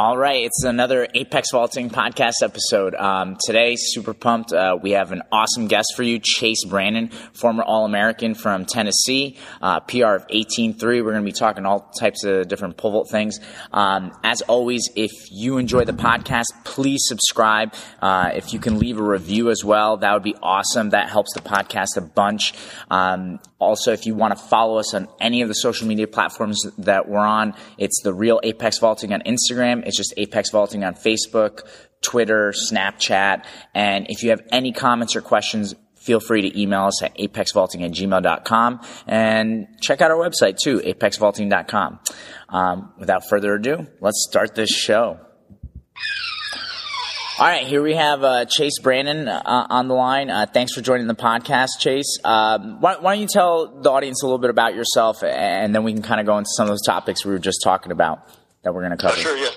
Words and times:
All 0.00 0.16
right, 0.16 0.44
it's 0.44 0.62
another 0.62 1.08
Apex 1.12 1.50
Vaulting 1.50 1.90
podcast 1.90 2.34
episode. 2.44 2.94
Um, 2.94 3.36
today, 3.44 3.74
super 3.76 4.14
pumped. 4.14 4.52
Uh, 4.52 4.78
we 4.80 4.92
have 4.92 5.10
an 5.10 5.22
awesome 5.32 5.66
guest 5.66 5.94
for 5.96 6.04
you, 6.04 6.20
Chase 6.22 6.64
Brannon, 6.64 7.08
former 7.32 7.64
All 7.64 7.84
American 7.84 8.34
from 8.34 8.64
Tennessee, 8.64 9.36
uh, 9.60 9.80
PR 9.80 10.14
of 10.14 10.28
18.3. 10.28 10.80
We're 10.80 11.02
going 11.02 11.16
to 11.16 11.22
be 11.22 11.32
talking 11.32 11.66
all 11.66 11.90
types 11.98 12.22
of 12.22 12.46
different 12.46 12.76
pole 12.76 12.92
vault 12.92 13.10
things. 13.10 13.40
Um, 13.72 14.16
as 14.22 14.40
always, 14.42 14.88
if 14.94 15.10
you 15.32 15.58
enjoy 15.58 15.84
the 15.84 15.94
podcast, 15.94 16.44
please 16.62 17.00
subscribe. 17.02 17.74
Uh, 18.00 18.30
if 18.36 18.52
you 18.52 18.60
can 18.60 18.78
leave 18.78 19.00
a 19.00 19.02
review 19.02 19.50
as 19.50 19.64
well, 19.64 19.96
that 19.96 20.14
would 20.14 20.22
be 20.22 20.36
awesome. 20.40 20.90
That 20.90 21.08
helps 21.08 21.34
the 21.34 21.40
podcast 21.40 21.96
a 21.96 22.02
bunch. 22.02 22.54
Um, 22.88 23.40
also, 23.58 23.92
if 23.92 24.06
you 24.06 24.14
want 24.14 24.38
to 24.38 24.44
follow 24.44 24.78
us 24.78 24.94
on 24.94 25.08
any 25.20 25.42
of 25.42 25.48
the 25.48 25.54
social 25.54 25.88
media 25.88 26.06
platforms 26.06 26.64
that 26.78 27.08
we're 27.08 27.18
on, 27.18 27.54
it's 27.76 28.00
the 28.04 28.14
real 28.14 28.38
Apex 28.44 28.78
Vaulting 28.78 29.12
on 29.12 29.22
Instagram. 29.22 29.87
It's 29.88 29.96
just 29.96 30.14
Apex 30.16 30.50
Vaulting 30.50 30.84
on 30.84 30.94
Facebook, 30.94 31.62
Twitter, 32.02 32.52
Snapchat. 32.52 33.44
And 33.74 34.06
if 34.08 34.22
you 34.22 34.30
have 34.30 34.42
any 34.52 34.72
comments 34.72 35.16
or 35.16 35.20
questions, 35.20 35.74
feel 35.96 36.20
free 36.20 36.42
to 36.42 36.60
email 36.60 36.84
us 36.84 37.02
at 37.02 37.16
apexvaulting 37.18 37.84
at 37.84 37.90
gmail.com 37.92 38.80
and 39.06 39.66
check 39.80 40.00
out 40.00 40.10
our 40.10 40.16
website 40.16 40.56
too, 40.56 40.78
apexvaulting.com. 40.78 42.00
Um, 42.48 42.92
without 42.98 43.28
further 43.28 43.54
ado, 43.54 43.86
let's 44.00 44.24
start 44.28 44.54
this 44.54 44.70
show. 44.70 45.18
All 47.40 47.46
right, 47.46 47.64
here 47.64 47.82
we 47.82 47.94
have 47.94 48.24
uh, 48.24 48.46
Chase 48.46 48.80
Brannon 48.80 49.28
uh, 49.28 49.66
on 49.70 49.86
the 49.86 49.94
line. 49.94 50.28
Uh, 50.28 50.46
thanks 50.52 50.72
for 50.72 50.80
joining 50.80 51.06
the 51.06 51.14
podcast, 51.14 51.78
Chase. 51.78 52.18
Um, 52.24 52.80
why, 52.80 52.96
why, 52.96 53.14
don't 53.14 53.22
you 53.22 53.28
tell 53.32 53.80
the 53.80 53.90
audience 53.90 54.24
a 54.24 54.26
little 54.26 54.40
bit 54.40 54.50
about 54.50 54.74
yourself, 54.74 55.22
and 55.22 55.72
then 55.72 55.84
we 55.84 55.92
can 55.92 56.02
kind 56.02 56.18
of 56.20 56.26
go 56.26 56.36
into 56.36 56.50
some 56.56 56.64
of 56.64 56.70
those 56.70 56.82
topics 56.84 57.24
we 57.24 57.30
were 57.30 57.38
just 57.38 57.60
talking 57.62 57.92
about 57.92 58.28
that 58.64 58.74
we're 58.74 58.80
going 58.80 58.96
to 58.96 58.96
cover. 58.96 59.16
sure, 59.16 59.36
yeah. 59.36 59.50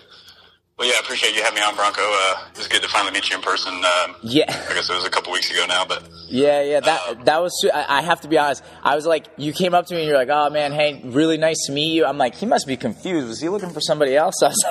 Well, 0.81 0.89
yeah, 0.89 0.95
I 0.97 1.01
appreciate 1.03 1.35
you 1.35 1.43
having 1.43 1.57
me 1.57 1.61
on, 1.61 1.75
Bronco. 1.75 2.01
Uh, 2.01 2.47
it 2.51 2.57
was 2.57 2.67
good 2.67 2.81
to 2.81 2.87
finally 2.87 3.13
meet 3.13 3.29
you 3.29 3.35
in 3.35 3.43
person. 3.43 3.71
Um, 3.71 4.15
yeah, 4.23 4.45
I 4.47 4.73
guess 4.73 4.89
it 4.89 4.95
was 4.95 5.05
a 5.05 5.11
couple 5.11 5.31
weeks 5.31 5.51
ago 5.51 5.63
now, 5.67 5.85
but 5.85 6.09
yeah, 6.27 6.63
yeah, 6.63 6.79
that 6.79 7.07
um, 7.07 7.23
that 7.25 7.39
was. 7.39 7.69
I, 7.71 7.99
I 7.99 8.01
have 8.01 8.21
to 8.21 8.27
be 8.27 8.39
honest. 8.39 8.63
I 8.81 8.95
was 8.95 9.05
like, 9.05 9.27
you 9.37 9.53
came 9.53 9.75
up 9.75 9.85
to 9.85 9.93
me 9.93 9.99
and 9.99 10.09
you're 10.09 10.17
like, 10.17 10.29
"Oh 10.31 10.49
man, 10.49 10.71
hey, 10.71 10.99
really 11.05 11.37
nice 11.37 11.67
to 11.67 11.71
meet 11.71 11.93
you." 11.93 12.03
I'm 12.03 12.17
like, 12.17 12.33
he 12.33 12.47
must 12.47 12.65
be 12.65 12.77
confused. 12.77 13.27
Was 13.27 13.39
he 13.39 13.47
looking 13.47 13.69
for 13.69 13.79
somebody 13.79 14.15
else? 14.15 14.33
I 14.43 14.47
was 14.47 14.63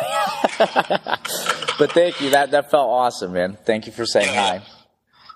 like, 0.59 1.79
but 1.79 1.93
thank 1.93 2.21
you. 2.21 2.31
That 2.31 2.51
that 2.51 2.73
felt 2.73 2.89
awesome, 2.89 3.33
man. 3.33 3.57
Thank 3.65 3.87
you 3.87 3.93
for 3.93 4.05
saying 4.05 4.35
yeah, 4.35 4.59
hi. 4.59 4.63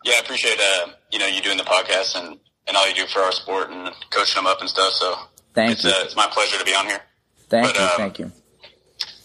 Yeah, 0.02 0.14
I 0.16 0.22
appreciate 0.24 0.58
uh, 0.58 0.88
you 1.12 1.20
know 1.20 1.26
you 1.26 1.40
doing 1.40 1.56
the 1.56 1.62
podcast 1.62 2.20
and 2.20 2.36
and 2.66 2.76
all 2.76 2.88
you 2.88 2.96
do 2.96 3.06
for 3.06 3.20
our 3.20 3.30
sport 3.30 3.70
and 3.70 3.94
coaching 4.10 4.42
them 4.42 4.48
up 4.48 4.58
and 4.58 4.68
stuff. 4.68 4.92
So 4.94 5.14
thank 5.52 5.70
it's, 5.70 5.84
you. 5.84 5.90
Uh, 5.90 6.02
it's 6.02 6.16
my 6.16 6.26
pleasure 6.32 6.58
to 6.58 6.64
be 6.64 6.74
on 6.74 6.86
here. 6.86 7.00
Thank 7.48 7.68
but, 7.68 7.76
you. 7.76 7.82
Um, 7.84 7.90
thank 7.96 8.18
you. 8.18 8.32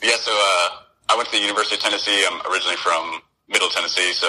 Yeah, 0.03 0.11
so 0.11 0.31
uh, 0.31 0.69
I 1.09 1.15
went 1.17 1.29
to 1.29 1.35
the 1.35 1.41
University 1.41 1.75
of 1.75 1.81
Tennessee. 1.81 2.23
I'm 2.29 2.39
originally 2.51 2.77
from 2.77 3.21
Middle 3.47 3.69
Tennessee, 3.69 4.13
so 4.13 4.27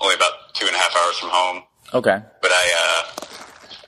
only 0.00 0.14
about 0.14 0.54
two 0.54 0.66
and 0.66 0.74
a 0.74 0.78
half 0.78 0.96
hours 0.96 1.18
from 1.18 1.30
home. 1.30 1.62
Okay. 1.94 2.18
But 2.42 2.50
I, 2.50 2.64
uh, 2.80 3.24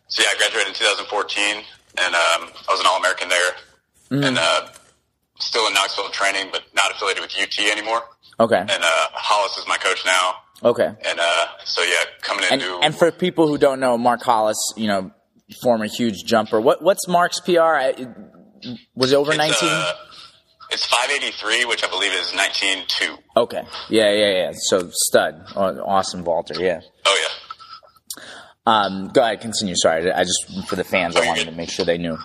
so 0.08 0.22
yeah, 0.22 0.28
I 0.32 0.38
graduated 0.38 0.68
in 0.68 0.74
2014, 0.74 1.64
and 1.98 2.14
um, 2.14 2.52
I 2.68 2.70
was 2.70 2.80
an 2.80 2.86
All-American 2.86 3.28
there, 3.28 3.50
mm-hmm. 4.10 4.24
and 4.24 4.38
uh, 4.38 4.68
still 5.38 5.66
in 5.66 5.74
Knoxville 5.74 6.10
training, 6.10 6.48
but 6.52 6.62
not 6.74 6.92
affiliated 6.92 7.22
with 7.22 7.34
UT 7.40 7.58
anymore. 7.72 8.02
Okay. 8.38 8.60
And 8.60 8.70
uh, 8.70 9.06
Hollis 9.12 9.56
is 9.56 9.66
my 9.66 9.76
coach 9.76 10.04
now. 10.04 10.34
Okay. 10.62 10.86
And 10.86 11.20
uh, 11.20 11.46
so 11.64 11.82
yeah, 11.82 11.94
coming 12.22 12.44
in. 12.44 12.60
And, 12.60 12.84
and 12.84 12.94
for 12.94 13.10
people 13.10 13.48
who 13.48 13.58
don't 13.58 13.80
know, 13.80 13.96
Mark 13.96 14.22
Hollis, 14.22 14.58
you 14.76 14.86
know, 14.88 15.10
former 15.62 15.86
huge 15.86 16.24
jumper. 16.24 16.60
What 16.60 16.82
what's 16.82 17.08
Mark's 17.08 17.40
PR? 17.40 18.00
Was 18.94 19.12
it 19.12 19.16
over 19.16 19.34
19? 19.34 19.68
It's 20.72 20.86
583, 20.86 21.64
which 21.64 21.82
I 21.84 21.88
believe 21.88 22.12
is 22.12 22.30
19.2. 22.32 23.18
Okay. 23.36 23.62
Yeah, 23.88 24.12
yeah, 24.12 24.30
yeah. 24.30 24.52
So 24.54 24.90
stud. 24.92 25.46
Awesome 25.56 26.22
vaulter, 26.22 26.54
yeah. 26.60 26.80
Oh, 27.06 27.18
yeah. 27.20 28.22
Um, 28.66 29.08
go 29.08 29.22
ahead, 29.22 29.40
continue. 29.40 29.74
Sorry, 29.74 30.10
I 30.12 30.22
just 30.22 30.68
for 30.68 30.76
the 30.76 30.84
fans, 30.84 31.16
oh, 31.16 31.22
I 31.22 31.26
wanted 31.26 31.44
good. 31.44 31.50
to 31.50 31.56
make 31.56 31.70
sure 31.70 31.84
they 31.84 31.98
knew. 31.98 32.16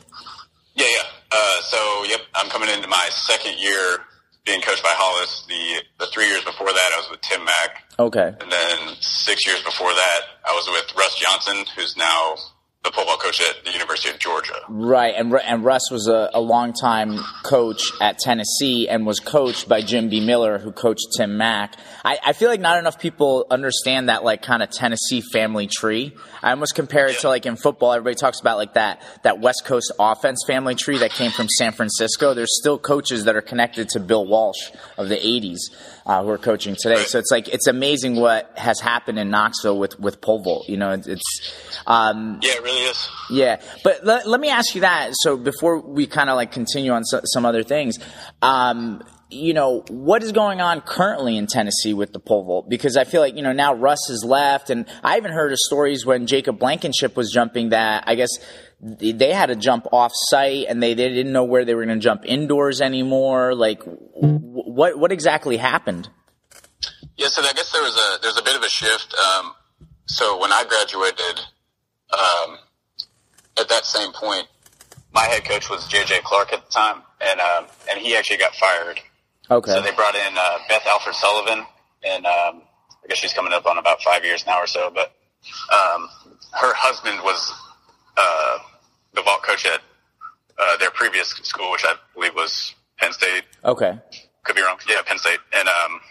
Yeah, 0.76 0.86
yeah. 0.86 1.04
Uh, 1.32 1.62
so, 1.62 2.04
yep, 2.08 2.22
I'm 2.36 2.50
coming 2.50 2.70
into 2.70 2.88
my 2.88 3.08
second 3.10 3.58
year 3.58 3.98
being 4.46 4.62
coached 4.62 4.84
by 4.84 4.92
Hollis. 4.94 5.44
The 5.48 5.84
the 6.06 6.12
three 6.12 6.28
years 6.28 6.44
before 6.44 6.68
that, 6.68 6.92
I 6.94 6.98
was 7.00 7.10
with 7.10 7.22
Tim 7.22 7.44
Mack. 7.44 7.84
Okay. 7.98 8.28
And 8.40 8.52
then 8.52 8.96
six 9.00 9.46
years 9.48 9.62
before 9.64 9.90
that, 9.92 10.20
I 10.46 10.52
was 10.54 10.68
with 10.68 10.96
Russ 10.96 11.16
Johnson, 11.16 11.66
who's 11.76 11.98
now 11.98 12.36
the 12.86 12.92
football 12.92 13.18
coach 13.18 13.42
at 13.42 13.66
the 13.66 13.72
University 13.72 14.10
of 14.10 14.20
Georgia. 14.20 14.54
Right, 14.70 15.14
and 15.18 15.34
and 15.34 15.64
Russ 15.64 15.90
was 15.92 16.08
a, 16.08 16.30
a 16.34 16.40
long 16.40 16.74
time 16.74 17.18
coach 17.44 17.92
at 18.00 18.20
Tennessee 18.20 18.88
and 18.88 19.06
was 19.06 19.20
coached 19.20 19.68
by 19.68 19.82
Jim 19.82 20.10
Bemiller, 20.10 20.60
who 20.60 20.72
coached 20.72 21.08
Tim 21.18 21.38
Mack. 21.38 21.76
I, 22.04 22.20
I 22.24 22.34
feel 22.34 22.50
like 22.50 22.60
not 22.60 22.78
enough 22.78 23.00
people 23.00 23.48
understand 23.50 24.10
that 24.10 24.24
like 24.24 24.42
kind 24.42 24.62
of 24.62 24.70
Tennessee 24.70 25.22
family 25.22 25.68
tree. 25.68 26.16
I 26.44 26.52
almost 26.52 26.76
compare 26.76 27.08
it 27.08 27.14
yeah. 27.14 27.20
to 27.22 27.30
like 27.30 27.46
in 27.46 27.56
football, 27.56 27.92
everybody 27.94 28.16
talks 28.16 28.40
about 28.40 28.58
like 28.58 28.76
that 28.76 29.02
that 29.24 29.40
West 29.40 29.66
Coast 29.66 29.92
offense 30.00 30.44
family 30.46 30.76
tree 30.76 31.00
that 31.00 31.12
came 31.12 31.32
from 31.32 31.50
San 31.50 31.72
Francisco. 31.72 32.34
There's 32.34 32.56
still 32.60 32.78
coaches 32.78 33.26
that 33.26 33.36
are 33.36 33.42
connected 33.42 33.90
to 33.90 34.00
Bill 34.00 34.26
Walsh 34.26 34.72
of 34.98 35.10
the 35.10 35.18
'80s 35.18 35.58
uh, 36.06 36.24
who 36.24 36.30
are 36.30 36.38
coaching 36.38 36.76
today. 36.80 36.98
Right. 36.98 37.08
So 37.08 37.20
it's 37.20 37.32
like 37.32 37.48
it's 37.48 37.68
amazing 37.68 38.16
what 38.16 38.52
has 38.58 38.80
happened 38.80 39.18
in 39.18 39.30
Knoxville 39.30 39.78
with 39.80 40.00
with 40.00 40.22
pole 40.22 40.44
vault. 40.44 40.70
You 40.70 40.78
know, 40.78 40.92
it's 40.92 41.82
um, 41.88 42.40
yeah, 42.42 42.58
really 42.60 42.75
is. 42.76 43.10
Yeah, 43.30 43.62
but 43.84 44.06
let, 44.06 44.28
let 44.28 44.40
me 44.40 44.50
ask 44.50 44.76
you 44.76 44.82
that. 44.82 45.12
So 45.14 45.38
before 45.38 45.80
we 45.80 46.08
kind 46.08 46.30
of 46.30 46.36
like 46.36 46.52
continue 46.52 46.92
on 46.92 47.04
so, 47.04 47.22
some 47.26 47.46
other 47.46 47.64
things. 47.64 48.00
Um, 48.42 49.04
you 49.30 49.54
know, 49.54 49.84
what 49.90 50.24
is 50.24 50.32
going 50.32 50.62
on 50.62 50.82
currently 50.82 51.36
in 51.36 51.48
Tennessee 51.48 51.94
with 51.94 52.14
the 52.14 52.20
pole 52.20 52.46
vault? 52.46 52.70
Because 52.70 52.96
I 52.96 53.04
feel 53.06 53.22
like, 53.22 53.36
you 53.36 53.42
know, 53.42 53.54
now 53.54 53.74
Russ 53.74 54.00
has 54.08 54.24
left 54.24 54.70
and 54.70 54.86
I 55.04 55.18
even 55.18 55.32
heard 55.32 55.52
of 55.52 55.58
stories 55.60 56.06
when 56.06 56.28
Jacob 56.28 56.60
Blankenship 56.60 57.18
was 57.18 57.32
jumping 57.32 57.70
that 57.70 58.04
I 58.08 58.16
guess 58.16 58.30
they 58.80 59.34
had 59.34 59.48
to 59.48 59.56
jump 59.56 59.88
off 59.92 60.12
site 60.14 60.68
and 60.70 60.82
they, 60.82 60.94
they 60.94 61.10
didn't 61.10 61.32
know 61.32 61.44
where 61.44 61.66
they 61.66 61.74
were 61.74 61.86
going 61.86 61.98
to 61.98 62.04
jump 62.04 62.22
indoors 62.26 62.82
anymore. 62.82 63.56
Like, 63.56 63.82
what 63.86 64.98
what 65.00 65.12
exactly 65.12 65.58
happened? 65.58 66.10
Yeah, 67.18 67.28
so 67.28 67.42
I 67.42 67.54
guess 67.54 67.72
there 67.72 67.82
was 67.82 67.96
a 67.96 68.22
there's 68.22 68.38
a 68.38 68.44
bit 68.44 68.56
of 68.56 68.62
a 68.62 68.70
shift. 68.70 69.16
Um, 69.16 69.54
so 70.06 70.40
when 70.40 70.52
I 70.52 70.66
graduated, 70.68 71.40
um, 72.14 72.58
at 73.60 73.70
that 73.70 73.86
same 73.86 74.12
point, 74.12 74.48
my 75.14 75.24
head 75.24 75.46
coach 75.46 75.70
was 75.70 75.88
JJ 75.88 76.24
Clark 76.24 76.54
at 76.54 76.66
the 76.66 76.72
time, 76.72 77.02
and 77.22 77.40
um, 77.40 77.66
and 77.90 78.00
he 78.00 78.16
actually 78.16 78.38
got 78.38 78.54
fired. 78.56 79.00
Okay. 79.50 79.72
So 79.72 79.82
they 79.82 79.92
brought 79.92 80.16
in 80.16 80.38
uh, 80.38 80.58
Beth 80.68 80.86
Alford 80.88 81.16
Sullivan, 81.16 81.66
and 82.04 82.26
um, 82.26 82.62
I 83.04 83.08
guess 83.08 83.18
she's 83.18 83.34
coming 83.34 83.54
up 83.54 83.66
on 83.66 83.78
about 83.78 84.02
five 84.02 84.26
years 84.26 84.46
now 84.46 84.60
or 84.60 84.68
so. 84.68 84.92
But 84.94 85.14
um, 85.72 86.10
her 86.54 86.74
husband 86.76 87.20
was 87.24 87.54
uh, 88.18 88.58
the 89.14 89.22
vault 89.22 89.44
coach 89.44 89.66
at 89.66 89.82
uh, 90.58 90.78
their 90.78 90.92
previous 90.92 91.30
school, 91.30 91.72
which 91.72 91.86
I 91.86 91.96
believe 92.14 92.36
was 92.36 92.74
Penn 92.98 93.14
State. 93.14 93.44
Okay. 93.64 93.98
Could 94.44 94.56
be 94.56 94.62
wrong. 94.62 94.78
Yeah, 94.88 95.02
Penn 95.06 95.18
State. 95.18 95.40
And 95.54 95.68
um, 95.68 96.02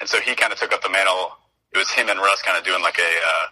and 0.00 0.08
so 0.08 0.20
he 0.20 0.34
kind 0.34 0.52
of 0.52 0.58
took 0.58 0.72
up 0.72 0.82
the 0.82 0.90
mantle. 0.90 1.32
It 1.72 1.78
was 1.78 1.90
him 1.90 2.08
and 2.08 2.18
Russ 2.18 2.42
kind 2.42 2.58
of 2.58 2.64
doing 2.64 2.82
like 2.82 2.98
a 2.98 3.02
uh, 3.02 3.46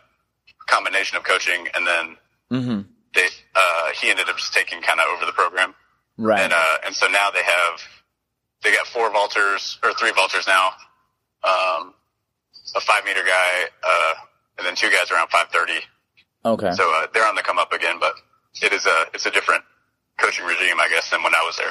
combination 0.67 1.17
of 1.17 1.25
coaching, 1.25 1.69
and 1.75 1.87
then 1.87 2.17
mm-hmm. 2.51 2.81
They 3.15 3.27
uh, 3.55 3.91
he 4.01 4.11
ended 4.11 4.29
up 4.29 4.37
just 4.37 4.53
taking 4.53 4.81
kind 4.83 5.01
of 5.01 5.07
over 5.17 5.27
the 5.27 5.33
program. 5.33 5.75
Right. 6.17 6.41
And 6.41 6.53
uh, 6.53 6.87
and 6.87 6.95
so 6.95 7.07
now 7.07 7.31
they 7.31 7.43
have 7.43 7.81
they 8.63 8.73
got 8.73 8.87
four 8.87 9.11
vaulters 9.11 9.79
or 9.83 9.93
three 9.95 10.11
vaulters 10.11 10.47
now. 10.47 10.71
Um, 11.45 11.95
a 12.75 12.81
five 12.81 13.05
meter 13.05 13.23
guy, 13.23 13.69
uh, 13.83 14.15
and 14.59 14.67
then 14.67 14.75
two 14.75 14.91
guys 14.91 15.11
around 15.11 15.29
five 15.31 15.49
thirty. 15.49 15.81
Okay. 16.45 16.72
So 16.72 16.93
uh, 16.97 17.07
they're 17.13 17.27
on 17.27 17.34
the 17.34 17.43
come 17.43 17.59
up 17.59 17.72
again, 17.72 17.97
but 18.01 18.15
it 18.63 18.72
is 18.72 18.87
a 18.87 19.05
it's 19.15 19.27
a 19.27 19.31
different 19.31 19.63
coaching 20.19 20.45
regime, 20.45 20.81
I 20.81 20.89
guess, 20.89 21.11
than 21.11 21.22
when 21.22 21.34
I 21.34 21.45
was 21.45 21.57
there. 21.57 21.71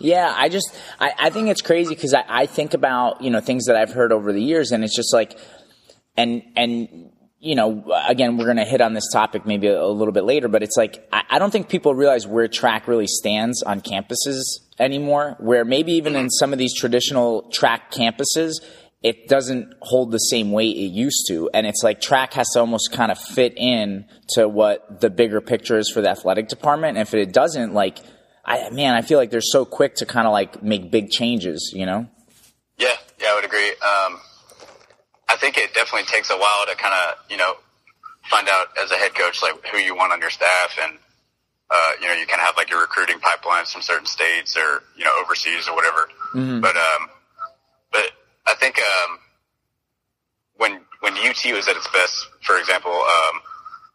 Yeah, 0.00 0.32
I 0.36 0.48
just 0.48 0.74
I, 1.00 1.12
I 1.18 1.30
think 1.30 1.48
it's 1.48 1.62
crazy 1.62 1.94
because 1.94 2.14
I, 2.14 2.24
I 2.28 2.46
think 2.46 2.74
about 2.74 3.22
you 3.22 3.30
know 3.30 3.40
things 3.40 3.66
that 3.66 3.76
I've 3.76 3.92
heard 3.92 4.12
over 4.12 4.32
the 4.32 4.42
years, 4.42 4.72
and 4.72 4.84
it's 4.84 4.94
just 4.94 5.12
like, 5.12 5.38
and 6.16 6.42
and 6.56 7.10
you 7.38 7.54
know, 7.54 7.84
again, 8.06 8.36
we're 8.36 8.44
going 8.44 8.56
to 8.56 8.64
hit 8.64 8.80
on 8.80 8.94
this 8.94 9.10
topic 9.12 9.46
maybe 9.46 9.68
a, 9.68 9.86
little 9.86 10.12
bit 10.12 10.24
later, 10.24 10.48
but 10.48 10.62
it's 10.62 10.76
like 10.76 11.06
I, 11.12 11.22
I 11.30 11.38
don't 11.38 11.50
think 11.50 11.68
people 11.68 11.94
realize 11.94 12.26
where 12.26 12.48
track 12.48 12.88
really 12.88 13.06
stands 13.06 13.62
on 13.62 13.80
campuses 13.80 14.42
anymore. 14.78 15.36
Where 15.38 15.64
maybe 15.64 15.92
even 15.92 16.16
in 16.16 16.30
some 16.30 16.52
of 16.52 16.58
these 16.58 16.74
traditional 16.74 17.50
track 17.50 17.92
campuses, 17.92 18.54
it 19.02 19.28
doesn't 19.28 19.72
hold 19.82 20.10
the 20.10 20.18
same 20.18 20.50
weight 20.50 20.76
it 20.76 20.90
used 20.90 21.26
to. 21.28 21.50
And 21.52 21.66
it's 21.66 21.82
like 21.82 22.00
track 22.00 22.32
has 22.32 22.48
to 22.54 22.60
almost 22.60 22.90
kind 22.92 23.12
of 23.12 23.18
fit 23.18 23.54
in 23.56 24.06
to 24.30 24.48
what 24.48 25.00
the 25.00 25.10
bigger 25.10 25.40
picture 25.40 25.78
is 25.78 25.90
for 25.90 26.00
the 26.00 26.10
athletic 26.10 26.48
department. 26.48 26.96
And 26.96 27.06
if 27.06 27.14
it 27.14 27.32
doesn't, 27.32 27.74
like, 27.74 27.98
I, 28.44 28.70
man, 28.70 28.94
I 28.94 29.02
feel 29.02 29.18
like 29.18 29.30
they're 29.30 29.40
so 29.40 29.64
quick 29.64 29.96
to 29.96 30.06
kind 30.06 30.26
of 30.26 30.32
like 30.32 30.62
make 30.62 30.90
big 30.90 31.10
changes, 31.10 31.72
you 31.74 31.84
know? 31.84 32.08
Yeah, 32.78 32.94
yeah, 33.20 33.28
I 33.28 33.34
would 33.34 33.44
agree. 33.44 33.70
Um, 33.70 34.20
I 35.28 35.36
think 35.36 35.56
it 35.58 35.74
definitely 35.74 36.06
takes 36.06 36.30
a 36.30 36.36
while 36.36 36.66
to 36.68 36.76
kind 36.76 36.94
of, 36.94 37.18
you 37.30 37.36
know, 37.36 37.54
find 38.30 38.48
out 38.48 38.68
as 38.82 38.90
a 38.90 38.94
head 38.96 39.14
coach, 39.14 39.42
like 39.42 39.54
who 39.66 39.78
you 39.78 39.94
want 39.96 40.12
on 40.12 40.20
your 40.20 40.30
staff 40.30 40.78
and, 40.82 40.98
uh, 41.70 41.92
you 42.00 42.06
know, 42.06 42.12
you 42.14 42.26
kind 42.26 42.40
of 42.40 42.46
have 42.46 42.56
like 42.56 42.70
your 42.70 42.80
recruiting 42.80 43.18
pipelines 43.18 43.72
from 43.72 43.82
certain 43.82 44.06
states 44.06 44.56
or, 44.56 44.82
you 44.96 45.04
know, 45.04 45.12
overseas 45.20 45.68
or 45.68 45.74
whatever. 45.74 46.08
Mhm. 46.34 46.60
But, 46.60 46.76
um, 46.76 47.10
but 47.92 48.10
I 48.46 48.54
think, 48.54 48.78
um, 48.78 49.18
when, 50.56 50.80
when 51.00 51.14
UT 51.14 51.44
was 51.52 51.68
at 51.68 51.76
its 51.76 51.88
best, 51.92 52.26
for 52.42 52.58
example, 52.58 52.92
um, 52.92 53.40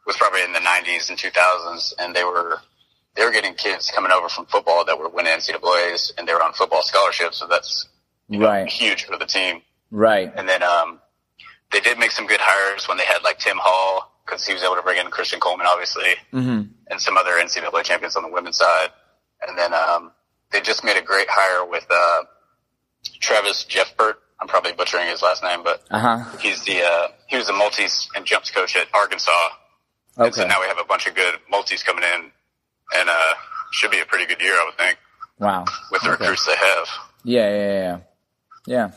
was 0.06 0.18
probably 0.18 0.44
in 0.44 0.52
the 0.54 0.60
nineties 0.60 1.10
and 1.10 1.18
two 1.18 1.30
thousands 1.30 1.94
and 1.98 2.16
they 2.16 2.24
were, 2.24 2.60
they 3.16 3.24
were 3.24 3.32
getting 3.32 3.54
kids 3.54 3.90
coming 3.92 4.12
over 4.12 4.28
from 4.30 4.46
football 4.48 4.84
that 4.86 4.98
were 5.00 5.10
winning 5.10 5.34
NCAAs 5.34 6.12
and 6.18 6.28
they 6.28 6.34
were 6.34 6.44
on 6.44 6.54
football 6.54 6.82
scholarships. 6.84 7.38
So 7.38 7.48
that's 7.48 7.88
you 8.28 8.40
know, 8.40 8.48
Right. 8.48 8.68
huge 8.70 9.04
for 9.06 9.18
the 9.18 9.26
team. 9.26 9.62
Right. 9.92 10.32
And 10.36 10.48
then, 10.48 10.64
um, 10.64 11.00
they 11.72 11.80
did 11.80 11.98
make 12.00 12.12
some 12.12 12.28
good 12.28 12.40
hires 12.42 12.88
when 12.88 12.98
they 12.98 13.06
had 13.06 13.24
like 13.24 13.40
Tim 13.40 13.58
Hall 13.60 14.12
because 14.26 14.46
he 14.46 14.54
was 14.54 14.64
able 14.64 14.76
to 14.76 14.82
bring 14.82 14.98
in 14.98 15.10
Christian 15.12 15.40
Coleman, 15.40 15.68
obviously 15.68 16.16
hmm 16.32 16.62
and 16.90 17.00
some 17.00 17.16
other 17.16 17.32
NCAA 17.32 17.84
champions 17.84 18.18
on 18.18 18.24
the 18.24 18.30
women's 18.30 18.58
side. 18.58 18.90
And 19.48 19.58
then 19.58 19.74
um, 19.74 20.12
they 20.52 20.60
just 20.60 20.84
made 20.84 20.98
a 20.98 21.02
great 21.02 21.28
hire 21.30 21.66
with 21.66 21.86
uh, 21.90 22.24
Travis 23.22 23.66
Geopfert. 23.66 24.16
I'm 24.42 24.48
probably 24.48 24.74
butchering 24.74 25.08
his 25.08 25.22
last 25.22 25.42
name, 25.44 25.64
but 25.64 25.84
Uh 25.90 26.00
huh. 26.00 26.38
he's 26.40 26.62
the 26.66 26.82
uh, 26.82 27.08
he 27.28 27.38
was 27.38 27.48
a 27.50 27.54
multis 27.54 28.10
and 28.16 28.26
jumps 28.26 28.52
coach 28.52 28.76
at 28.76 28.88
Arkansas. 28.94 29.32
And 30.18 30.36
so 30.36 30.46
now 30.46 30.60
we 30.60 30.68
have 30.68 30.78
a 30.80 30.84
bunch 30.84 31.08
of 31.08 31.16
good 31.16 31.36
multis 31.50 31.82
coming 31.84 32.04
in, 32.04 32.32
and 33.00 33.10
uh, 33.10 33.34
should 33.72 33.92
be 33.92 34.00
a 34.02 34.06
pretty 34.06 34.26
good 34.26 34.42
year, 34.42 34.54
I 34.54 34.66
would 34.66 34.78
think, 34.78 34.98
Wow. 35.40 35.64
with 35.92 36.02
the 36.02 36.10
Okay. 36.12 36.24
recruits 36.24 36.46
they 36.46 36.56
have. 36.56 36.88
Yeah, 37.24 37.50
yeah, 37.50 37.72
yeah, 37.72 37.98
yeah. 38.68 38.92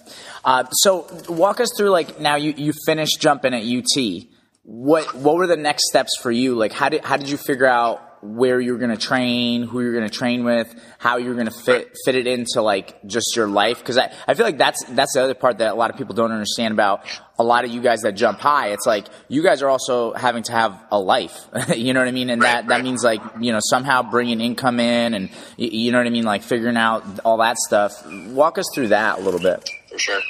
Uh, 0.45 0.65
so 0.71 1.07
walk 1.29 1.61
us 1.61 1.71
through 1.77 1.91
like 1.91 2.21
now 2.21 2.37
you 2.37 2.53
you 2.57 2.73
finished 2.87 3.21
jumping 3.21 3.55
at 3.55 3.65
UT. 3.65 4.25
What 4.63 5.15
what 5.15 5.37
were 5.37 5.47
the 5.47 5.57
next 5.57 5.89
steps 5.89 6.11
for 6.23 6.31
you? 6.31 6.55
Like 6.55 6.73
how 6.73 6.89
did 6.89 7.05
how 7.05 7.17
did 7.17 7.29
you 7.29 7.37
figure 7.37 7.67
out 7.67 8.14
where 8.25 8.59
you're 8.59 8.79
going 8.79 8.91
to 8.91 8.97
train, 8.97 9.63
who 9.65 9.83
you're 9.83 9.93
going 9.93 10.09
to 10.09 10.15
train 10.15 10.45
with, 10.45 10.75
how 10.99 11.19
you're 11.19 11.35
going 11.35 11.47
to 11.47 11.53
fit 11.53 11.95
fit 12.07 12.15
it 12.15 12.27
into 12.27 12.63
like 12.63 13.05
just 13.07 13.37
your 13.37 13.47
life? 13.47 13.79
Because 13.79 13.99
I, 13.99 14.11
I 14.27 14.33
feel 14.35 14.47
like 14.47 14.59
that's 14.59 14.83
that's 14.89 15.13
the 15.13 15.23
other 15.23 15.35
part 15.35 15.59
that 15.59 15.73
a 15.73 15.75
lot 15.75 15.91
of 15.91 15.97
people 15.99 16.15
don't 16.15 16.33
understand 16.33 16.73
about 16.73 17.05
a 17.39 17.45
lot 17.45 17.65
of 17.65 17.71
you 17.71 17.83
guys 17.83 18.01
that 18.01 18.13
jump 18.13 18.41
high. 18.41 18.69
It's 18.69 18.87
like 18.87 19.07
you 19.29 19.43
guys 19.43 19.61
are 19.63 19.69
also 19.69 20.15
having 20.15 20.43
to 20.45 20.53
have 20.53 20.83
a 20.91 20.99
life. 20.99 21.39
you 21.77 21.93
know 21.93 22.01
what 22.01 22.09
I 22.09 22.13
mean? 22.13 22.31
And 22.31 22.41
that 22.43 22.69
that 22.69 22.83
means 22.83 23.05
like 23.05 23.21
you 23.39 23.53
know 23.53 23.61
somehow 23.63 24.03
bringing 24.03 24.41
income 24.41 24.81
in 24.81 25.15
and 25.15 25.29
y- 25.59 25.69
you 25.71 25.93
know 25.93 25.99
what 25.99 26.07
I 26.07 26.11
mean, 26.11 26.25
like 26.25 26.43
figuring 26.43 26.79
out 26.79 27.05
all 27.27 27.37
that 27.39 27.59
stuff. 27.59 27.93
Walk 28.29 28.57
us 28.57 28.67
through 28.75 28.89
that 28.89 29.19
a 29.19 29.21
little 29.23 29.41
bit. 29.41 29.69
for 29.93 29.99
sure. 29.99 30.21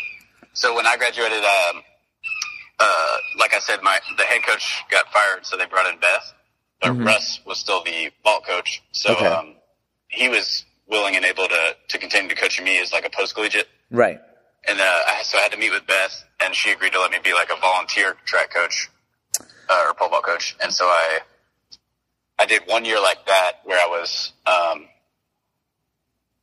So 0.52 0.74
when 0.74 0.86
I 0.86 0.96
graduated, 0.96 1.38
um, 1.38 1.82
uh, 2.80 3.16
like 3.40 3.54
I 3.54 3.60
said, 3.60 3.80
my 3.82 3.98
the 4.18 4.24
head 4.24 4.42
coach 4.42 4.82
got 4.90 5.06
fired, 5.12 5.46
so 5.46 5.56
they 5.56 5.66
brought 5.66 5.86
in 5.92 5.98
Beth. 6.00 6.33
But 6.84 7.04
Russ 7.04 7.40
was 7.46 7.58
still 7.58 7.82
the 7.82 8.10
vault 8.22 8.44
coach, 8.46 8.82
so 8.92 9.12
Okay. 9.14 9.26
um, 9.26 9.54
he 10.08 10.28
was 10.28 10.64
willing 10.86 11.16
and 11.16 11.24
able 11.24 11.48
to 11.48 11.76
to 11.88 11.98
continue 11.98 12.28
to 12.28 12.34
coach 12.36 12.60
me 12.60 12.78
as 12.80 12.92
like 12.92 13.06
a 13.06 13.10
post 13.10 13.34
collegiate. 13.34 13.68
Right. 13.90 14.20
And 14.66 14.80
uh, 14.80 15.22
so 15.22 15.38
I 15.38 15.42
had 15.42 15.52
to 15.52 15.58
meet 15.58 15.70
with 15.70 15.86
Beth, 15.86 16.24
and 16.40 16.54
she 16.54 16.70
agreed 16.72 16.92
to 16.92 17.00
let 17.00 17.10
me 17.10 17.18
be 17.22 17.32
like 17.34 17.50
a 17.50 17.60
volunteer 17.60 18.16
track 18.24 18.50
coach 18.52 18.90
uh, 19.68 19.84
or 19.88 19.94
pole 19.94 20.08
vault 20.08 20.24
coach. 20.24 20.56
And 20.62 20.72
so 20.72 20.86
I 20.86 21.20
I 22.38 22.46
did 22.46 22.62
one 22.66 22.84
year 22.84 23.00
like 23.00 23.26
that 23.26 23.60
where 23.64 23.78
I 23.78 23.88
was. 23.88 24.32
Um, 24.46 24.88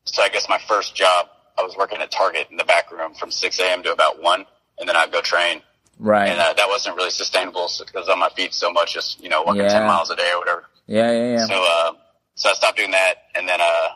so 0.06 0.24
I 0.24 0.30
guess 0.30 0.50
my 0.50 0.58
first 0.68 0.96
job, 0.96 1.28
I 1.58 1.64
was 1.64 1.76
working 1.78 2.00
at 2.02 2.12
Target 2.12 2.48
in 2.50 2.58
the 2.58 2.64
back 2.64 2.92
room 2.92 3.14
from 3.14 3.30
6 3.32 3.60
a.m. 3.60 3.84
to 3.84 3.92
about 3.92 4.22
one, 4.22 4.46
and 4.80 4.90
then 4.90 4.96
I'd 4.96 5.12
go 5.12 5.22
train. 5.22 5.62
Right. 6.03 6.30
And 6.30 6.39
uh, 6.39 6.53
that 6.53 6.68
wasn't 6.68 6.95
really 6.95 7.12
sustainable 7.12 7.69
because 7.86 8.09
on 8.09 8.18
my 8.18 8.30
feet 8.30 8.56
so 8.56 8.71
much, 8.71 8.94
just 8.95 9.21
you 9.21 9.30
know, 9.30 9.44
walking 9.44 9.62
Yeah. 9.62 9.69
10 9.80 9.86
miles 9.86 10.09
a 10.09 10.15
day 10.15 10.30
or 10.33 10.39
whatever. 10.39 10.65
yeah, 10.88 11.12
yeah, 11.12 11.31
yeah. 11.38 11.45
So, 11.45 11.53
uh, 11.63 11.92
so 12.33 12.50
I 12.50 12.53
stopped 12.53 12.77
doing 12.77 12.89
that 12.92 13.13
and 13.36 13.48
then, 13.48 13.62
uh, 13.62 13.88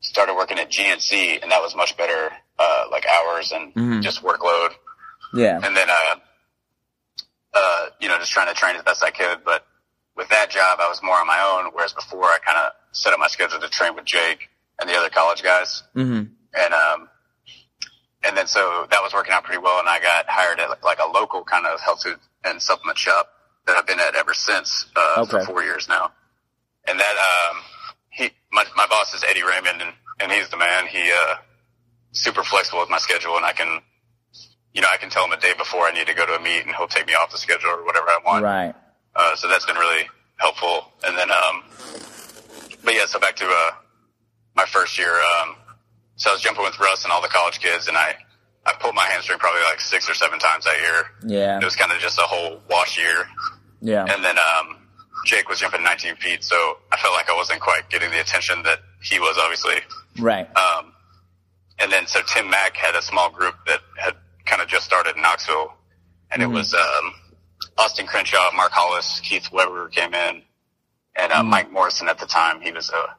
started 0.00 0.34
working 0.34 0.58
at 0.58 0.68
GNC 0.70 1.38
and 1.42 1.50
that 1.52 1.62
was 1.62 1.76
much 1.76 1.96
better, 1.96 2.30
uh, 2.58 2.84
like 2.90 3.06
hours 3.06 3.52
and 3.52 3.72
Mhm. 3.74 4.02
just 4.02 4.22
workload. 4.24 4.70
yeah. 5.32 5.60
And 5.62 5.76
then, 5.76 5.88
uh, 5.88 6.16
uh, 7.54 7.86
you 8.00 8.08
know, 8.08 8.18
just 8.18 8.32
trying 8.32 8.48
to 8.48 8.54
train 8.54 8.74
as 8.76 8.82
best 8.82 9.02
I 9.04 9.10
could. 9.10 9.44
But 9.44 9.64
with 10.16 10.28
that 10.30 10.50
job, 10.50 10.80
I 10.80 10.88
was 10.88 11.00
more 11.02 11.16
on 11.18 11.26
my 11.26 11.40
own. 11.40 11.70
Whereas 11.72 11.92
before 11.92 12.24
I 12.24 12.38
kind 12.44 12.58
of 12.58 12.72
set 12.92 13.12
up 13.12 13.18
my 13.20 13.28
schedule 13.28 13.60
to 13.60 13.68
train 13.68 13.94
with 13.94 14.04
Jake 14.04 14.48
and 14.80 14.88
the 14.90 14.94
other 14.96 15.08
college 15.10 15.42
guys. 15.42 15.82
Mm-hmm. 15.94 16.24
And, 16.54 16.74
um, 16.74 17.08
and 18.26 18.36
then 18.36 18.46
so 18.46 18.86
that 18.90 19.00
was 19.02 19.12
working 19.12 19.32
out 19.32 19.44
pretty 19.44 19.60
well 19.62 19.78
and 19.80 19.88
I 19.88 20.00
got 20.00 20.26
hired 20.28 20.60
at 20.60 20.82
like 20.82 20.98
a 20.98 21.06
local 21.10 21.44
kind 21.44 21.66
of 21.66 21.80
health 21.80 22.02
food 22.02 22.18
and 22.44 22.60
supplement 22.60 22.98
shop 22.98 23.28
that 23.66 23.76
I've 23.76 23.86
been 23.86 24.00
at 24.00 24.14
ever 24.14 24.34
since, 24.34 24.86
uh, 24.94 25.14
Okay. 25.22 25.30
for 25.40 25.44
four 25.46 25.62
years 25.64 25.88
now. 25.88 26.12
And 26.86 26.98
that, 27.00 27.16
um, 27.16 27.62
he, 28.10 28.30
my, 28.52 28.64
my 28.76 28.86
boss 28.86 29.14
is 29.14 29.24
Eddie 29.24 29.42
Raymond 29.42 29.80
and, 29.80 29.92
and 30.20 30.30
he's 30.32 30.48
the 30.50 30.58
man. 30.58 30.86
He, 30.86 31.10
uh, 31.10 31.36
super 32.12 32.44
flexible 32.44 32.80
with 32.80 32.90
my 32.90 32.98
schedule 32.98 33.36
and 33.36 33.44
I 33.46 33.52
can, 33.52 33.80
you 34.74 34.82
know, 34.82 34.88
I 34.92 34.98
can 34.98 35.08
tell 35.08 35.24
him 35.24 35.32
a 35.32 35.38
day 35.40 35.52
before 35.56 35.86
I 35.86 35.92
need 35.92 36.06
to 36.08 36.14
go 36.14 36.26
to 36.26 36.34
a 36.34 36.40
meet 36.40 36.66
and 36.66 36.74
he'll 36.76 36.86
take 36.88 37.06
me 37.06 37.14
off 37.14 37.30
the 37.30 37.38
schedule 37.38 37.70
or 37.70 37.84
whatever 37.84 38.06
I 38.08 38.18
want. 38.24 38.44
Right. 38.44 38.74
Uh, 39.16 39.34
so 39.36 39.48
that's 39.48 39.64
been 39.66 39.76
really 39.76 40.04
helpful. 40.36 40.92
And 41.04 41.16
then, 41.16 41.30
um, 41.30 41.62
but 42.84 42.94
yeah, 42.94 43.06
so 43.06 43.18
back 43.18 43.36
to, 43.36 43.46
uh, 43.46 43.70
my 44.54 44.66
first 44.66 44.98
year, 44.98 45.10
um, 45.40 45.56
so 46.16 46.30
I 46.30 46.32
was 46.34 46.42
jumping 46.42 46.64
with 46.64 46.78
Russ 46.78 47.04
and 47.04 47.12
all 47.12 47.22
the 47.22 47.28
college 47.28 47.58
kids 47.60 47.88
and 47.88 47.96
I, 47.96 48.16
I 48.66 48.72
pulled 48.80 48.94
my 48.94 49.04
hamstring 49.04 49.38
probably 49.38 49.62
like 49.62 49.80
six 49.80 50.08
or 50.08 50.14
seven 50.14 50.38
times 50.38 50.64
that 50.64 50.78
year. 50.80 51.04
Yeah. 51.38 51.58
It 51.58 51.64
was 51.64 51.76
kind 51.76 51.92
of 51.92 51.98
just 51.98 52.18
a 52.18 52.22
whole 52.22 52.60
wash 52.70 52.96
year. 52.98 53.26
Yeah. 53.80 54.04
And 54.08 54.24
then, 54.24 54.36
um, 54.38 54.78
Jake 55.26 55.48
was 55.48 55.58
jumping 55.58 55.82
19 55.82 56.16
feet. 56.16 56.44
So 56.44 56.56
I 56.92 56.96
felt 56.98 57.14
like 57.14 57.30
I 57.30 57.34
wasn't 57.36 57.60
quite 57.60 57.88
getting 57.90 58.10
the 58.10 58.20
attention 58.20 58.62
that 58.64 58.80
he 59.02 59.18
was 59.20 59.36
obviously. 59.40 59.76
Right. 60.18 60.46
Um, 60.56 60.92
and 61.78 61.90
then 61.90 62.06
so 62.06 62.20
Tim 62.32 62.48
Mack 62.50 62.76
had 62.76 62.94
a 62.94 63.02
small 63.02 63.30
group 63.30 63.54
that 63.66 63.80
had 63.98 64.14
kind 64.46 64.60
of 64.62 64.68
just 64.68 64.84
started 64.84 65.16
in 65.16 65.22
Knoxville, 65.22 65.72
and 66.30 66.42
Mm-hmm. 66.42 66.52
it 66.52 66.54
was 66.54 66.74
um, 66.74 67.14
Austin 67.78 68.06
Crenshaw, 68.06 68.50
Mark 68.54 68.70
Hollis, 68.72 69.20
Keith 69.20 69.50
Weber 69.50 69.88
came 69.88 70.12
in, 70.14 70.42
and 71.16 71.32
Mm-hmm. 71.32 71.40
uh, 71.40 71.42
Mike 71.42 71.72
Morrison 71.72 72.08
at 72.08 72.18
the 72.18 72.26
time. 72.26 72.60
He 72.60 72.70
was 72.70 72.90
a 72.90 73.16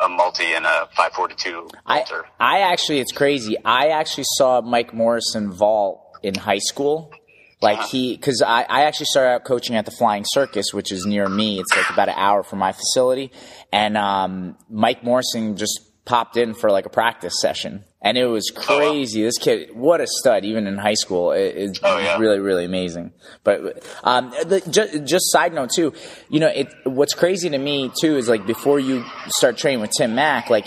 a 0.00 0.08
multi 0.08 0.44
and 0.44 0.64
a 0.64 0.88
542 0.96 1.68
I, 1.86 1.98
vaulter. 1.98 2.26
I 2.38 2.60
actually, 2.60 3.00
it's 3.00 3.12
crazy. 3.12 3.56
I 3.64 3.88
actually 3.88 4.26
saw 4.36 4.60
Mike 4.60 4.94
Morrison 4.94 5.50
vault 5.50 6.18
in 6.22 6.34
high 6.34 6.58
school. 6.58 7.12
Like 7.60 7.82
he, 7.88 8.16
cause 8.16 8.40
I, 8.40 8.62
I 8.62 8.82
actually 8.82 9.06
started 9.06 9.30
out 9.30 9.44
coaching 9.44 9.74
at 9.74 9.84
the 9.84 9.90
Flying 9.90 10.24
Circus, 10.24 10.72
which 10.72 10.92
is 10.92 11.04
near 11.04 11.28
me. 11.28 11.58
It's 11.58 11.76
like 11.76 11.90
about 11.90 12.08
an 12.08 12.14
hour 12.16 12.44
from 12.44 12.60
my 12.60 12.70
facility. 12.70 13.32
And, 13.72 13.96
um, 13.96 14.56
Mike 14.70 15.02
Morrison 15.02 15.56
just 15.56 15.87
popped 16.08 16.36
in 16.36 16.54
for 16.54 16.70
like 16.70 16.86
a 16.86 16.90
practice 16.90 17.34
session. 17.40 17.84
And 18.00 18.16
it 18.16 18.26
was 18.26 18.50
wow. 18.56 18.62
crazy. 18.62 19.22
This 19.22 19.38
kid, 19.38 19.74
what 19.74 20.00
a 20.00 20.06
stud, 20.06 20.44
even 20.44 20.66
in 20.66 20.78
high 20.78 20.94
school. 20.94 21.32
It, 21.32 21.56
it's 21.56 21.80
Oh, 21.82 21.98
yeah. 21.98 22.18
really, 22.18 22.38
really 22.38 22.64
amazing. 22.64 23.12
But, 23.44 23.84
um, 24.02 24.30
the, 24.30 24.62
just, 24.70 25.04
just 25.04 25.30
side 25.30 25.52
note 25.52 25.70
too, 25.74 25.92
you 26.28 26.40
know, 26.40 26.48
it, 26.48 26.72
what's 26.84 27.14
crazy 27.14 27.50
to 27.50 27.58
me 27.58 27.90
too 28.00 28.16
is 28.16 28.28
like 28.28 28.46
before 28.46 28.80
you 28.80 29.04
start 29.28 29.56
training 29.56 29.80
with 29.80 29.90
Tim 29.96 30.14
Mack, 30.14 30.50
like, 30.50 30.66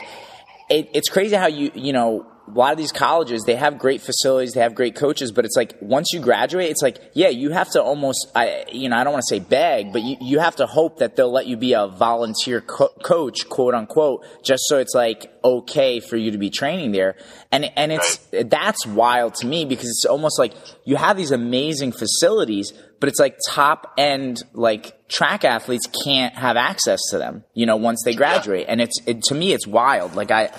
it, 0.69 0.89
it's 0.93 1.09
crazy 1.09 1.35
how 1.35 1.47
you 1.47 1.69
you 1.75 1.91
know 1.91 2.25
a 2.53 2.57
lot 2.57 2.71
of 2.71 2.77
these 2.77 2.91
colleges 2.91 3.43
they 3.43 3.55
have 3.55 3.77
great 3.77 4.01
facilities 4.01 4.53
they 4.53 4.61
have 4.61 4.75
great 4.75 4.95
coaches 4.95 5.31
but 5.31 5.45
it's 5.45 5.55
like 5.55 5.75
once 5.81 6.11
you 6.13 6.19
graduate 6.19 6.69
it's 6.69 6.81
like 6.81 6.99
yeah 7.13 7.29
you 7.29 7.51
have 7.51 7.69
to 7.69 7.81
almost 7.81 8.31
I 8.35 8.65
you 8.71 8.89
know 8.89 8.97
I 8.97 9.03
don't 9.03 9.13
want 9.13 9.23
to 9.27 9.35
say 9.35 9.39
beg 9.39 9.93
but 9.93 10.01
you, 10.01 10.17
you 10.21 10.39
have 10.39 10.55
to 10.57 10.65
hope 10.65 10.99
that 10.99 11.15
they'll 11.15 11.31
let 11.31 11.47
you 11.47 11.57
be 11.57 11.73
a 11.73 11.87
volunteer 11.87 12.61
co- 12.61 12.93
coach 13.03 13.47
quote 13.49 13.73
unquote 13.73 14.25
just 14.43 14.63
so 14.67 14.77
it's 14.79 14.93
like 14.93 15.31
okay 15.43 15.99
for 15.99 16.17
you 16.17 16.31
to 16.31 16.37
be 16.37 16.49
training 16.49 16.91
there. 16.91 17.15
And 17.51 17.71
and 17.75 17.91
it's 17.91 18.17
that's 18.31 18.85
wild 18.85 19.35
to 19.35 19.47
me 19.47 19.65
because 19.65 19.87
it's 19.87 20.05
almost 20.05 20.39
like 20.39 20.53
you 20.83 20.95
have 20.95 21.17
these 21.17 21.31
amazing 21.31 21.91
facilities 21.91 22.73
but 22.99 23.09
it's 23.09 23.19
like 23.19 23.37
top 23.47 23.93
end 23.97 24.43
like 24.53 25.07
track 25.07 25.43
athletes 25.43 25.87
can't 26.03 26.35
have 26.35 26.55
access 26.55 26.99
to 27.09 27.17
them 27.17 27.43
you 27.53 27.65
know 27.65 27.75
once 27.75 28.01
they 28.03 28.13
graduate. 28.13 28.65
And 28.67 28.81
it's 28.81 28.99
it, 29.05 29.23
to 29.23 29.35
me 29.35 29.53
it's 29.53 29.67
wild. 29.67 30.15
Like 30.15 30.31
i 30.31 30.51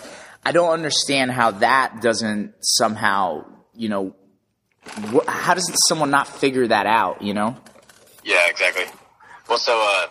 i 0.44 0.52
don't 0.52 0.70
understand 0.72 1.30
how 1.30 1.50
that 1.50 2.00
doesn't 2.00 2.54
somehow 2.60 3.44
you 3.74 3.88
know 3.88 4.14
wh- 5.12 5.26
how 5.28 5.54
does 5.54 5.70
someone 5.88 6.10
not 6.10 6.26
figure 6.28 6.66
that 6.66 6.86
out 6.86 7.22
you 7.22 7.34
know 7.34 7.56
Yeah, 8.24 8.40
exactly. 8.48 8.84
Well, 9.48 9.58
so 9.58 9.74
uh, 9.74 10.06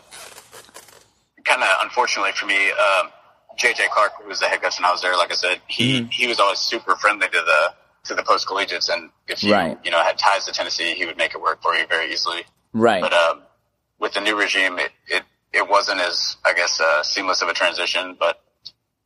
kind 1.46 1.62
of 1.64 1.70
unfortunately 1.82 2.32
for 2.34 2.46
me, 2.46 2.70
um, 2.72 3.10
JJ 3.58 3.90
Clark, 3.94 4.12
who 4.22 4.28
was 4.28 4.40
the 4.40 4.48
head 4.48 4.62
coach 4.62 4.78
when 4.80 4.86
I 4.86 4.92
was 4.92 5.02
there, 5.02 5.16
like 5.18 5.32
I 5.32 5.36
said, 5.36 5.62
he 5.68 6.02
Mm-hmm. 6.02 6.10
he 6.10 6.28
was 6.28 6.40
always 6.40 6.60
super 6.60 6.96
friendly 6.98 7.28
to 7.28 7.42
the 7.52 7.74
to 8.10 8.16
the 8.16 8.24
post 8.24 8.48
collegiates, 8.48 8.90
and 8.90 9.10
if 9.28 9.44
you 9.44 9.54
Right. 9.54 9.78
you 9.84 9.92
know 9.92 10.02
had 10.04 10.18
ties 10.18 10.46
to 10.46 10.52
Tennessee, 10.52 10.94
he 10.94 11.06
would 11.06 11.18
make 11.18 11.34
it 11.36 11.42
work 11.42 11.62
for 11.62 11.74
you 11.76 11.86
very 11.88 12.12
easily. 12.12 12.44
right 12.74 13.02
But 13.02 13.14
um, 13.14 13.42
with 14.00 14.14
the 14.14 14.22
new 14.22 14.38
regime, 14.38 14.78
it, 14.80 14.92
it 15.08 15.24
it 15.54 15.70
wasn't 15.70 16.02
as 16.02 16.36
I 16.46 16.54
guess 16.54 16.80
uh, 16.82 17.02
seamless 17.04 17.42
of 17.42 17.48
a 17.50 17.54
transition. 17.54 18.16
But 18.20 18.42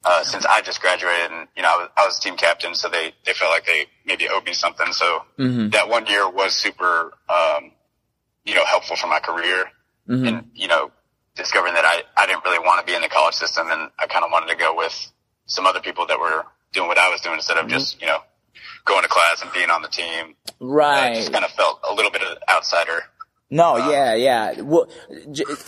uh, 0.06 0.24
since 0.24 0.46
I 0.46 0.62
just 0.62 0.82
graduated, 0.82 1.32
and 1.32 1.48
you 1.56 1.64
know 1.64 1.70
I 1.70 1.78
was, 1.78 1.90
I 1.98 2.06
was 2.06 2.20
team 2.20 2.38
captain, 2.38 2.76
so 2.76 2.90
they 2.90 3.14
they 3.26 3.34
felt 3.34 3.52
like 3.52 3.66
they 3.66 3.88
maybe 4.06 4.28
owed 4.30 4.46
me 4.46 4.54
something. 4.54 4.94
So 4.94 5.24
Mm-hmm. 5.38 5.70
that 5.72 5.90
one 5.90 6.06
year 6.06 6.30
was 6.30 6.56
super 6.56 7.12
um, 7.30 7.72
you 8.46 8.56
know 8.56 8.64
helpful 8.66 8.96
for 8.96 9.08
my 9.08 9.20
career, 9.20 9.66
Mm-hmm. 10.08 10.28
and 10.28 10.52
you 10.54 10.68
know 10.68 10.92
discovering 11.36 11.74
that 11.74 11.86
I, 11.86 12.04
I 12.18 12.26
didn't 12.28 12.46
really 12.46 12.60
want 12.60 12.80
to 12.80 12.86
be 12.90 12.96
in 12.96 13.02
the 13.02 13.10
college 13.10 13.36
system 13.36 13.68
and 13.70 13.90
I 14.00 14.08
kind 14.08 14.24
of 14.24 14.32
wanted 14.32 14.48
to 14.48 14.56
go 14.56 14.74
with 14.76 15.12
some 15.48 15.66
other 15.66 15.82
people 15.82 16.06
that 16.08 16.20
were 16.20 16.46
doing 16.72 16.88
what 16.88 16.98
I 16.98 17.10
was 17.10 17.22
doing 17.22 17.36
instead 17.36 17.58
of 17.58 17.66
mm-hmm. 17.66 17.74
just, 17.76 18.00
you 18.00 18.08
know, 18.08 18.20
going 18.86 19.04
to 19.04 19.10
class 19.10 19.42
and 19.42 19.52
being 19.52 19.70
on 19.70 19.82
the 19.82 19.88
team. 19.90 20.36
Right. 20.60 21.12
I 21.12 21.16
just 21.16 21.32
kind 21.34 21.44
of 21.44 21.52
felt 21.52 21.82
a 21.90 21.94
little 21.94 22.12
bit 22.12 22.22
of 22.22 22.32
an 22.32 22.38
outsider. 22.50 23.04
No, 23.52 23.76
um, 23.76 23.92
yeah, 23.92 24.16
yeah. 24.16 24.62
Well, 24.62 24.90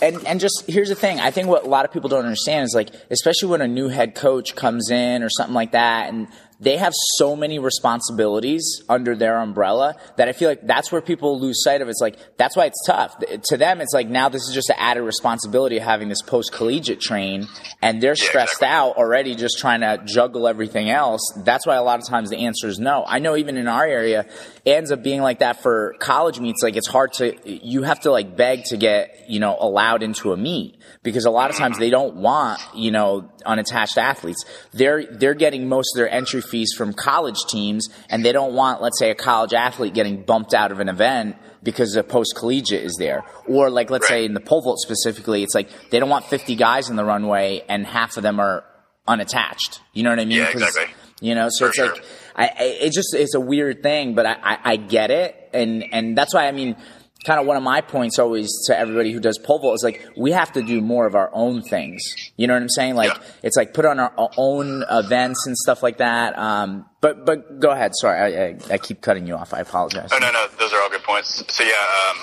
and 0.02 0.26
and 0.26 0.40
just 0.40 0.64
here's 0.66 0.88
the 0.88 0.96
thing. 0.96 1.20
I 1.20 1.30
think 1.30 1.46
what 1.46 1.64
a 1.64 1.68
lot 1.68 1.84
of 1.84 1.92
people 1.92 2.08
don't 2.08 2.24
understand 2.24 2.64
is 2.64 2.74
like, 2.74 2.90
especially 3.10 3.50
when 3.50 3.60
a 3.60 3.68
new 3.68 3.88
head 3.88 4.16
coach 4.16 4.56
comes 4.56 4.90
in 4.90 5.22
or 5.22 5.30
something 5.30 5.54
like 5.54 5.72
that, 5.72 6.08
and 6.08 6.26
they 6.60 6.76
have 6.76 6.92
so 7.16 7.36
many 7.36 7.58
responsibilities 7.58 8.82
under 8.88 9.14
their 9.14 9.38
umbrella 9.38 9.96
that 10.16 10.28
I 10.28 10.32
feel 10.32 10.48
like 10.48 10.66
that's 10.66 10.90
where 10.90 11.00
people 11.00 11.38
lose 11.38 11.62
sight 11.62 11.82
of. 11.82 11.88
It's 11.88 12.00
like 12.00 12.18
that's 12.36 12.56
why 12.56 12.66
it's 12.66 12.84
tough 12.84 13.16
to 13.44 13.56
them. 13.56 13.80
It's 13.80 13.94
like 13.94 14.08
now 14.08 14.28
this 14.28 14.42
is 14.48 14.54
just 14.54 14.68
an 14.70 14.76
added 14.78 15.02
responsibility 15.02 15.76
of 15.76 15.84
having 15.84 16.08
this 16.08 16.22
post 16.22 16.52
collegiate 16.52 17.00
train, 17.00 17.46
and 17.80 18.02
they're 18.02 18.16
stressed 18.16 18.62
out 18.62 18.96
already 18.96 19.36
just 19.36 19.58
trying 19.58 19.80
to 19.80 20.02
juggle 20.04 20.48
everything 20.48 20.90
else. 20.90 21.20
That's 21.36 21.64
why 21.64 21.76
a 21.76 21.82
lot 21.82 22.00
of 22.00 22.06
times 22.08 22.30
the 22.30 22.38
answer 22.38 22.66
is 22.66 22.78
no. 22.80 23.04
I 23.06 23.20
know 23.20 23.36
even 23.36 23.56
in 23.56 23.68
our 23.68 23.86
area, 23.86 24.26
it 24.64 24.70
ends 24.70 24.90
up 24.90 25.02
being 25.02 25.20
like 25.20 25.38
that 25.38 25.62
for 25.62 25.94
college 26.00 26.40
meets. 26.40 26.62
Like 26.62 26.76
it's 26.76 26.88
hard 26.88 27.12
to 27.14 27.36
you 27.48 27.82
have 27.82 28.00
to 28.00 28.10
like 28.10 28.36
beg 28.36 28.64
to 28.64 28.76
get 28.76 29.26
you 29.28 29.38
know 29.38 29.56
allowed 29.60 30.02
into 30.02 30.32
a 30.32 30.36
meet 30.36 30.76
because 31.04 31.24
a 31.24 31.30
lot 31.30 31.50
of 31.50 31.56
times 31.56 31.78
they 31.78 31.90
don't 31.90 32.16
want 32.16 32.60
you 32.74 32.90
know 32.90 33.30
unattached 33.46 33.96
athletes. 33.96 34.44
They're 34.72 35.04
they're 35.06 35.34
getting 35.34 35.68
most 35.68 35.94
of 35.94 35.98
their 35.98 36.10
entry 36.10 36.40
fees 36.48 36.72
from 36.76 36.92
college 36.92 37.44
teams, 37.48 37.88
and 38.10 38.24
they 38.24 38.32
don't 38.32 38.54
want, 38.54 38.82
let's 38.82 38.98
say, 38.98 39.10
a 39.10 39.14
college 39.14 39.52
athlete 39.52 39.94
getting 39.94 40.22
bumped 40.22 40.54
out 40.54 40.72
of 40.72 40.80
an 40.80 40.88
event 40.88 41.36
because 41.62 41.96
a 41.96 42.02
post 42.02 42.34
collegiate 42.36 42.84
is 42.84 42.96
there. 42.98 43.24
Or 43.46 43.70
like, 43.70 43.90
let's 43.90 44.10
right. 44.10 44.18
say 44.18 44.24
in 44.24 44.34
the 44.34 44.40
pole 44.40 44.62
vault 44.62 44.78
specifically, 44.78 45.42
it's 45.42 45.54
like 45.54 45.68
they 45.90 45.98
don't 45.98 46.08
want 46.08 46.24
50 46.26 46.54
guys 46.56 46.88
in 46.88 46.96
the 46.96 47.04
runway 47.04 47.64
and 47.68 47.86
half 47.86 48.16
of 48.16 48.22
them 48.22 48.40
are 48.40 48.64
unattached. 49.06 49.80
You 49.92 50.02
know 50.02 50.10
what 50.10 50.20
I 50.20 50.24
mean? 50.24 50.38
Yeah, 50.38 50.50
exactly. 50.50 50.86
You 51.20 51.34
know, 51.34 51.48
so 51.50 51.64
For 51.64 51.68
it's 51.68 51.76
sure. 51.76 51.92
like, 51.92 52.04
I, 52.36 52.44
I, 52.46 52.64
it 52.82 52.92
just, 52.92 53.14
it's 53.14 53.34
a 53.34 53.40
weird 53.40 53.82
thing, 53.82 54.14
but 54.14 54.24
I, 54.24 54.36
I, 54.40 54.58
I 54.64 54.76
get 54.76 55.10
it. 55.10 55.34
And, 55.52 55.84
and 55.92 56.16
that's 56.16 56.32
why, 56.32 56.46
I 56.46 56.52
mean, 56.52 56.76
kind 57.24 57.40
of 57.40 57.46
one 57.46 57.56
of 57.56 57.62
my 57.62 57.80
points 57.80 58.18
always 58.18 58.50
to 58.66 58.78
everybody 58.78 59.12
who 59.12 59.20
does 59.20 59.38
pole 59.38 59.58
vault 59.58 59.74
is 59.74 59.82
like 59.82 60.06
we 60.16 60.32
have 60.32 60.52
to 60.52 60.62
do 60.62 60.80
more 60.80 61.06
of 61.06 61.14
our 61.14 61.30
own 61.32 61.62
things. 61.62 62.02
You 62.36 62.46
know 62.46 62.54
what 62.54 62.62
I'm 62.62 62.68
saying? 62.68 62.94
Like 62.94 63.14
yeah. 63.14 63.22
it's 63.42 63.56
like 63.56 63.74
put 63.74 63.84
on 63.84 63.98
our 63.98 64.12
own 64.36 64.84
events 64.88 65.46
and 65.46 65.56
stuff 65.56 65.82
like 65.82 65.98
that. 65.98 66.38
Um, 66.38 66.86
but 67.00 67.26
but 67.26 67.60
go 67.60 67.70
ahead. 67.70 67.92
Sorry, 67.94 68.18
I, 68.18 68.46
I, 68.46 68.58
I, 68.74 68.78
keep 68.78 69.00
cutting 69.00 69.26
you 69.26 69.34
off. 69.34 69.52
I 69.52 69.60
apologize. 69.60 70.10
Oh 70.12 70.18
no 70.18 70.30
no, 70.30 70.46
those 70.58 70.72
are 70.72 70.80
all 70.80 70.90
good 70.90 71.02
points. 71.02 71.44
So 71.52 71.64
yeah, 71.64 71.70
um, 72.10 72.18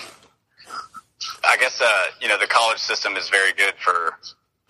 I 1.44 1.58
guess 1.60 1.82
uh, 1.82 1.88
you 2.22 2.28
know 2.28 2.40
the 2.40 2.48
college 2.48 2.80
system 2.80 3.16
is 3.16 3.30
very 3.30 3.54
good 3.54 3.74
for 3.78 4.18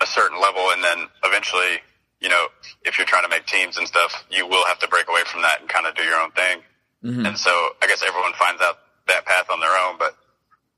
a 0.02 0.08
certain 0.08 0.42
level, 0.42 0.72
and 0.72 0.84
then 0.84 1.08
eventually, 1.24 1.82
you 2.20 2.30
know, 2.30 2.48
if 2.84 2.98
you're 2.98 3.08
trying 3.08 3.24
to 3.24 3.30
make 3.30 3.46
teams 3.46 3.78
and 3.78 3.88
stuff, 3.88 4.26
you 4.30 4.48
will 4.48 4.66
have 4.66 4.80
to 4.80 4.88
break 4.88 5.08
away 5.08 5.22
from 5.26 5.42
that 5.44 5.62
and 5.62 5.70
kind 5.70 5.86
of 5.86 5.96
do 5.96 6.04
your 6.04 6.20
own 6.20 6.32
thing. 6.32 6.60
Mm-hmm. 7.04 7.26
And 7.28 7.38
so 7.38 7.52
I 7.82 7.88
guess 7.88 8.04
everyone 8.04 8.34
finds 8.34 8.62
out 8.62 8.80
that 9.08 9.26
path 9.26 9.50
on 9.52 9.60
their 9.60 9.76
own. 9.88 9.98
But, 9.98 10.16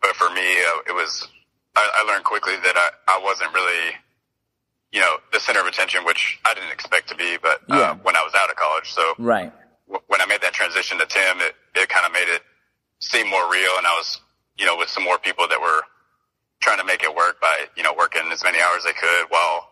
but 0.01 0.15
for 0.15 0.29
me, 0.29 0.41
uh, 0.41 0.79
it 0.88 0.93
was, 0.93 1.27
I, 1.75 1.88
I 1.93 2.12
learned 2.12 2.25
quickly 2.25 2.55
that 2.55 2.75
I, 2.75 3.17
I 3.17 3.22
wasn't 3.24 3.53
really, 3.53 3.96
you 4.91 5.00
know, 5.00 5.17
the 5.34 5.39
center 5.39 5.60
of 5.60 5.67
attention, 5.67 6.05
which 6.05 6.39
I 6.46 6.53
didn't 6.53 6.72
expect 6.72 7.10
to 7.10 7.15
be, 7.15 7.38
but, 7.41 7.62
uh, 7.69 7.77
yeah. 7.77 7.93
when 8.03 8.15
I 8.15 8.24
was 8.24 8.34
out 8.41 8.50
of 8.50 8.55
college. 8.55 8.91
So 8.91 9.13
right. 9.19 9.51
W- 9.88 10.03
when 10.07 10.22
I 10.22 10.25
made 10.25 10.41
that 10.41 10.53
transition 10.53 10.98
to 11.00 11.05
Tim, 11.05 11.39
it, 11.39 11.55
it 11.75 11.89
kind 11.89 12.05
of 12.05 12.12
made 12.13 12.27
it 12.34 12.41
seem 13.00 13.29
more 13.29 13.51
real. 13.51 13.72
And 13.77 13.86
I 13.86 13.93
was, 13.98 14.19
you 14.57 14.65
know, 14.65 14.77
with 14.77 14.89
some 14.89 15.03
more 15.03 15.17
people 15.17 15.48
that 15.48 15.60
were 15.62 15.81
trying 16.60 16.79
to 16.79 16.86
make 16.86 17.03
it 17.03 17.13
work 17.15 17.39
by, 17.39 17.65
you 17.75 17.84
know, 17.84 17.93
working 17.98 18.24
as 18.31 18.43
many 18.43 18.57
hours 18.60 18.79
as 18.79 18.84
they 18.86 18.93
could 18.93 19.29
while, 19.29 19.69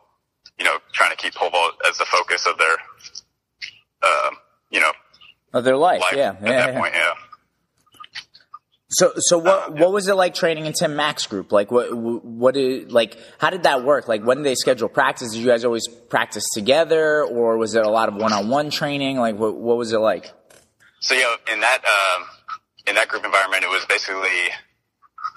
you 0.59 0.65
know, 0.65 0.77
trying 0.93 1.09
to 1.09 1.17
keep 1.17 1.33
pole 1.33 1.49
vault 1.49 1.73
as 1.89 1.97
the 1.97 2.05
focus 2.05 2.45
of 2.45 2.57
their, 2.57 2.77
uh, 4.03 4.29
you 4.69 4.79
know, 4.79 4.91
of 5.53 5.63
their 5.63 5.77
life. 5.77 6.01
life 6.01 6.13
yeah. 6.15 6.29
At 6.29 6.41
yeah, 6.41 6.65
that 6.65 6.73
yeah. 6.73 6.79
point, 6.79 6.93
yeah. 6.93 7.13
So, 8.97 9.11
so 9.17 9.37
what, 9.37 9.73
what 9.73 9.91
was 9.91 10.07
it 10.07 10.13
like 10.13 10.33
training 10.33 10.67
in 10.67 10.71
Tim 10.71 10.95
Mack's 10.95 11.27
group? 11.27 11.51
Like, 11.51 11.69
what, 11.69 11.93
what 11.93 12.53
did, 12.53 12.93
like, 12.93 13.17
how 13.39 13.49
did 13.49 13.63
that 13.63 13.83
work? 13.83 14.07
Like, 14.07 14.23
when 14.23 14.37
did 14.37 14.45
they 14.45 14.55
schedule 14.55 14.87
practice? 14.87 15.33
Did 15.33 15.39
you 15.39 15.47
guys 15.47 15.65
always 15.65 15.85
practice 15.87 16.45
together, 16.53 17.25
or 17.25 17.57
was 17.57 17.75
it 17.75 17.85
a 17.85 17.89
lot 17.89 18.07
of 18.07 18.15
one-on-one 18.15 18.69
training? 18.69 19.17
Like, 19.17 19.35
what, 19.35 19.57
what 19.57 19.75
was 19.75 19.91
it 19.91 19.99
like? 19.99 20.31
So, 21.01 21.13
yeah, 21.13 21.35
in 21.51 21.59
that, 21.59 21.79
um, 21.83 22.23
in 22.87 22.95
that 22.95 23.09
group 23.09 23.25
environment, 23.25 23.63
it 23.63 23.69
was 23.69 23.85
basically, 23.85 24.47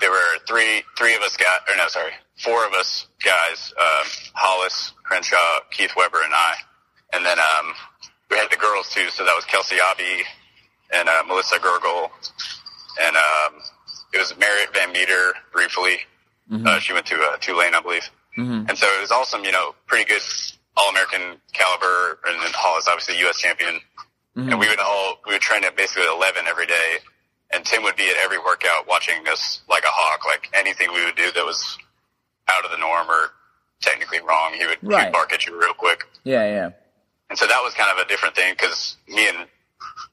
there 0.01 0.13
were 0.13 0.39
three, 0.47 0.83
three 0.97 1.17
of 1.17 1.23
us 1.23 1.37
got, 1.37 1.69
or 1.69 1.77
no, 1.77 1.89
sorry, 1.89 2.13
four 2.37 2.65
of 2.65 2.75
us 2.75 3.09
guys, 3.25 3.75
um, 3.77 4.07
Hollis, 4.35 4.93
Crenshaw, 5.03 5.37
Keith 5.73 5.95
Weber, 5.97 6.23
and 6.23 6.33
I. 6.33 6.55
And 7.13 7.27
then, 7.27 7.41
um, 7.41 7.75
we 8.31 8.37
had 8.37 8.53
the 8.53 8.57
girls 8.57 8.89
too, 8.91 9.09
so 9.11 9.25
that 9.25 9.35
was 9.35 9.45
Kelsie 9.47 9.79
Ahbe 9.79 10.23
and, 10.95 11.09
uh, 11.09 11.25
Melissa 11.27 11.57
Gergel 11.57 12.11
and 13.01 13.17
um, 13.17 13.61
it 14.13 14.19
was 14.19 14.37
Marriott 14.39 14.75
Van 14.75 14.93
Meter 14.93 15.35
briefly. 15.53 15.99
Mm-hmm. 16.51 16.67
Uh, 16.67 16.79
she 16.79 16.93
went 16.93 17.07
to 17.07 17.17
uh, 17.17 17.37
Tulane, 17.39 17.75
I 17.75 17.81
believe. 17.81 18.09
Mm-hmm. 18.37 18.69
And 18.69 18.79
so 18.79 18.87
it 18.87 19.01
was 19.01 19.11
awesome, 19.11 19.45
you 19.45 19.53
know, 19.53 19.75
pretty 19.87 20.05
good 20.05 20.23
All 20.77 20.91
American 20.91 21.41
caliber, 21.53 22.19
and 22.27 22.41
then 22.41 22.51
Hollis 22.55 22.89
obviously 22.89 23.19
U.S. 23.21 23.39
champion. 23.39 23.81
Mm-hmm. 24.37 24.51
And 24.51 24.61
we 24.61 24.69
would 24.69 24.79
all 24.79 25.19
we 25.27 25.33
would 25.33 25.43
train 25.43 25.65
at 25.65 25.77
basically 25.77 26.07
eleven 26.07 26.47
every 26.47 26.67
day, 26.67 26.99
and 27.53 27.65
Tim 27.65 27.83
would 27.83 27.97
be 27.97 28.09
at 28.09 28.17
every 28.25 28.39
workout 28.39 28.87
watching 28.87 29.27
us 29.29 29.63
like 29.69 29.83
a 29.83 29.91
hawk. 29.91 30.25
Like 30.25 30.49
anything 30.55 30.93
we 30.93 31.05
would 31.05 31.17
do 31.17 31.33
that 31.33 31.45
was 31.45 31.79
out 32.49 32.65
of 32.65 32.71
the 32.71 32.79
norm 32.79 33.09
or 33.11 33.33
technically 33.81 34.21
wrong, 34.21 34.55
he 34.55 34.67
would, 34.67 34.79
right. 34.83 35.01
he 35.01 35.05
would 35.07 35.13
bark 35.13 35.33
at 35.33 35.47
you 35.47 35.59
real 35.59 35.75
quick. 35.75 36.05
Yeah, 36.25 36.45
yeah. 36.45 36.71
And 37.31 37.39
so 37.39 37.47
that 37.47 37.61
was 37.63 37.75
kind 37.75 37.91
of 37.91 38.05
a 38.05 38.09
different 38.09 38.35
thing 38.35 38.55
because 38.55 38.97
me 39.07 39.29
and 39.29 39.49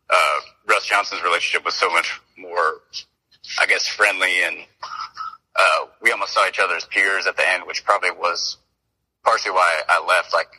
uh, 0.09 0.39
Russ 0.69 0.85
Johnson's 0.85 1.23
relationship 1.23 1.65
was 1.65 1.75
so 1.75 1.89
much 1.91 2.19
more, 2.37 2.81
I 3.59 3.65
guess, 3.65 3.87
friendly 3.87 4.43
and, 4.43 4.57
uh, 5.55 5.87
we 6.01 6.11
almost 6.11 6.33
saw 6.33 6.45
each 6.47 6.59
other 6.59 6.75
as 6.75 6.83
peers 6.85 7.27
at 7.27 7.37
the 7.37 7.49
end, 7.49 7.63
which 7.65 7.85
probably 7.85 8.11
was 8.11 8.57
partially 9.23 9.51
why 9.51 9.81
I 9.87 10.05
left. 10.05 10.33
Like, 10.33 10.49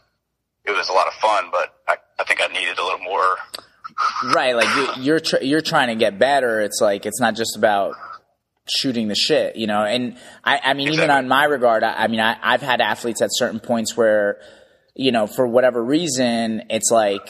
it 0.65 0.71
was 0.71 0.89
a 0.89 0.93
lot 0.93 1.07
of 1.07 1.13
fun, 1.15 1.51
but 1.53 1.75
I, 1.87 1.97
I 2.19 2.25
think 2.25 2.41
I 2.43 2.47
needed 2.53 2.79
a 2.79 2.83
little 2.83 3.01
more. 3.01 3.37
Right. 4.35 4.57
Like 4.57 4.97
you're, 4.99 5.21
tr- 5.21 5.43
you're 5.43 5.61
trying 5.61 5.89
to 5.89 5.97
get 5.97 6.19
better. 6.19 6.61
It's 6.61 6.81
like, 6.81 7.05
it's 7.05 7.21
not 7.21 7.37
just 7.37 7.57
about 7.57 7.95
shooting 8.69 9.09
the 9.09 9.15
shit, 9.15 9.57
you 9.57 9.67
know? 9.67 9.85
And 9.85 10.17
I, 10.43 10.61
I 10.65 10.75
mean, 10.75 10.89
exactly. 10.89 11.05
even 11.05 11.11
on 11.11 11.29
my 11.29 11.45
regard, 11.45 11.85
I, 11.85 12.05
I 12.05 12.09
mean, 12.09 12.21
I, 12.21 12.37
I've 12.43 12.63
had 12.63 12.81
athletes 12.81 13.21
at 13.23 13.29
certain 13.33 13.61
points 13.61 13.97
where, 13.97 14.39
you 14.95 15.13
know, 15.13 15.27
for 15.27 15.47
whatever 15.47 15.85
reason, 15.85 16.65
it's 16.71 16.91
like, 16.91 17.29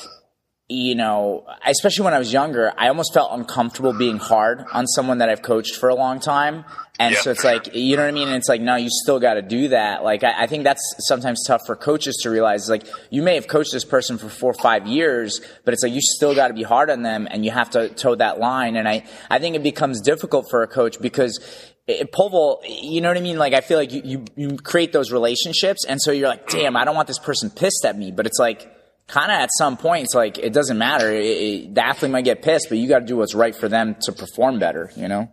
you 0.68 0.96
know, 0.96 1.46
especially 1.64 2.04
when 2.04 2.14
I 2.14 2.18
was 2.18 2.32
younger, 2.32 2.72
I 2.76 2.88
almost 2.88 3.14
felt 3.14 3.30
uncomfortable 3.32 3.92
being 3.92 4.18
hard 4.18 4.64
on 4.72 4.88
someone 4.88 5.18
that 5.18 5.28
I've 5.28 5.42
coached 5.42 5.76
for 5.76 5.88
a 5.88 5.94
long 5.94 6.18
time. 6.18 6.64
And 6.98 7.14
yeah, 7.14 7.20
so 7.20 7.30
it's 7.30 7.44
like, 7.44 7.72
you 7.74 7.96
know 7.96 8.02
what 8.02 8.08
I 8.08 8.12
mean? 8.12 8.26
And 8.26 8.36
it's 8.36 8.48
like, 8.48 8.60
no, 8.60 8.74
you 8.74 8.88
still 8.90 9.20
got 9.20 9.34
to 9.34 9.42
do 9.42 9.68
that. 9.68 10.02
Like, 10.02 10.24
I, 10.24 10.44
I, 10.44 10.46
think 10.46 10.64
that's 10.64 10.80
sometimes 11.06 11.44
tough 11.46 11.66
for 11.66 11.76
coaches 11.76 12.18
to 12.22 12.30
realize. 12.30 12.68
Like, 12.68 12.86
you 13.10 13.22
may 13.22 13.34
have 13.34 13.46
coached 13.46 13.70
this 13.72 13.84
person 13.84 14.18
for 14.18 14.28
four 14.28 14.50
or 14.50 14.54
five 14.54 14.86
years, 14.86 15.40
but 15.64 15.74
it's 15.74 15.82
like 15.82 15.92
you 15.92 16.00
still 16.00 16.34
got 16.34 16.48
to 16.48 16.54
be 16.54 16.62
hard 16.62 16.90
on 16.90 17.02
them 17.02 17.28
and 17.30 17.44
you 17.44 17.50
have 17.50 17.70
to 17.70 17.90
toe 17.90 18.14
that 18.16 18.40
line. 18.40 18.76
And 18.76 18.88
I, 18.88 19.04
I 19.30 19.38
think 19.38 19.56
it 19.56 19.62
becomes 19.62 20.00
difficult 20.00 20.48
for 20.50 20.62
a 20.62 20.66
coach 20.66 21.00
because 21.00 21.38
eh, 21.86 21.98
it, 22.00 22.12
pole 22.12 22.30
vault, 22.30 22.64
you 22.66 23.02
know 23.02 23.08
what 23.08 23.18
I 23.18 23.20
mean? 23.20 23.38
Like, 23.38 23.52
I 23.52 23.60
feel 23.60 23.78
like 23.78 23.92
you, 23.92 24.02
you, 24.04 24.24
you 24.34 24.56
create 24.56 24.92
those 24.92 25.12
relationships. 25.12 25.84
And 25.84 26.00
so 26.00 26.10
you're 26.10 26.28
like, 26.28 26.48
damn, 26.48 26.76
I 26.76 26.84
don't 26.84 26.96
want 26.96 27.08
this 27.08 27.20
person 27.20 27.50
pissed 27.50 27.84
at 27.84 27.96
me. 27.96 28.10
But 28.10 28.26
it's 28.26 28.38
like, 28.40 28.72
kind 29.08 29.30
of 29.30 29.38
at 29.38 29.50
some 29.56 29.76
points, 29.76 30.14
like 30.14 30.38
it 30.38 30.52
doesn't 30.52 30.78
matter. 30.78 31.10
It, 31.10 31.24
it, 31.24 31.74
the 31.74 31.84
athlete 31.84 32.10
might 32.10 32.24
get 32.24 32.42
pissed, 32.42 32.66
but 32.68 32.78
you 32.78 32.88
got 32.88 33.00
to 33.00 33.06
do 33.06 33.16
what's 33.16 33.34
right 33.34 33.54
for 33.54 33.68
them 33.68 33.96
to 34.02 34.12
perform 34.12 34.58
better. 34.58 34.90
You 34.96 35.08
know? 35.08 35.32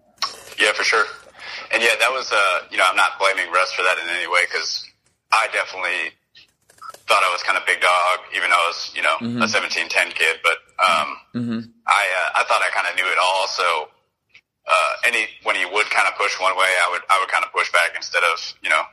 Yeah, 0.60 0.74
for 0.74 0.84
sure. 0.84 1.06
And 1.74 1.82
yeah, 1.82 1.96
that 2.00 2.12
was 2.12 2.32
uh, 2.32 2.68
you 2.70 2.78
know, 2.78 2.86
I'm 2.88 2.96
not 2.96 3.18
blaming 3.18 3.52
Russ 3.52 3.74
for 3.74 3.82
that 3.82 3.98
in 4.02 4.08
any 4.10 4.28
way 4.28 4.42
because 4.46 4.86
I 5.32 5.48
definitely 5.52 6.14
thought 7.10 7.24
I 7.26 7.32
was 7.34 7.42
kind 7.44 7.58
of 7.58 7.66
big 7.66 7.82
dog, 7.82 8.30
even 8.38 8.50
though 8.50 8.62
I 8.62 8.68
was 8.70 8.92
you 8.96 9.02
know 9.02 9.18
mm-hmm. 9.20 9.42
a 9.42 9.48
17, 9.48 9.90
10 9.90 10.12
kid. 10.12 10.38
But 10.44 10.58
um, 10.78 11.08
mm-hmm. 11.34 11.60
I 11.88 12.04
uh, 12.22 12.30
I 12.38 12.42
thought 12.46 12.62
I 12.62 12.70
kind 12.74 12.88
of 12.88 12.96
knew 12.96 13.10
it 13.10 13.18
all. 13.18 13.48
So 13.50 13.90
uh, 14.70 14.92
any 15.10 15.26
when 15.44 15.56
he 15.58 15.66
would 15.66 15.90
kind 15.90 16.08
of 16.08 16.14
push 16.14 16.38
one 16.40 16.54
way, 16.54 16.70
I 16.70 16.88
would 16.94 17.02
I 17.10 17.18
would 17.20 17.32
kind 17.34 17.44
of 17.44 17.52
push 17.52 17.72
back 17.74 17.98
instead 17.98 18.22
of 18.30 18.38
you 18.62 18.70
know 18.70 18.86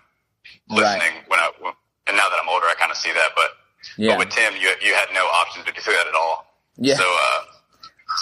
listening 0.72 1.28
right. 1.28 1.28
when 1.28 1.38
I. 1.38 1.52
And 2.08 2.16
now 2.16 2.26
that 2.26 2.40
I'm 2.42 2.48
older, 2.48 2.66
I 2.66 2.74
kind 2.74 2.90
of 2.90 2.96
see 2.96 3.12
that, 3.12 3.36
but 3.36 3.59
yeah. 3.96 4.12
But 4.16 4.18
with 4.26 4.30
Tim, 4.30 4.54
you 4.54 4.68
you 4.82 4.94
had 4.94 5.08
no 5.14 5.24
option 5.42 5.64
to 5.64 5.72
do 5.72 5.80
that 5.80 6.06
at 6.08 6.14
all. 6.14 6.46
Yeah. 6.76 6.94
So 6.96 7.04
uh, 7.04 7.42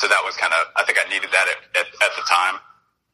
so 0.00 0.08
that 0.08 0.22
was 0.24 0.36
kind 0.36 0.52
of 0.52 0.66
I 0.76 0.84
think 0.84 0.98
I 1.04 1.08
needed 1.08 1.30
that 1.30 1.48
at, 1.48 1.80
at, 1.80 1.86
at 1.86 2.16
the 2.16 2.22
time. 2.28 2.60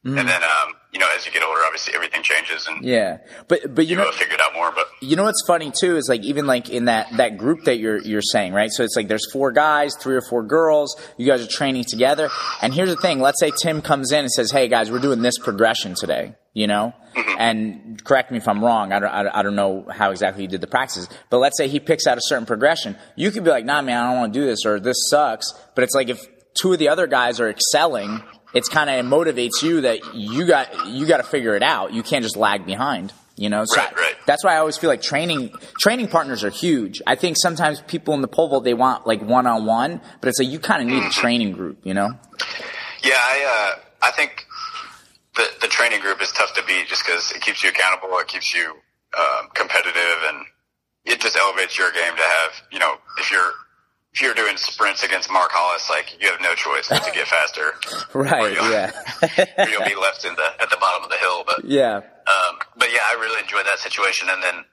Mm-hmm. 0.04 0.18
And 0.18 0.28
then, 0.28 0.42
um, 0.42 0.74
you 0.92 0.98
know, 1.00 1.08
as 1.16 1.24
you 1.24 1.32
get 1.32 1.42
older, 1.42 1.62
obviously 1.64 1.94
everything 1.94 2.22
changes 2.22 2.66
and 2.66 2.84
yeah, 2.84 3.18
but 3.48 3.74
but 3.74 3.86
you, 3.86 3.96
you 3.96 3.96
know, 3.96 4.12
figure 4.12 4.34
it 4.34 4.40
out 4.44 4.52
more. 4.52 4.70
But 4.70 4.86
you 5.00 5.16
know 5.16 5.24
what's 5.24 5.42
funny 5.46 5.72
too 5.80 5.96
is 5.96 6.10
like 6.10 6.22
even 6.24 6.46
like 6.46 6.68
in 6.68 6.84
that 6.84 7.08
that 7.16 7.38
group 7.38 7.64
that 7.64 7.78
you're 7.78 8.02
you're 8.02 8.20
saying 8.20 8.52
right. 8.52 8.70
So 8.70 8.84
it's 8.84 8.96
like 8.96 9.08
there's 9.08 9.32
four 9.32 9.50
guys, 9.50 9.94
three 9.98 10.14
or 10.14 10.20
four 10.28 10.42
girls. 10.42 10.94
You 11.16 11.26
guys 11.26 11.42
are 11.42 11.48
training 11.50 11.84
together. 11.88 12.28
And 12.60 12.74
here's 12.74 12.90
the 12.90 13.00
thing: 13.00 13.20
let's 13.20 13.40
say 13.40 13.50
Tim 13.62 13.80
comes 13.80 14.12
in 14.12 14.20
and 14.20 14.30
says, 14.30 14.50
"Hey 14.50 14.68
guys, 14.68 14.90
we're 14.90 14.98
doing 14.98 15.22
this 15.22 15.38
progression 15.38 15.94
today." 15.94 16.34
You 16.52 16.66
know, 16.66 16.92
Mm-hmm. 17.14 17.23
And 17.38 18.02
correct 18.04 18.30
me 18.30 18.38
if 18.38 18.48
I'm 18.48 18.64
wrong. 18.64 18.92
I 18.92 18.98
don't, 19.00 19.10
I, 19.10 19.42
don't 19.42 19.56
know 19.56 19.86
how 19.90 20.10
exactly 20.10 20.44
he 20.44 20.46
did 20.46 20.60
the 20.60 20.66
practices, 20.66 21.08
but 21.30 21.38
let's 21.38 21.56
say 21.56 21.68
he 21.68 21.80
picks 21.80 22.06
out 22.06 22.18
a 22.18 22.22
certain 22.22 22.46
progression. 22.46 22.96
You 23.16 23.30
could 23.30 23.44
be 23.44 23.50
like, 23.50 23.64
"Nah, 23.64 23.82
man, 23.82 24.02
I 24.02 24.10
don't 24.10 24.20
want 24.20 24.34
to 24.34 24.40
do 24.40 24.46
this," 24.46 24.64
or 24.64 24.80
"This 24.80 24.96
sucks." 25.10 25.52
But 25.74 25.84
it's 25.84 25.94
like 25.94 26.08
if 26.08 26.26
two 26.54 26.72
of 26.72 26.78
the 26.78 26.88
other 26.88 27.06
guys 27.06 27.40
are 27.40 27.48
excelling 27.48 28.22
it's 28.54 28.68
kind 28.68 28.88
of 28.88 29.04
motivates 29.04 29.62
you 29.62 29.82
that 29.82 30.14
you 30.14 30.46
got 30.46 30.86
you 30.86 31.06
got 31.06 31.18
to 31.18 31.24
figure 31.24 31.54
it 31.56 31.62
out. 31.62 31.92
You 31.92 32.02
can't 32.02 32.22
just 32.22 32.36
lag 32.36 32.64
behind. 32.64 33.12
You 33.36 33.50
know, 33.50 33.64
so 33.66 33.80
Right, 33.80 33.92
right. 33.96 34.14
that's 34.26 34.44
why 34.44 34.54
I 34.54 34.58
always 34.58 34.78
feel 34.78 34.88
like 34.88 35.02
training 35.02 35.50
training 35.80 36.06
partners 36.06 36.44
are 36.44 36.50
huge. 36.50 37.02
I 37.04 37.16
think 37.16 37.36
sometimes 37.36 37.80
people 37.80 38.14
in 38.14 38.20
the 38.20 38.28
pole 38.28 38.48
vault 38.48 38.62
they 38.62 38.74
want 38.74 39.08
like 39.08 39.20
one 39.22 39.48
on 39.48 39.66
one, 39.66 40.00
but 40.20 40.28
it's 40.28 40.38
like 40.38 40.48
you 40.48 40.60
kind 40.60 40.82
of 40.82 40.88
need 40.88 41.02
a 41.04 41.10
training 41.10 41.50
group. 41.50 41.78
You 41.82 41.94
know, 41.94 42.10
yeah, 43.02 43.14
I 43.16 43.72
uh, 43.74 44.06
I 44.06 44.10
think 44.12 44.46
the 45.36 45.44
the 45.60 45.68
training 45.68 46.00
group 46.00 46.20
is 46.22 46.30
tough 46.32 46.54
to 46.54 46.62
beat 46.66 46.86
just 46.88 47.04
because 47.04 47.32
it 47.32 47.40
keeps 47.42 47.62
you 47.62 47.70
accountable, 47.70 48.18
it 48.18 48.28
keeps 48.28 48.54
you 48.54 48.74
um, 49.18 49.48
competitive, 49.54 50.18
and 50.28 50.46
it 51.04 51.20
just 51.20 51.36
elevates 51.36 51.76
your 51.78 51.90
game 51.92 52.14
to 52.16 52.22
have 52.22 52.52
you 52.70 52.78
know 52.78 52.94
if 53.18 53.30
you're 53.30 53.52
if 54.12 54.22
you're 54.22 54.34
doing 54.34 54.56
sprints 54.56 55.02
against 55.02 55.30
Mark 55.30 55.50
Hollis, 55.52 55.90
like 55.90 56.16
you 56.22 56.30
have 56.30 56.40
no 56.40 56.54
choice 56.54 56.88
but 56.88 57.02
to 57.02 57.10
get 57.10 57.26
faster. 57.26 57.74
right? 58.14 58.54
you'll- 58.54 58.70
Yeah, 58.70 58.92
or 59.58 59.68
you'll 59.68 59.84
be 59.88 59.96
left 60.00 60.24
in 60.24 60.34
the 60.36 60.48
at 60.62 60.70
the 60.70 60.76
bottom 60.80 61.02
of 61.04 61.10
the 61.10 61.16
hill. 61.18 61.42
But 61.44 61.64
yeah, 61.64 61.96
um, 61.96 62.58
but 62.76 62.88
yeah, 62.92 63.02
I 63.12 63.18
really 63.20 63.40
enjoyed 63.42 63.66
that 63.66 63.78
situation. 63.80 64.28
And 64.30 64.40
then 64.42 64.64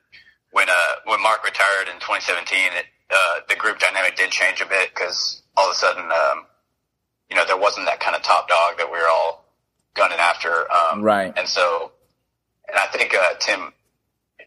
when 0.52 0.70
uh, 0.70 0.74
when 1.06 1.22
Mark 1.24 1.44
retired 1.44 1.88
in 1.90 1.96
2017, 2.00 2.46
it, 2.78 2.86
uh, 3.10 3.40
the 3.50 3.56
group 3.56 3.80
dynamic 3.80 4.16
did 4.16 4.30
change 4.30 4.62
a 4.62 4.66
bit 4.68 4.94
because 4.94 5.42
all 5.58 5.70
of 5.70 5.74
a 5.74 5.76
sudden, 5.76 6.04
um, 6.06 6.46
you 7.30 7.36
know, 7.36 7.46
there 7.46 7.58
wasn't 7.58 7.86
that 7.88 8.00
kind 8.00 8.16
of 8.16 8.22
top 8.22 8.48
dog 8.48 8.78
that 8.78 8.92
we 8.92 8.98
were 9.00 9.10
all 9.10 9.41
gunning 9.96 10.20
after. 10.20 10.68
Um, 10.72 11.02
Right. 11.02 11.34
And 11.36 11.48
so, 11.48 11.92
and 12.68 12.78
I 12.78 12.88
think 12.88 13.14
uh, 13.14 13.34
Tim, 13.40 13.74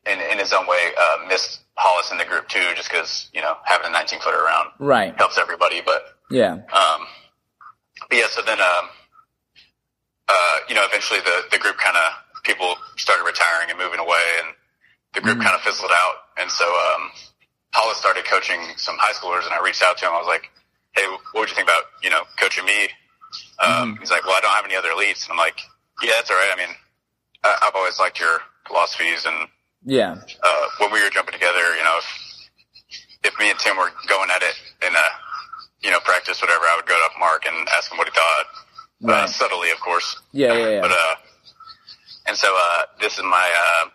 in 0.06 0.20
in 0.20 0.38
his 0.38 0.52
own 0.52 0.66
way, 0.66 0.90
uh, 0.98 1.26
missed 1.28 1.60
Hollis 1.76 2.10
in 2.12 2.18
the 2.18 2.24
group 2.24 2.48
too, 2.48 2.72
just 2.76 2.90
because 2.90 3.28
you 3.32 3.40
know 3.40 3.56
having 3.64 3.88
a 3.88 3.90
19 3.90 4.20
footer 4.20 4.38
around 4.38 4.70
right, 4.78 5.16
helps 5.16 5.38
everybody. 5.38 5.80
But 5.84 6.02
yeah, 6.30 6.52
um, 6.52 7.06
but 8.08 8.18
yeah, 8.18 8.28
so 8.28 8.42
then, 8.42 8.60
um, 8.60 8.84
uh, 10.28 10.56
you 10.68 10.74
know, 10.74 10.82
eventually 10.84 11.20
the, 11.20 11.42
the 11.50 11.58
group 11.58 11.76
kind 11.78 11.96
of, 11.96 12.42
people 12.44 12.76
started 12.96 13.24
retiring 13.24 13.70
and 13.70 13.78
moving 13.78 13.98
away 13.98 14.20
and 14.44 14.54
the 15.14 15.20
group 15.22 15.40
kind 15.40 15.54
of 15.54 15.62
fizzled 15.62 15.90
out. 15.90 16.16
And 16.36 16.50
so, 16.50 16.64
um, 16.64 17.10
Hollis 17.72 17.96
started 17.96 18.24
coaching 18.26 18.60
some 18.76 18.96
high 18.98 19.14
schoolers 19.14 19.46
and 19.46 19.54
I 19.54 19.64
reached 19.64 19.82
out 19.82 19.96
to 19.98 20.06
him. 20.06 20.12
I 20.12 20.18
was 20.18 20.26
like, 20.26 20.50
Hey, 20.92 21.06
what 21.08 21.40
would 21.40 21.48
you 21.48 21.54
think 21.56 21.68
about, 21.68 21.84
you 22.02 22.10
know, 22.10 22.22
coaching 22.38 22.64
me? 22.66 22.88
Um, 23.58 23.96
he's 23.98 24.10
like, 24.10 24.24
well, 24.24 24.34
I 24.36 24.40
don't 24.40 24.50
have 24.52 24.64
any 24.64 24.76
other 24.76 24.94
leads. 24.96 25.24
And 25.24 25.32
I'm 25.32 25.38
like, 25.38 25.60
yeah, 26.02 26.12
that's 26.16 26.30
all 26.30 26.36
right. 26.36 26.50
I 26.52 26.56
mean, 26.56 26.74
I, 27.44 27.56
I've 27.66 27.74
always 27.74 27.98
liked 27.98 28.18
your 28.20 28.38
philosophies 28.66 29.24
and, 29.26 29.48
yeah, 29.86 30.16
uh, 30.42 30.66
when 30.80 30.90
we 30.92 31.02
were 31.04 31.10
jumping 31.10 31.34
together, 31.34 31.76
you 31.76 31.84
know, 31.84 31.98
if, 31.98 32.06
if 33.24 33.38
me 33.38 33.50
and 33.50 33.58
Tim 33.58 33.76
were 33.76 33.90
going 34.08 34.30
at 34.34 34.42
it 34.42 34.54
in 34.86 34.92
a, 34.94 35.06
you 35.82 35.90
know, 35.90 36.00
practice, 36.00 36.40
whatever, 36.40 36.64
I 36.64 36.76
would 36.76 36.86
go 36.86 36.96
up 37.04 37.12
to 37.12 37.18
Mark 37.18 37.44
and 37.46 37.68
ask 37.76 37.92
him 37.92 37.98
what 37.98 38.08
he 38.08 38.14
thought. 38.14 38.46
Uh, 39.06 39.26
subtly, 39.26 39.70
of 39.70 39.80
course. 39.80 40.16
yeah, 40.32 40.54
yeah, 40.54 40.68
yeah. 40.70 40.80
But, 40.80 40.90
uh, 40.92 41.14
and 42.28 42.36
so, 42.36 42.48
uh, 42.56 42.82
this 43.00 43.18
is 43.18 43.24
my, 43.24 43.52
uh, 43.84 43.88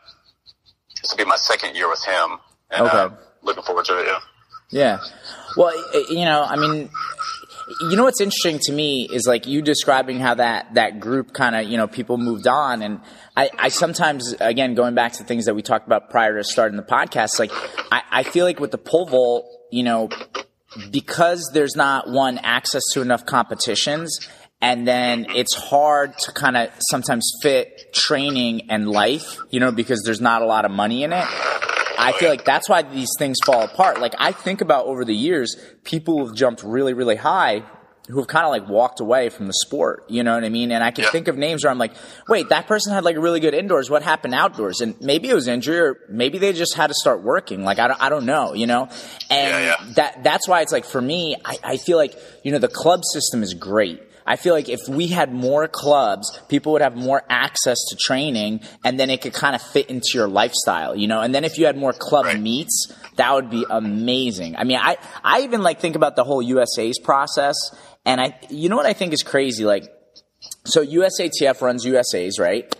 this 1.02 1.12
will 1.12 1.18
be 1.18 1.26
my 1.26 1.38
second 1.38 1.76
year 1.76 1.90
with 1.90 2.04
him. 2.06 2.38
And, 2.70 2.86
Okay. 2.88 2.98
uh, 2.98 3.10
looking 3.42 3.64
forward 3.64 3.86
to 3.86 3.98
it, 3.98 4.06
yeah. 4.06 4.20
Yeah. 4.72 5.00
Well, 5.58 5.74
you 6.10 6.26
know, 6.26 6.44
I 6.48 6.56
mean, 6.56 6.90
you 7.82 7.96
know 7.96 8.04
what's 8.04 8.22
interesting 8.22 8.60
to 8.64 8.74
me 8.74 9.08
is 9.12 9.28
like 9.28 9.46
you 9.46 9.62
describing 9.62 10.20
how 10.20 10.36
that 10.36 10.74
that 10.74 11.00
group 11.00 11.34
kind 11.34 11.56
of 11.56 11.68
you 11.68 11.78
know 11.78 11.88
people 11.88 12.18
moved 12.18 12.48
on, 12.48 12.82
and 12.82 13.02
I, 13.38 13.50
I 13.58 13.70
sometimes 13.70 14.34
again 14.40 14.76
going 14.76 14.96
back 14.96 15.14
to 15.14 15.24
things 15.24 15.46
that 15.46 15.56
we 15.56 15.62
talked 15.62 15.86
about 15.86 16.10
prior 16.10 16.38
to 16.38 16.44
starting 16.44 16.78
the 16.78 16.84
podcast, 16.84 17.40
like 17.40 17.52
I, 17.92 18.02
I 18.12 18.24
feel 18.24 18.46
like 18.46 18.60
with 18.60 18.72
the 18.72 18.78
pole 18.78 19.06
vault, 19.06 19.46
you 19.72 19.84
know, 19.84 20.10
because 20.92 21.50
there's 21.54 21.76
not 21.76 22.10
one 22.10 22.38
access 22.40 22.84
to 22.94 23.02
enough 23.02 23.26
competitions 23.26 24.28
and 24.62 24.88
then 24.88 25.26
it's 25.30 25.56
hard 25.56 26.18
to 26.18 26.32
kind 26.34 26.58
of 26.58 26.70
sometimes 26.90 27.32
fit 27.42 27.94
training 27.94 28.70
and 28.70 28.90
life 28.90 29.40
you 29.52 29.60
know 29.60 29.72
because 29.72 30.02
there's 30.04 30.22
not 30.22 30.42
a 30.42 30.46
lot 30.46 30.66
of 30.66 30.72
money 30.72 31.04
in 31.04 31.14
it 31.14 31.26
i 32.00 32.12
feel 32.14 32.30
like 32.30 32.46
that's 32.46 32.68
why 32.70 32.82
these 32.82 33.10
things 33.20 33.38
fall 33.46 33.64
apart. 33.64 34.00
Like 34.00 34.14
i 34.20 34.32
think 34.32 34.62
about 34.62 34.86
over 34.86 35.04
the 35.06 35.16
years 35.16 35.56
people 35.84 36.20
who've 36.26 36.36
jumped 36.36 36.64
really 36.64 36.94
really 36.94 37.16
high 37.18 37.64
who 38.08 38.18
have 38.18 38.28
kind 38.28 38.44
of 38.44 38.50
like 38.50 38.68
walked 38.68 39.00
away 39.02 39.30
from 39.30 39.46
the 39.46 39.54
sport 39.54 40.04
you 40.10 40.24
know 40.24 40.34
what 40.34 40.44
i 40.44 40.50
mean? 40.50 40.72
And 40.72 40.84
i 40.84 40.90
can 40.92 41.04
Yeah. 41.04 41.12
think 41.12 41.28
of 41.28 41.38
names 41.38 41.64
where 41.64 41.70
i'm 41.72 41.78
like 41.78 41.94
wait 42.28 42.50
that 42.50 42.66
person 42.68 42.92
had 42.94 43.04
like 43.04 43.16
a 43.16 43.20
really 43.20 43.40
good 43.40 43.54
indoors. 43.54 43.90
What 43.90 44.02
happened 44.02 44.34
outdoors? 44.34 44.82
And 44.82 45.00
maybe 45.00 45.30
it 45.30 45.36
was 45.36 45.48
injury 45.48 45.80
or 45.80 45.98
maybe 46.10 46.38
they 46.40 46.52
just 46.54 46.76
had 46.76 46.88
to 46.88 46.96
start 46.96 47.22
working. 47.22 47.64
Like 47.64 47.78
i 47.78 47.88
don't, 47.88 48.02
I 48.02 48.10
don't 48.10 48.26
know 48.26 48.54
you 48.54 48.66
know? 48.66 48.84
And 49.30 49.50
Yeah, 49.52 49.60
yeah. 49.80 49.94
that 49.96 50.24
that's 50.24 50.48
why 50.48 50.62
it's 50.62 50.72
like 50.72 50.86
for 50.86 51.02
me 51.02 51.36
I, 51.46 51.58
I 51.64 51.78
feel 51.78 51.98
like 51.98 52.16
you 52.44 52.52
know 52.52 52.58
the 52.60 52.68
club 52.68 53.02
system 53.14 53.44
is 53.44 53.54
great 53.54 54.02
I 54.30 54.36
feel 54.36 54.54
like 54.54 54.70
if 54.70 54.88
we 54.88 55.08
had 55.08 55.34
more 55.34 55.68
clubs, 55.68 56.40
people 56.50 56.74
would 56.74 56.84
have 56.84 56.96
more 56.96 57.24
access 57.30 57.78
to 57.90 57.98
training 58.00 58.62
and 58.86 59.00
then 59.00 59.10
it 59.10 59.22
could 59.22 59.34
kind 59.34 59.56
of 59.56 59.62
fit 59.62 59.90
into 59.90 60.10
your 60.14 60.28
lifestyle, 60.28 60.96
you 60.96 61.08
know? 61.08 61.20
And 61.22 61.34
then 61.34 61.44
if 61.44 61.58
you 61.58 61.66
had 61.66 61.76
more 61.76 61.94
club 61.94 62.26
Right. 62.26 62.40
meets, 62.40 62.94
that 63.16 63.34
would 63.34 63.50
be 63.50 63.66
amazing. 63.68 64.56
I 64.56 64.66
mean, 64.66 64.78
I, 64.80 64.98
I 65.24 65.42
even 65.42 65.64
like 65.64 65.80
think 65.80 65.96
about 65.96 66.16
the 66.16 66.24
whole 66.24 66.44
USA's 66.44 67.00
process 67.00 67.56
and 68.06 68.22
I, 68.22 68.40
you 68.52 68.70
know 68.70 68.76
what 68.76 68.86
I 68.86 68.94
think 68.94 69.14
is 69.14 69.24
crazy? 69.24 69.66
Like, 69.66 69.92
so 70.64 70.86
USATF 70.86 71.60
runs 71.62 71.84
USA's, 71.84 72.38
right? 72.38 72.74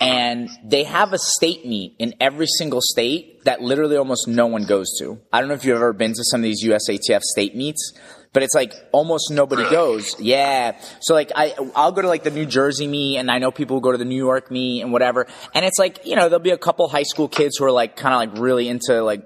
And 0.00 0.48
they 0.64 0.82
have 0.84 1.12
a 1.12 1.18
state 1.18 1.64
meet 1.64 1.94
in 1.98 2.14
every 2.20 2.46
single 2.46 2.80
state 2.82 3.44
that 3.44 3.60
literally 3.60 3.96
almost 3.96 4.28
no 4.28 4.46
one 4.46 4.64
goes 4.64 4.86
to. 4.98 5.20
I 5.32 5.40
don't 5.40 5.48
know 5.48 5.54
if 5.54 5.64
you've 5.64 5.76
ever 5.76 5.92
been 5.92 6.12
to 6.12 6.24
some 6.24 6.40
of 6.40 6.44
these 6.44 6.64
USATF 6.64 7.22
state 7.22 7.56
meets, 7.56 7.92
but 8.32 8.42
it's 8.42 8.54
like 8.54 8.72
almost 8.92 9.30
nobody 9.30 9.62
Really? 9.62 9.74
goes. 9.74 10.20
Yeah. 10.20 10.78
So 11.00 11.14
like 11.14 11.32
I, 11.34 11.54
I'll 11.74 11.92
go 11.92 12.02
to 12.02 12.08
like 12.08 12.24
the 12.24 12.30
New 12.30 12.46
Jersey 12.46 12.86
meet 12.86 13.18
and 13.18 13.30
I 13.30 13.38
know 13.38 13.50
people 13.50 13.76
who 13.76 13.80
go 13.80 13.92
to 13.92 13.98
the 13.98 14.04
New 14.04 14.16
York 14.16 14.50
meet 14.50 14.82
and 14.82 14.92
whatever. 14.92 15.26
And 15.54 15.64
it's 15.64 15.78
like, 15.78 16.04
you 16.04 16.16
know, 16.16 16.28
there'll 16.28 16.38
be 16.38 16.50
a 16.50 16.58
couple 16.58 16.88
high 16.88 17.02
school 17.04 17.28
kids 17.28 17.56
who 17.58 17.64
are 17.64 17.72
like 17.72 17.96
kind 17.96 18.14
of 18.14 18.18
like 18.34 18.42
really 18.42 18.68
into 18.68 19.02
like 19.02 19.22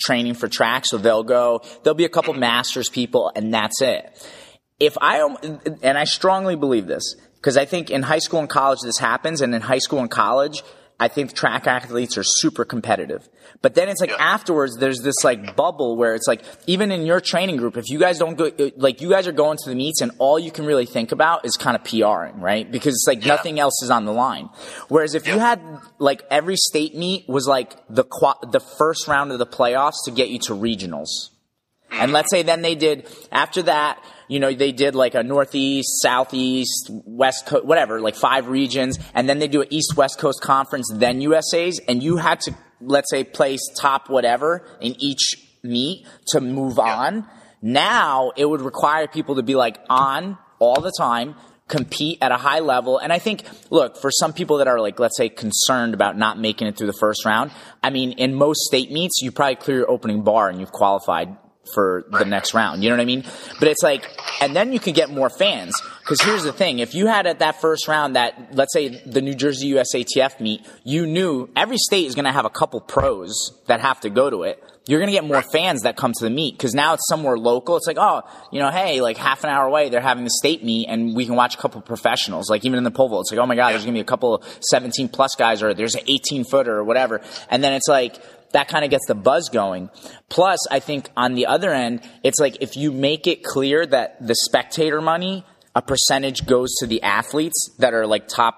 training 0.00 0.34
for 0.34 0.48
track. 0.48 0.84
So 0.86 0.98
they'll 0.98 1.24
go, 1.24 1.62
there'll 1.82 1.94
be 1.94 2.04
a 2.04 2.10
couple 2.10 2.34
masters 2.34 2.88
people 2.88 3.30
and 3.34 3.52
that's 3.52 3.80
it 3.82 4.10
if 4.78 4.96
I 5.00 5.26
and 5.82 5.96
I 5.96 6.04
strongly 6.04 6.54
believe 6.56 6.86
this 6.86 7.14
because 7.36 7.56
I 7.56 7.64
think 7.64 7.90
in 7.90 8.02
high 8.02 8.18
school 8.18 8.40
and 8.40 8.48
college 8.48 8.80
this 8.82 8.98
happens, 8.98 9.40
and 9.40 9.54
in 9.54 9.62
high 9.62 9.78
school 9.78 10.00
and 10.00 10.10
college, 10.10 10.62
I 10.98 11.08
think 11.08 11.34
track 11.34 11.66
athletes 11.66 12.16
are 12.16 12.22
super 12.24 12.64
competitive. 12.64 13.28
But 13.60 13.74
then 13.74 13.88
it's 13.90 14.00
like 14.00 14.10
Yeah. 14.10 14.16
afterwards, 14.34 14.76
there's 14.78 15.00
this 15.02 15.16
like 15.24 15.54
bubble 15.54 15.96
where 15.96 16.14
it's 16.14 16.26
like 16.26 16.42
even 16.66 16.90
in 16.90 17.04
your 17.04 17.20
training 17.20 17.56
group, 17.58 17.76
if 17.76 17.90
you 17.90 17.98
guys 17.98 18.18
don't 18.18 18.34
go, 18.34 18.50
like 18.76 19.02
you 19.02 19.10
guys 19.10 19.26
are 19.26 19.32
going 19.32 19.58
to 19.62 19.68
the 19.68 19.74
meets, 19.74 20.00
and 20.00 20.12
all 20.18 20.38
you 20.38 20.50
can 20.50 20.64
really 20.64 20.86
think 20.86 21.12
about 21.12 21.44
is 21.44 21.56
kind 21.56 21.76
of 21.76 21.84
PRing, 21.84 22.40
right? 22.40 22.70
Because 22.70 22.94
it's 22.94 23.06
like 23.06 23.26
nothing 23.26 23.60
else 23.60 23.82
is 23.82 23.90
on 23.90 24.06
the 24.06 24.12
line. 24.12 24.48
Whereas 24.88 25.14
if 25.14 25.26
you 25.26 25.38
had 25.38 25.60
like 25.98 26.22
every 26.30 26.56
state 26.56 26.94
meet 26.96 27.28
was 27.28 27.46
like 27.46 27.74
the 27.90 28.04
qua- 28.04 28.38
the 28.50 28.60
first 28.60 29.06
round 29.06 29.32
of 29.32 29.38
the 29.38 29.46
playoffs 29.46 30.04
to 30.06 30.10
get 30.10 30.28
you 30.30 30.38
to 30.40 30.54
regionals. 30.54 31.08
And 31.98 32.12
let's 32.12 32.30
say 32.30 32.42
then 32.42 32.62
they 32.62 32.74
did 32.74 33.08
after 33.32 33.62
that, 33.62 34.02
you 34.28 34.40
know, 34.40 34.52
they 34.52 34.72
did 34.72 34.94
like 34.94 35.14
a 35.14 35.22
northeast, 35.22 36.02
southeast, 36.02 36.90
west 36.90 37.46
coast, 37.46 37.64
whatever, 37.64 38.00
like 38.00 38.16
five 38.16 38.48
regions, 38.48 38.98
and 39.14 39.28
then 39.28 39.38
they 39.38 39.48
do 39.48 39.62
an 39.62 39.68
east 39.70 39.96
west 39.96 40.18
coast 40.18 40.40
conference, 40.42 40.90
then 40.92 41.20
USA's, 41.20 41.80
and 41.88 42.02
you 42.02 42.16
had 42.16 42.40
to 42.40 42.54
let's 42.80 43.10
say 43.10 43.24
place 43.24 43.60
top 43.80 44.08
whatever 44.10 44.66
in 44.80 44.94
each 44.98 45.36
meet 45.62 46.06
to 46.28 46.40
move 46.40 46.78
on. 46.78 47.26
Now 47.62 48.32
it 48.36 48.44
would 48.44 48.60
require 48.60 49.06
people 49.06 49.36
to 49.36 49.42
be 49.42 49.54
like 49.54 49.78
on 49.88 50.38
all 50.58 50.80
the 50.80 50.92
time, 50.96 51.34
compete 51.68 52.18
at 52.20 52.30
a 52.30 52.36
high 52.36 52.60
level. 52.60 52.98
And 52.98 53.12
I 53.12 53.18
think, 53.18 53.44
look, 53.70 53.96
for 53.96 54.10
some 54.10 54.32
people 54.32 54.58
that 54.58 54.68
are 54.68 54.80
like, 54.80 55.00
let's 55.00 55.16
say 55.16 55.28
concerned 55.28 55.94
about 55.94 56.16
not 56.16 56.38
making 56.38 56.68
it 56.68 56.76
through 56.76 56.86
the 56.86 56.96
first 57.00 57.24
round, 57.24 57.50
I 57.82 57.90
mean, 57.90 58.12
in 58.12 58.34
most 58.34 58.60
state 58.60 58.90
meets, 58.92 59.20
you 59.22 59.32
probably 59.32 59.56
clear 59.56 59.78
your 59.78 59.90
opening 59.90 60.22
bar 60.22 60.48
and 60.48 60.60
you've 60.60 60.72
qualified 60.72 61.36
for 61.74 62.04
the 62.10 62.24
next 62.24 62.54
round. 62.54 62.82
You 62.82 62.90
know 62.90 62.96
what 62.96 63.02
I 63.02 63.06
mean? 63.06 63.24
But 63.58 63.68
it's 63.68 63.82
like, 63.82 64.08
and 64.40 64.54
then 64.54 64.72
you 64.72 64.80
can 64.80 64.92
get 64.92 65.10
more 65.10 65.30
fans. 65.30 65.74
Because 66.00 66.20
here's 66.22 66.44
the 66.44 66.52
thing: 66.52 66.78
if 66.78 66.94
you 66.94 67.06
had 67.06 67.26
at 67.26 67.40
that 67.40 67.60
first 67.60 67.88
round 67.88 68.16
that, 68.16 68.54
let's 68.54 68.72
say, 68.72 68.88
the 68.88 69.20
New 69.20 69.34
Jersey 69.34 69.72
USATF 69.72 70.40
meet, 70.40 70.64
you 70.84 71.06
knew 71.06 71.48
every 71.56 71.78
state 71.78 72.06
is 72.06 72.14
going 72.14 72.26
to 72.26 72.32
have 72.32 72.44
a 72.44 72.50
couple 72.50 72.80
pros 72.80 73.52
that 73.66 73.80
have 73.80 74.00
to 74.00 74.10
go 74.10 74.30
to 74.30 74.42
it. 74.44 74.62
You're 74.88 75.00
going 75.00 75.08
to 75.08 75.12
get 75.12 75.24
more 75.24 75.42
fans 75.42 75.82
that 75.82 75.96
come 75.96 76.12
to 76.12 76.24
the 76.24 76.30
meet 76.30 76.56
because 76.56 76.72
now 76.72 76.94
it's 76.94 77.08
somewhere 77.08 77.36
local. 77.36 77.76
It's 77.76 77.88
like, 77.88 77.98
oh, 77.98 78.22
you 78.52 78.60
know, 78.60 78.70
hey, 78.70 79.00
like 79.00 79.16
half 79.16 79.42
an 79.42 79.50
hour 79.50 79.66
away, 79.66 79.88
they're 79.88 80.00
having 80.00 80.22
the 80.22 80.30
state 80.30 80.62
meet, 80.62 80.86
and 80.86 81.16
we 81.16 81.26
can 81.26 81.34
watch 81.34 81.56
a 81.56 81.58
couple 81.58 81.80
professionals. 81.80 82.48
Like 82.48 82.64
even 82.64 82.78
in 82.78 82.84
the 82.84 82.92
pole 82.92 83.08
vault, 83.08 83.24
it's 83.24 83.32
like, 83.32 83.40
oh 83.40 83.46
my 83.46 83.56
god, 83.56 83.72
there's 83.72 83.82
going 83.82 83.94
to 83.94 83.98
be 83.98 84.02
a 84.02 84.04
couple 84.04 84.44
17 84.70 85.08
plus 85.08 85.34
guys, 85.34 85.60
or 85.60 85.74
there's 85.74 85.96
an 85.96 86.02
18 86.06 86.44
footer 86.44 86.76
or 86.76 86.84
whatever, 86.84 87.20
and 87.50 87.64
then 87.64 87.72
it's 87.72 87.88
like 87.88 88.16
that 88.52 88.68
kind 88.68 88.84
of 88.84 88.90
gets 88.90 89.06
the 89.06 89.14
buzz 89.14 89.48
going. 89.48 89.90
Plus, 90.28 90.58
I 90.70 90.80
think 90.80 91.10
on 91.16 91.34
the 91.34 91.46
other 91.46 91.72
end, 91.72 92.00
it's 92.22 92.38
like 92.38 92.58
if 92.60 92.76
you 92.76 92.92
make 92.92 93.26
it 93.26 93.42
clear 93.42 93.86
that 93.86 94.24
the 94.24 94.34
spectator 94.34 95.00
money, 95.00 95.44
a 95.74 95.82
percentage 95.82 96.46
goes 96.46 96.74
to 96.80 96.86
the 96.86 97.02
athletes 97.02 97.74
that 97.78 97.94
are 97.94 98.06
like 98.06 98.28
top 98.28 98.56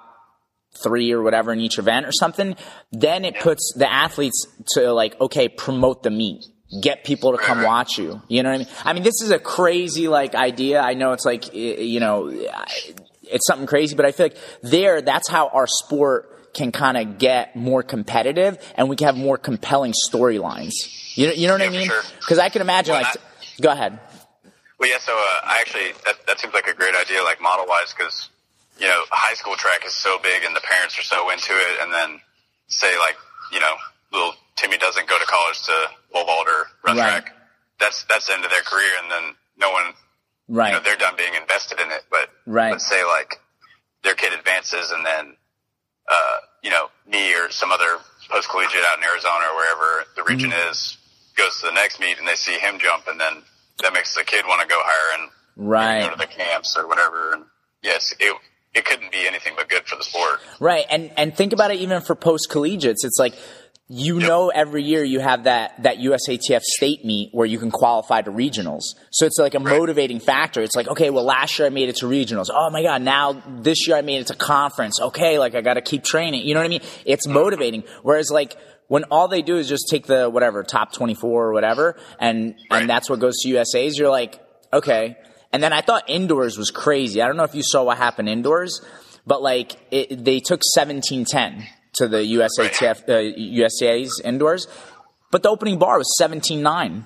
three 0.83 1.13
or 1.13 1.23
whatever 1.23 1.53
in 1.53 1.61
each 1.61 1.79
event 1.79 2.07
or 2.07 2.13
something, 2.13 2.57
then 2.93 3.25
it 3.25 3.39
puts 3.41 3.73
the 3.77 3.91
athletes 3.91 4.47
to 4.75 4.93
like, 4.93 5.21
okay, 5.21 5.49
promote 5.49 6.03
the 6.03 6.11
meet. 6.11 6.45
Get 6.83 7.03
people 7.03 7.33
to 7.33 7.39
come 7.39 7.63
watch 7.63 7.99
you. 7.99 8.21
You 8.29 8.43
know 8.43 8.51
what 8.51 8.57
I 8.57 8.59
mean? 8.59 8.69
I 8.85 8.93
mean, 8.93 9.03
this 9.03 9.23
is 9.23 9.31
a 9.31 9.39
crazy 9.39 10.07
like 10.07 10.35
idea. 10.35 10.81
I 10.81 10.95
know 10.95 11.13
it's 11.13 11.25
like, 11.25 11.55
you 11.55 11.99
know, 11.99 12.29
it's 12.29 13.47
something 13.47 13.67
crazy, 13.67 13.97
but 13.97 14.05
I 14.05 14.13
feel 14.13 14.27
like 14.27 14.37
there, 14.63 15.01
that's 15.01 15.29
how 15.29 15.49
our 15.49 15.67
sport 15.67 16.38
can 16.59 16.73
kind 16.73 16.97
of 16.97 17.19
get 17.19 17.57
more 17.57 17.83
competitive 17.83 18.59
and 18.77 18.89
we 18.91 18.97
can 18.97 19.07
have 19.07 19.17
more 19.17 19.39
compelling 19.39 19.93
storylines. 19.93 20.75
You 21.17 21.29
know, 21.29 21.33
you 21.33 21.47
know 21.47 21.55
what 21.55 21.63
Yeah, 21.63 21.69
I 21.69 21.71
mean? 21.71 21.89
for 21.89 21.95
sure. 22.03 22.13
Because 22.21 22.39
I 22.39 22.49
can 22.51 22.61
imagine, 22.63 22.93
Well, 22.95 23.03
like, 23.03 23.17
I- 23.17 23.63
go 23.63 23.71
ahead. 23.71 23.99
Well, 24.79 24.91
yeah. 24.91 24.99
So 24.99 25.13
uh, 25.17 25.21
I 25.45 25.59
actually 25.61 25.93
that 26.05 26.15
that 26.27 26.39
seems 26.41 26.55
like 26.55 26.67
a 26.69 26.75
great 26.75 26.95
idea, 26.95 27.23
like 27.25 27.41
model 27.41 27.67
wise, 27.67 27.93
because 27.97 28.29
you 28.79 28.87
know 28.87 29.03
high 29.11 29.35
school 29.35 29.57
track 29.57 29.85
is 29.87 29.95
so 29.95 30.19
big 30.23 30.45
and 30.45 30.55
the 30.55 30.61
parents 30.61 30.97
are 30.99 31.03
so 31.03 31.31
into 31.31 31.53
it, 31.53 31.75
and 31.83 31.93
then 31.93 32.21
say 32.69 32.93
like 32.99 33.17
you 33.53 33.59
know 33.59 33.75
little 34.13 34.35
Timmy 34.55 34.79
doesn't 34.79 35.09
go 35.09 35.19
to 35.19 35.27
college 35.27 35.63
to 35.67 35.73
pole 36.13 36.25
vault 36.27 36.47
or 36.47 36.67
run 36.87 36.97
Right. 36.97 37.11
track. 37.25 37.35
That's 37.81 38.05
that's 38.05 38.27
the 38.29 38.35
end 38.35 38.45
of 38.45 38.51
their 38.53 38.63
career, 38.63 38.91
and 39.03 39.11
then 39.11 39.35
no 39.59 39.71
one 39.73 39.95
Right. 40.49 40.69
you 40.69 40.75
know 40.75 40.81
they're 40.85 40.97
done 40.97 41.15
being 41.19 41.35
invested 41.35 41.81
in 41.81 41.91
it. 41.91 42.05
But 42.11 42.31
Right. 42.47 42.71
let's 42.71 42.87
say 42.87 43.03
like 43.05 43.41
their 44.05 44.15
kid 44.15 44.33
advances, 44.33 44.93
and 44.93 45.05
then 45.05 45.37
uh, 46.09 46.37
you 46.63 46.71
know 46.71 46.89
me 47.11 47.35
or 47.35 47.51
some 47.51 47.71
other 47.73 47.99
post 48.31 48.49
collegiate 48.51 48.83
out 48.93 48.99
in 48.99 49.05
Arizona 49.05 49.47
or 49.51 49.57
wherever 49.57 50.05
the 50.17 50.23
region 50.25 50.51
Mm-hmm. 50.51 50.71
is 50.71 50.97
goes 51.37 51.61
to 51.61 51.67
the 51.67 51.73
next 51.73 52.01
meet, 52.01 52.19
and 52.19 52.27
they 52.27 52.35
see 52.35 52.59
him 52.59 52.79
jump, 52.81 53.07
and 53.07 53.21
then 53.21 53.43
that 53.83 53.93
makes 53.93 54.15
the 54.15 54.25
kid 54.25 54.45
want 54.47 54.61
to 54.61 54.67
go 54.67 54.75
higher 54.79 55.21
and 55.23 55.31
right. 55.57 56.03
go 56.03 56.11
to 56.11 56.17
the 56.19 56.27
camps 56.27 56.77
or 56.77 56.89
whatever. 56.89 57.33
And 57.35 57.45
yes, 57.83 58.13
it 58.19 58.37
it 58.75 58.85
couldn't 58.85 59.13
be 59.13 59.27
anything 59.27 59.55
but 59.57 59.69
good 59.69 59.87
for 59.87 59.97
the 59.97 60.05
sport. 60.05 60.41
Right. 60.61 60.85
And 60.91 61.11
and 61.17 61.37
think 61.37 61.53
about 61.53 61.71
it 61.71 61.79
even 61.81 62.01
for 62.03 62.15
post 62.15 62.49
collegiates. 62.51 63.05
It's 63.05 63.19
like 63.19 63.35
you 63.91 64.19
know 64.19 64.51
every 64.51 64.83
year 64.83 65.03
you 65.03 65.19
have 65.19 65.45
that 65.45 65.83
that 65.83 65.97
USATF 65.97 66.61
state 66.61 67.07
meet 67.07 67.31
where 67.33 67.47
you 67.47 67.59
can 67.59 67.71
qualify 67.71 68.21
to 68.21 68.31
regionals. 68.31 68.83
So 69.11 69.25
it's 69.25 69.39
like 69.39 69.55
a 69.55 69.61
motivating 69.61 70.21
factor. 70.21 70.61
It's 70.61 70.77
like, 70.77 70.89
okay, 70.89 71.09
well 71.09 71.25
last 71.25 71.59
year 71.59 71.67
I 71.67 71.71
made 71.71 71.89
it 71.89 71.97
to 71.97 72.07
regionals. 72.07 72.49
Oh 72.53 72.69
my 72.71 72.83
god, 72.83 73.01
now 73.01 73.43
this 73.47 73.89
year 73.89 73.97
I 73.97 74.03
made 74.03 74.21
it 74.21 74.27
to 74.27 74.35
conference. 74.35 75.01
Okay, 75.01 75.39
like 75.39 75.55
I 75.55 75.63
got 75.63 75.75
to 75.75 75.81
keep 75.81 76.05
training. 76.05 76.47
You 76.47 76.53
know 76.53 76.61
what 76.61 76.67
I 76.67 76.69
mean? 76.69 76.83
It's 77.07 77.27
mm-hmm. 77.27 77.35
motivating. 77.35 77.85
Whereas 78.03 78.31
like 78.31 78.57
when 78.89 79.05
all 79.05 79.27
they 79.27 79.41
do 79.41 79.57
is 79.57 79.69
just 79.69 79.89
take 79.91 80.07
the 80.07 80.29
whatever 80.29 80.63
top 80.63 80.93
24 80.93 81.47
or 81.47 81.53
whatever 81.55 81.97
and 82.21 82.57
Right. 82.71 82.83
and 82.83 82.91
that's 82.91 83.09
what 83.09 83.21
goes 83.21 83.39
to 83.39 83.49
USA's, 83.49 83.99
you're 83.99 84.11
like, 84.11 84.39
okay. 84.71 85.17
And 85.51 85.63
then 85.63 85.73
I 85.73 85.81
thought 85.81 86.05
indoors 86.11 86.59
was 86.59 86.71
crazy. 86.71 87.23
I 87.23 87.27
don't 87.27 87.39
know 87.39 87.45
if 87.45 87.55
you 87.55 87.63
saw 87.63 87.85
what 87.85 87.97
happened 87.97 88.29
indoors, 88.29 88.83
but 89.27 89.41
like 89.41 89.77
it, 89.91 90.23
they 90.27 90.41
took 90.41 90.61
1710 90.77 91.67
to 91.99 92.09
the 92.09 92.19
USATF, 92.19 93.09
uh, 93.09 93.19
USA's 93.37 94.21
indoors, 94.25 94.67
but 95.31 95.43
the 95.43 95.49
opening 95.49 95.79
bar 95.79 95.99
was 95.99 96.13
17.9. 96.21 97.05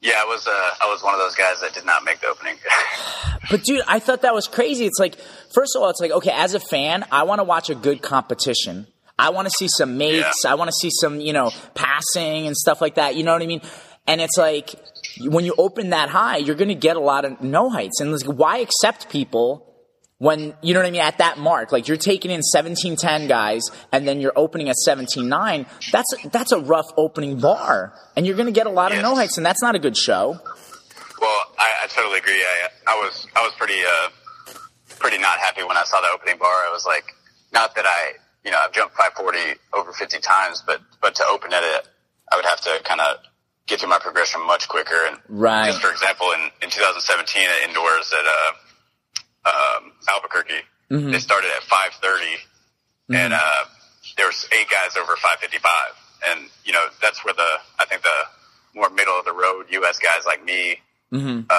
Yeah, 0.00 0.12
I 0.18 0.24
was 0.26 0.46
uh, 0.46 0.50
I 0.50 0.90
was 0.90 1.02
one 1.02 1.14
of 1.14 1.20
those 1.20 1.34
guys 1.34 1.60
that 1.62 1.72
did 1.72 1.86
not 1.86 2.04
make 2.04 2.20
the 2.20 2.28
opening. 2.28 2.56
But 3.50 3.62
dude, 3.62 3.82
I 3.86 3.98
thought 3.98 4.22
that 4.22 4.34
was 4.34 4.48
crazy. 4.48 4.86
It's 4.86 4.98
like, 4.98 5.16
first 5.52 5.76
of 5.76 5.82
all, 5.82 5.90
it's 5.90 6.00
like, 6.00 6.10
okay, 6.10 6.30
as 6.32 6.54
a 6.54 6.60
fan, 6.60 7.04
I 7.12 7.24
want 7.24 7.40
to 7.40 7.44
watch 7.44 7.68
a 7.68 7.74
good 7.74 8.00
competition. 8.00 8.86
I 9.18 9.30
want 9.30 9.46
to 9.46 9.50
see 9.50 9.68
some 9.68 9.98
mates. 9.98 10.42
Yeah. 10.44 10.52
I 10.52 10.54
want 10.54 10.68
to 10.68 10.72
see 10.72 10.90
some, 10.90 11.20
you 11.20 11.32
know, 11.32 11.50
passing 11.74 12.46
and 12.46 12.56
stuff 12.56 12.80
like 12.80 12.94
that. 12.96 13.16
You 13.16 13.22
know 13.22 13.32
what 13.32 13.42
I 13.42 13.46
mean? 13.46 13.60
And 14.06 14.20
it's 14.20 14.36
like, 14.36 14.74
when 15.20 15.44
you 15.44 15.54
open 15.56 15.90
that 15.90 16.08
high, 16.08 16.38
you're 16.38 16.56
going 16.56 16.68
to 16.68 16.74
get 16.74 16.96
a 16.96 17.00
lot 17.00 17.24
of 17.24 17.40
no 17.42 17.70
heights. 17.70 18.00
And 18.00 18.12
like, 18.12 18.24
why 18.24 18.58
accept 18.58 19.08
people 19.10 19.73
when, 20.18 20.54
you 20.62 20.74
know 20.74 20.80
what 20.80 20.86
I 20.86 20.90
mean, 20.90 21.00
at 21.02 21.18
that 21.18 21.38
mark? 21.38 21.72
Like, 21.72 21.88
you're 21.88 21.96
taking 21.96 22.30
in 22.30 22.40
1710 22.40 23.26
guys, 23.28 23.62
and 23.92 24.06
then 24.06 24.20
you're 24.20 24.32
opening 24.36 24.68
at 24.68 24.76
17.9. 24.86 25.66
That's, 25.90 26.14
that's 26.30 26.52
a 26.52 26.60
rough 26.60 26.86
opening 26.96 27.38
bar. 27.40 27.92
And 28.16 28.24
you're 28.26 28.36
going 28.36 28.46
to 28.46 28.52
get 28.52 28.66
a 28.66 28.70
lot 28.70 28.92
of 28.92 29.02
no 29.02 29.14
heights, 29.16 29.36
and 29.36 29.44
that's 29.44 29.60
not 29.62 29.74
a 29.74 29.78
good 29.78 29.96
show. 29.96 30.38
well, 31.20 31.40
I, 31.58 31.84
I 31.84 31.86
totally 31.88 32.18
agree. 32.18 32.32
I 32.34 32.68
I 32.86 32.94
was 33.02 33.26
I 33.34 33.42
was 33.42 33.52
pretty 33.54 33.80
uh 33.82 34.54
pretty 34.98 35.18
not 35.18 35.36
happy 35.38 35.62
when 35.64 35.76
I 35.76 35.84
saw 35.84 36.00
the 36.00 36.08
opening 36.14 36.38
bar. 36.38 36.48
I 36.50 36.70
was 36.72 36.84
like, 36.86 37.04
not 37.52 37.74
that 37.76 37.84
I 37.86 38.12
you 38.44 38.50
know 38.50 38.58
I've 38.62 38.72
jumped 38.72 38.94
540 38.96 39.58
over 39.72 39.92
50 39.92 40.18
times, 40.20 40.62
but 40.66 40.80
but 41.00 41.14
to 41.16 41.24
open 41.24 41.52
at 41.52 41.62
it, 41.62 41.88
I 42.30 42.36
would 42.36 42.44
have 42.44 42.60
to 42.62 42.80
kind 42.84 43.00
of 43.00 43.16
get 43.66 43.80
through 43.80 43.88
my 43.90 43.98
progression 43.98 44.44
much 44.46 44.68
quicker. 44.68 44.96
And 45.08 45.18
Right. 45.28 45.66
just 45.66 45.80
for 45.80 45.90
example, 45.90 46.30
in 46.32 46.40
in 46.62 46.70
2017 46.70 47.42
at 47.42 47.68
indoors 47.68 48.12
at 48.12 48.24
uh 48.26 48.52
um, 49.46 49.92
Albuquerque, 50.08 50.62
they 51.12 51.18
started 51.18 51.50
at 51.56 51.62
530, 51.64 52.36
and 53.10 53.32
uh, 53.32 53.38
there 54.16 54.26
was 54.26 54.46
eight 54.52 54.68
guys 54.70 54.96
over 54.96 55.16
555, 55.16 55.60
and 56.30 56.48
you 56.64 56.72
know 56.72 56.84
that's 57.02 57.24
where 57.24 57.34
the 57.34 57.50
I 57.78 57.84
think 57.86 58.02
the 58.02 58.78
more 58.78 58.90
middle 58.90 59.18
of 59.18 59.24
the 59.24 59.32
road 59.32 59.66
U.S. 59.70 59.98
guys 59.98 60.24
like 60.26 60.44
me, 60.44 60.80
uh, 61.50 61.54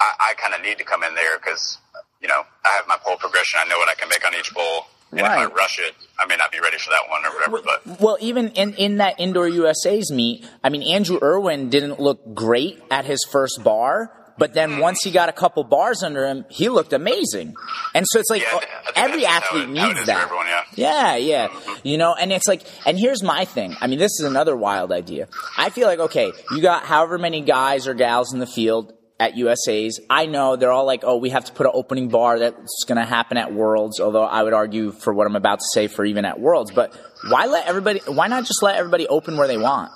I, 0.00 0.08
I 0.30 0.34
kind 0.36 0.54
of 0.54 0.62
need 0.62 0.78
to 0.78 0.84
come 0.84 1.02
in 1.02 1.14
there 1.14 1.38
because 1.38 1.78
you 2.20 2.28
know 2.28 2.42
I 2.64 2.76
have 2.76 2.86
my 2.88 2.96
pole 3.02 3.16
progression. 3.16 3.60
I 3.64 3.68
know 3.68 3.78
what 3.78 3.88
I 3.90 3.94
can 3.94 4.08
make 4.08 4.24
on 4.26 4.34
each 4.38 4.52
pole. 4.54 4.86
and 5.10 5.20
if 5.20 5.26
I 5.26 5.44
rush 5.46 5.78
it, 5.78 5.94
I 6.18 6.26
may 6.26 6.36
not 6.36 6.50
be 6.52 6.58
ready 6.60 6.78
for 6.78 6.90
that 6.90 7.04
one 7.10 7.24
or 7.24 7.34
whatever. 7.34 7.60
But 7.84 8.00
Well, 8.00 8.16
even 8.20 8.48
in, 8.52 8.74
in 8.74 8.96
that 8.96 9.16
indoor 9.20 9.46
USA's 9.46 10.10
meet, 10.10 10.44
I 10.64 10.68
mean, 10.70 10.82
Andrew 10.82 11.18
Irwin 11.22 11.68
didn't 11.68 12.00
look 12.00 12.34
great 12.34 12.80
at 12.90 13.04
his 13.04 13.22
first 13.30 13.62
bar, 13.62 14.10
but 14.42 14.54
then 14.54 14.78
once 14.78 14.98
he 15.04 15.10
got 15.12 15.28
a 15.28 15.32
couple 15.42 15.62
bars 15.62 16.02
under 16.02 16.26
him, 16.26 16.44
he 16.48 16.68
looked 16.68 16.92
amazing. 16.92 17.54
And 17.94 18.04
so 18.08 18.18
it's 18.20 18.30
like 18.30 18.42
Yeah, 18.42 18.58
think 18.58 18.64
uh, 18.88 18.92
every 18.96 19.22
that's 19.22 19.34
just 19.34 19.44
how 19.52 19.56
athlete 19.58 19.68
it- 19.68 19.72
needs 19.88 20.06
that. 20.06 20.22
everyone, 20.24 20.46
yeah. 20.48 20.64
Yeah, 20.74 21.16
yeah. 21.16 21.48
Mm-hmm. 21.48 21.86
You 21.88 21.98
know, 21.98 22.14
and 22.20 22.32
it's 22.32 22.48
like, 22.48 22.62
and 22.86 22.98
here's 22.98 23.22
my 23.22 23.44
thing. 23.44 23.76
I 23.80 23.86
mean, 23.86 23.98
this 24.00 24.12
is 24.18 24.26
another 24.26 24.56
wild 24.56 24.90
idea. 24.90 25.28
I 25.56 25.70
feel 25.70 25.86
like, 25.86 26.00
okay, 26.08 26.32
you 26.50 26.60
got 26.60 26.84
however 26.84 27.18
many 27.18 27.40
guys 27.42 27.86
or 27.86 27.94
gals 27.94 28.32
in 28.34 28.40
the 28.40 28.46
field 28.58 28.92
at 29.20 29.36
USA's. 29.36 30.00
I 30.10 30.26
know 30.26 30.56
they're 30.56 30.72
all 30.72 30.86
like, 30.86 31.02
oh, 31.04 31.16
we 31.18 31.30
have 31.30 31.44
to 31.44 31.52
put 31.52 31.66
an 31.66 31.72
opening 31.74 32.08
bar 32.08 32.40
that's 32.40 32.84
going 32.88 32.98
to 32.98 33.04
happen 33.06 33.36
at 33.36 33.52
Worlds, 33.52 34.00
although 34.00 34.24
I 34.24 34.42
would 34.42 34.52
argue 34.54 34.90
for 34.90 35.14
what 35.14 35.28
I'm 35.28 35.36
about 35.36 35.60
to 35.60 35.66
say 35.74 35.86
for 35.86 36.04
even 36.04 36.24
at 36.24 36.40
Worlds. 36.40 36.72
But 36.72 36.92
why 37.28 37.46
let 37.46 37.68
everybody, 37.68 38.00
why 38.08 38.26
not 38.26 38.44
just 38.50 38.60
let 38.64 38.74
everybody 38.76 39.06
open 39.06 39.36
where 39.36 39.46
they 39.46 39.58
want? 39.58 39.92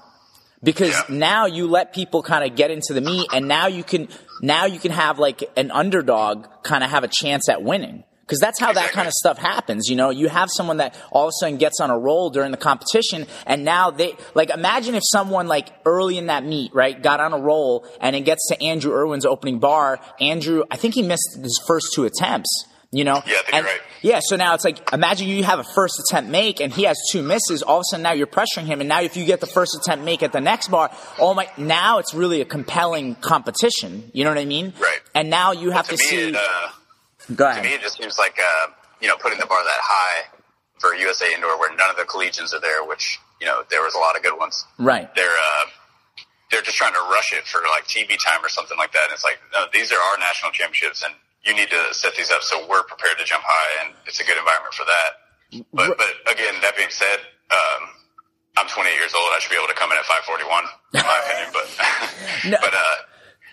because 0.62 0.94
Yeah. 1.08 1.16
now 1.16 1.46
you 1.46 1.68
let 1.68 1.92
people 1.92 2.22
kind 2.22 2.42
of 2.50 2.56
get 2.56 2.70
into 2.70 2.94
the 2.94 3.02
meat 3.02 3.28
and 3.32 3.46
now 3.46 3.66
you 3.66 3.84
can 3.84 4.08
now 4.42 4.66
you 4.66 4.78
can 4.78 4.92
have 4.92 5.18
like 5.18 5.44
an 5.56 5.70
underdog 5.70 6.46
kind 6.62 6.84
of 6.84 6.90
have 6.90 7.04
a 7.04 7.08
chance 7.08 7.48
at 7.48 7.62
winning. 7.62 8.04
Because 8.20 8.40
that's 8.40 8.58
how 8.58 8.72
that 8.72 8.90
kind 8.90 9.06
of 9.06 9.12
stuff 9.14 9.38
happens 9.38 9.88
you 9.88 9.94
know? 9.94 10.10
You 10.10 10.28
have 10.28 10.48
someone 10.50 10.78
that 10.78 10.96
all 11.12 11.26
of 11.26 11.28
a 11.28 11.32
sudden 11.38 11.58
gets 11.58 11.78
on 11.80 11.90
a 11.90 11.98
roll 11.98 12.28
during 12.30 12.50
the 12.50 12.56
competition 12.56 13.26
and 13.46 13.64
now 13.64 13.92
they 13.92 14.16
like 14.34 14.50
imagine 14.50 14.96
if 14.96 15.02
someone 15.06 15.46
like 15.46 15.68
early 15.84 16.18
in 16.18 16.26
that 16.26 16.44
meet 16.44 16.74
right 16.74 17.00
got 17.00 17.20
on 17.20 17.32
a 17.32 17.38
roll 17.38 17.86
and 18.00 18.16
it 18.16 18.22
gets 18.22 18.48
to 18.48 18.60
andrew 18.60 18.92
irwin's 18.92 19.24
opening 19.24 19.60
bar. 19.60 20.00
Andrew 20.20 20.64
i 20.72 20.76
think 20.76 20.94
he 20.94 21.02
missed 21.02 21.38
his 21.40 21.62
first 21.68 21.92
two 21.94 22.04
attempts 22.04 22.66
you 22.96 23.04
know 23.04 23.14
Yeah, 23.14 23.20
I 23.20 23.24
think 23.24 23.54
and, 23.54 23.64
you're 23.64 23.72
right. 23.74 23.80
yeah, 24.02 24.20
so 24.22 24.36
now 24.36 24.54
it's 24.54 24.64
like 24.64 24.78
imagine 24.92 25.28
you 25.28 25.44
have 25.44 25.58
a 25.58 25.64
first 25.64 25.94
attempt 26.00 26.30
make 26.30 26.60
and 26.60 26.72
he 26.72 26.84
has 26.84 26.96
two 27.12 27.22
misses. 27.22 27.62
All 27.62 27.78
of 27.78 27.80
a 27.80 27.84
sudden 27.90 28.02
now 28.02 28.12
you're 28.12 28.26
pressuring 28.38 28.66
him, 28.66 28.80
and 28.80 28.88
now 28.88 29.02
if 29.02 29.16
you 29.16 29.24
get 29.24 29.40
the 29.40 29.46
first 29.58 29.76
attempt 29.76 30.04
make 30.04 30.22
at 30.22 30.32
the 30.32 30.40
next 30.40 30.68
bar, 30.68 30.90
oh 31.18 31.34
my! 31.34 31.48
Now 31.58 31.98
it's 31.98 32.14
really 32.14 32.40
a 32.40 32.44
compelling 32.44 33.14
competition. 33.16 34.10
You 34.14 34.24
know 34.24 34.30
what 34.30 34.38
I 34.38 34.44
mean? 34.46 34.72
Right. 34.80 35.00
And 35.14 35.30
now 35.30 35.52
you 35.52 35.70
have 35.70 35.88
to 35.88 35.96
to, 35.96 36.02
me, 36.02 36.06
see. 36.08 36.28
it, 36.30 36.36
uh, 36.36 36.68
Go 37.34 37.52
to 37.52 37.60
me, 37.62 37.70
it 37.74 37.80
just 37.80 37.98
seems 37.98 38.16
like 38.18 38.38
uh, 38.38 38.66
you 39.00 39.08
know 39.08 39.16
putting 39.16 39.38
the 39.38 39.46
bar 39.46 39.62
that 39.62 39.80
high 39.82 40.28
for 40.78 40.94
USA 40.94 41.32
Indoor, 41.34 41.58
where 41.58 41.70
none 41.76 41.90
of 41.90 41.96
the 41.96 42.04
collegians 42.04 42.54
are 42.54 42.60
there. 42.60 42.84
Which 42.84 43.18
you 43.40 43.46
know 43.46 43.62
there 43.70 43.82
was 43.82 43.94
a 43.94 43.98
lot 43.98 44.16
of 44.16 44.22
good 44.22 44.38
ones. 44.38 44.64
Right. 44.78 45.12
They're 45.14 45.26
uh, 45.26 45.64
they're 46.50 46.62
just 46.62 46.76
trying 46.76 46.92
to 46.94 47.00
rush 47.10 47.32
it 47.32 47.44
for 47.46 47.60
like 47.76 47.84
TV 47.88 48.16
time 48.24 48.44
or 48.44 48.48
something 48.48 48.78
like 48.78 48.92
that. 48.92 49.00
And 49.08 49.12
it's 49.14 49.24
like 49.24 49.38
no, 49.52 49.66
these 49.72 49.90
are 49.92 49.98
our 49.98 50.18
national 50.18 50.52
championships, 50.52 51.02
and 51.02 51.12
you 51.46 51.54
need 51.54 51.70
to 51.70 51.82
set 51.94 52.16
these 52.18 52.30
up 52.34 52.42
so 52.42 52.66
we're 52.68 52.82
prepared 52.84 53.16
to 53.18 53.24
jump 53.24 53.44
high, 53.46 53.86
and 53.86 53.94
it's 54.04 54.18
a 54.20 54.24
good 54.26 54.36
environment 54.36 54.74
for 54.74 54.84
that. 54.84 55.10
But 55.72 55.96
but 55.96 56.10
again, 56.34 56.54
that 56.62 56.76
being 56.76 56.90
said. 56.90 57.22
Um, 57.46 57.82
I'm 58.58 58.66
28 58.66 58.88
years 58.96 59.12
old. 59.12 59.28
I 59.36 59.38
should 59.38 59.52
be 59.52 59.60
able 59.60 59.68
to 59.68 59.76
come 59.76 59.92
in 59.92 59.98
at 60.00 60.08
541, 60.08 60.64
in 60.96 61.04
my 61.04 61.18
opinion. 61.28 61.48
But 61.52 61.66
No, 62.50 62.56
but 62.64 62.72
uh, 62.72 62.96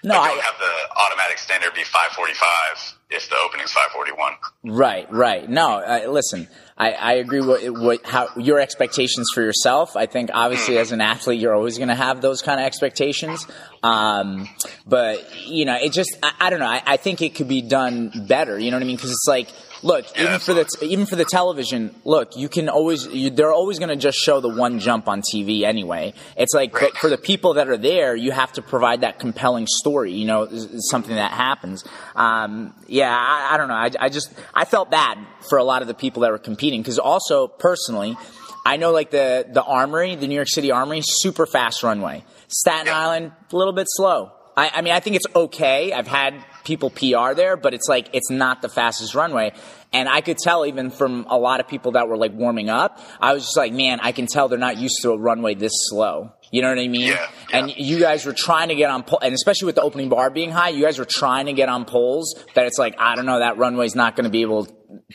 no, 0.03 0.19
I 0.19 0.27
don't 0.27 0.41
have 0.41 0.59
the 0.59 1.01
automatic 1.05 1.37
standard 1.37 1.73
be 1.73 1.83
545 1.83 2.97
if 3.09 3.29
the 3.29 3.37
opening's 3.37 3.71
541. 3.71 4.33
Right, 4.75 5.11
right. 5.11 5.49
No, 5.49 5.79
uh, 5.79 6.09
listen, 6.09 6.47
I, 6.77 6.91
I 6.91 7.13
agree 7.13 7.41
with 7.41 7.69
what 7.69 8.05
how 8.05 8.29
your 8.35 8.59
expectations 8.59 9.27
for 9.33 9.41
yourself. 9.41 9.95
I 9.95 10.05
think 10.05 10.29
obviously 10.33 10.77
as 10.77 10.91
an 10.91 11.01
athlete, 11.01 11.39
you're 11.39 11.55
always 11.55 11.77
going 11.77 11.89
to 11.89 11.95
have 11.95 12.21
those 12.21 12.41
kind 12.41 12.59
of 12.59 12.65
expectations. 12.65 13.47
Um, 13.81 14.49
but 14.85 15.25
you 15.45 15.65
know, 15.65 15.75
it 15.75 15.93
just 15.93 16.17
I, 16.21 16.33
I 16.39 16.49
don't 16.49 16.59
know. 16.59 16.67
I, 16.67 16.81
I 16.85 16.97
think 16.97 17.21
it 17.21 17.35
could 17.35 17.47
be 17.47 17.61
done 17.61 18.25
better. 18.27 18.57
You 18.59 18.71
know 18.71 18.77
what 18.77 18.83
I 18.83 18.87
mean? 18.87 18.97
Because 18.97 19.11
it's 19.11 19.27
like 19.27 19.49
look, 19.83 20.05
yeah, 20.15 20.23
even 20.23 20.39
for 20.39 20.53
the 20.53 20.65
even 20.81 21.05
for 21.05 21.15
the 21.15 21.25
television, 21.25 21.93
look, 22.05 22.35
you 22.35 22.49
can 22.49 22.69
always 22.69 23.05
you, 23.07 23.29
they're 23.29 23.53
always 23.53 23.79
going 23.79 23.89
to 23.89 23.95
just 23.95 24.17
show 24.17 24.39
the 24.39 24.49
one 24.49 24.79
jump 24.79 25.07
on 25.07 25.21
TV 25.21 25.63
anyway. 25.63 26.13
It's 26.35 26.53
like 26.53 26.73
right. 26.73 26.93
for 26.97 27.09
the 27.09 27.17
people 27.17 27.55
that 27.55 27.67
are 27.67 27.77
there, 27.77 28.15
you 28.15 28.31
have 28.31 28.53
to 28.53 28.61
provide 28.61 29.01
that 29.01 29.19
compelling 29.19 29.67
story. 29.67 30.13
You 30.13 30.25
know, 30.25 30.47
something 30.89 31.15
that 31.15 31.31
happens. 31.31 31.83
Um, 32.15 32.73
yeah, 32.87 33.15
I, 33.15 33.53
I, 33.53 33.57
don't 33.57 33.67
know. 33.67 33.75
I, 33.75 33.91
I 33.99 34.09
just 34.09 34.33
I 34.53 34.65
felt 34.65 34.89
bad 34.89 35.17
for 35.49 35.57
a 35.57 35.63
lot 35.63 35.81
of 35.81 35.87
the 35.87 35.93
people 35.93 36.21
that 36.21 36.31
were 36.31 36.39
competing 36.39 36.81
because 36.81 36.99
also 36.99 37.47
personally. 37.47 38.17
I 38.65 38.77
know 38.77 38.91
like 38.91 39.11
the, 39.11 39.45
the 39.51 39.61
Armory, 39.61 40.15
the 40.15 40.25
New 40.25 40.35
York 40.35 40.47
City 40.47 40.71
Armory, 40.71 41.01
super 41.03 41.45
fast 41.45 41.83
runway. 41.83 42.23
Staten 42.47 42.87
Island, 42.87 43.33
a 43.51 43.57
little 43.57 43.73
bit 43.73 43.87
slow. 43.89 44.31
I, 44.55 44.71
I 44.75 44.81
mean, 44.81 44.93
I 44.93 44.99
think 44.99 45.15
it's 45.15 45.25
okay. 45.35 45.93
I've 45.93 46.07
had 46.07 46.45
people 46.63 46.89
PR 46.89 47.33
there, 47.33 47.57
but 47.57 47.73
it's 47.73 47.87
like 47.87 48.09
it's 48.13 48.29
not 48.29 48.61
the 48.61 48.69
fastest 48.69 49.15
runway. 49.15 49.53
And 49.91 50.09
I 50.09 50.21
could 50.21 50.37
tell 50.37 50.65
even 50.65 50.89
from 50.89 51.25
a 51.29 51.37
lot 51.37 51.59
of 51.59 51.67
people 51.67 51.93
that 51.93 52.07
were 52.07 52.17
like 52.17 52.33
warming 52.33 52.69
up, 52.69 52.99
I 53.19 53.33
was 53.33 53.43
just 53.43 53.57
like, 53.57 53.73
man, 53.73 53.99
I 54.01 54.11
can 54.11 54.27
tell 54.27 54.47
they're 54.47 54.57
not 54.57 54.77
used 54.77 55.01
to 55.03 55.11
a 55.11 55.17
runway 55.17 55.53
this 55.55 55.73
slow. 55.89 56.31
You 56.51 56.61
know 56.61 56.69
what 56.69 56.79
I 56.79 56.87
mean? 56.87 57.07
Yeah, 57.07 57.29
yeah. 57.49 57.57
And 57.57 57.75
you 57.75 57.99
guys 57.99 58.25
were 58.25 58.33
trying 58.33 58.69
to 58.69 58.75
get 58.75 58.89
on, 58.89 59.03
pole, 59.03 59.19
and 59.21 59.33
especially 59.33 59.67
with 59.67 59.75
the 59.75 59.81
opening 59.81 60.09
bar 60.09 60.29
being 60.29 60.51
high, 60.51 60.69
you 60.69 60.83
guys 60.83 60.99
were 60.99 61.05
trying 61.05 61.47
to 61.47 61.53
get 61.53 61.67
on 61.67 61.85
poles 61.85 62.35
that 62.53 62.67
it's 62.67 62.77
like, 62.77 62.95
I 62.99 63.15
don't 63.15 63.25
know, 63.25 63.39
that 63.39 63.57
runway's 63.57 63.95
not 63.95 64.15
going 64.15 64.25
to 64.25 64.29
be 64.29 64.41
able 64.41 64.67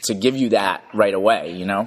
to 0.05 0.15
give 0.15 0.37
you 0.37 0.49
that 0.51 0.83
right 0.95 1.15
away, 1.15 1.53
you 1.53 1.65
know? 1.65 1.87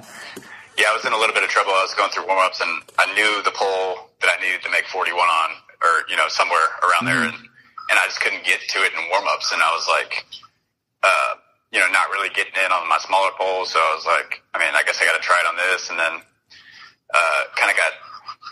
Yeah, 0.78 0.86
I 0.90 0.96
was 0.96 1.04
in 1.04 1.12
a 1.12 1.18
little 1.18 1.34
bit 1.34 1.44
of 1.44 1.50
trouble. 1.50 1.72
I 1.72 1.82
was 1.82 1.94
going 1.94 2.10
through 2.10 2.26
warm 2.26 2.40
ups 2.40 2.60
and 2.60 2.70
I 2.98 3.12
knew 3.14 3.42
the 3.44 3.52
pole 3.52 4.08
that 4.22 4.30
I 4.38 4.42
needed 4.42 4.62
to 4.62 4.70
make 4.70 4.86
41 4.86 5.18
on, 5.20 5.50
or, 5.82 6.06
you 6.08 6.16
know, 6.16 6.28
somewhere 6.28 6.62
around 6.82 7.04
mm-hmm. 7.04 7.20
there. 7.20 7.22
And 7.28 7.36
and 7.90 7.96
I 7.98 8.06
just 8.06 8.22
couldn't 8.22 8.46
get 8.46 8.62
to 8.62 8.78
it 8.86 8.94
in 8.94 9.02
warm 9.10 9.26
ups. 9.28 9.52
And 9.52 9.60
I 9.60 9.70
was 9.74 9.84
like, 9.90 10.24
uh, 11.02 11.34
you 11.72 11.80
know, 11.80 11.90
not 11.90 12.08
really 12.14 12.30
getting 12.30 12.54
in 12.56 12.70
on 12.70 12.88
my 12.88 12.98
smaller 13.02 13.34
poles. 13.36 13.74
So 13.74 13.78
I 13.80 13.92
was 13.92 14.06
like, 14.06 14.40
I 14.54 14.62
mean, 14.62 14.72
I 14.72 14.82
guess 14.86 15.02
I 15.02 15.04
got 15.04 15.18
to 15.18 15.24
try 15.24 15.36
it 15.42 15.48
on 15.50 15.56
this. 15.56 15.90
And 15.90 15.98
then, 15.98 16.14
uh, 17.12 17.40
kind 17.58 17.68
of 17.68 17.76
got, 17.76 17.92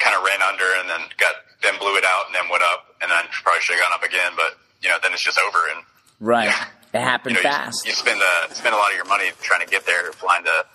kind 0.02 0.16
of 0.18 0.26
ran 0.26 0.42
under 0.42 0.68
and 0.82 0.90
then 0.90 1.00
got, 1.16 1.40
then 1.62 1.78
blew 1.78 1.96
it 1.96 2.04
out 2.04 2.26
and 2.28 2.34
then 2.34 2.50
went 2.50 2.64
up 2.68 2.96
and 3.00 3.08
then 3.08 3.24
probably 3.30 3.62
should 3.62 3.78
have 3.78 3.84
gone 3.86 3.96
up 3.96 4.04
again. 4.04 4.32
But, 4.36 4.58
you 4.82 4.88
know, 4.90 4.98
then 5.00 5.14
it's 5.14 5.24
just 5.24 5.38
over. 5.38 5.60
And, 5.72 5.80
right. 6.20 6.52
it 6.92 7.00
happened 7.00 7.36
you 7.36 7.42
know, 7.44 7.48
fast. 7.48 7.86
You, 7.86 7.90
you 7.90 7.96
spend, 7.96 8.20
uh, 8.20 8.52
spend 8.52 8.74
a 8.74 8.78
lot 8.78 8.90
of 8.90 8.96
your 8.96 9.08
money 9.08 9.30
trying 9.40 9.64
to 9.64 9.70
get 9.70 9.86
there, 9.86 10.12
flying 10.12 10.44
to, 10.44 10.66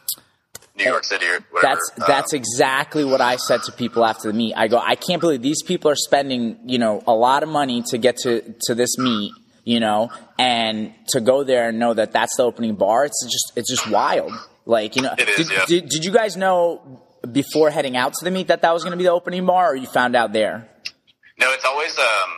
New 0.77 0.83
York 0.83 1.03
City 1.03 1.25
or 1.25 1.39
whatever. 1.51 1.61
That's 1.61 2.07
that's 2.07 2.33
um, 2.33 2.37
exactly 2.37 3.05
what 3.05 3.21
I 3.21 3.37
said 3.37 3.63
to 3.63 3.71
people 3.71 4.05
after 4.05 4.31
the 4.31 4.37
meet. 4.37 4.53
I 4.55 4.67
go, 4.67 4.77
I 4.77 4.95
can't 4.95 5.21
believe 5.21 5.41
these 5.41 5.63
people 5.63 5.89
are 5.89 5.95
spending, 5.95 6.59
you 6.65 6.77
know, 6.77 7.01
a 7.07 7.13
lot 7.13 7.43
of 7.43 7.49
money 7.49 7.81
to 7.89 7.97
get 7.97 8.17
to 8.23 8.55
to 8.63 8.75
this 8.75 8.97
meet, 8.97 9.31
you 9.63 9.79
know, 9.79 10.09
and 10.37 10.93
to 11.09 11.21
go 11.21 11.43
there 11.43 11.69
and 11.69 11.79
know 11.79 11.93
that 11.93 12.11
that's 12.11 12.35
the 12.35 12.43
opening 12.43 12.75
bar. 12.75 13.05
It's 13.05 13.23
just 13.23 13.53
it's 13.55 13.69
just 13.69 13.89
wild. 13.89 14.33
Like, 14.65 14.95
you 14.95 15.03
know, 15.03 15.13
did, 15.15 15.29
yeah. 15.51 15.65
did, 15.65 15.89
did 15.89 16.03
you 16.03 16.11
guys 16.11 16.35
know 16.35 17.01
before 17.31 17.69
heading 17.69 17.95
out 17.95 18.13
to 18.15 18.25
the 18.25 18.31
meet 18.31 18.47
that 18.47 18.63
that 18.63 18.73
was 18.73 18.83
going 18.83 18.91
to 18.91 18.97
be 18.97 19.03
the 19.03 19.11
opening 19.11 19.45
bar, 19.45 19.71
or 19.71 19.75
you 19.75 19.87
found 19.87 20.15
out 20.15 20.33
there? 20.33 20.67
No, 21.39 21.51
it's 21.51 21.65
always 21.65 21.97
um, 21.97 22.31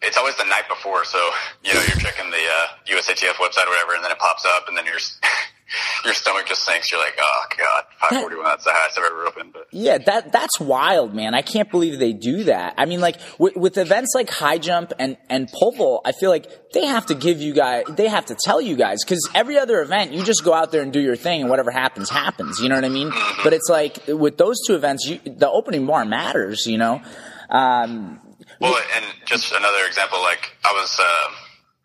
it's 0.00 0.16
always 0.16 0.36
the 0.36 0.44
night 0.44 0.68
before. 0.68 1.04
So 1.04 1.18
you 1.64 1.74
know, 1.74 1.80
you're 1.80 1.98
checking 1.98 2.30
the 2.30 2.36
uh, 2.36 2.96
USATF 2.96 3.34
website 3.34 3.66
or 3.66 3.70
whatever, 3.70 3.94
and 3.94 4.04
then 4.04 4.12
it 4.12 4.18
pops 4.18 4.46
up, 4.46 4.68
and 4.68 4.76
then 4.76 4.86
you're 4.86 4.94
your 6.04 6.14
stomach 6.14 6.46
just 6.46 6.64
sinks. 6.64 6.90
You're 6.90 7.00
like, 7.00 7.18
oh 7.18 7.44
god, 7.56 7.84
541. 8.00 8.44
That, 8.44 8.50
that's 8.50 8.64
the 8.64 8.70
highest 8.72 8.98
I've 8.98 9.04
ever 9.04 9.26
opened. 9.26 9.52
But. 9.52 9.66
Yeah, 9.70 9.98
that 9.98 10.32
that's 10.32 10.60
wild, 10.60 11.14
man. 11.14 11.34
I 11.34 11.42
can't 11.42 11.70
believe 11.70 11.98
they 11.98 12.12
do 12.12 12.44
that. 12.44 12.74
I 12.76 12.86
mean, 12.86 13.00
like 13.00 13.16
with, 13.38 13.56
with 13.56 13.78
events 13.78 14.12
like 14.14 14.30
high 14.30 14.58
jump 14.58 14.92
and 14.98 15.16
and 15.28 15.48
pole 15.48 15.72
vault, 15.72 16.02
I 16.04 16.12
feel 16.12 16.30
like 16.30 16.72
they 16.72 16.86
have 16.86 17.06
to 17.06 17.14
give 17.14 17.40
you 17.40 17.54
guys, 17.54 17.84
they 17.88 18.08
have 18.08 18.26
to 18.26 18.36
tell 18.44 18.60
you 18.60 18.76
guys 18.76 18.98
because 19.04 19.28
every 19.34 19.58
other 19.58 19.80
event, 19.80 20.12
you 20.12 20.24
just 20.24 20.44
go 20.44 20.52
out 20.52 20.72
there 20.72 20.82
and 20.82 20.92
do 20.92 21.00
your 21.00 21.16
thing, 21.16 21.42
and 21.42 21.50
whatever 21.50 21.70
happens, 21.70 22.10
happens. 22.10 22.60
You 22.60 22.68
know 22.68 22.74
what 22.74 22.84
I 22.84 22.90
mean? 22.90 23.10
Mm-hmm. 23.10 23.42
But 23.44 23.52
it's 23.52 23.68
like 23.68 23.98
with 24.08 24.38
those 24.38 24.56
two 24.66 24.74
events, 24.74 25.06
you, 25.06 25.20
the 25.24 25.50
opening 25.50 25.86
bar 25.86 26.04
matters. 26.04 26.66
You 26.66 26.78
know. 26.78 27.02
Um, 27.50 28.20
well, 28.60 28.76
and 28.96 29.04
just 29.24 29.52
another 29.52 29.86
example, 29.86 30.20
like 30.20 30.50
I 30.64 30.72
was, 30.72 30.98
uh, 31.00 31.34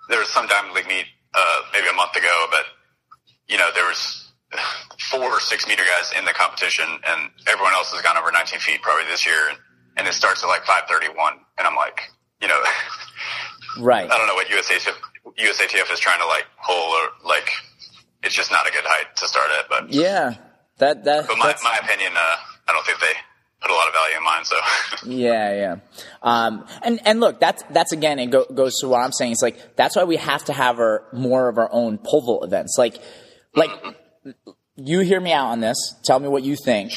there 0.10 0.20
was 0.20 0.30
some 0.30 0.48
Diamond 0.48 0.74
League 0.74 0.88
meet 0.88 1.06
uh, 1.34 1.62
maybe 1.72 1.88
a 1.88 1.94
month 1.94 2.16
ago, 2.16 2.48
but 2.50 2.66
you 3.54 3.60
know, 3.60 3.70
there 3.76 3.86
was 3.86 4.32
four 5.12 5.22
or 5.22 5.40
six 5.40 5.68
meter 5.68 5.84
guys 5.86 6.12
in 6.18 6.26
the 6.26 6.34
competition 6.34 6.90
and 6.90 7.30
everyone 7.46 7.74
else 7.74 7.94
has 7.94 8.02
gone 8.02 8.18
over 8.18 8.32
19 8.32 8.60
feet 8.60 8.82
probably 8.82 9.06
this 9.06 9.28
year. 9.28 9.38
And, 9.50 9.58
and 9.96 10.08
it 10.08 10.14
starts 10.16 10.44
at 10.44 10.48
like 10.48 10.66
531. 10.66 11.38
And 11.60 11.68
I'm 11.68 11.76
like, 11.76 12.10
you 12.42 12.48
know, 12.48 12.58
right. 13.80 14.10
I 14.10 14.18
don't 14.18 14.26
know 14.26 14.34
what 14.34 14.48
USATF, 14.48 14.98
USATF 15.38 15.94
is 15.94 16.00
trying 16.00 16.20
to 16.20 16.26
like 16.26 16.50
pull 16.66 16.98
or 16.98 17.14
like, 17.24 17.48
it's 18.24 18.34
just 18.34 18.50
not 18.50 18.68
a 18.68 18.72
good 18.72 18.86
height 18.86 19.16
to 19.18 19.28
start 19.28 19.52
at, 19.60 19.70
but 19.70 19.94
yeah, 19.94 20.34
that, 20.80 21.04
that, 21.04 21.28
but 21.28 21.38
my, 21.38 21.54
my 21.64 21.78
opinion, 21.84 22.14
uh, 22.16 22.36
I 22.68 22.74
don't 22.74 22.86
think 22.86 23.00
they, 23.02 23.14
put 23.64 23.72
a 23.72 23.76
lot 23.76 23.88
of 23.88 23.94
value 23.94 24.18
in 24.18 24.24
mine. 24.24 24.44
So 24.44 24.56
yeah, 25.10 25.54
yeah. 25.54 25.76
Um, 26.22 26.68
and 26.82 27.00
and 27.06 27.20
look, 27.22 27.40
that's 27.40 27.64
that's 27.70 27.94
again, 27.94 28.20
it 28.20 28.30
go, 28.30 28.46
goes 28.46 28.76
to 28.80 28.90
what 28.90 29.00
I'm 29.00 29.14
saying. 29.14 29.32
It's 29.32 29.42
like 29.42 29.78
that's 29.78 29.96
why 29.96 30.04
we 30.04 30.18
have 30.18 30.44
to 30.46 30.54
have 30.54 30.80
our 30.80 31.06
more 31.14 31.48
of 31.48 31.58
our 31.58 31.70
own 31.72 31.98
pole 31.98 32.22
vault 32.22 32.44
events. 32.44 32.76
Like 32.78 33.00
like 33.56 33.72
you 34.76 35.00
hear 35.00 35.20
me 35.20 35.32
out 35.32 35.48
on 35.48 35.60
this. 35.60 35.78
Tell 36.04 36.20
me 36.20 36.28
what 36.28 36.44
you 36.44 36.56
think. 36.56 36.92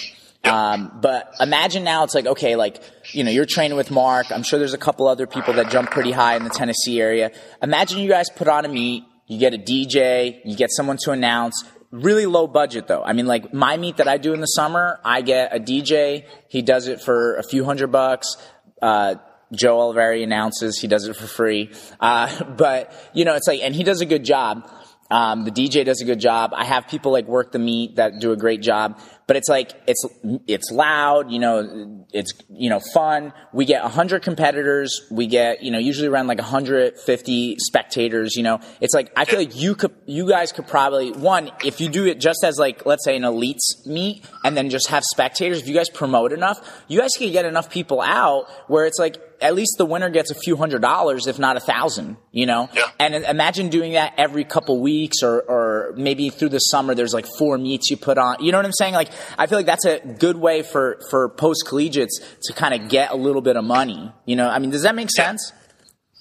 Um, 0.44 0.98
but 1.00 1.34
imagine 1.40 1.82
now 1.82 2.04
it's 2.04 2.14
like, 2.14 2.26
okay, 2.26 2.56
like, 2.56 2.80
you 3.12 3.24
know, 3.24 3.30
you're 3.30 3.46
training 3.46 3.76
with 3.76 3.90
Mark. 3.90 4.30
I'm 4.30 4.42
sure 4.42 4.58
there's 4.58 4.74
a 4.74 4.78
couple 4.78 5.08
other 5.08 5.26
people 5.26 5.54
that 5.54 5.70
jump 5.70 5.90
pretty 5.90 6.12
high 6.12 6.36
in 6.36 6.44
the 6.44 6.50
Tennessee 6.50 7.00
area. 7.00 7.32
Imagine 7.62 7.98
you 7.98 8.08
guys 8.08 8.30
put 8.30 8.48
on 8.48 8.64
a 8.64 8.68
meet. 8.68 9.04
You 9.26 9.38
get 9.38 9.54
a 9.54 9.58
DJ. 9.58 10.40
You 10.44 10.56
get 10.56 10.70
someone 10.72 10.98
to 11.02 11.10
announce. 11.10 11.64
Really 11.90 12.26
low 12.26 12.46
budget 12.46 12.86
though. 12.86 13.02
I 13.02 13.12
mean, 13.12 13.26
like 13.26 13.52
my 13.52 13.76
meet 13.76 13.96
that 13.96 14.08
I 14.08 14.18
do 14.18 14.34
in 14.34 14.40
the 14.40 14.46
summer, 14.46 15.00
I 15.04 15.22
get 15.22 15.54
a 15.54 15.58
DJ. 15.58 16.24
He 16.48 16.62
does 16.62 16.86
it 16.86 17.00
for 17.00 17.36
a 17.36 17.42
few 17.42 17.64
hundred 17.64 17.88
bucks. 17.88 18.36
Uh, 18.80 19.16
Joe 19.52 19.78
Oliveri 19.78 20.22
announces 20.22 20.78
he 20.78 20.88
does 20.88 21.06
it 21.06 21.16
for 21.16 21.26
free. 21.26 21.72
Uh, 21.98 22.44
but, 22.56 22.92
you 23.14 23.24
know, 23.24 23.34
it's 23.34 23.48
like, 23.48 23.60
and 23.62 23.74
he 23.74 23.82
does 23.82 24.00
a 24.00 24.06
good 24.06 24.24
job. 24.24 24.68
Um, 25.10 25.44
the 25.44 25.50
DJ 25.50 25.84
does 25.84 26.00
a 26.00 26.04
good 26.04 26.18
job. 26.18 26.52
I 26.54 26.64
have 26.64 26.88
people 26.88 27.12
like 27.12 27.26
work 27.26 27.52
the 27.52 27.58
meet 27.58 27.96
that 27.96 28.18
do 28.18 28.32
a 28.32 28.36
great 28.36 28.60
job, 28.60 28.98
but 29.26 29.36
it's 29.36 29.48
like, 29.48 29.72
it's, 29.86 30.04
it's 30.46 30.70
loud, 30.70 31.30
you 31.30 31.38
know, 31.38 32.04
it's, 32.12 32.32
you 32.48 32.70
know, 32.70 32.80
fun. 32.92 33.32
We 33.52 33.64
get 33.64 33.82
100 33.82 34.22
competitors. 34.22 35.02
We 35.10 35.26
get, 35.26 35.62
you 35.62 35.70
know, 35.70 35.78
usually 35.78 36.08
around 36.08 36.26
like 36.26 36.38
150 36.38 37.56
spectators, 37.58 38.36
you 38.36 38.42
know. 38.42 38.60
It's 38.80 38.94
like, 38.94 39.12
I 39.16 39.24
feel 39.24 39.38
like 39.38 39.54
you 39.54 39.74
could, 39.74 39.92
you 40.06 40.28
guys 40.28 40.52
could 40.52 40.66
probably, 40.66 41.12
one, 41.12 41.50
if 41.64 41.80
you 41.80 41.88
do 41.88 42.06
it 42.06 42.18
just 42.20 42.44
as 42.44 42.58
like, 42.58 42.84
let's 42.84 43.04
say 43.04 43.16
an 43.16 43.22
elites 43.22 43.86
meet 43.86 44.24
and 44.44 44.56
then 44.56 44.70
just 44.70 44.88
have 44.88 45.04
spectators, 45.04 45.60
if 45.60 45.68
you 45.68 45.74
guys 45.74 45.88
promote 45.88 46.32
enough, 46.32 46.84
you 46.88 47.00
guys 47.00 47.10
can 47.16 47.30
get 47.30 47.44
enough 47.44 47.70
people 47.70 48.00
out 48.00 48.48
where 48.68 48.86
it's 48.86 48.98
like, 48.98 49.16
at 49.40 49.54
least 49.54 49.74
the 49.78 49.86
winner 49.86 50.10
gets 50.10 50.30
a 50.30 50.34
few 50.34 50.56
hundred 50.56 50.82
dollars, 50.82 51.26
if 51.26 51.38
not 51.38 51.56
a 51.56 51.60
thousand, 51.60 52.16
you 52.32 52.46
know? 52.46 52.68
Yeah. 52.74 52.82
And 52.98 53.14
imagine 53.14 53.68
doing 53.68 53.92
that 53.92 54.14
every 54.16 54.44
couple 54.44 54.80
weeks 54.80 55.22
or, 55.22 55.42
or 55.42 55.94
maybe 55.96 56.30
through 56.30 56.50
the 56.50 56.58
summer, 56.58 56.94
there's 56.94 57.14
like 57.14 57.26
four 57.38 57.58
meets 57.58 57.90
you 57.90 57.96
put 57.96 58.18
on. 58.18 58.36
You 58.40 58.52
know 58.52 58.58
what 58.58 58.66
I'm 58.66 58.72
saying? 58.72 58.94
Like, 58.94 59.10
I 59.38 59.46
feel 59.46 59.58
like 59.58 59.66
that's 59.66 59.84
a 59.84 59.98
good 59.98 60.36
way 60.36 60.62
for, 60.62 61.00
for 61.10 61.28
post 61.28 61.66
collegiates 61.66 62.20
to 62.44 62.52
kind 62.52 62.74
of 62.74 62.88
get 62.88 63.12
a 63.12 63.16
little 63.16 63.42
bit 63.42 63.56
of 63.56 63.64
money. 63.64 64.12
You 64.24 64.36
know, 64.36 64.48
I 64.48 64.58
mean, 64.58 64.70
does 64.70 64.82
that 64.82 64.94
make 64.94 65.10
sense? 65.10 65.52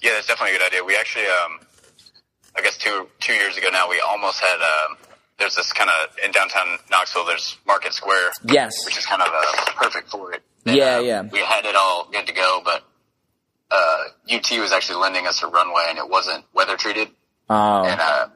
Yeah, 0.02 0.12
that's 0.14 0.26
definitely 0.26 0.56
a 0.56 0.58
good 0.58 0.66
idea. 0.66 0.84
We 0.84 0.96
actually, 0.96 1.26
um, 1.26 1.60
I 2.56 2.62
guess 2.62 2.76
two, 2.76 3.08
two 3.20 3.32
years 3.32 3.56
ago 3.56 3.68
now, 3.72 3.88
we 3.88 4.00
almost 4.06 4.40
had, 4.40 4.60
um, 4.60 4.98
there's 5.38 5.54
this 5.56 5.72
kind 5.72 5.90
of 5.90 6.16
in 6.24 6.30
downtown 6.30 6.78
Knoxville, 6.90 7.24
there's 7.24 7.56
Market 7.66 7.92
Square. 7.92 8.32
Yes. 8.44 8.72
Which 8.84 8.98
is 8.98 9.06
kind 9.06 9.22
of 9.22 9.28
uh, 9.28 9.72
perfect 9.74 10.10
for 10.10 10.32
it. 10.32 10.42
And, 10.64 10.76
yeah, 10.76 10.96
uh, 10.96 11.00
yeah. 11.00 11.22
We 11.22 11.38
had 11.38 11.64
it 11.64 11.76
all 11.76 12.08
good 12.10 12.26
to 12.26 12.32
go, 12.32 12.60
but 12.64 12.82
uh, 13.70 14.04
UT 14.30 14.50
was 14.58 14.72
actually 14.72 15.00
lending 15.00 15.26
us 15.26 15.42
a 15.42 15.48
runway 15.48 15.86
and 15.88 15.98
it 15.98 16.08
wasn't 16.08 16.44
weather 16.54 16.76
treated. 16.76 17.08
Oh. 17.48 17.84
And, 17.84 18.00
uh, 18.00 18.28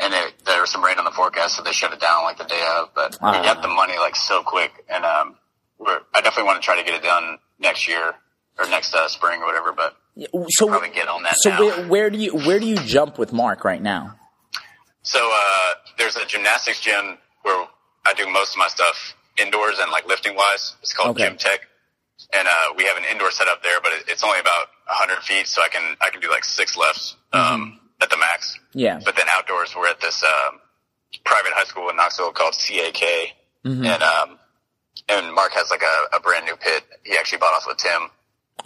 and 0.00 0.14
it, 0.14 0.44
there 0.46 0.60
was 0.60 0.70
some 0.70 0.82
rain 0.82 0.98
on 0.98 1.04
the 1.04 1.10
forecast, 1.10 1.56
so 1.56 1.62
they 1.62 1.72
shut 1.72 1.92
it 1.92 2.00
down 2.00 2.24
like 2.24 2.38
the 2.38 2.44
day 2.44 2.66
of. 2.78 2.88
But 2.94 3.12
we 3.14 3.18
got 3.20 3.58
ah. 3.58 3.60
the 3.60 3.68
money 3.68 3.98
like 3.98 4.16
so 4.16 4.42
quick, 4.42 4.72
and 4.88 5.04
um, 5.04 5.36
we're 5.78 6.00
I 6.14 6.22
definitely 6.22 6.44
want 6.44 6.62
to 6.62 6.64
try 6.64 6.78
to 6.78 6.84
get 6.84 6.94
it 6.94 7.02
done 7.02 7.38
next 7.58 7.86
year 7.86 8.14
or 8.58 8.66
next 8.70 8.94
uh, 8.94 9.08
spring 9.08 9.42
or 9.42 9.46
whatever. 9.46 9.72
But 9.72 9.96
so 10.48 10.68
probably 10.68 10.88
get 10.90 11.08
on 11.08 11.22
that. 11.24 11.36
So 11.38 11.50
where, 11.50 11.86
where, 11.86 12.10
do 12.10 12.18
you 12.18 12.34
where 12.34 12.58
do 12.58 12.66
you 12.66 12.76
jump 12.76 13.18
with 13.18 13.32
Mark 13.32 13.62
right 13.62 13.82
now? 13.82 14.16
So 15.02 15.18
uh, 15.22 15.74
there's 15.98 16.16
a 16.16 16.24
gymnastics 16.24 16.80
gym 16.80 17.18
where 17.42 17.66
I 18.06 18.14
do 18.14 18.26
most 18.28 18.54
of 18.54 18.58
my 18.58 18.68
stuff 18.68 19.16
indoors 19.38 19.78
and 19.80 19.90
like 19.90 20.06
lifting 20.06 20.34
wise. 20.34 20.76
It's 20.82 20.92
called 20.92 21.10
okay. 21.10 21.28
Gym 21.28 21.36
Tech. 21.36 21.60
And 22.32 22.46
uh, 22.46 22.74
we 22.76 22.84
have 22.84 22.96
an 22.96 23.04
indoor 23.10 23.30
setup 23.30 23.62
there, 23.62 23.80
but 23.82 23.92
it, 23.92 24.04
it's 24.08 24.24
only 24.24 24.40
about 24.40 24.68
100 24.86 25.22
feet, 25.22 25.46
so 25.46 25.62
I 25.62 25.68
can 25.68 25.96
I 26.00 26.10
can 26.10 26.20
do 26.20 26.30
like 26.30 26.44
six 26.44 26.76
lefts 26.76 27.16
um, 27.32 27.42
mm-hmm. 27.42 28.02
at 28.02 28.10
the 28.10 28.16
max. 28.16 28.58
Yeah. 28.72 29.00
But 29.04 29.16
then 29.16 29.26
outdoors, 29.30 29.74
we're 29.76 29.88
at 29.88 30.00
this 30.00 30.22
um, 30.22 30.60
private 31.24 31.52
high 31.52 31.64
school 31.64 31.88
in 31.88 31.96
Knoxville 31.96 32.32
called 32.32 32.54
CAK, 32.54 33.34
mm-hmm. 33.64 33.84
and 33.84 34.02
um, 34.02 34.38
and 35.08 35.34
Mark 35.34 35.52
has 35.52 35.70
like 35.70 35.82
a, 35.82 36.16
a 36.16 36.20
brand 36.20 36.46
new 36.46 36.56
pit. 36.56 36.84
He 37.04 37.16
actually 37.18 37.38
bought 37.38 37.54
off 37.54 37.64
with 37.66 37.78
Tim. 37.78 38.10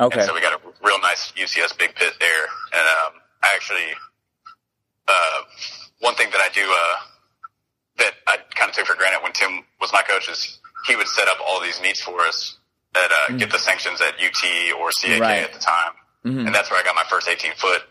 Okay. 0.00 0.18
And 0.18 0.26
so 0.26 0.34
we 0.34 0.40
got 0.40 0.52
a 0.52 0.60
real 0.82 1.00
nice 1.00 1.32
UCS 1.32 1.78
big 1.78 1.94
pit 1.94 2.14
there, 2.18 2.44
and 2.72 2.82
um, 2.82 3.20
I 3.42 3.50
actually 3.54 3.94
uh, 5.08 5.38
one 6.00 6.14
thing 6.14 6.30
that 6.30 6.40
I 6.40 6.48
do 6.52 6.62
uh, 6.62 6.96
that 7.98 8.12
I 8.26 8.36
kind 8.54 8.68
of 8.68 8.76
took 8.76 8.86
for 8.86 8.96
granted 8.96 9.22
when 9.22 9.32
Tim 9.32 9.64
was 9.80 9.92
my 9.92 10.02
coach 10.02 10.28
is 10.28 10.58
he 10.86 10.96
would 10.96 11.08
set 11.08 11.28
up 11.28 11.38
all 11.46 11.60
these 11.60 11.80
meets 11.80 12.00
for 12.00 12.20
us 12.22 12.58
that 12.94 13.10
uh, 13.10 13.28
mm-hmm. 13.28 13.36
get 13.38 13.50
the 13.50 13.58
sanctions 13.58 14.00
at 14.00 14.14
UT 14.14 14.42
or 14.78 14.90
CAK 15.00 15.20
right. 15.20 15.42
at 15.42 15.52
the 15.52 15.58
time, 15.58 15.92
mm-hmm. 16.24 16.46
and 16.46 16.54
that's 16.54 16.70
where 16.70 16.80
I 16.80 16.84
got 16.84 16.94
my 16.94 17.04
first 17.08 17.28
18 17.28 17.52
foot. 17.56 17.82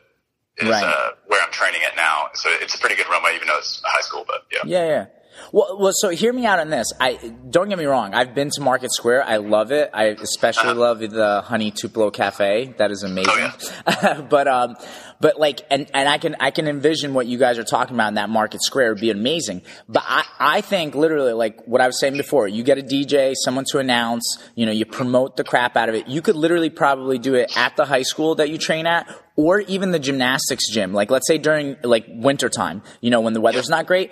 Is 0.56 0.70
right. 0.70 0.84
uh, 0.84 1.10
where 1.26 1.42
I'm 1.44 1.52
training 1.52 1.82
at 1.90 1.96
now, 1.96 2.28
so 2.36 2.48
it's 2.52 2.76
a 2.76 2.78
pretty 2.78 2.96
good 2.96 3.10
runway, 3.10 3.36
even 3.36 3.48
though 3.48 3.58
it's 3.58 3.82
high 3.84 4.02
school. 4.02 4.24
But 4.28 4.44
yeah, 4.52 4.60
yeah, 4.66 4.86
yeah. 4.86 5.06
Well, 5.52 5.78
well, 5.80 5.92
so 5.94 6.10
hear 6.10 6.32
me 6.32 6.46
out 6.46 6.60
on 6.60 6.70
this. 6.70 6.88
I 7.00 7.14
don't 7.50 7.70
get 7.70 7.78
me 7.78 7.86
wrong. 7.86 8.14
I've 8.14 8.34
been 8.36 8.50
to 8.52 8.62
Market 8.62 8.92
Square. 8.92 9.24
I 9.26 9.38
love 9.38 9.72
it. 9.72 9.90
I 9.94 10.06
especially 10.06 10.72
uh-huh. 10.72 10.80
love 10.80 11.00
the 11.00 11.42
Honey 11.42 11.72
Tupelo 11.72 12.12
Cafe. 12.12 12.76
That 12.78 12.92
is 12.92 13.04
amazing. 13.04 13.34
Oh, 13.34 13.54
yeah. 13.88 14.22
but 14.30 14.48
um, 14.48 14.76
but 15.24 15.40
like, 15.40 15.62
and 15.72 15.90
and 15.94 16.10
I 16.10 16.18
can 16.18 16.36
I 16.42 16.52
can 16.52 16.68
envision 16.68 17.14
what 17.14 17.28
you 17.28 17.38
guys 17.38 17.58
are 17.58 17.64
talking 17.64 17.96
about 17.96 18.10
in 18.10 18.16
that 18.16 18.30
Market 18.30 18.62
Square 18.62 18.90
would 18.90 19.00
be 19.00 19.10
amazing. 19.10 19.62
But 19.88 20.04
I 20.06 20.26
I 20.38 20.60
think 20.60 20.96
literally 20.96 21.32
like 21.32 21.66
what 21.66 21.80
I 21.80 21.88
was 21.88 21.98
saying 21.98 22.18
before. 22.18 22.50
You 22.50 22.62
get 22.62 22.78
a 22.78 22.82
DJ, 22.82 23.34
someone 23.34 23.64
to 23.72 23.80
announce. 23.80 24.38
You 24.56 24.66
know, 24.66 24.74
you 24.74 24.86
promote 24.86 25.38
the 25.38 25.46
crap 25.46 25.78
out 25.78 25.88
of 25.88 25.96
it. 25.96 26.10
You 26.10 26.22
could 26.22 26.36
literally 26.36 26.70
probably 26.70 27.20
do 27.20 27.36
it 27.36 27.56
at 27.56 27.78
the 27.78 27.86
high 27.86 28.02
school 28.02 28.36
that 28.36 28.50
you 28.50 28.58
train 28.58 28.86
at, 28.86 29.08
or 29.38 29.62
even 29.62 29.92
the 29.92 30.00
gymnastics 30.00 30.70
gym. 30.70 30.92
Like 30.92 31.10
let's 31.10 31.26
say 31.26 31.38
during 31.38 31.78
like 31.84 32.06
wintertime, 32.10 32.82
you 33.00 33.10
know, 33.10 33.22
when 33.22 33.32
the 33.32 33.40
weather's 33.40 33.70
not 33.70 33.88
great, 33.88 34.12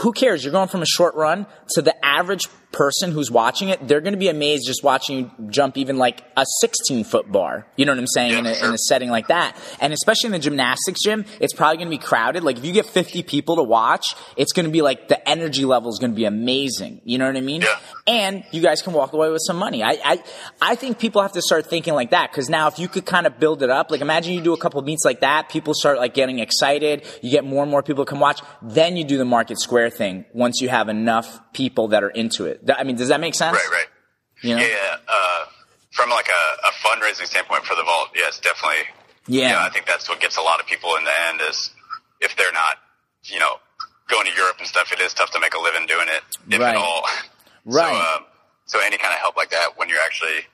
who 0.00 0.12
cares? 0.12 0.42
You're 0.42 0.52
going 0.52 0.68
from 0.68 0.82
a 0.82 0.86
short 0.86 1.14
run 1.14 1.46
to 1.74 1.82
the 1.82 1.94
average 2.04 2.48
person 2.72 3.12
who's 3.12 3.30
watching 3.30 3.70
it. 3.70 3.88
They're 3.88 4.00
going 4.00 4.12
to 4.12 4.18
be 4.18 4.28
amazed 4.28 4.66
just 4.66 4.84
watching 4.84 5.18
you 5.18 5.48
jump 5.48 5.78
even 5.78 5.96
like 5.96 6.22
a 6.36 6.44
16 6.60 7.04
foot 7.04 7.30
bar. 7.30 7.66
You 7.76 7.86
know 7.86 7.92
what 7.92 7.98
I'm 7.98 8.06
saying? 8.06 8.32
Yeah, 8.32 8.38
in, 8.40 8.46
a, 8.46 8.54
sure. 8.54 8.68
in, 8.68 8.74
a, 8.74 8.78
setting 8.78 9.08
like 9.10 9.28
that. 9.28 9.56
And 9.80 9.92
especially 9.92 10.28
in 10.28 10.32
the 10.32 10.38
gymnastics 10.38 11.02
gym, 11.02 11.24
it's 11.40 11.54
probably 11.54 11.78
going 11.78 11.88
to 11.88 11.96
be 11.96 11.98
crowded. 11.98 12.44
Like 12.44 12.58
if 12.58 12.64
you 12.64 12.72
get 12.72 12.86
50 12.86 13.22
people 13.22 13.56
to 13.56 13.62
watch, 13.62 14.14
it's 14.36 14.52
going 14.52 14.66
to 14.66 14.72
be 14.72 14.82
like 14.82 15.08
the 15.08 15.28
energy 15.28 15.64
level 15.64 15.90
is 15.90 15.98
going 15.98 16.10
to 16.10 16.16
be 16.16 16.26
amazing. 16.26 17.00
You 17.04 17.18
know 17.18 17.26
what 17.26 17.36
I 17.36 17.40
mean? 17.40 17.62
Yeah. 17.62 17.78
And 18.06 18.44
you 18.52 18.62
guys 18.62 18.82
can 18.82 18.92
walk 18.92 19.12
away 19.12 19.30
with 19.30 19.42
some 19.46 19.56
money. 19.56 19.82
I, 19.82 19.98
I, 20.04 20.22
I 20.60 20.74
think 20.74 20.98
people 20.98 21.22
have 21.22 21.32
to 21.32 21.42
start 21.42 21.66
thinking 21.66 21.94
like 21.94 22.10
that 22.10 22.30
because 22.30 22.48
now 22.48 22.68
if 22.68 22.78
you 22.78 22.88
could 22.88 23.06
kind 23.06 23.26
of 23.26 23.38
build 23.38 23.62
it 23.62 23.70
up, 23.70 23.90
like 23.90 24.00
imagine 24.00 24.34
you 24.34 24.40
do 24.40 24.52
a 24.52 24.58
couple 24.58 24.80
meets 24.82 25.04
like 25.04 25.20
that, 25.20 25.48
people 25.48 25.74
start 25.74 25.98
like 25.98 26.14
getting 26.14 26.38
excited, 26.38 27.04
you 27.22 27.30
get 27.30 27.44
more 27.44 27.62
and 27.62 27.70
more 27.70 27.82
people 27.82 28.04
to 28.04 28.08
come 28.08 28.20
watch, 28.20 28.40
then 28.62 28.96
you 28.96 29.04
do 29.04 29.18
the 29.18 29.24
market 29.24 29.58
square 29.58 29.90
thing 29.90 30.24
once 30.32 30.60
you 30.60 30.68
have 30.68 30.88
enough 30.88 31.40
people 31.52 31.88
that 31.88 32.02
are 32.02 32.10
into 32.10 32.44
it. 32.44 32.57
I 32.76 32.84
mean, 32.84 32.96
does 32.96 33.08
that 33.08 33.20
make 33.20 33.34
sense? 33.34 33.56
Right, 33.56 33.70
right. 33.70 33.86
You 34.42 34.56
know? 34.56 34.62
Yeah. 34.62 34.96
Uh, 35.06 35.44
from 35.90 36.10
like 36.10 36.28
a, 36.28 36.68
a, 36.68 36.72
fundraising 36.84 37.26
standpoint 37.26 37.64
for 37.64 37.74
the 37.74 37.82
vault, 37.82 38.10
yes, 38.14 38.38
definitely. 38.38 38.84
Yeah. 39.26 39.42
You 39.42 39.52
know, 39.54 39.60
I 39.60 39.70
think 39.70 39.86
that's 39.86 40.08
what 40.08 40.20
gets 40.20 40.36
a 40.36 40.42
lot 40.42 40.60
of 40.60 40.66
people 40.66 40.90
in 40.96 41.04
the 41.04 41.10
end 41.28 41.40
is 41.48 41.70
if 42.20 42.36
they're 42.36 42.52
not, 42.52 42.78
you 43.24 43.38
know, 43.38 43.56
going 44.08 44.26
to 44.26 44.32
Europe 44.34 44.56
and 44.58 44.66
stuff, 44.66 44.92
it 44.92 45.00
is 45.00 45.12
tough 45.14 45.30
to 45.32 45.40
make 45.40 45.54
a 45.54 45.60
living 45.60 45.86
doing 45.86 46.06
it, 46.08 46.22
if 46.50 46.60
right. 46.60 46.74
at 46.74 46.76
all. 46.76 47.02
Right. 47.64 47.92
So, 47.92 48.16
um, 48.16 48.24
so 48.64 48.78
any 48.82 48.96
kind 48.96 49.12
of 49.12 49.20
help 49.20 49.36
like 49.36 49.50
that 49.50 49.76
when 49.76 49.90
you're 49.90 49.98
actually 50.02 50.46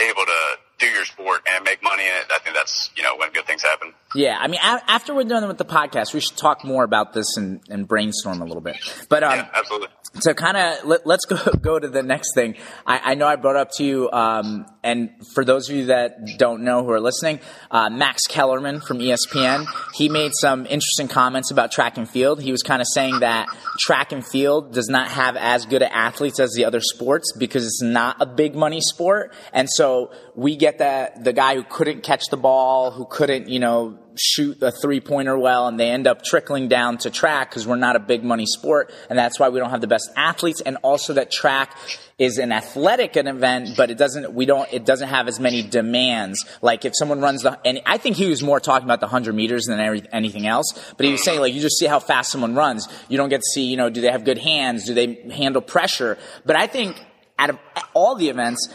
able 0.00 0.24
to 0.24 0.58
do 0.78 0.86
your 0.86 1.04
sport 1.04 1.42
and 1.52 1.62
make 1.62 1.82
money 1.82 2.04
in 2.04 2.08
it, 2.08 2.30
I 2.34 2.38
think 2.38 2.56
that's, 2.56 2.90
you 2.96 3.02
know, 3.02 3.16
when 3.18 3.32
good 3.32 3.46
things 3.46 3.62
happen. 3.62 3.92
Yeah. 4.14 4.38
I 4.40 4.48
mean, 4.48 4.60
a- 4.62 4.90
after 4.90 5.14
we're 5.14 5.24
done 5.24 5.46
with 5.46 5.58
the 5.58 5.66
podcast, 5.66 6.14
we 6.14 6.20
should 6.20 6.38
talk 6.38 6.64
more 6.64 6.84
about 6.84 7.12
this 7.12 7.36
and, 7.36 7.60
and 7.68 7.86
brainstorm 7.86 8.40
a 8.40 8.46
little 8.46 8.62
bit. 8.62 8.76
But, 9.10 9.24
um, 9.24 9.32
yeah, 9.32 9.48
absolutely 9.52 9.88
so 10.14 10.32
kind 10.32 10.56
of 10.56 10.84
let, 10.84 11.06
us 11.06 11.20
go 11.28 11.36
go 11.60 11.78
to 11.78 11.88
the 11.88 12.02
next 12.02 12.34
thing. 12.34 12.56
I, 12.86 13.12
I, 13.12 13.14
know 13.14 13.26
I 13.26 13.36
brought 13.36 13.56
up 13.56 13.70
to 13.76 13.84
you, 13.84 14.10
um, 14.10 14.66
and 14.82 15.10
for 15.34 15.44
those 15.44 15.68
of 15.68 15.76
you 15.76 15.86
that 15.86 16.38
don't 16.38 16.62
know 16.62 16.82
who 16.82 16.90
are 16.90 17.00
listening, 17.00 17.40
uh, 17.70 17.90
Max 17.90 18.22
Kellerman 18.26 18.80
from 18.80 18.98
ESPN, 18.98 19.66
he 19.94 20.08
made 20.08 20.32
some 20.34 20.66
interesting 20.66 21.08
comments 21.08 21.50
about 21.50 21.70
track 21.72 21.98
and 21.98 22.08
field. 22.08 22.40
He 22.40 22.52
was 22.52 22.62
kind 22.62 22.80
of 22.80 22.88
saying 22.92 23.20
that 23.20 23.48
track 23.78 24.12
and 24.12 24.26
field 24.26 24.72
does 24.72 24.88
not 24.88 25.08
have 25.08 25.36
as 25.36 25.66
good 25.66 25.82
athletes 25.82 26.40
as 26.40 26.52
the 26.52 26.64
other 26.64 26.80
sports 26.80 27.32
because 27.36 27.64
it's 27.64 27.82
not 27.82 28.16
a 28.20 28.26
big 28.26 28.54
money 28.54 28.80
sport, 28.80 29.34
and 29.52 29.68
so 29.70 30.10
we 30.34 30.56
get 30.56 30.78
that 30.78 31.22
the 31.22 31.32
guy 31.32 31.54
who 31.54 31.64
couldn't 31.64 32.02
catch 32.02 32.24
the 32.30 32.36
ball, 32.36 32.90
who 32.90 33.04
couldn't, 33.04 33.48
you 33.48 33.60
know 33.60 33.98
shoot 34.18 34.62
a 34.62 34.70
three 34.70 35.00
pointer 35.00 35.38
well 35.38 35.68
and 35.68 35.78
they 35.78 35.90
end 35.90 36.06
up 36.06 36.22
trickling 36.22 36.68
down 36.68 36.98
to 36.98 37.10
track 37.10 37.50
because 37.50 37.66
we're 37.66 37.76
not 37.76 37.96
a 37.96 37.98
big 37.98 38.24
money 38.24 38.46
sport 38.46 38.92
and 39.08 39.18
that's 39.18 39.38
why 39.38 39.48
we 39.48 39.58
don't 39.58 39.70
have 39.70 39.80
the 39.80 39.86
best 39.86 40.10
athletes 40.16 40.60
and 40.60 40.76
also 40.82 41.14
that 41.14 41.30
track 41.30 41.76
is 42.18 42.38
an 42.38 42.52
athletic 42.52 43.16
an 43.16 43.26
event 43.26 43.70
but 43.76 43.90
it 43.90 43.98
doesn't 43.98 44.32
we 44.32 44.46
don't 44.46 44.72
it 44.72 44.84
doesn't 44.84 45.08
have 45.08 45.28
as 45.28 45.38
many 45.38 45.62
demands 45.62 46.44
like 46.62 46.84
if 46.84 46.92
someone 46.96 47.20
runs 47.20 47.42
the 47.42 47.58
and 47.64 47.80
i 47.86 47.96
think 47.96 48.16
he 48.16 48.28
was 48.28 48.42
more 48.42 48.60
talking 48.60 48.86
about 48.86 49.00
the 49.00 49.06
100 49.06 49.34
meters 49.34 49.64
than 49.64 49.78
every, 49.78 50.02
anything 50.12 50.46
else 50.46 50.66
but 50.96 51.06
he 51.06 51.12
was 51.12 51.22
saying 51.22 51.40
like 51.40 51.54
you 51.54 51.60
just 51.60 51.78
see 51.78 51.86
how 51.86 52.00
fast 52.00 52.30
someone 52.30 52.54
runs 52.54 52.88
you 53.08 53.16
don't 53.16 53.28
get 53.28 53.38
to 53.38 53.50
see 53.52 53.64
you 53.64 53.76
know 53.76 53.88
do 53.88 54.00
they 54.00 54.10
have 54.10 54.24
good 54.24 54.38
hands 54.38 54.84
do 54.84 54.94
they 54.94 55.14
handle 55.30 55.62
pressure 55.62 56.18
but 56.44 56.56
i 56.56 56.66
think 56.66 57.04
out 57.38 57.50
of 57.50 57.58
all 57.94 58.16
the 58.16 58.28
events 58.28 58.68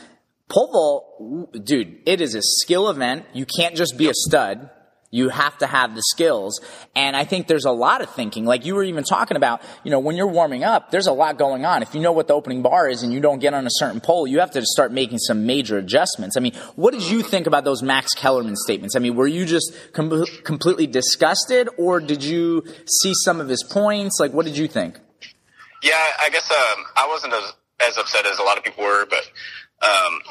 pole 0.54 0.72
vault, 0.72 1.66
dude, 1.66 2.02
it 2.06 2.22
is 2.22 2.36
a 2.36 2.42
skill 2.42 2.90
event. 2.90 3.26
You 3.34 3.46
can't 3.46 3.76
just 3.76 3.98
be 3.98 4.10
a 4.10 4.14
stud. 4.14 4.70
You 5.14 5.30
have 5.30 5.56
to 5.60 5.68
have 5.68 5.94
the 5.94 6.02
skills. 6.10 6.60
And 6.96 7.16
I 7.16 7.24
think 7.24 7.46
there's 7.46 7.66
a 7.66 7.72
lot 7.72 8.02
of 8.02 8.10
thinking. 8.10 8.46
Like 8.46 8.66
you 8.66 8.74
were 8.74 8.84
even 8.84 9.04
talking 9.04 9.38
about, 9.38 9.62
you 9.84 9.92
know, 9.92 10.00
when 10.00 10.16
you're 10.16 10.26
warming 10.26 10.64
up, 10.64 10.90
there's 10.90 11.06
a 11.06 11.12
lot 11.12 11.38
going 11.38 11.66
on. 11.66 11.84
If 11.84 11.94
you 11.94 12.02
know 12.02 12.12
what 12.12 12.28
the 12.28 12.34
opening 12.34 12.64
bar 12.64 12.90
is 12.90 13.04
and 13.04 13.14
you 13.14 13.20
don't 13.20 13.38
get 13.38 13.54
on 13.54 13.68
a 13.68 13.70
certain 13.74 14.02
pole, 14.02 14.26
you 14.26 14.40
have 14.40 14.50
to 14.54 14.66
start 14.66 14.92
making 14.92 15.20
some 15.20 15.46
major 15.46 15.78
adjustments. 15.78 16.36
I 16.36 16.40
mean, 16.40 16.56
what 16.76 16.94
did 16.94 17.04
you 17.04 17.22
think 17.22 17.46
about 17.46 17.64
those 17.64 17.84
Max 17.84 18.16
Kellerman 18.16 18.56
statements? 18.56 18.96
I 18.96 19.00
mean, 19.00 19.14
were 19.14 19.28
you 19.28 19.46
just 19.46 19.72
com- 19.94 20.26
completely 20.44 20.88
disgusted 20.88 21.70
or 21.78 22.00
did 22.00 22.24
you 22.24 22.64
see 22.88 23.14
some 23.24 23.40
of 23.40 23.48
his 23.48 23.62
points? 23.62 24.20
Like, 24.20 24.34
what 24.34 24.48
did 24.48 24.58
you 24.58 24.68
think? 24.68 25.00
Yeah, 25.84 25.94
I 25.94 26.30
guess 26.32 26.50
um, 26.50 26.86
I 26.98 27.08
wasn't 27.08 27.34
as, 27.34 27.54
as 27.88 27.98
upset 28.00 28.26
as 28.26 28.40
a 28.40 28.44
lot 28.44 28.58
of 28.58 28.64
people 28.64 28.84
were, 28.84 29.06
but 29.06 29.30
um, 29.86 30.22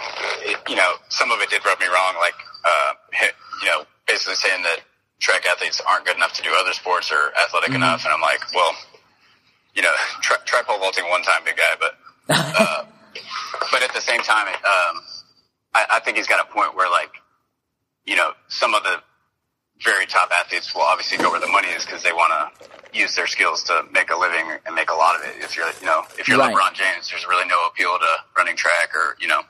it, 0.40 0.59
you 0.68 0.75
know, 0.75 0.95
some 1.09 1.31
of 1.31 1.40
it 1.40 1.51
did 1.51 1.64
rub 1.64 1.79
me 1.79 1.87
wrong. 1.87 2.14
Like, 2.18 2.35
uh, 2.64 2.95
you 3.62 3.68
know, 3.68 3.85
basically 4.07 4.35
saying 4.37 4.62
that 4.62 4.81
track 5.21 5.47
athletes 5.47 5.81
aren't 5.87 6.05
good 6.05 6.17
enough 6.17 6.35
to 6.35 6.43
do 6.43 6.51
other 6.59 6.73
sports 6.73 7.11
or 7.12 7.33
athletic 7.45 7.71
mm-hmm. 7.71 7.77
enough. 7.77 8.05
And 8.05 8.12
I'm 8.12 8.21
like, 8.21 8.41
well, 8.55 8.75
you 9.75 9.83
know, 9.83 9.93
try, 10.23 10.37
try 10.45 10.62
pole 10.62 10.79
vaulting 10.79 11.09
one 11.09 11.23
time, 11.23 11.43
big 11.45 11.57
guy, 11.57 11.75
but, 11.79 11.99
uh, 12.29 12.85
but 13.73 13.83
at 13.83 13.95
the 13.95 14.01
same 14.01 14.21
time, 14.21 14.49
um, 14.49 14.95
I, 15.75 15.87
I 15.97 16.01
think 16.01 16.17
he's 16.17 16.27
got 16.27 16.41
a 16.41 16.53
point 16.53 16.77
where 16.77 16.91
like, 16.91 17.11
you 18.05 18.17
know, 18.17 18.33
some 18.49 18.75
of 18.75 18.83
the 18.83 18.97
very 19.85 20.07
top 20.07 20.31
athletes 20.41 20.75
will 20.75 20.83
obviously 20.83 21.19
go 21.19 21.31
where 21.31 21.41
the 21.41 21.49
money 21.49 21.69
is 21.69 21.85
because 21.85 22.03
they 22.03 22.12
want 22.12 22.33
to 22.33 22.99
use 22.99 23.15
their 23.17 23.27
skills 23.27 23.65
to 23.65 23.83
make 23.93 24.11
a 24.11 24.17
living 24.17 24.59
and 24.67 24.75
make 24.75 24.91
a 24.91 24.95
lot 24.95 25.17
of 25.17 25.23
it. 25.23 25.43
If 25.43 25.57
you're, 25.57 25.71
you 25.81 25.87
know, 25.87 26.03
if 26.19 26.29
you're 26.29 26.38
right. 26.38 26.55
LeBron 26.55 26.75
James, 26.75 27.11
there's 27.11 27.27
really 27.27 27.49
no 27.49 27.57
appeal 27.71 27.99
to 27.99 28.07
running 28.37 28.57
track 28.57 28.95
or, 28.95 29.17
you 29.21 29.29
know, 29.29 29.43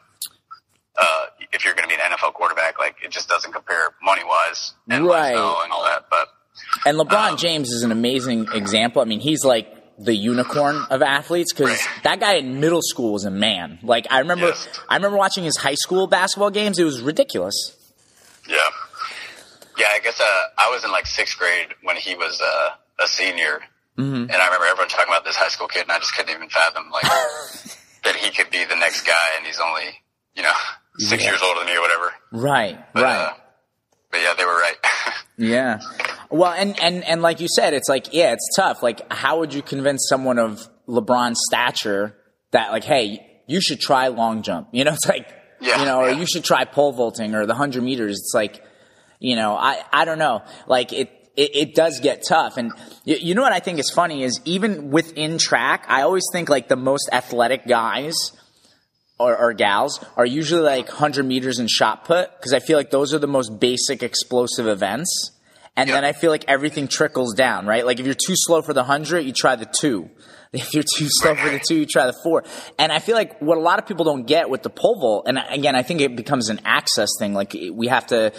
uh, 0.98 1.24
if 1.52 1.64
you're 1.64 1.74
going 1.74 1.88
to 1.88 1.94
be 1.94 2.00
an 2.00 2.12
NFL 2.12 2.34
quarterback, 2.34 2.78
like 2.78 2.96
it 3.04 3.10
just 3.10 3.28
doesn't 3.28 3.52
compare 3.52 3.94
money 4.02 4.22
wise 4.24 4.74
and 4.88 5.06
right. 5.06 5.32
and 5.32 5.72
all 5.72 5.84
that. 5.84 6.06
But 6.10 6.28
and 6.86 6.98
LeBron 6.98 7.30
um, 7.30 7.36
James 7.36 7.70
is 7.70 7.82
an 7.82 7.92
amazing 7.92 8.48
example. 8.52 9.02
I 9.02 9.04
mean, 9.04 9.20
he's 9.20 9.44
like 9.44 9.68
the 9.98 10.14
unicorn 10.14 10.84
of 10.90 11.02
athletes 11.02 11.52
because 11.52 11.70
right. 11.70 12.02
that 12.04 12.20
guy 12.20 12.34
in 12.34 12.60
middle 12.60 12.82
school 12.82 13.12
was 13.12 13.24
a 13.24 13.30
man. 13.30 13.78
Like 13.82 14.06
I 14.10 14.20
remember, 14.20 14.48
yes. 14.48 14.80
I 14.88 14.96
remember 14.96 15.16
watching 15.16 15.44
his 15.44 15.56
high 15.56 15.74
school 15.74 16.06
basketball 16.06 16.50
games. 16.50 16.78
It 16.78 16.84
was 16.84 17.00
ridiculous. 17.00 17.76
Yeah, 18.48 18.56
yeah. 19.78 19.86
I 19.94 20.00
guess 20.00 20.20
uh, 20.20 20.24
I 20.58 20.70
was 20.70 20.84
in 20.84 20.90
like 20.90 21.06
sixth 21.06 21.38
grade 21.38 21.68
when 21.82 21.96
he 21.96 22.14
was 22.14 22.40
uh, 22.40 22.70
a 23.02 23.06
senior, 23.06 23.60
mm-hmm. 23.96 24.14
and 24.14 24.32
I 24.32 24.46
remember 24.46 24.66
everyone 24.66 24.88
talking 24.88 25.12
about 25.12 25.24
this 25.24 25.36
high 25.36 25.48
school 25.48 25.68
kid, 25.68 25.82
and 25.82 25.92
I 25.92 25.98
just 25.98 26.14
couldn't 26.14 26.34
even 26.34 26.48
fathom 26.48 26.90
like 26.90 27.04
that 28.04 28.16
he 28.16 28.30
could 28.30 28.50
be 28.50 28.64
the 28.64 28.76
next 28.76 29.06
guy, 29.06 29.36
and 29.36 29.46
he's 29.46 29.60
only 29.60 30.02
you 30.34 30.42
know 30.42 30.52
six 30.98 31.22
yeah. 31.22 31.30
years 31.30 31.42
older 31.42 31.60
than 31.60 31.68
me 31.68 31.76
or 31.76 31.80
whatever. 31.80 32.12
Right, 32.32 32.92
but, 32.92 33.02
right. 33.02 33.26
Uh, 33.26 33.32
but 34.10 34.20
yeah, 34.20 34.34
they 34.36 34.44
were 34.44 34.52
right. 34.52 34.76
yeah. 35.38 35.80
Well, 36.30 36.52
and, 36.52 36.78
and, 36.80 37.04
and 37.04 37.22
like 37.22 37.40
you 37.40 37.48
said, 37.48 37.74
it's 37.74 37.88
like, 37.88 38.12
yeah, 38.12 38.32
it's 38.32 38.48
tough. 38.56 38.82
Like, 38.82 39.10
how 39.12 39.40
would 39.40 39.52
you 39.52 39.62
convince 39.62 40.06
someone 40.08 40.38
of 40.38 40.66
LeBron's 40.88 41.40
stature 41.50 42.16
that 42.52 42.70
like, 42.72 42.84
hey, 42.84 43.42
you 43.46 43.60
should 43.60 43.80
try 43.80 44.08
long 44.08 44.42
jump? 44.42 44.68
You 44.72 44.84
know, 44.84 44.92
it's 44.94 45.06
like, 45.06 45.28
yeah, 45.60 45.80
you 45.80 45.84
know, 45.84 46.04
yeah. 46.04 46.14
or 46.14 46.18
you 46.18 46.26
should 46.26 46.44
try 46.44 46.64
pole 46.64 46.92
vaulting 46.92 47.34
or 47.34 47.46
the 47.46 47.54
hundred 47.54 47.82
meters. 47.82 48.18
It's 48.18 48.32
like, 48.34 48.64
you 49.18 49.36
know, 49.36 49.54
I, 49.54 49.82
I 49.92 50.04
don't 50.04 50.18
know. 50.18 50.42
Like 50.66 50.92
it, 50.92 51.10
it, 51.36 51.56
it, 51.56 51.74
does 51.74 52.00
get 52.00 52.24
tough. 52.28 52.56
And 52.56 52.72
you, 53.04 53.16
you, 53.16 53.34
know 53.34 53.42
what 53.42 53.52
I 53.52 53.60
think 53.60 53.78
is 53.78 53.90
funny 53.90 54.24
is 54.24 54.40
even 54.44 54.90
within 54.90 55.38
track, 55.38 55.86
I 55.88 56.02
always 56.02 56.24
think 56.32 56.48
like 56.48 56.68
the 56.68 56.76
most 56.76 57.08
athletic 57.12 57.66
guys 57.66 58.14
or, 59.18 59.36
or 59.36 59.52
gals 59.52 60.04
are 60.16 60.26
usually 60.26 60.62
like 60.62 60.88
100 60.88 61.24
meters 61.24 61.58
and 61.58 61.70
shot 61.70 62.04
put 62.04 62.34
because 62.36 62.52
I 62.52 62.60
feel 62.60 62.76
like 62.76 62.90
those 62.90 63.14
are 63.14 63.18
the 63.18 63.26
most 63.26 63.60
basic 63.60 64.02
explosive 64.02 64.66
events. 64.66 65.30
And 65.74 65.88
then 65.88 66.04
I 66.04 66.12
feel 66.12 66.30
like 66.30 66.44
everything 66.48 66.86
trickles 66.86 67.34
down, 67.34 67.66
right? 67.66 67.86
Like 67.86 67.98
if 67.98 68.04
you're 68.04 68.14
too 68.14 68.34
slow 68.36 68.60
for 68.60 68.74
the 68.74 68.82
100, 68.82 69.20
you 69.20 69.32
try 69.32 69.56
the 69.56 69.66
two. 69.66 70.10
If 70.54 70.74
you're 70.74 70.82
too 70.82 71.06
slow 71.08 71.34
for 71.34 71.48
the 71.48 71.58
two, 71.66 71.76
you 71.76 71.86
try 71.86 72.04
the 72.04 72.12
four. 72.12 72.44
And 72.78 72.92
I 72.92 72.98
feel 72.98 73.16
like 73.16 73.40
what 73.40 73.56
a 73.56 73.60
lot 73.62 73.78
of 73.78 73.86
people 73.86 74.04
don't 74.04 74.26
get 74.26 74.50
with 74.50 74.62
the 74.62 74.68
pole 74.68 75.00
vault, 75.00 75.24
and 75.26 75.38
again, 75.48 75.74
I 75.74 75.82
think 75.82 76.02
it 76.02 76.14
becomes 76.14 76.50
an 76.50 76.60
access 76.66 77.08
thing. 77.18 77.32
Like 77.32 77.56
we 77.72 77.86
have 77.86 78.08
to 78.08 78.34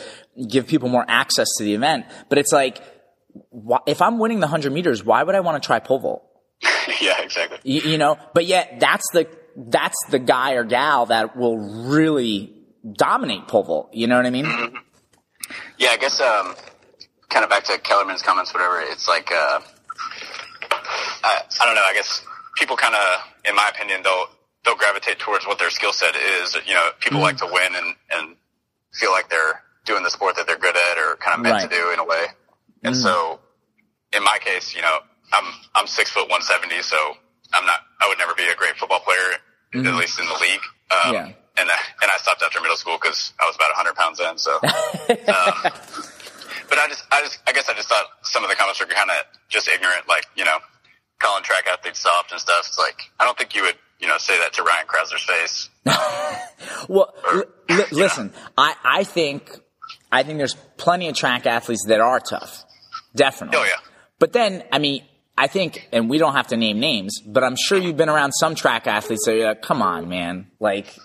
give 0.47 0.67
people 0.67 0.89
more 0.89 1.03
access 1.07 1.47
to 1.57 1.63
the 1.63 1.73
event. 1.73 2.05
But 2.29 2.37
it's 2.37 2.51
like, 2.51 2.83
if 3.87 3.99
I'm 3.99 4.19
winning 4.19 4.41
the 4.41 4.45
100 4.45 4.71
meters, 4.71 5.03
why 5.03 5.23
would 5.23 5.33
I 5.33 5.39
want 5.39 5.61
to 5.61 5.65
try 5.65 5.79
pole 5.79 5.97
vault? 5.97 6.23
yeah, 7.01 7.19
exactly. 7.19 7.57
You, 7.63 7.81
you 7.81 7.97
know, 7.97 8.19
but 8.35 8.45
yet 8.45 8.79
that's 8.79 9.09
the 9.11 9.27
that's 9.55 9.97
the 10.09 10.19
guy 10.19 10.53
or 10.53 10.63
gal 10.63 11.07
that 11.07 11.35
will 11.35 11.57
really 11.57 12.53
dominate 12.91 13.47
pole 13.47 13.63
vault. 13.63 13.93
You 13.93 14.07
know 14.07 14.17
what 14.17 14.25
I 14.25 14.29
mean? 14.29 14.45
Mm-hmm. 14.45 14.75
Yeah, 15.77 15.89
I 15.91 15.97
guess 15.97 16.19
um, 16.21 16.55
kind 17.29 17.43
of 17.43 17.49
back 17.49 17.63
to 17.65 17.77
Kellerman's 17.79 18.21
comments, 18.21 18.53
whatever. 18.53 18.81
It's 18.81 19.07
like 19.07 19.31
uh, 19.31 19.59
I, 21.23 21.41
I 21.61 21.65
don't 21.65 21.75
know. 21.75 21.85
I 21.89 21.93
guess 21.93 22.25
people 22.55 22.75
kind 22.77 22.95
of, 22.95 23.49
in 23.49 23.55
my 23.55 23.69
opinion, 23.73 24.01
they'll 24.03 24.25
they'll 24.65 24.75
gravitate 24.75 25.19
towards 25.19 25.45
what 25.45 25.59
their 25.59 25.69
skill 25.69 25.93
set 25.93 26.15
is. 26.15 26.55
You 26.65 26.73
know, 26.73 26.89
people 26.99 27.17
mm-hmm. 27.17 27.25
like 27.25 27.37
to 27.37 27.45
win 27.45 27.75
and 27.75 27.95
and 28.11 28.35
feel 28.93 29.11
like 29.11 29.29
they're 29.29 29.61
doing 29.85 30.03
the 30.03 30.09
sport 30.09 30.35
that 30.37 30.47
they're 30.47 30.57
good 30.57 30.75
at 30.75 30.97
or 30.97 31.17
kind 31.17 31.35
of 31.35 31.43
meant 31.43 31.55
right. 31.55 31.69
to 31.69 31.75
do 31.75 31.91
in 31.91 31.99
a 31.99 32.05
way. 32.05 32.25
And 32.83 32.95
mm-hmm. 32.95 33.03
so, 33.03 33.39
in 34.15 34.23
my 34.23 34.37
case, 34.39 34.75
you 34.75 34.81
know, 34.81 34.97
I'm 35.33 35.53
I'm 35.75 35.87
six 35.87 36.09
foot 36.09 36.29
one 36.29 36.41
seventy, 36.41 36.81
so 36.81 36.97
I'm 37.53 37.65
not. 37.65 37.79
I 38.01 38.07
would 38.09 38.17
never 38.17 38.33
be 38.35 38.47
a 38.47 38.55
great 38.55 38.75
football 38.75 38.99
player, 38.99 39.37
mm-hmm. 39.73 39.87
at 39.87 39.95
least 39.95 40.19
in 40.19 40.25
the 40.25 40.33
league. 40.33 40.65
Um, 40.91 41.13
yeah. 41.13 41.25
And 41.55 41.69
I, 41.69 41.79
and 42.01 42.09
I 42.09 42.17
stopped 42.17 42.41
after 42.41 42.59
middle 42.61 42.75
school 42.75 42.97
because 42.99 43.31
I 43.39 43.45
was 43.45 43.55
about 43.55 43.69
100 43.77 43.93
pounds 43.93 44.19
in. 44.19 44.37
So, 44.41 44.57
um, 44.57 45.71
but 46.67 46.77
I 46.81 46.87
just 46.89 47.05
I 47.11 47.21
just 47.21 47.39
I 47.45 47.53
guess 47.53 47.69
I 47.69 47.73
just 47.73 47.89
thought 47.89 48.05
some 48.23 48.43
of 48.43 48.49
the 48.49 48.55
comments 48.55 48.79
were 48.79 48.87
kind 48.87 49.09
of 49.09 49.17
just 49.49 49.69
ignorant, 49.69 50.07
like 50.09 50.25
you 50.35 50.45
know, 50.45 50.57
calling 51.19 51.43
track 51.43 51.67
athletes 51.71 51.99
soft 51.99 52.31
and 52.31 52.41
stuff. 52.41 52.65
It's 52.67 52.79
like 52.79 52.97
I 53.19 53.25
don't 53.25 53.37
think 53.37 53.55
you 53.55 53.63
would 53.63 53.77
you 53.99 54.07
know 54.07 54.17
say 54.17 54.37
that 54.39 54.53
to 54.53 54.63
Ryan 54.63 54.87
Crouser's 54.87 55.23
face. 55.23 55.69
well, 56.89 57.13
or, 57.31 57.45
l- 57.69 57.85
listen, 57.91 58.27
know. 58.27 58.33
I 58.57 58.75
I 58.83 59.03
think 59.03 59.51
I 60.11 60.23
think 60.23 60.39
there's 60.39 60.55
plenty 60.77 61.07
of 61.09 61.15
track 61.15 61.45
athletes 61.45 61.85
that 61.87 62.01
are 62.01 62.19
tough, 62.19 62.65
definitely. 63.15 63.59
Oh 63.59 63.63
yeah. 63.63 63.79
But 64.19 64.31
then, 64.31 64.63
I 64.71 64.79
mean, 64.79 65.03
I 65.37 65.47
think, 65.47 65.87
and 65.91 66.09
we 66.09 66.17
don't 66.19 66.33
have 66.33 66.47
to 66.47 66.57
name 66.57 66.79
names, 66.79 67.19
but 67.19 67.43
I'm 67.43 67.55
sure 67.55 67.77
you've 67.77 67.97
been 67.97 68.09
around 68.09 68.33
some 68.33 68.53
track 68.53 68.85
athletes 68.85 69.25
that 69.25 69.35
are 69.35 69.47
like, 69.49 69.61
come 69.61 69.81
on, 69.81 70.07
man. 70.07 70.51
Like, 70.59 70.95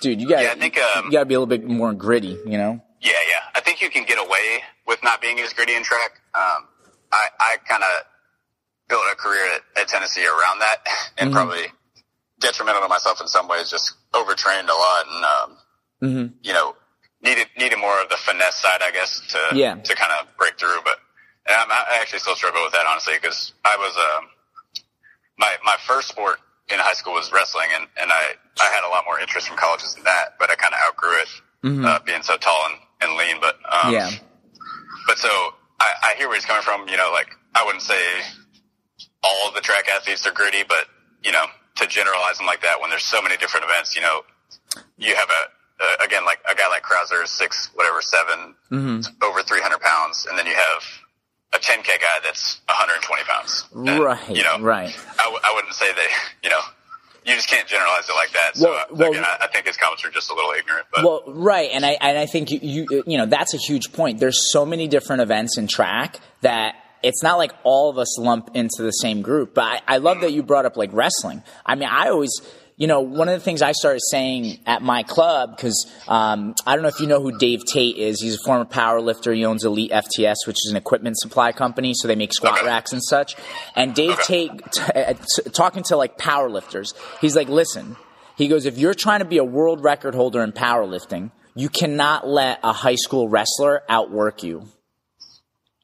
dude, 0.00 0.20
you 0.20 0.28
gotta, 0.28 0.44
yeah, 0.44 0.52
I 0.52 0.54
think, 0.54 0.78
um, 0.78 1.06
you 1.06 1.12
got 1.12 1.20
to 1.20 1.26
be 1.26 1.34
a 1.34 1.40
little 1.40 1.46
bit 1.46 1.68
more 1.68 1.92
gritty, 1.92 2.38
you 2.46 2.56
know? 2.56 2.80
Yeah, 3.00 3.12
yeah. 3.12 3.50
I 3.54 3.60
think 3.60 3.82
you 3.82 3.90
can 3.90 4.04
get 4.04 4.18
away 4.18 4.62
with 4.86 5.02
not 5.04 5.20
being 5.20 5.38
as 5.40 5.52
gritty 5.52 5.74
in 5.74 5.82
track. 5.82 6.20
Um, 6.34 6.68
I, 7.12 7.28
I 7.38 7.56
kind 7.68 7.82
of 7.82 8.88
built 8.88 9.02
a 9.12 9.16
career 9.16 9.44
at, 9.56 9.82
at, 9.82 9.88
Tennessee 9.88 10.24
around 10.24 10.60
that 10.60 10.76
and 11.18 11.28
mm-hmm. 11.28 11.36
probably 11.36 11.66
detrimental 12.40 12.82
to 12.82 12.88
myself 12.88 13.20
in 13.20 13.28
some 13.28 13.46
ways, 13.46 13.70
just 13.70 13.94
overtrained 14.14 14.68
a 14.68 14.74
lot 14.74 15.04
and, 15.06 15.24
um, 15.24 15.58
mm-hmm. 16.02 16.34
you 16.42 16.52
know, 16.54 16.76
needed, 17.22 17.46
needed 17.58 17.78
more 17.78 18.00
of 18.00 18.08
the 18.08 18.16
finesse 18.16 18.56
side, 18.56 18.80
I 18.86 18.90
guess, 18.90 19.20
to, 19.32 19.56
yeah. 19.56 19.74
to 19.74 19.94
kind 19.94 20.12
of 20.20 20.34
break 20.38 20.58
through. 20.58 20.80
But 20.82 20.96
and 21.48 21.72
i 21.72 21.98
actually 22.00 22.18
still 22.18 22.34
struggle 22.34 22.62
with 22.64 22.72
that 22.72 22.86
honestly 22.90 23.14
because 23.20 23.52
I 23.64 23.76
was 23.78 23.96
um, 23.96 24.28
my 25.38 25.52
my 25.64 25.76
first 25.86 26.08
sport 26.08 26.38
in 26.68 26.78
high 26.78 26.94
school 26.94 27.14
was 27.14 27.32
wrestling, 27.32 27.68
and 27.74 27.86
and 28.00 28.10
I 28.10 28.34
I 28.60 28.68
had 28.70 28.86
a 28.86 28.90
lot 28.90 29.04
more 29.04 29.18
interest 29.20 29.48
from 29.48 29.56
colleges 29.56 29.94
in 29.96 30.04
that, 30.04 30.36
but 30.38 30.50
I 30.50 30.54
kind 30.54 30.74
of 30.74 30.80
outgrew 30.88 31.16
it 31.20 31.28
mm-hmm. 31.64 31.84
uh, 31.84 31.98
being 32.04 32.22
so 32.22 32.36
tall 32.36 32.58
and, 32.70 32.78
and 33.02 33.18
lean. 33.18 33.36
But 33.40 33.58
um, 33.66 33.92
yeah, 33.92 34.10
but 35.06 35.18
so 35.18 35.28
I, 35.80 36.14
I 36.14 36.14
hear 36.18 36.28
where 36.28 36.36
he's 36.36 36.46
coming 36.46 36.62
from. 36.62 36.88
You 36.88 36.96
know, 36.96 37.10
like 37.12 37.28
I 37.54 37.64
wouldn't 37.64 37.82
say 37.82 38.00
all 39.22 39.52
the 39.52 39.60
track 39.60 39.88
athletes 39.94 40.26
are 40.26 40.32
gritty, 40.32 40.62
but 40.66 40.86
you 41.22 41.32
know, 41.32 41.46
to 41.76 41.86
generalize 41.86 42.38
them 42.38 42.46
like 42.46 42.62
that 42.62 42.80
when 42.80 42.90
there's 42.90 43.04
so 43.04 43.20
many 43.22 43.36
different 43.36 43.66
events, 43.66 43.96
you 43.96 44.02
know, 44.02 44.22
you 44.96 45.14
have 45.14 45.28
a 45.28 45.42
uh, 45.78 46.04
again, 46.04 46.24
like 46.24 46.38
a 46.50 46.54
guy 46.54 46.68
like 46.68 46.82
Crouser, 46.82 47.26
six, 47.26 47.68
whatever, 47.74 48.00
7 48.00 48.54
mm-hmm. 48.72 49.24
over 49.24 49.42
300 49.42 49.78
pounds. 49.78 50.24
And 50.24 50.38
then 50.38 50.46
you 50.46 50.54
have 50.54 50.82
a 51.52 51.58
10K 51.58 51.86
guy 51.86 52.18
that's 52.24 52.60
120 52.66 53.22
pounds. 53.24 53.64
And, 53.74 54.00
right. 54.00 54.30
You 54.30 54.44
know, 54.44 54.60
right. 54.60 54.88
I 54.88 55.24
w- 55.24 55.40
I 55.42 55.52
wouldn't 55.54 55.74
say 55.74 55.90
that, 55.92 56.08
you 56.42 56.50
know, 56.50 56.60
you 57.24 57.34
just 57.34 57.48
can't 57.48 57.66
generalize 57.66 58.08
it 58.08 58.12
like 58.12 58.32
that. 58.32 58.56
So, 58.56 58.70
well, 58.70 58.78
uh, 58.78 58.84
well, 58.90 59.10
again, 59.10 59.24
I, 59.24 59.44
I, 59.44 59.46
think 59.48 59.66
his 59.66 59.76
comments 59.76 60.04
are 60.04 60.10
just 60.10 60.30
a 60.30 60.34
little 60.34 60.52
ignorant. 60.52 60.86
But. 60.92 61.04
Well, 61.04 61.22
right, 61.26 61.70
and 61.72 61.84
I 61.84 61.96
and 62.00 62.16
I 62.16 62.26
think 62.26 62.52
you, 62.52 62.60
you 62.62 63.02
you 63.04 63.18
know 63.18 63.26
that's 63.26 63.52
a 63.52 63.58
huge 63.58 63.92
point. 63.92 64.20
There's 64.20 64.52
so 64.52 64.64
many 64.64 64.86
different 64.86 65.22
events 65.22 65.58
in 65.58 65.66
track 65.66 66.20
that 66.42 66.76
it's 67.02 67.24
not 67.24 67.36
like 67.36 67.52
all 67.64 67.90
of 67.90 67.98
us 67.98 68.16
lump 68.18 68.50
into 68.54 68.82
the 68.82 68.92
same 68.92 69.22
group. 69.22 69.54
But 69.54 69.64
I, 69.64 69.80
I 69.88 69.96
love 69.98 70.18
mm-hmm. 70.18 70.26
that 70.26 70.32
you 70.32 70.44
brought 70.44 70.66
up 70.66 70.76
like 70.76 70.90
wrestling. 70.92 71.42
I 71.64 71.74
mean, 71.74 71.88
I 71.90 72.10
always 72.10 72.30
you 72.78 72.86
know, 72.86 73.00
one 73.00 73.28
of 73.28 73.34
the 73.34 73.40
things 73.40 73.62
I 73.62 73.72
started 73.72 74.00
saying 74.10 74.58
at 74.66 74.82
my 74.82 75.02
club, 75.02 75.56
because 75.56 75.90
um, 76.08 76.54
I 76.66 76.74
don't 76.74 76.82
know 76.82 76.88
if 76.88 77.00
you 77.00 77.06
know 77.06 77.22
who 77.22 77.38
Dave 77.38 77.64
Tate 77.64 77.96
is. 77.96 78.20
He's 78.20 78.34
a 78.34 78.44
former 78.44 78.66
power 78.66 79.00
lifter. 79.00 79.32
He 79.32 79.46
owns 79.46 79.64
Elite 79.64 79.90
FTS, 79.90 80.46
which 80.46 80.56
is 80.66 80.72
an 80.72 80.76
equipment 80.76 81.18
supply 81.18 81.52
company. 81.52 81.94
So 81.94 82.06
they 82.06 82.16
make 82.16 82.34
squat 82.34 82.62
racks 82.64 82.92
and 82.92 83.02
such. 83.02 83.34
And 83.74 83.94
Dave 83.94 84.18
Tate, 84.22 84.50
t- 84.72 84.82
uh, 84.94 85.14
t- 85.14 85.50
talking 85.52 85.84
to 85.84 85.96
like 85.96 86.18
power 86.18 86.50
lifters, 86.50 86.92
he's 87.22 87.34
like, 87.34 87.48
listen, 87.48 87.96
he 88.36 88.46
goes, 88.46 88.66
if 88.66 88.76
you're 88.76 88.94
trying 88.94 89.20
to 89.20 89.24
be 89.24 89.38
a 89.38 89.44
world 89.44 89.82
record 89.82 90.14
holder 90.14 90.42
in 90.42 90.52
powerlifting, 90.52 91.30
you 91.54 91.70
cannot 91.70 92.28
let 92.28 92.60
a 92.62 92.74
high 92.74 92.96
school 92.96 93.26
wrestler 93.26 93.82
outwork 93.88 94.42
you. 94.42 94.68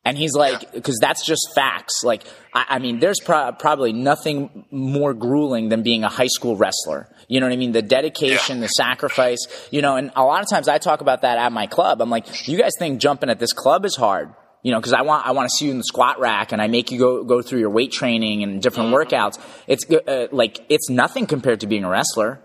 And 0.05 0.19
he's 0.19 0.35
like, 0.35 0.73
because 0.73 0.99
that's 1.01 1.25
just 1.25 1.53
facts. 1.55 2.03
Like, 2.03 2.25
I, 2.53 2.65
I 2.71 2.79
mean, 2.81 2.99
there's 2.99 3.21
pro- 3.21 3.53
probably 3.53 3.93
nothing 3.93 4.67
more 4.73 5.15
grueling 5.15 5.69
than 5.69 5.83
being 5.83 6.03
a 6.03 6.09
high 6.09 6.27
school 6.27 6.57
wrestler. 6.57 7.09
You 7.29 7.39
know 7.39 7.47
what 7.47 7.53
I 7.53 7.57
mean? 7.57 7.73
The 7.73 7.83
dedication, 7.83 8.61
the 8.61 8.67
sacrifice, 8.69 9.39
you 9.71 9.81
know, 9.81 9.97
and 9.97 10.11
a 10.17 10.25
lot 10.25 10.43
of 10.43 10.51
times 10.51 10.67
I 10.67 10.79
talk 10.79 11.03
about 11.03 11.23
that 11.23 11.39
at 11.39 11.53
my 11.53 11.67
club. 11.67 12.03
I'm 12.03 12.11
like, 12.11 12.49
you 12.49 12.59
guys 12.59 12.73
think 12.79 13.01
jumping 13.01 13.31
at 13.31 13.39
this 13.39 13.53
club 13.53 13.85
is 13.85 13.95
hard? 13.95 14.35
You 14.65 14.71
know, 14.71 14.79
because 14.79 14.93
I 14.93 15.03
want 15.03 15.27
I 15.27 15.33
want 15.33 15.51
to 15.51 15.57
see 15.57 15.65
you 15.67 15.73
in 15.73 15.79
the 15.79 15.85
squat 15.85 16.21
rack, 16.21 16.53
and 16.53 16.63
I 16.63 16.69
make 16.69 16.93
you 16.93 16.99
go 16.99 17.25
go 17.25 17.43
through 17.43 17.59
your 17.59 17.71
weight 17.71 17.91
training 17.91 18.45
and 18.45 18.63
different 18.63 18.93
mm-hmm. 18.93 19.15
workouts. 19.15 19.41
It's 19.67 19.85
uh, 19.91 20.29
like 20.31 20.61
it's 20.69 20.89
nothing 20.89 21.27
compared 21.27 21.61
to 21.61 21.67
being 21.67 21.83
a 21.83 21.89
wrestler. 21.89 22.41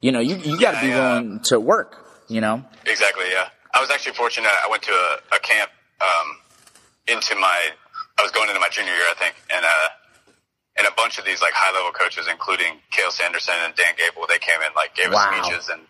You 0.00 0.10
know, 0.10 0.18
you 0.18 0.36
you 0.36 0.58
got 0.58 0.72
to 0.72 0.76
yeah, 0.78 0.82
be 0.82 0.88
yeah. 0.88 1.12
willing 1.12 1.40
to 1.44 1.60
work. 1.60 2.24
You 2.28 2.40
know, 2.40 2.64
exactly. 2.86 3.26
Yeah, 3.30 3.50
I 3.72 3.80
was 3.80 3.90
actually 3.90 4.14
fortunate. 4.14 4.50
I 4.50 4.68
went 4.68 4.82
to 4.82 4.90
a, 4.90 5.36
a 5.36 5.38
camp 5.38 5.70
um, 6.00 6.36
into 7.10 7.34
my, 7.34 7.58
I 8.18 8.22
was 8.22 8.30
going 8.30 8.48
into 8.48 8.60
my 8.60 8.70
junior 8.70 8.94
year, 8.94 9.08
I 9.10 9.18
think, 9.18 9.34
and 9.50 9.64
uh, 9.64 9.88
and 10.78 10.86
a 10.86 10.94
bunch 10.96 11.18
of 11.18 11.26
these 11.26 11.42
like 11.42 11.52
high 11.52 11.74
level 11.74 11.92
coaches, 11.92 12.30
including 12.30 12.80
Cael 12.94 13.10
Sanderson 13.10 13.58
and 13.66 13.74
Dan 13.74 13.92
Gable, 13.98 14.24
they 14.30 14.38
came 14.38 14.62
in 14.62 14.72
like 14.78 14.94
gave 14.94 15.10
us 15.10 15.18
wow. 15.18 15.30
speeches 15.34 15.68
and. 15.68 15.82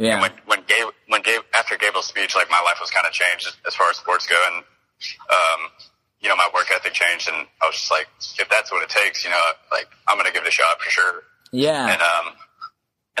Yeah. 0.00 0.16
And 0.16 0.22
when 0.24 0.32
when 0.48 0.60
Gabe 0.64 0.88
when 1.12 1.20
Gabe 1.20 1.44
after 1.52 1.76
Gable's 1.76 2.08
speech, 2.08 2.32
like 2.32 2.48
my 2.48 2.62
life 2.64 2.80
was 2.80 2.88
kind 2.88 3.04
of 3.04 3.12
changed 3.12 3.52
as 3.68 3.76
far 3.76 3.90
as 3.92 4.00
sports 4.00 4.24
go, 4.24 4.38
and 4.48 4.64
um, 5.28 5.60
you 6.24 6.30
know 6.32 6.36
my 6.40 6.48
work 6.56 6.72
ethic 6.72 6.96
changed, 6.96 7.28
and 7.28 7.36
I 7.60 7.68
was 7.68 7.76
just 7.76 7.90
like, 7.92 8.08
if 8.40 8.48
that's 8.48 8.72
what 8.72 8.80
it 8.82 8.88
takes, 8.88 9.24
you 9.24 9.30
know, 9.30 9.42
like 9.70 9.92
I'm 10.08 10.16
gonna 10.16 10.32
give 10.32 10.40
it 10.40 10.48
a 10.48 10.56
shot 10.56 10.80
for 10.80 10.88
sure. 10.88 11.20
Yeah. 11.52 11.84
And 11.84 12.00
um, 12.00 12.32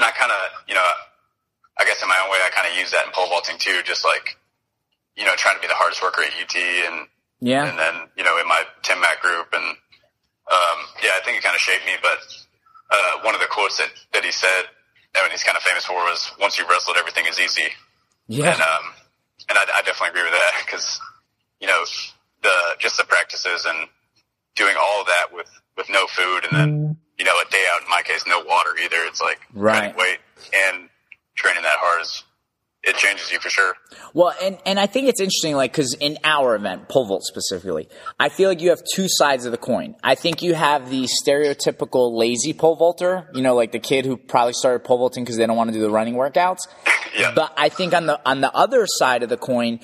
and 0.00 0.04
I 0.04 0.10
kind 0.12 0.32
of, 0.32 0.64
you 0.68 0.74
know, 0.74 0.90
I 1.78 1.84
guess 1.84 2.02
in 2.02 2.08
my 2.08 2.16
own 2.24 2.30
way, 2.30 2.38
I 2.40 2.48
kind 2.48 2.68
of 2.70 2.78
use 2.78 2.90
that 2.92 3.04
in 3.04 3.12
pole 3.12 3.28
vaulting 3.28 3.58
too, 3.58 3.84
just 3.84 4.04
like, 4.04 4.36
you 5.16 5.24
know, 5.24 5.34
trying 5.36 5.56
to 5.56 5.60
be 5.60 5.68
the 5.68 5.76
hardest 5.76 6.02
worker 6.02 6.22
at 6.22 6.32
UT 6.32 6.56
and 6.56 7.04
yeah. 7.40 7.68
And 7.68 7.78
then, 7.78 8.08
you 8.16 8.24
know, 8.24 8.38
in 8.38 8.46
my 8.46 8.62
Tim 8.82 9.00
Mack 9.00 9.20
group 9.20 9.48
and, 9.52 9.64
um, 9.64 10.78
yeah, 11.02 11.10
I 11.16 11.20
think 11.24 11.38
it 11.38 11.42
kind 11.42 11.54
of 11.54 11.60
shaped 11.60 11.84
me, 11.86 11.92
but, 12.02 12.18
uh, 12.90 13.22
one 13.22 13.34
of 13.34 13.40
the 13.40 13.46
quotes 13.48 13.78
that, 13.78 13.90
that 14.12 14.24
he 14.24 14.32
said, 14.32 14.64
I 15.16 15.22
mean, 15.22 15.30
he's 15.30 15.42
kind 15.42 15.56
of 15.56 15.62
famous 15.62 15.84
for 15.84 15.94
was, 15.94 16.30
once 16.40 16.58
you've 16.58 16.68
wrestled, 16.68 16.96
everything 16.98 17.26
is 17.26 17.40
easy. 17.40 17.68
Yeah. 18.28 18.52
And, 18.52 18.60
um, 18.60 18.84
and 19.48 19.58
I, 19.58 19.62
I 19.78 19.82
definitely 19.82 20.10
agree 20.10 20.22
with 20.22 20.32
that 20.32 20.62
because, 20.64 21.00
you 21.60 21.66
know, 21.66 21.84
the, 22.42 22.56
just 22.78 22.96
the 22.96 23.04
practices 23.04 23.66
and 23.66 23.88
doing 24.54 24.74
all 24.78 25.04
that 25.04 25.34
with, 25.34 25.50
with 25.76 25.88
no 25.90 26.06
food 26.06 26.44
and 26.50 26.56
then, 26.58 26.70
mm. 26.70 26.96
you 27.18 27.24
know, 27.24 27.32
a 27.32 27.50
day 27.50 27.64
out, 27.74 27.82
in 27.82 27.88
my 27.88 28.02
case, 28.04 28.24
no 28.26 28.44
water 28.44 28.70
either. 28.82 28.98
It's 29.06 29.20
like, 29.20 29.40
right. 29.54 29.96
weight 29.96 30.18
and 30.54 30.88
training 31.34 31.62
that 31.62 31.78
hard 31.78 32.02
is, 32.02 32.24
it 32.82 32.96
changes 32.96 33.30
you 33.30 33.38
for 33.38 33.50
sure. 33.50 33.74
Well, 34.14 34.32
and, 34.42 34.58
and 34.64 34.80
I 34.80 34.86
think 34.86 35.08
it's 35.08 35.20
interesting, 35.20 35.54
like, 35.54 35.72
because 35.72 35.94
in 36.00 36.16
our 36.24 36.54
event, 36.54 36.88
pole 36.88 37.06
vault 37.06 37.24
specifically, 37.24 37.88
I 38.18 38.30
feel 38.30 38.48
like 38.48 38.62
you 38.62 38.70
have 38.70 38.80
two 38.94 39.06
sides 39.06 39.44
of 39.44 39.52
the 39.52 39.58
coin. 39.58 39.96
I 40.02 40.14
think 40.14 40.40
you 40.42 40.54
have 40.54 40.88
the 40.88 41.06
stereotypical 41.22 42.16
lazy 42.16 42.54
pole 42.54 42.76
vaulter, 42.76 43.28
you 43.34 43.42
know, 43.42 43.54
like 43.54 43.72
the 43.72 43.80
kid 43.80 44.06
who 44.06 44.16
probably 44.16 44.54
started 44.54 44.82
pole 44.82 44.96
vaulting 44.96 45.24
because 45.24 45.36
they 45.36 45.46
don't 45.46 45.56
want 45.56 45.68
to 45.68 45.74
do 45.74 45.82
the 45.82 45.90
running 45.90 46.14
workouts. 46.14 46.60
yeah. 47.18 47.32
But 47.34 47.52
I 47.56 47.68
think 47.68 47.92
on 47.92 48.06
the 48.06 48.18
on 48.24 48.40
the 48.40 48.52
other 48.54 48.86
side 48.86 49.22
of 49.22 49.28
the 49.28 49.36
coin, 49.36 49.80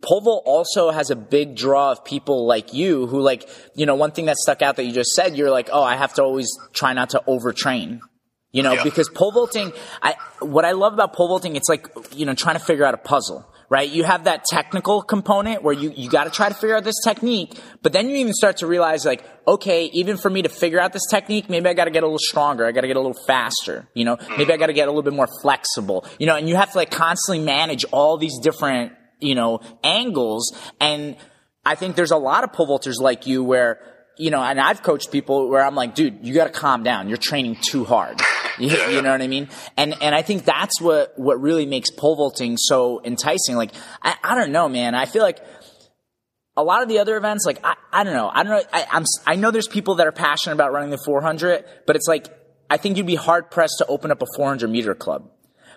pole 0.00 0.20
vault 0.20 0.44
also 0.46 0.92
has 0.92 1.10
a 1.10 1.16
big 1.16 1.56
draw 1.56 1.90
of 1.90 2.04
people 2.04 2.46
like 2.46 2.72
you 2.72 3.08
who, 3.08 3.20
like, 3.20 3.48
you 3.74 3.86
know, 3.86 3.96
one 3.96 4.12
thing 4.12 4.26
that 4.26 4.36
stuck 4.36 4.62
out 4.62 4.76
that 4.76 4.84
you 4.84 4.92
just 4.92 5.10
said, 5.10 5.36
you're 5.36 5.50
like, 5.50 5.68
oh, 5.72 5.82
I 5.82 5.96
have 5.96 6.14
to 6.14 6.22
always 6.22 6.48
try 6.72 6.92
not 6.92 7.10
to 7.10 7.22
overtrain 7.26 8.00
You 8.52 8.62
know, 8.64 8.72
Yeah. 8.72 8.82
because 8.82 9.08
pole 9.08 9.30
vaulting, 9.30 9.72
I, 10.02 10.16
what 10.40 10.64
I 10.64 10.72
love 10.72 10.92
about 10.94 11.12
pole 11.12 11.28
vaulting, 11.28 11.54
it's 11.54 11.68
like, 11.68 11.88
you 12.14 12.26
know, 12.26 12.34
trying 12.34 12.56
to 12.56 12.64
figure 12.64 12.84
out 12.84 12.94
a 12.94 12.98
puzzle, 12.98 13.46
right? 13.68 13.88
You 13.88 14.02
have 14.02 14.24
that 14.24 14.44
technical 14.44 15.02
component 15.02 15.62
where 15.62 15.72
you, 15.72 15.92
you 15.94 16.10
gotta 16.10 16.30
try 16.30 16.48
to 16.48 16.54
figure 16.54 16.76
out 16.76 16.82
this 16.82 16.96
technique, 17.04 17.56
but 17.82 17.92
then 17.92 18.08
you 18.08 18.16
even 18.16 18.32
start 18.34 18.56
to 18.56 18.66
realize 18.66 19.04
like, 19.04 19.24
okay, 19.46 19.84
even 19.92 20.16
for 20.16 20.28
me 20.30 20.42
to 20.42 20.48
figure 20.48 20.80
out 20.80 20.92
this 20.92 21.06
technique, 21.08 21.48
maybe 21.48 21.68
I 21.68 21.74
gotta 21.74 21.92
get 21.92 22.02
a 22.02 22.06
little 22.06 22.18
stronger, 22.18 22.66
I 22.66 22.72
gotta 22.72 22.88
get 22.88 22.96
a 22.96 23.00
little 23.00 23.22
faster, 23.24 23.88
you 23.94 24.04
know, 24.04 24.16
mm-hmm. 24.16 24.36
maybe 24.36 24.52
I 24.52 24.56
gotta 24.56 24.72
get 24.72 24.88
a 24.88 24.90
little 24.90 25.04
bit 25.04 25.14
more 25.14 25.28
flexible, 25.42 26.04
you 26.18 26.26
know, 26.26 26.34
and 26.34 26.48
you 26.48 26.56
have 26.56 26.72
to 26.72 26.76
like 26.78 26.90
constantly 26.90 27.44
manage 27.44 27.84
all 27.92 28.18
these 28.18 28.36
different, 28.40 28.92
you 29.20 29.36
know, 29.36 29.60
angles, 29.84 30.52
and 30.80 31.16
I 31.64 31.76
think 31.76 31.94
there's 31.94 32.10
a 32.10 32.16
lot 32.16 32.42
of 32.42 32.52
pole 32.52 32.66
vaulters 32.66 33.00
like 33.00 33.26
you 33.28 33.44
where, 33.44 33.80
you 34.20 34.30
know, 34.30 34.42
and 34.42 34.60
I've 34.60 34.82
coached 34.82 35.10
people 35.10 35.48
where 35.48 35.64
I'm 35.64 35.74
like, 35.74 35.94
dude, 35.94 36.18
you 36.26 36.34
got 36.34 36.44
to 36.44 36.52
calm 36.52 36.82
down. 36.82 37.08
You're 37.08 37.16
training 37.16 37.56
too 37.62 37.84
hard. 37.84 38.20
You, 38.58 38.68
you 38.68 39.00
know 39.00 39.10
what 39.10 39.22
I 39.22 39.26
mean? 39.26 39.48
And 39.78 39.94
and 40.02 40.14
I 40.14 40.20
think 40.20 40.44
that's 40.44 40.78
what 40.82 41.18
what 41.18 41.40
really 41.40 41.64
makes 41.64 41.90
pole 41.90 42.16
vaulting 42.16 42.58
so 42.58 43.00
enticing. 43.02 43.56
Like, 43.56 43.70
I, 44.02 44.16
I 44.22 44.34
don't 44.34 44.52
know, 44.52 44.68
man. 44.68 44.94
I 44.94 45.06
feel 45.06 45.22
like 45.22 45.38
a 46.58 46.62
lot 46.62 46.82
of 46.82 46.90
the 46.90 46.98
other 46.98 47.16
events, 47.16 47.46
like 47.46 47.58
I, 47.64 47.76
I 47.90 48.04
don't 48.04 48.12
know, 48.12 48.30
I 48.30 48.42
don't 48.42 48.52
know. 48.52 48.62
I, 48.70 48.86
I'm 48.92 49.04
I 49.26 49.36
know 49.36 49.50
there's 49.50 49.68
people 49.68 49.94
that 49.94 50.06
are 50.06 50.12
passionate 50.12 50.52
about 50.52 50.72
running 50.72 50.90
the 50.90 51.00
400, 51.06 51.64
but 51.86 51.96
it's 51.96 52.06
like 52.06 52.26
I 52.68 52.76
think 52.76 52.98
you'd 52.98 53.06
be 53.06 53.14
hard 53.14 53.50
pressed 53.50 53.76
to 53.78 53.86
open 53.86 54.10
up 54.10 54.20
a 54.20 54.26
400 54.36 54.68
meter 54.68 54.94
club. 54.94 55.30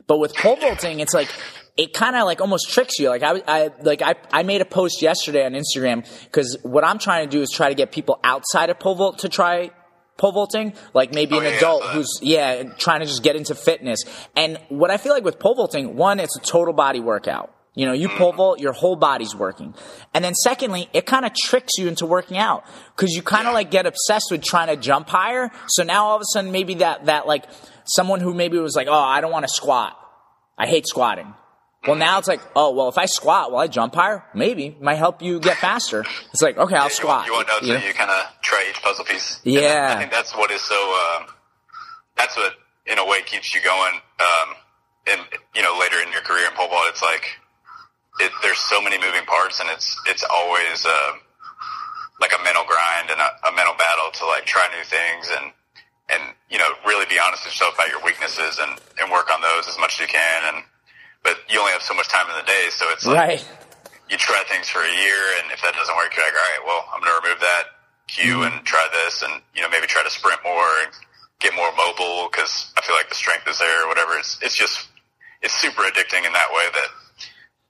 But 0.06 0.18
with 0.18 0.36
pole 0.36 0.58
vaulting, 0.58 1.00
it's 1.00 1.14
like 1.14 1.30
it 1.76 1.94
kind 1.94 2.16
of 2.16 2.26
like 2.26 2.40
almost 2.42 2.70
tricks 2.70 3.00
you. 3.00 3.10
Like 3.10 3.24
I, 3.24 3.42
I 3.48 3.70
like 3.82 4.02
I, 4.02 4.16
I 4.32 4.44
made 4.44 4.62
a 4.62 4.66
post 4.66 5.02
yesterday 5.02 5.46
on 5.46 5.54
Instagram 5.54 6.06
because 6.26 6.58
what 6.64 6.84
I'm 6.84 7.00
trying 7.00 7.26
to 7.28 7.32
do 7.32 7.42
is 7.42 7.50
try 7.50 7.70
to 7.70 7.76
get 7.76 7.92
people 7.92 8.20
outside 8.24 8.70
of 8.70 8.80
pole 8.80 8.96
vault 8.96 9.20
to 9.20 9.30
try 9.30 9.72
pole 10.18 10.32
vaulting, 10.32 10.74
like 10.94 11.14
maybe 11.14 11.36
Oh, 11.36 11.40
an 11.40 11.46
yeah, 11.46 11.58
adult 11.58 11.84
who's 11.86 12.20
yeah 12.22 12.64
trying 12.78 13.00
to 13.00 13.08
just 13.08 13.24
get 13.24 13.36
into 13.36 13.56
fitness. 13.56 14.00
And 14.36 14.60
what 14.70 14.92
I 14.92 14.98
feel 14.98 15.14
like 15.14 15.24
with 15.24 15.40
pole 15.40 15.56
vaulting, 15.56 15.96
one, 15.96 16.20
it's 16.20 16.38
a 16.38 16.42
total 16.42 16.74
body 16.74 17.00
workout. 17.00 17.52
You 17.76 17.88
know, 17.88 17.94
you 17.94 18.08
Mm-hmm. 18.08 18.18
pole 18.20 18.34
vault, 18.34 18.60
your 18.60 18.74
whole 18.74 18.96
body's 18.96 19.36
working. 19.36 19.74
And 20.14 20.24
then 20.24 20.36
secondly, 20.36 20.90
it 20.94 21.08
kind 21.08 21.26
of 21.26 21.34
tricks 21.34 21.72
you 21.80 21.88
into 21.88 22.06
working 22.06 22.38
out 22.38 22.64
because 22.96 23.16
you 23.16 23.24
kind 23.24 23.48
of 23.48 23.56
like 23.56 23.72
get 23.72 23.88
obsessed 23.88 24.28
with 24.30 24.44
trying 24.44 24.68
to 24.68 24.76
jump 24.76 25.10
higher. 25.10 25.50
So 25.70 25.82
now 25.82 26.06
all 26.06 26.16
of 26.16 26.22
a 26.22 26.26
sudden, 26.34 26.52
maybe 26.52 26.76
that, 26.76 27.08
that 27.08 27.26
like 27.26 27.46
someone 27.86 28.20
who 28.20 28.36
maybe 28.36 28.60
was 28.60 28.76
like, 28.76 28.88
oh, 28.88 28.94
I 28.94 29.22
don't 29.22 29.32
want 29.32 29.46
to 29.48 29.52
squat. 29.52 29.98
I 30.56 30.68
hate 30.68 30.86
squatting. 30.86 31.34
Well, 31.86 31.98
now 31.98 32.18
it's 32.18 32.28
like, 32.28 32.42
oh, 32.56 32.72
well, 32.72 32.88
if 32.88 32.98
I 32.98 33.06
squat, 33.06 33.52
will 33.52 33.60
I 33.60 33.68
jump 33.68 33.96
higher? 33.96 34.24
Maybe. 34.34 34.76
Might 34.80 34.96
help 34.96 35.22
you 35.22 35.40
get 35.40 35.58
faster. 35.58 36.06
It's 36.32 36.42
like, 36.42 36.58
okay, 36.58 36.76
I'll 36.76 36.86
You 36.86 36.90
squat. 36.92 37.26
You 37.26 37.34
won't 37.34 37.48
know 37.48 37.58
until 37.60 37.82
You 37.82 37.88
you 37.88 37.94
kind 37.94 38.10
of 38.10 38.26
try 38.42 38.66
each 38.70 38.82
puzzle 38.82 39.04
piece. 39.04 39.42
Yeah. 39.44 39.94
I 39.96 40.00
think 40.00 40.12
that's 40.12 40.36
what 40.36 40.50
is 40.52 40.62
so. 40.62 40.76
Um, 40.76 41.28
that's 42.16 42.38
what, 42.38 42.54
in 42.86 43.00
a 43.00 43.06
way, 43.06 43.22
keeps 43.24 43.54
you 43.54 43.62
going. 43.62 43.96
Um, 44.20 44.56
and 45.12 45.22
you 45.54 45.62
know, 45.62 45.78
later 45.80 45.98
in 46.00 46.12
your 46.12 46.22
career 46.22 46.48
in 46.48 46.56
pole 46.56 46.70
vault, 46.70 46.86
it's 46.88 47.02
like 47.02 47.38
it, 48.20 48.32
there's 48.42 48.60
so 48.60 48.82
many 48.82 48.98
moving 48.98 49.26
parts, 49.26 49.60
and 49.60 49.70
it's 49.70 50.00
it's 50.08 50.24
always 50.24 50.86
uh, 50.86 51.12
like 52.22 52.32
a 52.32 52.44
mental 52.44 52.64
grind 52.64 53.12
and 53.12 53.20
a, 53.20 53.30
a 53.48 53.52
mental 53.56 53.76
battle 53.76 54.12
to 54.14 54.26
like 54.28 54.46
try 54.46 54.64
new 54.72 54.84
things 54.86 55.28
and 55.36 55.52
and 56.10 56.36
you 56.50 56.58
know 56.58 56.70
really 56.88 57.06
be 57.08 57.20
honest 57.20 57.44
with 57.44 57.54
yourself 57.54 57.76
about 57.76 57.90
your 57.90 58.04
weaknesses 58.06 58.60
and 58.60 58.80
and 59.02 59.12
work 59.12 59.28
on 59.34 59.42
those 59.42 59.68
as 59.68 59.78
much 59.80 60.00
as 60.00 60.08
you 60.08 60.08
can. 60.08 60.56
And 60.56 60.64
but 61.24 61.40
you 61.50 61.60
only 61.60 61.72
have 61.72 61.82
so 61.82 61.94
much 61.94 62.08
time 62.10 62.30
in 62.30 62.36
the 62.36 62.48
day, 62.48 62.68
so 62.70 62.86
it's 62.92 63.06
like 63.06 63.18
Right. 63.18 63.48
you 64.10 64.18
try 64.18 64.44
things 64.48 64.70
for 64.70 64.80
a 64.80 64.94
year, 64.94 65.22
and 65.42 65.52
if 65.52 65.62
that 65.62 65.74
doesn't 65.74 65.96
work, 65.96 66.16
you're 66.16 66.26
like, 66.26 66.36
all 66.36 66.50
right, 66.52 66.64
well, 66.68 66.84
I'm 66.94 67.00
going 67.02 67.12
to 67.12 67.20
remove 67.24 67.40
that 67.40 67.64
cue 68.08 68.44
mm-hmm. 68.44 68.58
and 68.58 68.66
try 68.66 68.86
this, 69.04 69.24
and 69.24 69.42
you 69.56 69.62
know, 69.62 69.70
maybe 69.70 69.88
try 69.88 70.04
to 70.04 70.10
sprint 70.10 70.40
more 70.44 70.70
and 70.84 70.92
get 71.40 71.54
more 71.56 71.72
mobile 71.76 72.30
because 72.32 72.72
I 72.78 72.82
feel 72.82 72.96
like 72.96 73.10
the 73.10 73.16
strength 73.16 73.48
is 73.48 73.60
there 73.60 73.86
or 73.86 73.88
whatever. 73.88 74.14
It's 74.20 74.38
it's 74.42 74.56
just 74.56 74.88
it's 75.42 75.54
super 75.54 75.82
addicting 75.84 76.26
in 76.26 76.32
that 76.32 76.50
way 76.52 76.66
that 76.74 76.90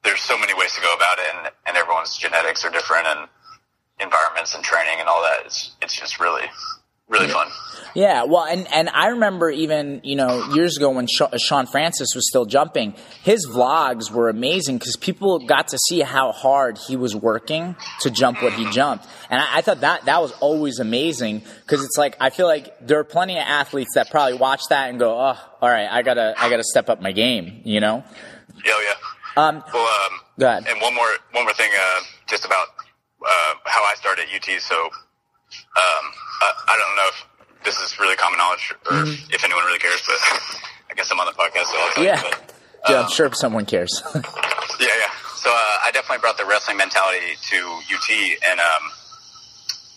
there's 0.03 0.21
so 0.21 0.37
many 0.37 0.53
ways 0.53 0.73
to 0.75 0.81
go 0.81 0.93
about 0.93 1.17
it, 1.19 1.27
and 1.33 1.53
and 1.67 1.77
everyone's 1.77 2.17
genetics 2.17 2.65
are 2.65 2.71
different, 2.71 3.07
and 3.07 3.29
environments 3.99 4.53
and 4.55 4.63
training 4.63 4.99
and 4.99 5.07
all 5.07 5.21
that. 5.21 5.45
It's 5.45 5.71
it's 5.81 5.93
just 5.93 6.19
really 6.19 6.45
really 7.13 7.27
fun. 7.29 7.47
Yeah, 7.95 8.23
well, 8.23 8.43
and, 8.43 8.67
and 8.73 8.89
I 8.89 9.09
remember 9.09 9.51
even, 9.51 10.01
you 10.03 10.15
know, 10.15 10.51
years 10.55 10.77
ago 10.77 10.89
when 10.89 11.05
Sha- 11.05 11.29
Shawn 11.37 11.67
Francis 11.67 12.15
was 12.15 12.27
still 12.27 12.45
jumping, 12.45 12.95
his 13.21 13.47
vlogs 13.47 14.09
were 14.09 14.29
amazing 14.29 14.79
because 14.79 14.95
people 14.95 15.45
got 15.45 15.67
to 15.67 15.77
see 15.77 15.99
how 16.01 16.31
hard 16.31 16.79
he 16.87 16.95
was 16.95 17.15
working 17.15 17.75
to 18.01 18.09
jump 18.09 18.41
what 18.41 18.53
he 18.53 18.67
jumped. 18.71 19.05
And 19.29 19.39
I, 19.39 19.57
I 19.57 19.61
thought 19.61 19.81
that, 19.81 20.05
that 20.05 20.21
was 20.23 20.31
always 20.39 20.79
amazing 20.79 21.43
because 21.61 21.85
it's 21.85 21.95
like, 21.95 22.17
I 22.19 22.31
feel 22.31 22.47
like 22.47 22.73
there 22.81 22.97
are 22.97 23.03
plenty 23.03 23.37
of 23.37 23.43
athletes 23.45 23.91
that 23.93 24.09
probably 24.09 24.39
watch 24.39 24.61
that 24.69 24.89
and 24.89 24.97
go, 24.97 25.11
oh, 25.13 25.37
all 25.61 25.69
right, 25.69 25.87
I 25.87 26.01
gotta, 26.01 26.33
I 26.35 26.49
gotta 26.49 26.63
step 26.63 26.89
up 26.89 26.99
my 26.99 27.11
game, 27.11 27.61
you 27.63 27.79
know? 27.79 28.03
Yeah, 28.65 28.73
yeah. 28.83 29.43
Um, 29.47 29.63
Well, 29.71 29.87
um, 30.05 30.19
Go 30.39 30.47
ahead. 30.47 30.65
And 30.67 30.81
one 30.81 30.95
more, 30.95 31.09
one 31.33 31.43
more 31.43 31.53
thing, 31.53 31.69
uh, 31.79 32.01
just 32.27 32.43
about 32.45 32.67
uh, 33.23 33.53
how 33.65 33.81
I 33.83 33.93
started 33.97 34.25
at 34.33 34.49
UT. 34.49 34.59
So, 34.61 34.75
um, 34.85 36.11
I, 36.67 36.75
don't 36.77 36.95
know 36.95 37.07
if 37.09 37.65
this 37.65 37.79
is 37.79 37.99
really 37.99 38.15
common 38.15 38.37
knowledge 38.37 38.73
or 38.89 39.03
if 39.33 39.43
anyone 39.43 39.63
really 39.65 39.79
cares, 39.79 40.01
but 40.05 40.17
I 40.91 40.93
guess 40.95 41.11
I'm 41.11 41.19
on 41.19 41.25
the 41.27 41.33
podcast, 41.33 41.65
so 41.71 41.77
I'll 41.77 41.89
tell 41.93 42.03
Mm-hmm. 42.03 42.25
yeah. 42.25 42.29
you. 42.29 42.35
But, 42.83 42.91
Yeah, 42.91 43.01
I'm 43.01 43.09
sure 43.09 43.31
someone 43.33 43.65
cares. 43.65 44.01
yeah, 44.15 44.21
yeah. 44.81 45.11
So 45.35 45.49
uh, 45.49 45.55
I 45.87 45.89
definitely 45.93 46.19
brought 46.19 46.37
the 46.37 46.45
wrestling 46.45 46.77
mentality 46.77 47.35
to 47.51 47.57
UT, 47.91 48.09
and 48.49 48.59
um, 48.59 48.83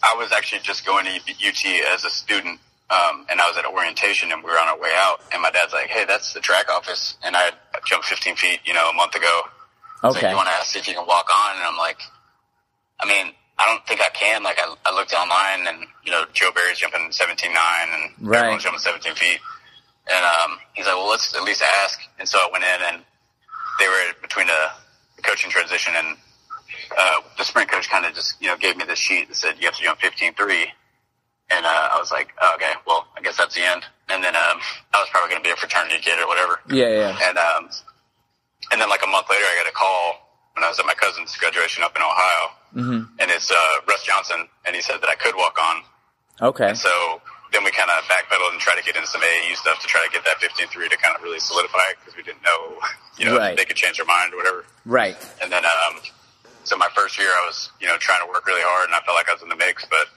I 0.03 0.15
was 0.19 0.31
actually 0.33 0.63
just 0.63 0.85
going 0.87 1.05
to 1.07 1.13
UT 1.13 1.63
as 1.93 2.05
a 2.05 2.11
student, 2.11 2.61
um, 2.91 3.27
and 3.31 3.41
I 3.41 3.49
was 3.49 3.57
at 3.57 3.65
orientation, 3.67 4.31
and 4.33 4.43
we 4.43 4.51
were 4.51 4.59
on 4.59 4.69
our 4.69 4.79
way 4.79 4.91
out, 4.97 5.21
and 5.33 5.43
my 5.43 5.51
dad's 5.51 5.73
like, 5.73 5.87
"Hey, 5.89 6.05
that's 6.05 6.33
the 6.33 6.41
track 6.41 6.69
office," 6.71 7.17
and 7.25 7.35
I 7.37 7.51
jumped 7.87 8.07
15 8.07 8.37
feet, 8.37 8.61
you 8.65 8.75
know, 8.75 8.91
a 8.91 8.95
month 8.95 9.15
ago. 9.17 9.43
Okay. 10.05 10.23
Like, 10.23 10.31
you 10.31 10.37
want 10.37 10.49
to 10.49 10.55
ask 10.55 10.67
see 10.73 10.79
if 10.79 10.87
you 10.89 10.95
can 10.95 11.07
walk 11.07 11.27
on? 11.35 11.57
And 11.57 11.65
I'm 11.65 11.77
like, 11.79 11.99
I 13.01 13.07
mean, 13.09 13.33
I 13.59 13.65
don't 13.67 13.87
think 13.87 14.01
I 14.01 14.11
can. 14.13 14.43
Like, 14.43 14.59
I, 14.61 14.75
I 14.85 14.95
looked 14.95 15.13
online, 15.15 15.67
and 15.67 15.87
you 16.05 16.11
know, 16.13 16.25
Joe 16.33 16.51
Barry's 16.53 16.79
jumping 16.79 17.09
17.9, 17.11 17.49
and 17.49 18.13
Right. 18.29 18.39
everyone's 18.39 18.63
jumping 18.65 18.81
17 18.81 19.15
feet. 19.15 19.41
And 20.09 20.25
um, 20.25 20.59
he's 20.75 20.87
like, 20.87 20.95
well, 20.95 21.09
let's 21.09 21.35
at 21.35 21.43
least 21.43 21.63
ask. 21.83 21.99
And 22.19 22.29
so 22.29 22.39
I 22.39 22.49
went 22.53 22.65
in, 22.65 22.95
and 22.95 23.03
they 23.81 23.89
were 23.89 24.13
between 24.23 24.49
a 24.49 24.73
coaching 25.23 25.51
transition, 25.51 25.95
and 25.97 26.17
uh, 26.97 27.21
the 27.39 27.45
sprint 27.45 27.71
coach 27.71 27.89
kind 27.89 28.05
of 28.05 28.15
just 28.15 28.41
you 28.41 28.47
know 28.49 28.57
gave 28.57 28.77
me 28.77 28.85
this 28.85 28.99
sheet 28.99 29.29
that 29.29 29.37
said 29.37 29.55
you 29.59 29.67
have 29.67 29.77
to 29.77 29.83
jump 29.83 29.99
15.3. 30.01 30.67
And 31.49 31.65
uh, 31.65 31.69
I 31.95 31.99
was 31.99 32.11
like, 32.11 32.35
oh, 32.43 32.55
okay, 32.57 32.73
well, 32.87 33.07
I 33.17 33.23
guess 33.23 33.37
that's 33.37 33.55
the 33.55 33.63
end. 33.63 33.85
And 34.09 34.23
then 34.23 34.35
um, 34.35 34.59
I 34.95 34.99
was 34.99 35.09
probably 35.11 35.31
going 35.31 35.43
to 35.43 35.47
be 35.47 35.53
a 35.53 35.57
fraternity 35.57 35.99
kid 36.03 36.19
or 36.19 36.27
whatever. 36.27 36.59
yeah, 36.69 36.89
yeah. 36.91 37.19
And 37.29 37.39
um, 37.39 37.71
and 38.73 38.81
then 38.81 38.89
like 38.91 39.03
a 39.03 39.07
month 39.11 39.27
later, 39.31 39.45
I 39.47 39.63
got 39.63 39.71
a 39.71 39.75
call 39.75 40.27
when 40.55 40.65
I 40.65 40.69
was 40.69 40.79
at 40.81 40.87
my 40.87 40.95
cousin's 40.95 41.37
graduation 41.37 41.85
up 41.85 41.95
in 41.95 42.03
Ohio, 42.03 42.51
mm-hmm. 42.77 43.09
and 43.19 43.31
it's 43.31 43.51
uh, 43.51 43.57
Russ 43.89 44.05
Johnson, 44.05 44.47
and 44.65 44.77
he 44.77 44.83
said 44.83 45.01
that 45.01 45.09
I 45.09 45.17
could 45.17 45.35
walk 45.35 45.57
on. 45.61 45.83
Okay. 46.53 46.75
So 46.75 46.91
then 47.53 47.65
we 47.65 47.71
kind 47.73 47.89
of 47.91 48.05
backpedaled 48.05 48.53
and 48.53 48.61
tried 48.61 48.77
to 48.77 48.85
get 48.85 48.97
into 48.97 49.09
some 49.09 49.23
AAU 49.23 49.57
stuff 49.57 49.81
to 49.81 49.87
try 49.87 50.05
to 50.05 50.13
get 50.13 50.25
that 50.25 50.37
15-3 50.45 50.91
to 50.91 50.97
kind 50.99 51.17
of 51.17 51.23
really 51.23 51.41
solidify 51.41 51.79
it 51.91 51.97
because 52.01 52.17
we 52.17 52.23
didn't 52.23 52.43
know, 52.43 52.77
you 53.19 53.25
know, 53.25 53.39
Right. 53.39 53.53
if 53.53 53.59
they 53.59 53.65
could 53.65 53.77
change 53.77 53.97
their 53.97 54.07
mind 54.07 54.35
or 54.35 54.37
whatever. 54.37 54.65
Right. 54.85 55.17
And 55.41 55.51
then, 55.51 55.65
um, 55.65 56.01
so 56.65 56.77
my 56.77 56.89
first 56.95 57.19
year, 57.19 57.29
I 57.29 57.47
was, 57.47 57.71
you 57.81 57.87
know, 57.87 57.97
trying 57.97 58.21
to 58.21 58.27
work 58.27 58.47
really 58.47 58.63
hard, 58.63 58.87
and 58.91 58.95
I 58.95 59.01
felt 59.07 59.17
like 59.17 59.29
I 59.31 59.35
was 59.35 59.43
in 59.43 59.49
the 59.49 59.57
mix, 59.57 59.87
but 59.87 60.11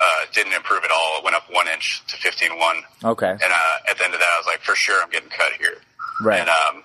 uh, 0.00 0.26
didn't 0.32 0.54
improve 0.54 0.82
at 0.84 0.90
all. 0.90 1.18
It 1.18 1.24
went 1.24 1.36
up 1.36 1.44
one 1.52 1.68
inch 1.68 2.02
to 2.08 2.16
15-1. 2.16 2.58
Okay. 3.04 3.30
And 3.30 3.42
uh, 3.52 3.90
at 3.90 3.98
the 3.98 4.04
end 4.04 4.14
of 4.14 4.20
that, 4.20 4.32
I 4.34 4.38
was 4.38 4.46
like, 4.46 4.60
for 4.60 4.74
sure, 4.74 5.00
I'm 5.02 5.10
getting 5.10 5.28
cut 5.28 5.52
here. 5.60 5.76
Right. 6.22 6.40
And 6.40 6.48
um, 6.48 6.82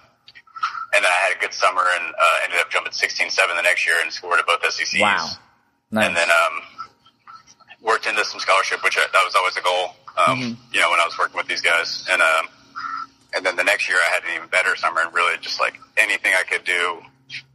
and 0.96 1.04
then 1.04 1.12
I 1.12 1.20
had 1.28 1.38
a 1.38 1.40
good 1.40 1.54
summer 1.54 1.84
and 2.00 2.06
uh, 2.14 2.44
ended 2.46 2.60
up 2.62 2.70
jumping 2.70 2.92
16-7 2.94 3.36
the 3.56 3.62
next 3.62 3.86
year 3.86 3.96
and 4.04 4.12
scored 4.12 4.40
at 4.40 4.46
both 4.48 4.64
SECs. 4.72 5.00
Wow. 5.02 5.28
Nice. 5.92 6.08
And 6.08 6.16
then 6.16 6.30
um, 6.30 6.62
worked 7.82 8.08
into 8.08 8.24
some 8.26 8.40
scholarship, 8.40 8.84
which 8.84 8.98
I, 8.98 9.02
that 9.02 9.22
was 9.26 9.36
always 9.36 9.58
a 9.58 9.62
goal. 9.62 9.96
Um, 10.18 10.40
Mm-hmm. 10.40 10.74
You 10.74 10.80
know, 10.82 10.90
when 10.90 11.00
I 11.00 11.06
was 11.06 11.18
working 11.18 11.38
with 11.38 11.48
these 11.48 11.62
guys, 11.62 12.06
and 12.10 12.22
um, 12.22 12.48
and 13.36 13.46
then 13.46 13.56
the 13.56 13.64
next 13.64 13.88
year 13.88 13.98
I 14.10 14.14
had 14.16 14.24
an 14.24 14.36
even 14.36 14.48
better 14.50 14.76
summer 14.76 15.02
and 15.02 15.14
really 15.14 15.38
just 15.42 15.60
like 15.60 15.78
anything 16.02 16.34
I 16.38 16.44
could 16.44 16.64
do 16.66 17.02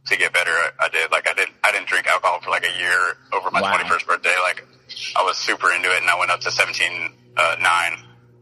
to 0.07 0.17
get 0.17 0.31
better, 0.31 0.51
I, 0.51 0.69
I 0.79 0.89
did. 0.89 1.11
Like 1.11 1.27
I 1.29 1.33
did, 1.33 1.49
I 1.63 1.71
didn't 1.73 1.87
drink 1.87 2.07
alcohol 2.07 2.39
for 2.41 2.51
like 2.51 2.63
a 2.65 2.79
year 2.79 3.17
over 3.33 3.51
my 3.51 3.61
Wow. 3.61 3.77
21st 3.77 4.07
birthday. 4.07 4.33
Like 4.41 4.65
I 5.17 5.23
was 5.23 5.35
super 5.37 5.71
into 5.73 5.89
it, 5.91 6.01
and 6.01 6.09
I 6.09 6.17
went 6.17 6.31
up 6.31 6.39
to 6.41 6.51
17 6.51 7.13
uh, 7.37 7.55
9 7.61 7.97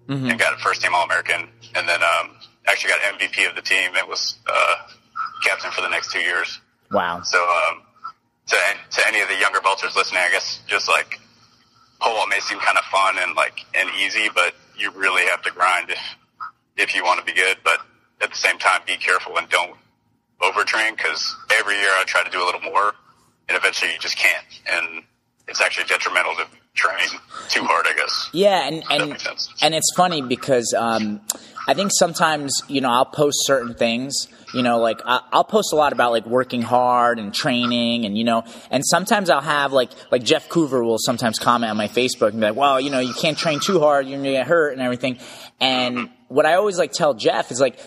Mm-hmm. 0.09 0.29
and 0.29 0.39
got 0.39 0.53
a 0.53 0.57
first 0.57 0.81
team 0.81 0.93
All 0.93 1.05
American, 1.05 1.47
and 1.73 1.87
then 1.87 1.99
um, 2.03 2.35
actually 2.71 2.89
got 2.89 3.19
MVP 3.19 3.49
of 3.49 3.55
the 3.55 3.61
team. 3.61 3.91
It 3.95 4.07
was 4.07 4.37
uh, 4.47 4.75
captain 5.43 5.71
for 5.71 5.81
the 5.81 5.89
next 5.89 6.11
two 6.11 6.19
years. 6.19 6.59
wow. 6.91 7.21
So, 7.23 7.37
um, 7.39 7.83
to, 8.47 8.57
to 8.91 9.07
any 9.07 9.21
of 9.21 9.29
the 9.29 9.37
younger 9.37 9.59
vaulters 9.59 9.95
listening, 9.95 10.21
I 10.25 10.31
guess 10.31 10.61
just 10.67 10.87
like 10.87 11.19
pole 12.01 12.15
vault 12.15 12.29
may 12.29 12.39
seem 12.39 12.59
kind 12.59 12.77
of 12.77 12.83
fun 12.85 13.15
and 13.19 13.35
like 13.35 13.59
and 13.75 13.89
easy, 14.01 14.29
but 14.33 14.53
you 14.77 14.91
really 14.91 15.23
have 15.29 15.41
to 15.43 15.51
grind 15.51 15.89
if 15.89 15.99
if 16.77 16.95
you 16.95 17.03
want 17.03 17.19
to 17.19 17.25
be 17.25 17.33
good. 17.33 17.57
But 17.63 17.79
at 18.21 18.29
the 18.31 18.35
same 18.35 18.57
time, 18.57 18.81
be 18.85 18.97
careful 18.97 19.37
and 19.37 19.47
don't 19.49 19.77
overtrain 20.41 20.97
because 20.97 21.35
every 21.59 21.75
year 21.75 21.89
I 21.95 22.03
try 22.05 22.23
to 22.23 22.31
do 22.31 22.43
a 22.43 22.45
little 22.45 22.61
more, 22.61 22.93
and 23.47 23.57
eventually 23.57 23.91
you 23.93 23.99
just 23.99 24.17
can't. 24.17 24.45
And 24.71 25.03
it's 25.47 25.61
actually 25.61 25.85
detrimental 25.85 26.35
to 26.35 26.47
train 26.73 27.07
too 27.49 27.63
hard. 27.63 27.85
I 27.89 27.93
guess. 27.95 28.29
Yeah, 28.33 28.67
and 28.67 28.83
and 28.89 29.17
and 29.61 29.75
it's 29.75 29.93
funny 29.95 30.21
because 30.21 30.73
um, 30.77 31.21
I 31.67 31.73
think 31.73 31.91
sometimes 31.93 32.61
you 32.67 32.81
know 32.81 32.89
I'll 32.89 33.05
post 33.05 33.37
certain 33.45 33.73
things. 33.75 34.27
You 34.53 34.63
know, 34.63 34.79
like 34.79 35.01
I- 35.05 35.21
I'll 35.31 35.45
post 35.45 35.71
a 35.71 35.77
lot 35.77 35.93
about 35.93 36.11
like 36.11 36.25
working 36.25 36.61
hard 36.61 37.19
and 37.19 37.33
training, 37.33 38.05
and 38.05 38.17
you 38.17 38.25
know, 38.25 38.43
and 38.69 38.83
sometimes 38.85 39.29
I'll 39.29 39.39
have 39.41 39.71
like 39.71 39.91
like 40.11 40.23
Jeff 40.23 40.49
Coover 40.49 40.83
will 40.83 40.97
sometimes 40.99 41.39
comment 41.39 41.69
on 41.71 41.77
my 41.77 41.87
Facebook 41.87 42.31
and 42.31 42.39
be 42.41 42.47
like, 42.47 42.55
"Well, 42.55 42.81
you 42.81 42.89
know, 42.89 42.99
you 42.99 43.13
can't 43.13 43.37
train 43.37 43.59
too 43.61 43.79
hard, 43.79 44.07
you're 44.07 44.17
gonna 44.17 44.31
get 44.31 44.47
hurt 44.47 44.73
and 44.73 44.81
everything." 44.81 45.19
And 45.61 46.09
what 46.27 46.45
I 46.45 46.55
always 46.55 46.77
like 46.77 46.91
tell 46.91 47.13
Jeff 47.13 47.51
is 47.51 47.61
like, 47.61 47.77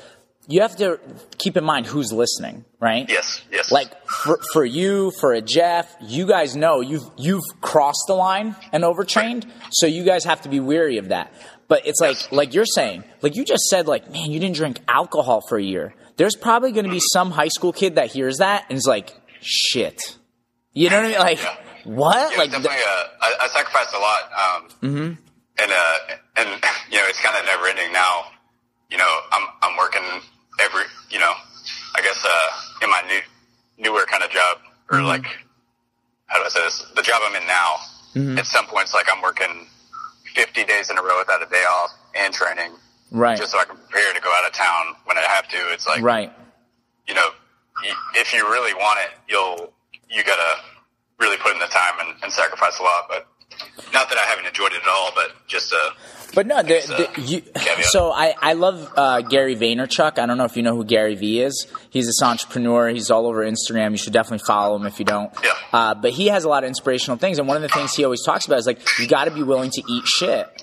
you 0.46 0.60
have 0.62 0.76
to 0.76 0.98
keep 1.38 1.56
in 1.56 1.64
mind 1.64 1.86
who's 1.86 2.12
listening, 2.12 2.64
right? 2.80 3.08
Yes. 3.08 3.42
Yes. 3.50 3.72
like 3.72 3.90
for, 4.06 4.38
for 4.52 4.64
you, 4.64 5.10
for 5.20 5.32
a 5.32 5.40
Jeff, 5.40 5.94
you 6.00 6.26
guys 6.26 6.54
know 6.56 6.80
you've 6.80 7.04
you've 7.16 7.42
crossed 7.60 8.04
the 8.06 8.14
line 8.14 8.54
and 8.72 8.84
overtrained, 8.84 9.46
so 9.70 9.86
you 9.86 10.04
guys 10.04 10.24
have 10.24 10.42
to 10.42 10.48
be 10.48 10.60
weary 10.60 10.98
of 10.98 11.08
that. 11.08 11.32
But 11.68 11.86
it's 11.86 12.00
like 12.00 12.30
like 12.32 12.52
you're 12.54 12.66
saying, 12.66 13.04
like 13.22 13.36
you 13.36 13.44
just 13.44 13.64
said, 13.64 13.86
like 13.86 14.10
man, 14.12 14.30
you 14.30 14.38
didn't 14.40 14.56
drink 14.56 14.80
alcohol 14.88 15.40
for 15.48 15.56
a 15.58 15.62
year. 15.62 15.94
There's 16.16 16.36
probably 16.36 16.72
going 16.72 16.84
to 16.84 16.90
be 16.92 17.00
some 17.12 17.30
high 17.30 17.48
school 17.48 17.72
kid 17.72 17.96
that 17.96 18.12
hears 18.12 18.36
that 18.38 18.66
and 18.68 18.76
is 18.78 18.86
like, 18.86 19.12
shit. 19.40 20.00
You 20.72 20.90
know 20.90 20.96
what 20.96 21.04
I 21.06 21.08
mean? 21.08 21.18
Like 21.18 21.42
Yeah. 21.42 21.56
what? 21.84 22.32
Yeah, 22.32 22.38
like 22.38 22.50
definitely. 22.50 22.78
uh, 22.78 23.04
I, 23.22 23.34
I 23.42 23.46
sacrificed 23.48 23.94
a 23.94 23.98
lot, 23.98 24.22
um, 24.32 24.68
Mm-hmm. 24.82 25.12
and 25.62 25.72
uh, 25.72 25.98
and 26.36 26.48
you 26.90 26.98
know, 26.98 27.04
it's 27.08 27.20
kind 27.20 27.36
of 27.38 27.44
never 27.46 27.66
ending 27.66 27.92
now. 27.92 28.26
You 28.90 28.98
know, 28.98 29.20
I'm 29.32 29.48
I'm 29.62 29.76
working 29.78 30.02
every, 30.60 30.82
you 31.10 31.18
know, 31.18 31.32
I 31.96 32.00
guess 32.02 32.24
uh, 32.24 32.84
in 32.84 32.90
my 32.90 33.02
new 33.08 33.20
newer 33.78 34.04
kind 34.06 34.22
of 34.22 34.30
job, 34.30 34.58
or 34.90 34.98
Mm-hmm. 34.98 35.06
like, 35.06 35.26
how 36.26 36.38
do 36.38 36.44
I 36.44 36.48
say 36.48 36.60
this? 36.62 36.84
The 36.94 37.02
job 37.02 37.20
I'm 37.24 37.34
in 37.40 37.46
now. 37.46 37.70
Mm-hmm. 38.14 38.38
At 38.38 38.46
some 38.46 38.66
points, 38.66 38.94
like 38.94 39.06
I'm 39.12 39.22
working 39.22 39.66
50 40.34 40.64
days 40.64 40.90
in 40.90 40.98
a 40.98 41.02
row 41.02 41.18
without 41.18 41.42
a 41.42 41.50
day 41.50 41.64
off 41.64 41.90
and 42.14 42.32
training, 42.32 42.70
right, 43.10 43.36
just 43.36 43.50
so 43.52 43.58
I 43.58 43.64
can 43.64 43.76
prepare 43.76 44.14
to 44.14 44.20
go 44.20 44.30
out 44.38 44.46
of 44.46 44.52
town 44.52 44.94
when 45.04 45.18
I 45.18 45.22
have 45.22 45.48
to. 45.48 45.56
It's 45.72 45.86
like, 45.86 46.00
right. 46.02 46.32
you 47.08 47.14
know, 47.14 47.28
if 48.14 48.32
you 48.32 48.44
really 48.44 48.72
want 48.74 49.00
it, 49.00 49.18
you'll 49.28 49.72
you 50.08 50.22
gotta 50.22 50.60
really 51.18 51.36
put 51.38 51.52
in 51.54 51.58
the 51.58 51.66
time 51.66 52.06
and, 52.06 52.22
and 52.22 52.32
sacrifice 52.32 52.78
a 52.78 52.82
lot. 52.82 53.06
But 53.08 53.26
not 53.92 54.08
that 54.08 54.18
I 54.18 54.28
haven't 54.28 54.46
enjoyed 54.46 54.72
it 54.72 54.82
at 54.82 54.88
all, 54.88 55.10
but 55.14 55.32
just 55.46 55.72
uh, 55.72 55.90
But 56.34 56.46
no, 56.46 56.62
the, 56.62 56.82
uh, 56.82 56.96
the, 56.96 57.22
you, 57.22 57.42
so 57.84 58.10
I, 58.10 58.34
I 58.40 58.52
love 58.54 58.92
uh, 58.96 59.20
Gary 59.22 59.54
Vaynerchuk. 59.54 60.18
I 60.18 60.26
don't 60.26 60.36
know 60.36 60.44
if 60.44 60.56
you 60.56 60.62
know 60.62 60.74
who 60.74 60.84
Gary 60.84 61.14
V 61.14 61.40
is. 61.40 61.66
He's 61.90 62.06
this 62.06 62.20
entrepreneur. 62.22 62.88
He's 62.88 63.10
all 63.10 63.26
over 63.26 63.44
Instagram. 63.44 63.92
You 63.92 63.98
should 63.98 64.12
definitely 64.12 64.44
follow 64.44 64.76
him 64.76 64.86
if 64.86 64.98
you 64.98 65.04
don't. 65.04 65.32
Yeah. 65.42 65.52
Uh, 65.72 65.94
but 65.94 66.10
he 66.12 66.26
has 66.28 66.44
a 66.44 66.48
lot 66.48 66.64
of 66.64 66.68
inspirational 66.68 67.18
things, 67.18 67.38
and 67.38 67.46
one 67.46 67.56
of 67.56 67.62
the 67.62 67.68
things 67.68 67.94
he 67.94 68.04
always 68.04 68.24
talks 68.24 68.46
about 68.46 68.58
is 68.58 68.66
like 68.66 68.80
you 68.98 69.06
got 69.06 69.26
to 69.26 69.30
be 69.30 69.42
willing 69.42 69.70
to 69.70 69.82
eat 69.88 70.04
shit. 70.06 70.53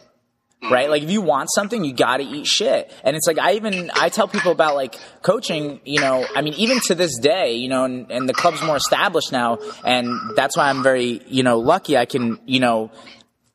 Right, 0.69 0.91
like 0.91 1.01
if 1.01 1.09
you 1.09 1.21
want 1.21 1.49
something, 1.51 1.83
you 1.83 1.91
got 1.91 2.17
to 2.17 2.23
eat 2.23 2.45
shit, 2.45 2.93
and 3.03 3.15
it's 3.15 3.25
like 3.25 3.39
I 3.39 3.53
even 3.53 3.89
I 3.95 4.09
tell 4.09 4.27
people 4.27 4.51
about 4.51 4.75
like 4.75 4.95
coaching. 5.23 5.81
You 5.85 6.01
know, 6.01 6.23
I 6.35 6.43
mean, 6.43 6.53
even 6.53 6.79
to 6.81 6.93
this 6.93 7.17
day, 7.17 7.55
you 7.55 7.67
know, 7.67 7.83
and, 7.83 8.11
and 8.11 8.29
the 8.29 8.33
club's 8.33 8.61
more 8.61 8.75
established 8.75 9.31
now, 9.31 9.57
and 9.83 10.35
that's 10.35 10.55
why 10.55 10.69
I'm 10.69 10.83
very 10.83 11.19
you 11.25 11.41
know 11.41 11.57
lucky. 11.57 11.97
I 11.97 12.05
can 12.05 12.39
you 12.45 12.59
know 12.59 12.91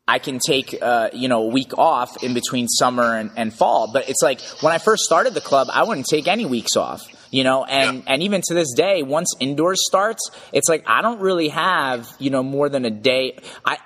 I 0.08 0.18
can 0.18 0.38
take 0.38 0.76
uh, 0.80 1.10
you 1.12 1.28
know 1.28 1.44
a 1.44 1.48
week 1.48 1.76
off 1.78 2.22
in 2.22 2.34
between 2.34 2.68
summer 2.68 3.16
and, 3.16 3.30
and 3.36 3.52
fall. 3.52 3.90
But 3.92 4.08
it's 4.08 4.22
like 4.22 4.40
when 4.60 4.72
I 4.72 4.78
first 4.78 5.04
started 5.04 5.34
the 5.34 5.40
club, 5.40 5.68
I 5.72 5.84
wouldn't 5.84 6.06
take 6.06 6.28
any 6.28 6.44
weeks 6.44 6.76
off. 6.76 7.02
You 7.30 7.44
know, 7.44 7.64
and 7.64 8.04
and 8.06 8.22
even 8.22 8.40
to 8.46 8.54
this 8.54 8.72
day, 8.74 9.02
once 9.02 9.32
indoors 9.40 9.78
starts, 9.86 10.30
it's 10.52 10.68
like 10.68 10.84
I 10.86 11.02
don't 11.02 11.20
really 11.20 11.48
have 11.48 12.08
you 12.18 12.30
know 12.30 12.42
more 12.42 12.68
than 12.68 12.84
a 12.84 12.90
day. 12.90 13.38
I 13.64 13.78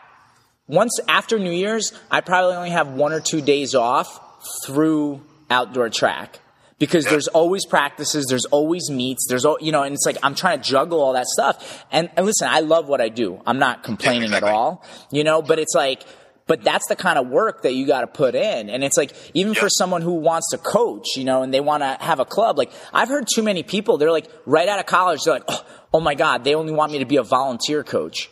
once 0.70 1.00
after 1.08 1.38
New 1.38 1.50
Year's, 1.50 1.92
I 2.10 2.20
probably 2.20 2.54
only 2.54 2.70
have 2.70 2.88
one 2.88 3.12
or 3.12 3.20
two 3.20 3.40
days 3.40 3.74
off 3.74 4.20
through 4.64 5.20
outdoor 5.50 5.90
track. 5.90 6.38
Because 6.78 7.04
there's 7.04 7.28
always 7.28 7.66
practices, 7.66 8.24
there's 8.30 8.46
always 8.46 8.88
meets, 8.88 9.26
there's 9.28 9.44
al- 9.44 9.58
you 9.60 9.70
know, 9.70 9.82
and 9.82 9.92
it's 9.92 10.06
like 10.06 10.16
I'm 10.22 10.34
trying 10.34 10.62
to 10.62 10.66
juggle 10.66 11.02
all 11.02 11.12
that 11.12 11.26
stuff. 11.26 11.84
And, 11.92 12.08
and 12.16 12.24
listen, 12.24 12.48
I 12.48 12.60
love 12.60 12.88
what 12.88 13.02
I 13.02 13.10
do. 13.10 13.38
I'm 13.46 13.58
not 13.58 13.82
complaining 13.82 14.22
exactly. 14.22 14.48
at 14.48 14.54
all, 14.54 14.82
you 15.10 15.22
know. 15.22 15.42
But 15.42 15.58
it's 15.58 15.74
like, 15.74 16.04
but 16.46 16.64
that's 16.64 16.88
the 16.88 16.96
kind 16.96 17.18
of 17.18 17.28
work 17.28 17.64
that 17.64 17.74
you 17.74 17.86
got 17.86 18.00
to 18.00 18.06
put 18.06 18.34
in. 18.34 18.70
And 18.70 18.82
it's 18.82 18.96
like 18.96 19.14
even 19.34 19.52
for 19.52 19.68
someone 19.68 20.00
who 20.00 20.14
wants 20.14 20.52
to 20.52 20.58
coach, 20.58 21.16
you 21.16 21.24
know, 21.24 21.42
and 21.42 21.52
they 21.52 21.60
want 21.60 21.82
to 21.82 21.98
have 22.00 22.18
a 22.18 22.24
club. 22.24 22.56
Like 22.56 22.72
I've 22.94 23.10
heard 23.10 23.26
too 23.30 23.42
many 23.42 23.62
people. 23.62 23.98
They're 23.98 24.10
like 24.10 24.30
right 24.46 24.66
out 24.66 24.78
of 24.78 24.86
college. 24.86 25.20
They're 25.24 25.34
like, 25.34 25.44
oh, 25.48 25.66
oh 25.92 26.00
my 26.00 26.14
god, 26.14 26.44
they 26.44 26.54
only 26.54 26.72
want 26.72 26.92
me 26.92 27.00
to 27.00 27.04
be 27.04 27.16
a 27.16 27.22
volunteer 27.22 27.84
coach. 27.84 28.30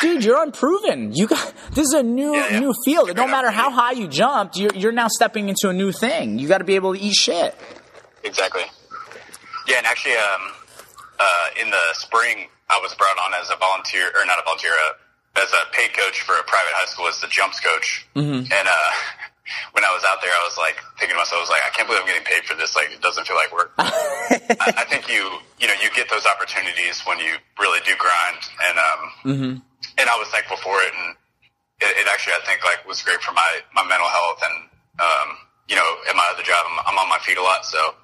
Dude, 0.00 0.24
you're 0.24 0.42
unproven. 0.42 1.12
You 1.14 1.26
got 1.28 1.52
this 1.72 1.86
is 1.86 1.92
a 1.94 2.02
new 2.02 2.34
Yeah, 2.34 2.48
yeah. 2.50 2.58
new 2.60 2.74
field. 2.84 3.14
No 3.16 3.24
a 3.24 3.28
matter 3.28 3.50
how 3.50 3.70
high 3.70 3.92
you 3.92 4.08
jumped, 4.08 4.56
you're 4.56 4.74
you're 4.74 4.92
now 4.92 5.08
stepping 5.08 5.48
into 5.48 5.68
a 5.68 5.72
new 5.72 5.92
thing. 5.92 6.38
You 6.38 6.48
got 6.48 6.58
to 6.58 6.64
be 6.64 6.74
able 6.74 6.94
to 6.94 7.00
eat 7.00 7.14
shit. 7.14 7.54
exactly. 8.22 8.62
Yeah, 9.68 9.78
and 9.78 9.86
actually, 9.86 10.16
um, 10.16 10.42
uh, 11.18 11.62
in 11.62 11.70
the 11.70 11.80
spring, 11.94 12.48
I 12.68 12.78
was 12.82 12.92
brought 12.94 13.16
on 13.24 13.32
as 13.40 13.48
a 13.50 13.56
volunteer, 13.56 14.08
or 14.14 14.26
not 14.26 14.38
a 14.38 14.42
volunteer, 14.44 14.72
uh, 14.72 15.40
as 15.42 15.50
a 15.52 15.62
paid 15.72 15.94
coach 15.96 16.20
for 16.20 16.34
a 16.34 16.42
private 16.44 16.74
high 16.76 16.86
school 16.86 17.06
as 17.08 17.18
the 17.20 17.28
jumps 17.28 17.60
coach. 17.60 18.06
Mm-hmm. 18.14 18.44
And 18.52 18.66
uh, 18.68 18.90
when 19.72 19.84
I 19.84 19.92
was 19.94 20.04
out 20.10 20.20
there, 20.20 20.30
I 20.30 20.44
was 20.44 20.58
like 20.58 20.76
thinking 21.00 21.14
to 21.16 21.20
myself, 21.22 21.38
I 21.38 21.42
was 21.48 21.50
like, 21.50 21.64
I 21.66 21.70
can't 21.72 21.88
believe 21.88 22.02
I'm 22.02 22.08
getting 22.08 22.24
paid 22.28 22.44
for 22.44 22.54
this. 22.60 22.76
Like, 22.76 22.92
it 22.92 23.00
doesn't 23.00 23.24
feel 23.26 23.36
like 23.36 23.52
work. 23.56 23.72
I, 23.78 24.84
I 24.84 24.84
think 24.84 25.08
you, 25.08 25.22
you 25.58 25.66
know, 25.66 25.74
you 25.80 25.88
get 25.96 26.10
those 26.10 26.26
opportunities 26.28 27.00
when 27.08 27.18
you 27.20 27.32
really 27.58 27.80
do 27.86 27.94
grind, 27.96 28.42
and 28.68 28.76
um, 28.76 29.62
and 29.98 30.08
I 30.08 30.16
was 30.18 30.28
thankful 30.28 30.56
for 30.58 30.74
it, 30.82 30.92
and 30.94 31.16
it, 31.80 31.92
it 32.02 32.06
actually, 32.12 32.34
I 32.38 32.42
think, 32.46 32.64
like 32.64 32.86
was 32.86 33.02
great 33.02 33.20
for 33.20 33.32
my 33.32 33.50
my 33.74 33.84
mental 33.86 34.08
health, 34.08 34.40
and 34.42 34.56
um, 35.00 35.28
you 35.68 35.76
know, 35.76 35.88
at 36.08 36.14
my 36.14 36.26
other 36.32 36.42
job, 36.42 36.60
I'm, 36.68 36.94
I'm 36.94 36.98
on 36.98 37.08
my 37.08 37.18
feet 37.24 37.38
a 37.38 37.42
lot, 37.42 37.64
so 37.64 37.94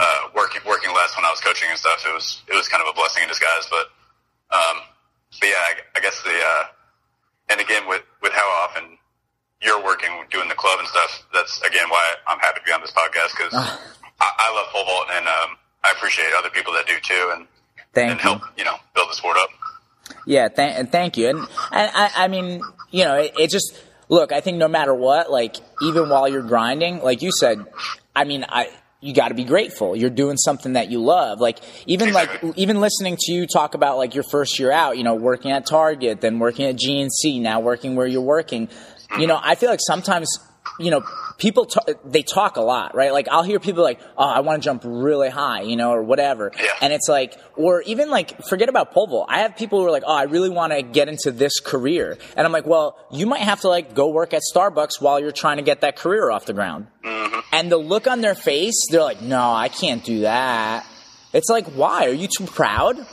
uh, 0.00 0.22
working 0.34 0.62
working 0.66 0.90
less 0.90 1.14
when 1.14 1.24
I 1.24 1.30
was 1.30 1.40
coaching 1.40 1.70
and 1.70 1.78
stuff, 1.78 2.02
it 2.06 2.14
was 2.14 2.42
it 2.48 2.54
was 2.54 2.66
kind 2.66 2.82
of 2.82 2.88
a 2.90 2.94
blessing 2.94 3.22
in 3.22 3.28
disguise, 3.28 3.70
but 3.70 3.86
um, 4.50 4.82
but 5.38 5.46
yeah, 5.46 5.62
I, 5.62 5.72
I 5.96 6.00
guess 6.02 6.20
the 6.22 6.34
uh, 6.34 6.64
and 7.54 7.60
again 7.60 7.86
with 7.86 8.02
with 8.22 8.32
how 8.32 8.46
often 8.66 8.98
you're 9.62 9.82
working 9.84 10.10
doing 10.30 10.48
the 10.48 10.58
club 10.58 10.78
and 10.80 10.88
stuff, 10.88 11.22
that's 11.32 11.62
again 11.62 11.86
why 11.88 12.02
I'm 12.26 12.38
happy 12.40 12.60
to 12.60 12.66
be 12.66 12.72
on 12.72 12.80
this 12.80 12.90
podcast 12.90 13.36
because 13.36 13.54
I, 13.54 14.26
I 14.26 14.48
love 14.54 14.66
pole 14.72 14.84
vault 14.84 15.06
and 15.12 15.26
um, 15.28 15.56
I 15.84 15.92
appreciate 15.96 16.32
other 16.36 16.50
people 16.50 16.72
that 16.74 16.86
do 16.86 16.98
too, 17.02 17.30
and 17.36 17.46
Thank 17.92 18.10
and 18.10 18.18
you. 18.18 18.22
help 18.22 18.42
you 18.58 18.64
know 18.64 18.76
build 18.94 19.10
the 19.10 19.14
sport 19.14 19.36
up. 19.38 19.50
Yeah, 20.26 20.48
th- 20.48 20.74
and 20.76 20.90
thank 20.90 21.16
you. 21.16 21.28
And, 21.28 21.38
and 21.38 21.90
I, 21.94 22.10
I 22.16 22.28
mean, 22.28 22.62
you 22.90 23.04
know, 23.04 23.16
it, 23.16 23.32
it 23.38 23.50
just 23.50 23.78
look. 24.08 24.32
I 24.32 24.40
think 24.40 24.58
no 24.58 24.68
matter 24.68 24.94
what, 24.94 25.30
like 25.30 25.56
even 25.82 26.08
while 26.08 26.28
you're 26.28 26.42
grinding, 26.42 27.02
like 27.02 27.22
you 27.22 27.30
said, 27.32 27.64
I 28.14 28.24
mean, 28.24 28.44
I 28.48 28.70
you 29.00 29.14
got 29.14 29.28
to 29.28 29.34
be 29.34 29.44
grateful. 29.44 29.96
You're 29.96 30.10
doing 30.10 30.36
something 30.36 30.74
that 30.74 30.90
you 30.90 31.02
love. 31.02 31.40
Like 31.40 31.58
even 31.86 32.12
like 32.12 32.28
even 32.56 32.80
listening 32.80 33.16
to 33.18 33.32
you 33.32 33.46
talk 33.46 33.74
about 33.74 33.96
like 33.96 34.14
your 34.14 34.24
first 34.24 34.58
year 34.58 34.70
out, 34.70 34.98
you 34.98 35.04
know, 35.04 35.14
working 35.14 35.50
at 35.50 35.66
Target, 35.66 36.20
then 36.20 36.38
working 36.38 36.66
at 36.66 36.76
GNC, 36.76 37.40
now 37.40 37.60
working 37.60 37.96
where 37.96 38.06
you're 38.06 38.20
working. 38.20 38.68
You 39.18 39.26
know, 39.26 39.40
I 39.42 39.54
feel 39.54 39.70
like 39.70 39.80
sometimes 39.82 40.28
you 40.78 40.90
know 40.90 41.02
people 41.40 41.66
ta- 41.66 41.94
they 42.04 42.22
talk 42.22 42.56
a 42.56 42.60
lot, 42.60 42.94
right? 42.94 43.12
Like 43.12 43.26
I'll 43.28 43.42
hear 43.42 43.58
people 43.58 43.82
like, 43.82 44.00
"Oh, 44.16 44.24
I 44.24 44.40
want 44.40 44.62
to 44.62 44.64
jump 44.64 44.82
really 44.84 45.30
high," 45.30 45.62
you 45.62 45.74
know, 45.74 45.90
or 45.90 46.02
whatever. 46.02 46.52
Yeah. 46.56 46.68
And 46.80 46.92
it's 46.92 47.08
like, 47.08 47.36
or 47.56 47.82
even 47.82 48.10
like, 48.10 48.44
forget 48.44 48.68
about 48.68 48.92
pole 48.92 49.08
vault. 49.08 49.26
I 49.28 49.40
have 49.40 49.56
people 49.56 49.80
who 49.80 49.86
are 49.86 49.90
like, 49.90 50.04
"Oh, 50.06 50.14
I 50.14 50.24
really 50.24 50.50
want 50.50 50.72
to 50.72 50.82
get 50.82 51.08
into 51.08 51.32
this 51.32 51.58
career," 51.58 52.16
and 52.36 52.46
I'm 52.46 52.52
like, 52.52 52.66
"Well, 52.66 52.96
you 53.10 53.26
might 53.26 53.40
have 53.40 53.62
to 53.62 53.68
like 53.68 53.94
go 53.94 54.08
work 54.08 54.32
at 54.34 54.42
Starbucks 54.54 55.00
while 55.00 55.18
you're 55.18 55.32
trying 55.32 55.56
to 55.56 55.64
get 55.64 55.80
that 55.80 55.96
career 55.96 56.30
off 56.30 56.44
the 56.44 56.52
ground." 56.52 56.86
Mm-hmm. 57.04 57.40
And 57.52 57.72
the 57.72 57.78
look 57.78 58.06
on 58.06 58.20
their 58.20 58.36
face, 58.36 58.86
they're 58.90 59.02
like, 59.02 59.22
"No, 59.22 59.52
I 59.52 59.68
can't 59.68 60.04
do 60.04 60.20
that." 60.20 60.86
It's 61.32 61.48
like, 61.48 61.66
why? 61.68 62.06
Are 62.06 62.12
you 62.12 62.26
too 62.26 62.46
proud? 62.46 63.06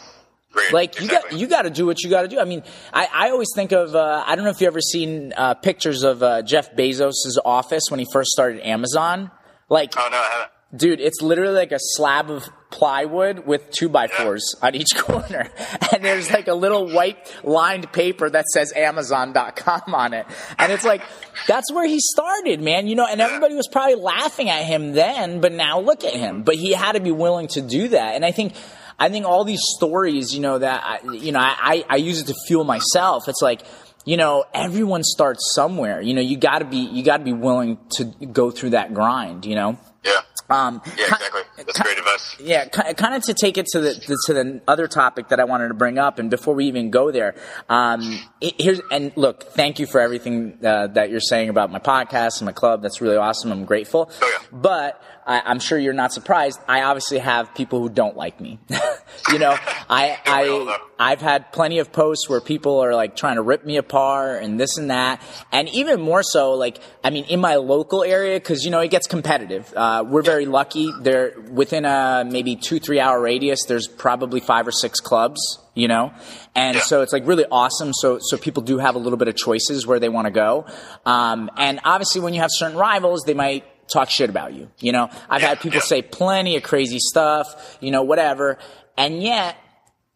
Like 0.71 0.99
you 1.01 1.07
got 1.07 1.31
you 1.33 1.47
got 1.47 1.63
to 1.63 1.69
do 1.69 1.85
what 1.85 2.03
you 2.03 2.09
got 2.09 2.23
to 2.23 2.27
do. 2.27 2.39
I 2.39 2.45
mean, 2.45 2.63
I, 2.93 3.07
I 3.13 3.29
always 3.29 3.49
think 3.55 3.71
of 3.71 3.95
uh, 3.95 4.23
I 4.25 4.35
don't 4.35 4.43
know 4.45 4.51
if 4.51 4.61
you 4.61 4.67
ever 4.67 4.81
seen 4.81 5.33
uh, 5.35 5.53
pictures 5.55 6.03
of 6.03 6.21
uh, 6.23 6.41
Jeff 6.41 6.75
Bezos' 6.75 7.37
office 7.45 7.83
when 7.89 7.99
he 7.99 8.05
first 8.11 8.29
started 8.31 8.61
Amazon. 8.65 9.31
Like, 9.69 9.93
Oh 9.97 10.07
no, 10.11 10.17
I 10.17 10.29
haven't. 10.31 10.51
dude, 10.79 10.99
it's 11.01 11.21
literally 11.21 11.55
like 11.55 11.71
a 11.71 11.79
slab 11.79 12.29
of 12.29 12.47
plywood 12.69 13.45
with 13.45 13.69
two 13.71 13.87
by 13.87 14.07
fours 14.07 14.55
on 14.61 14.75
each 14.75 14.93
corner, 14.97 15.49
and 15.93 16.03
there's 16.03 16.31
like 16.31 16.47
a 16.47 16.53
little 16.53 16.89
white 16.93 17.17
lined 17.43 17.91
paper 17.93 18.29
that 18.29 18.45
says 18.47 18.73
Amazon.com 18.73 19.93
on 19.95 20.13
it, 20.13 20.25
and 20.59 20.71
it's 20.71 20.83
like 20.85 21.01
that's 21.47 21.71
where 21.71 21.87
he 21.87 21.99
started, 21.99 22.61
man. 22.61 22.87
You 22.87 22.95
know, 22.95 23.05
and 23.05 23.21
everybody 23.21 23.55
was 23.55 23.67
probably 23.71 23.95
laughing 23.95 24.49
at 24.49 24.63
him 24.65 24.93
then, 24.93 25.39
but 25.41 25.51
now 25.53 25.79
look 25.79 26.03
at 26.03 26.13
him. 26.13 26.43
But 26.43 26.55
he 26.55 26.73
had 26.73 26.93
to 26.93 26.99
be 26.99 27.11
willing 27.11 27.47
to 27.49 27.61
do 27.61 27.89
that, 27.89 28.15
and 28.15 28.25
I 28.25 28.31
think. 28.31 28.53
I 28.99 29.09
think 29.09 29.25
all 29.25 29.43
these 29.43 29.61
stories, 29.75 30.33
you 30.33 30.39
know, 30.39 30.57
that 30.57 30.83
I, 30.83 31.11
you 31.11 31.31
know, 31.31 31.39
I, 31.39 31.85
I 31.87 31.97
use 31.97 32.21
it 32.21 32.27
to 32.27 32.35
fuel 32.47 32.63
myself. 32.63 33.27
It's 33.27 33.41
like, 33.41 33.61
you 34.05 34.17
know, 34.17 34.45
everyone 34.53 35.03
starts 35.03 35.53
somewhere. 35.53 36.01
You 36.01 36.13
know, 36.13 36.21
you 36.21 36.37
got 36.37 36.59
to 36.59 36.65
be 36.65 36.77
you 36.77 37.03
got 37.03 37.17
to 37.17 37.23
be 37.23 37.33
willing 37.33 37.77
to 37.97 38.05
go 38.05 38.51
through 38.51 38.71
that 38.71 38.93
grind. 38.93 39.45
You 39.45 39.55
know. 39.55 39.79
Yeah. 40.03 40.21
Um, 40.49 40.81
yeah, 40.85 41.03
exactly. 41.03 41.41
That's 41.57 41.79
great 41.79 41.97
advice. 41.97 42.35
Yeah, 42.39 42.65
kind 42.67 43.15
of 43.15 43.23
to 43.23 43.33
take 43.33 43.57
it 43.57 43.65
to 43.67 43.81
the, 43.81 44.17
to 44.25 44.33
the 44.33 44.61
other 44.67 44.87
topic 44.87 45.29
that 45.29 45.39
I 45.39 45.43
wanted 45.43 45.69
to 45.69 45.73
bring 45.73 45.97
up, 45.97 46.19
and 46.19 46.29
before 46.29 46.55
we 46.55 46.65
even 46.65 46.89
go 46.89 47.11
there, 47.11 47.35
um, 47.69 48.19
here's 48.39 48.79
and 48.91 49.11
look, 49.15 49.43
thank 49.43 49.79
you 49.79 49.87
for 49.87 49.99
everything 49.99 50.57
uh, 50.63 50.87
that 50.87 51.09
you're 51.09 51.19
saying 51.19 51.49
about 51.49 51.71
my 51.71 51.79
podcast 51.79 52.39
and 52.39 52.45
my 52.45 52.51
club. 52.51 52.81
That's 52.81 53.01
really 53.01 53.17
awesome. 53.17 53.51
I'm 53.51 53.65
grateful. 53.65 54.09
Oh, 54.21 54.39
yeah. 54.41 54.47
But 54.51 55.01
I, 55.27 55.51
am 55.51 55.59
sure 55.59 55.77
you're 55.77 55.93
not 55.93 56.13
surprised. 56.13 56.59
I 56.69 56.83
obviously 56.83 57.19
have 57.19 57.53
people 57.53 57.81
who 57.81 57.89
don't 57.89 58.15
like 58.15 58.39
me. 58.39 58.59
you 59.29 59.39
know, 59.39 59.57
I, 59.89 60.17
I, 60.25 60.79
I've 60.97 61.19
had 61.19 61.51
plenty 61.51 61.79
of 61.79 61.91
posts 61.91 62.29
where 62.29 62.39
people 62.39 62.79
are 62.79 62.95
like 62.95 63.17
trying 63.17 63.35
to 63.35 63.41
rip 63.41 63.65
me 63.65 63.75
apart 63.75 64.41
and 64.41 64.57
this 64.57 64.77
and 64.77 64.89
that. 64.89 65.21
And 65.51 65.67
even 65.69 65.99
more 65.99 66.23
so, 66.23 66.53
like, 66.53 66.77
I 67.03 67.09
mean, 67.09 67.25
in 67.25 67.41
my 67.41 67.55
local 67.55 68.03
area, 68.03 68.39
cause 68.39 68.63
you 68.63 68.71
know, 68.71 68.79
it 68.79 68.89
gets 68.89 69.05
competitive. 69.05 69.71
Uh, 69.75 70.05
we're 70.07 70.21
very 70.21 70.36
lucky. 70.45 70.91
There, 71.01 71.33
within 71.49 71.85
a 71.85 72.25
maybe 72.29 72.55
two, 72.55 72.79
three 72.79 72.99
hour 72.99 73.19
radius, 73.19 73.65
there's 73.67 73.87
probably 73.87 74.39
five 74.39 74.67
or 74.67 74.71
six 74.71 74.99
clubs 74.99 75.39
you 75.73 75.87
know 75.87 76.11
and 76.55 76.75
yeah. 76.75 76.81
so 76.81 77.03
it's 77.03 77.13
like 77.13 77.27
really 77.27 77.45
awesome 77.51 77.93
so 77.93 78.17
so 78.19 78.35
people 78.35 78.63
do 78.63 78.79
have 78.79 78.95
a 78.95 78.97
little 78.97 79.17
bit 79.17 79.27
of 79.27 79.35
choices 79.35 79.85
where 79.85 79.99
they 79.99 80.09
want 80.09 80.25
to 80.25 80.31
go 80.31 80.65
um, 81.05 81.51
and 81.55 81.79
obviously 81.83 82.19
when 82.19 82.33
you 82.33 82.41
have 82.41 82.49
certain 82.51 82.75
rivals 82.75 83.21
they 83.27 83.35
might 83.35 83.63
talk 83.87 84.09
shit 84.09 84.29
about 84.29 84.53
you. 84.53 84.69
You 84.79 84.91
know, 84.91 85.09
I've 85.29 85.41
yeah, 85.41 85.49
had 85.49 85.59
people 85.59 85.77
yeah. 85.77 85.83
say 85.85 86.01
plenty 86.01 86.55
of 86.55 86.63
crazy 86.63 86.99
stuff, 86.99 87.77
you 87.81 87.91
know, 87.91 88.03
whatever. 88.03 88.57
And 88.97 89.21
yet, 89.21 89.57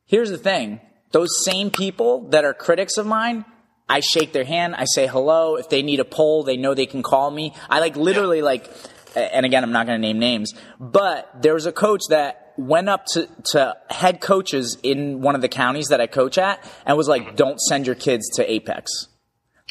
here's 0.06 0.30
the 0.30 0.38
thing. 0.38 0.82
Those 1.12 1.30
same 1.44 1.72
people 1.72 2.30
that 2.30 2.46
are 2.46 2.54
critics 2.54 2.98
of 2.98 3.06
mine, 3.06 3.46
I 3.90 4.00
shake 4.00 4.32
their 4.34 4.46
hand. 4.46 4.76
I 4.76 4.86
say 4.86 5.08
hello. 5.08 5.56
If 5.56 5.70
they 5.70 5.82
need 5.82 6.00
a 6.00 6.06
pole, 6.06 6.44
they 6.44 6.58
know 6.58 6.74
they 6.74 6.86
can 6.86 7.04
call 7.04 7.30
me. 7.30 7.54
I 7.70 7.80
like 7.80 7.96
literally 7.96 8.42
like, 8.42 8.70
and 9.16 9.46
again, 9.46 9.64
I'm 9.64 9.72
not 9.72 9.86
going 9.86 10.00
to 10.00 10.08
name 10.08 10.20
names, 10.20 10.54
but 10.80 11.30
there 11.42 11.54
was 11.54 11.66
a 11.66 11.72
coach 11.72 12.02
that 12.10 12.54
went 12.58 12.90
up 12.90 13.06
to, 13.14 13.28
to 13.52 13.76
head 13.90 14.22
coaches 14.22 14.78
in 14.84 15.22
one 15.22 15.36
of 15.36 15.42
the 15.42 15.50
counties 15.50 15.88
that 15.88 16.02
I 16.02 16.08
coach 16.08 16.38
at 16.38 16.64
and 16.86 16.98
was 16.98 17.08
like, 17.08 17.36
don't 17.36 17.60
send 17.60 17.86
your 17.86 17.96
kids 17.96 18.30
to 18.36 18.52
Apex. 18.52 19.08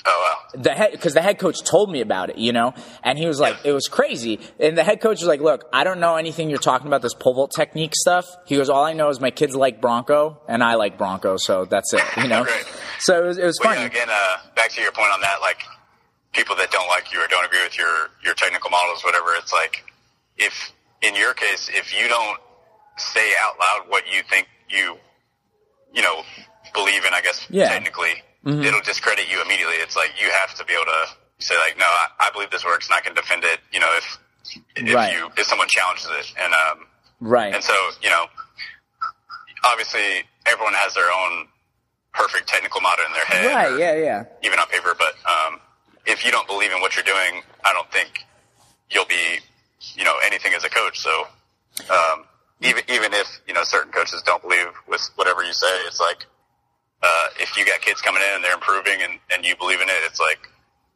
Oh 0.06 0.36
wow! 0.54 0.62
The 0.62 0.70
head 0.70 0.92
because 0.92 1.12
the 1.12 1.20
head 1.20 1.38
coach 1.38 1.62
told 1.62 1.90
me 1.90 2.00
about 2.00 2.30
it, 2.30 2.38
you 2.38 2.52
know, 2.52 2.72
and 3.02 3.18
he 3.18 3.26
was 3.26 3.38
like, 3.38 3.56
it 3.64 3.72
was 3.72 3.86
crazy. 3.86 4.40
And 4.58 4.78
the 4.78 4.82
head 4.84 5.02
coach 5.02 5.20
was 5.20 5.28
like, 5.28 5.42
"Look, 5.42 5.64
I 5.74 5.84
don't 5.84 6.00
know 6.00 6.16
anything 6.16 6.48
you're 6.48 6.58
talking 6.58 6.86
about 6.86 7.02
this 7.02 7.12
pole 7.12 7.34
vault 7.34 7.52
technique 7.54 7.92
stuff." 7.94 8.24
He 8.46 8.56
goes, 8.56 8.70
"All 8.70 8.82
I 8.82 8.94
know 8.94 9.10
is 9.10 9.20
my 9.20 9.30
kids 9.30 9.54
like 9.54 9.82
Bronco, 9.82 10.40
and 10.48 10.62
I 10.62 10.76
like 10.76 10.96
Bronco, 10.96 11.36
so 11.36 11.66
that's 11.66 11.92
it." 11.92 12.02
You 12.16 12.28
know. 12.28 12.46
so 12.98 13.22
it 13.22 13.26
was, 13.26 13.38
it 13.38 13.44
was 13.44 13.58
well, 13.60 13.74
funny. 13.74 13.82
Yeah, 13.82 13.86
again, 13.88 14.08
uh, 14.08 14.36
back 14.56 14.70
to 14.70 14.80
your 14.80 14.92
point 14.92 15.12
on 15.12 15.20
that, 15.20 15.42
like 15.42 15.58
people 16.32 16.56
that 16.56 16.70
don't 16.70 16.88
like 16.88 17.12
you 17.12 17.22
or 17.22 17.26
don't 17.28 17.44
agree 17.44 17.62
with 17.62 17.76
your 17.76 18.10
your 18.24 18.34
technical 18.34 18.70
models, 18.70 19.04
whatever. 19.04 19.34
It's 19.36 19.52
like 19.52 19.84
if 20.36 20.72
in 21.02 21.14
your 21.16 21.34
case, 21.34 21.68
if 21.72 21.96
you 21.96 22.08
don't 22.08 22.38
say 22.96 23.32
out 23.44 23.54
loud 23.58 23.90
what 23.90 24.04
you 24.06 24.22
think 24.28 24.48
you 24.68 24.96
you 25.92 26.02
know 26.02 26.22
believe 26.74 27.04
in, 27.04 27.14
I 27.14 27.20
guess 27.20 27.46
yeah. 27.50 27.68
technically 27.68 28.22
mm-hmm. 28.44 28.62
it'll 28.62 28.82
discredit 28.82 29.30
you 29.30 29.42
immediately. 29.42 29.76
It's 29.76 29.96
like 29.96 30.12
you 30.20 30.30
have 30.40 30.54
to 30.56 30.64
be 30.64 30.74
able 30.74 30.86
to 30.86 31.06
say 31.38 31.54
like, 31.66 31.78
no, 31.78 31.86
I, 31.86 32.28
I 32.28 32.30
believe 32.32 32.50
this 32.50 32.64
works, 32.64 32.88
and 32.88 32.94
I 32.94 33.00
can 33.00 33.14
defend 33.14 33.44
it. 33.44 33.60
You 33.72 33.80
know, 33.80 33.90
if 33.96 34.18
if 34.76 34.94
right. 34.94 35.12
you 35.12 35.30
if 35.36 35.46
someone 35.46 35.68
challenges 35.68 36.06
it, 36.10 36.34
and 36.38 36.52
um, 36.54 36.86
right, 37.20 37.54
and 37.54 37.62
so 37.62 37.74
you 38.02 38.10
know, 38.10 38.26
obviously 39.64 40.24
everyone 40.50 40.74
has 40.74 40.94
their 40.94 41.10
own 41.10 41.48
perfect 42.12 42.48
technical 42.48 42.80
model 42.80 43.04
in 43.06 43.12
their 43.12 43.24
head, 43.24 43.46
right? 43.46 43.78
Yeah, 43.78 43.96
yeah. 43.96 44.24
Even 44.42 44.58
on 44.58 44.66
paper, 44.68 44.94
but 44.98 45.14
um, 45.26 45.60
if 46.06 46.24
you 46.24 46.30
don't 46.30 46.46
believe 46.46 46.72
in 46.72 46.80
what 46.80 46.96
you're 46.96 47.04
doing, 47.04 47.42
I 47.64 47.72
don't 47.72 47.90
think 47.92 48.24
you'll 48.90 49.06
be, 49.06 49.40
you 49.94 50.04
know, 50.04 50.14
anything 50.24 50.54
as 50.54 50.64
a 50.64 50.70
coach. 50.70 50.98
So, 50.98 51.26
um, 51.90 52.24
even 52.60 52.82
even 52.88 53.12
if 53.14 53.40
you 53.46 53.54
know 53.54 53.64
certain 53.64 53.92
coaches 53.92 54.22
don't 54.24 54.42
believe 54.42 54.66
with 54.88 55.08
whatever 55.16 55.42
you 55.42 55.52
say, 55.52 55.72
it's 55.86 56.00
like 56.00 56.26
uh, 57.02 57.26
if 57.38 57.56
you 57.56 57.64
got 57.64 57.80
kids 57.80 58.00
coming 58.00 58.22
in 58.22 58.36
and 58.36 58.44
they're 58.44 58.54
improving 58.54 59.00
and, 59.02 59.18
and 59.34 59.44
you 59.44 59.56
believe 59.56 59.80
in 59.80 59.88
it, 59.88 59.96
it's 60.04 60.20
like, 60.20 60.48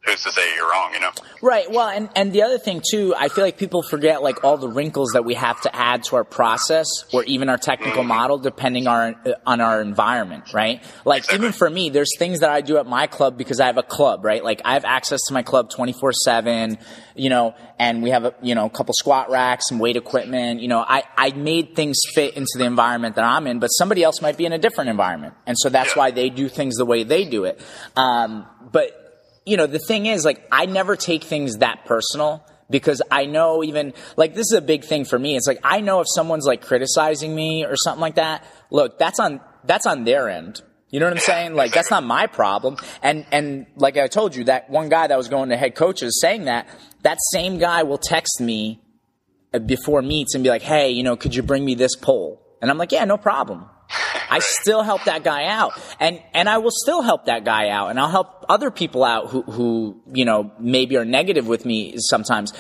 who's 0.05 0.23
to 0.23 0.33
say 0.33 0.55
you're 0.55 0.71
wrong, 0.71 0.93
you 0.93 1.01
know? 1.01 1.11
Right. 1.41 1.71
Well, 1.71 1.89
and, 1.89 2.09
and 2.15 2.33
the 2.33 2.43
other 2.43 2.59
thing 2.59 2.83
too, 2.91 3.15
I 3.17 3.29
feel 3.29 3.45
like 3.45 3.57
people 3.57 3.83
forget 3.83 4.23
like 4.23 4.45
all 4.45 4.59
the 4.59 4.69
wrinkles 4.69 5.11
that 5.13 5.25
we 5.25 5.35
have 5.35 5.61
to 5.63 5.75
add 5.75 6.05
to 6.05 6.17
our 6.17 6.25
process 6.25 6.87
or 7.13 7.25
even 7.25 7.49
our 7.49 7.57
technical 7.57 8.01
mm-hmm. 8.01 8.09
model 8.09 8.39
depending 8.39 8.87
on 8.87 9.15
our, 9.25 9.35
on 9.47 9.61
our 9.61 9.81
environment, 9.81 10.53
right? 10.53 10.83
Like 11.05 11.25
exactly. 11.25 11.47
even 11.47 11.53
for 11.53 11.69
me, 11.69 11.89
there's 11.91 12.11
things 12.19 12.41
that 12.41 12.51
I 12.51 12.61
do 12.61 12.77
at 12.77 12.87
my 12.87 13.07
club 13.07 13.39
because 13.39 13.61
I 13.61 13.67
have 13.67 13.79
a 13.79 13.83
club, 13.83 14.25
right? 14.25 14.45
Like 14.45 14.61
I 14.65 14.75
have 14.75 14.85
access 14.85 15.21
to 15.29 15.35
my 15.35 15.43
club 15.43 15.71
24 15.71 16.13
seven, 16.13 16.79
you 17.15 17.31
know, 17.31 17.55
and 17.79 18.03
we 18.03 18.11
have 18.11 18.25
a, 18.25 18.35
you 18.43 18.55
know, 18.55 18.67
a 18.67 18.71
couple 18.71 18.95
squat 18.95 19.31
racks, 19.31 19.69
some 19.69 19.79
weight 19.79 19.97
equipment, 19.97 20.61
you 20.61 20.69
know, 20.69 20.81
I, 20.87 21.05
I 21.17 21.31
made 21.31 21.75
things 21.75 21.99
fit 22.15 22.35
into 22.35 22.59
the 22.59 22.65
environment 22.65 23.17
that 23.17 23.25
I'm 23.25 23.47
in, 23.47 23.59
but 23.59 23.69
somebody 23.69 24.03
else 24.03 24.21
might 24.21 24.37
be 24.37 24.45
in 24.45 24.53
a 24.53 24.59
different 24.59 24.91
environment. 24.91 25.35
And 25.47 25.57
so 25.59 25.71
that's 25.71 25.91
yeah. 25.91 25.99
why 25.99 26.11
they 26.11 26.29
do 26.29 26.49
things 26.49 26.77
the 26.77 26.87
way 26.87 27.05
they 27.05 27.25
do 27.25 27.45
it. 27.45 27.61
Um, 27.97 28.47
but, 28.71 29.01
you 29.45 29.57
know, 29.57 29.67
the 29.67 29.79
thing 29.79 30.07
is, 30.07 30.25
like, 30.25 30.47
I 30.51 30.67
never 30.67 30.97
take 30.97 31.25
things 31.25 31.59
that 31.59 31.85
personal 31.85 32.45
because 32.71 33.03
I 33.11 33.27
know 33.27 33.63
even, 33.63 33.93
like, 34.17 34.35
this 34.35 34.51
is 34.51 34.57
a 34.57 34.63
big 34.63 34.85
thing 34.85 35.05
for 35.05 35.19
me. 35.19 35.37
It's 35.37 35.47
like, 35.47 35.61
I 35.63 35.81
know 35.81 36.01
if 36.01 36.07
someone's 36.15 36.47
like 36.47 36.63
criticizing 36.63 37.35
me 37.35 37.65
or 37.65 37.77
something 37.77 38.01
like 38.01 38.15
that, 38.15 38.45
look, 38.71 38.99
that's 38.99 39.21
on, 39.21 39.41
that's 39.65 39.87
on 39.87 40.05
their 40.05 40.29
end. 40.29 40.63
You 40.95 41.01
know 41.01 41.07
what 41.07 41.15
I'm 41.15 41.23
saying? 41.23 41.55
Like 41.55 41.73
that's 41.73 41.91
not 41.91 42.05
my 42.05 42.29
problem. 42.29 42.77
And 43.03 43.27
and 43.33 43.67
like 43.75 43.97
I 43.97 44.07
told 44.07 44.37
you, 44.37 44.45
that 44.45 44.71
one 44.71 44.89
guy 44.89 45.09
that 45.09 45.19
was 45.19 45.27
going 45.27 45.49
to 45.49 45.57
head 45.57 45.75
coaches 45.75 46.21
saying 46.21 46.45
that, 46.45 46.69
that 47.03 47.19
same 47.33 47.59
guy 47.59 47.83
will 47.83 47.99
text 47.99 48.41
me 48.41 48.81
uh, 49.53 49.59
before 49.59 50.03
meets 50.03 50.37
and 50.37 50.45
be 50.45 50.51
like, 50.51 50.63
"Hey, 50.63 50.91
you 50.91 51.03
know, 51.03 51.17
could 51.17 51.35
you 51.35 51.43
bring 51.43 51.65
me 51.65 51.75
this 51.75 51.97
pole?" 51.97 52.41
And 52.63 52.71
I'm 52.71 52.79
like, 52.79 52.93
"Yeah, 52.93 53.05
no 53.07 53.17
problem." 53.17 53.69
I 54.35 54.41
still 54.41 54.83
help 54.83 55.05
that 55.05 55.23
guy 55.23 55.45
out. 55.45 55.81
And, 56.01 56.21
and 56.33 56.49
I 56.49 56.59
will 56.59 56.73
still 56.73 57.03
help 57.03 57.27
that 57.27 57.45
guy 57.45 57.69
out. 57.69 57.91
And 57.91 58.01
I'll 58.01 58.11
help 58.11 58.45
other 58.49 58.73
people 58.73 59.05
out 59.05 59.31
who, 59.31 59.43
who, 59.43 60.03
you 60.13 60.25
know, 60.25 60.51
maybe 60.59 60.97
are 60.97 61.05
negative 61.05 61.47
with 61.47 61.65
me 61.65 61.95
sometimes. 61.99 62.53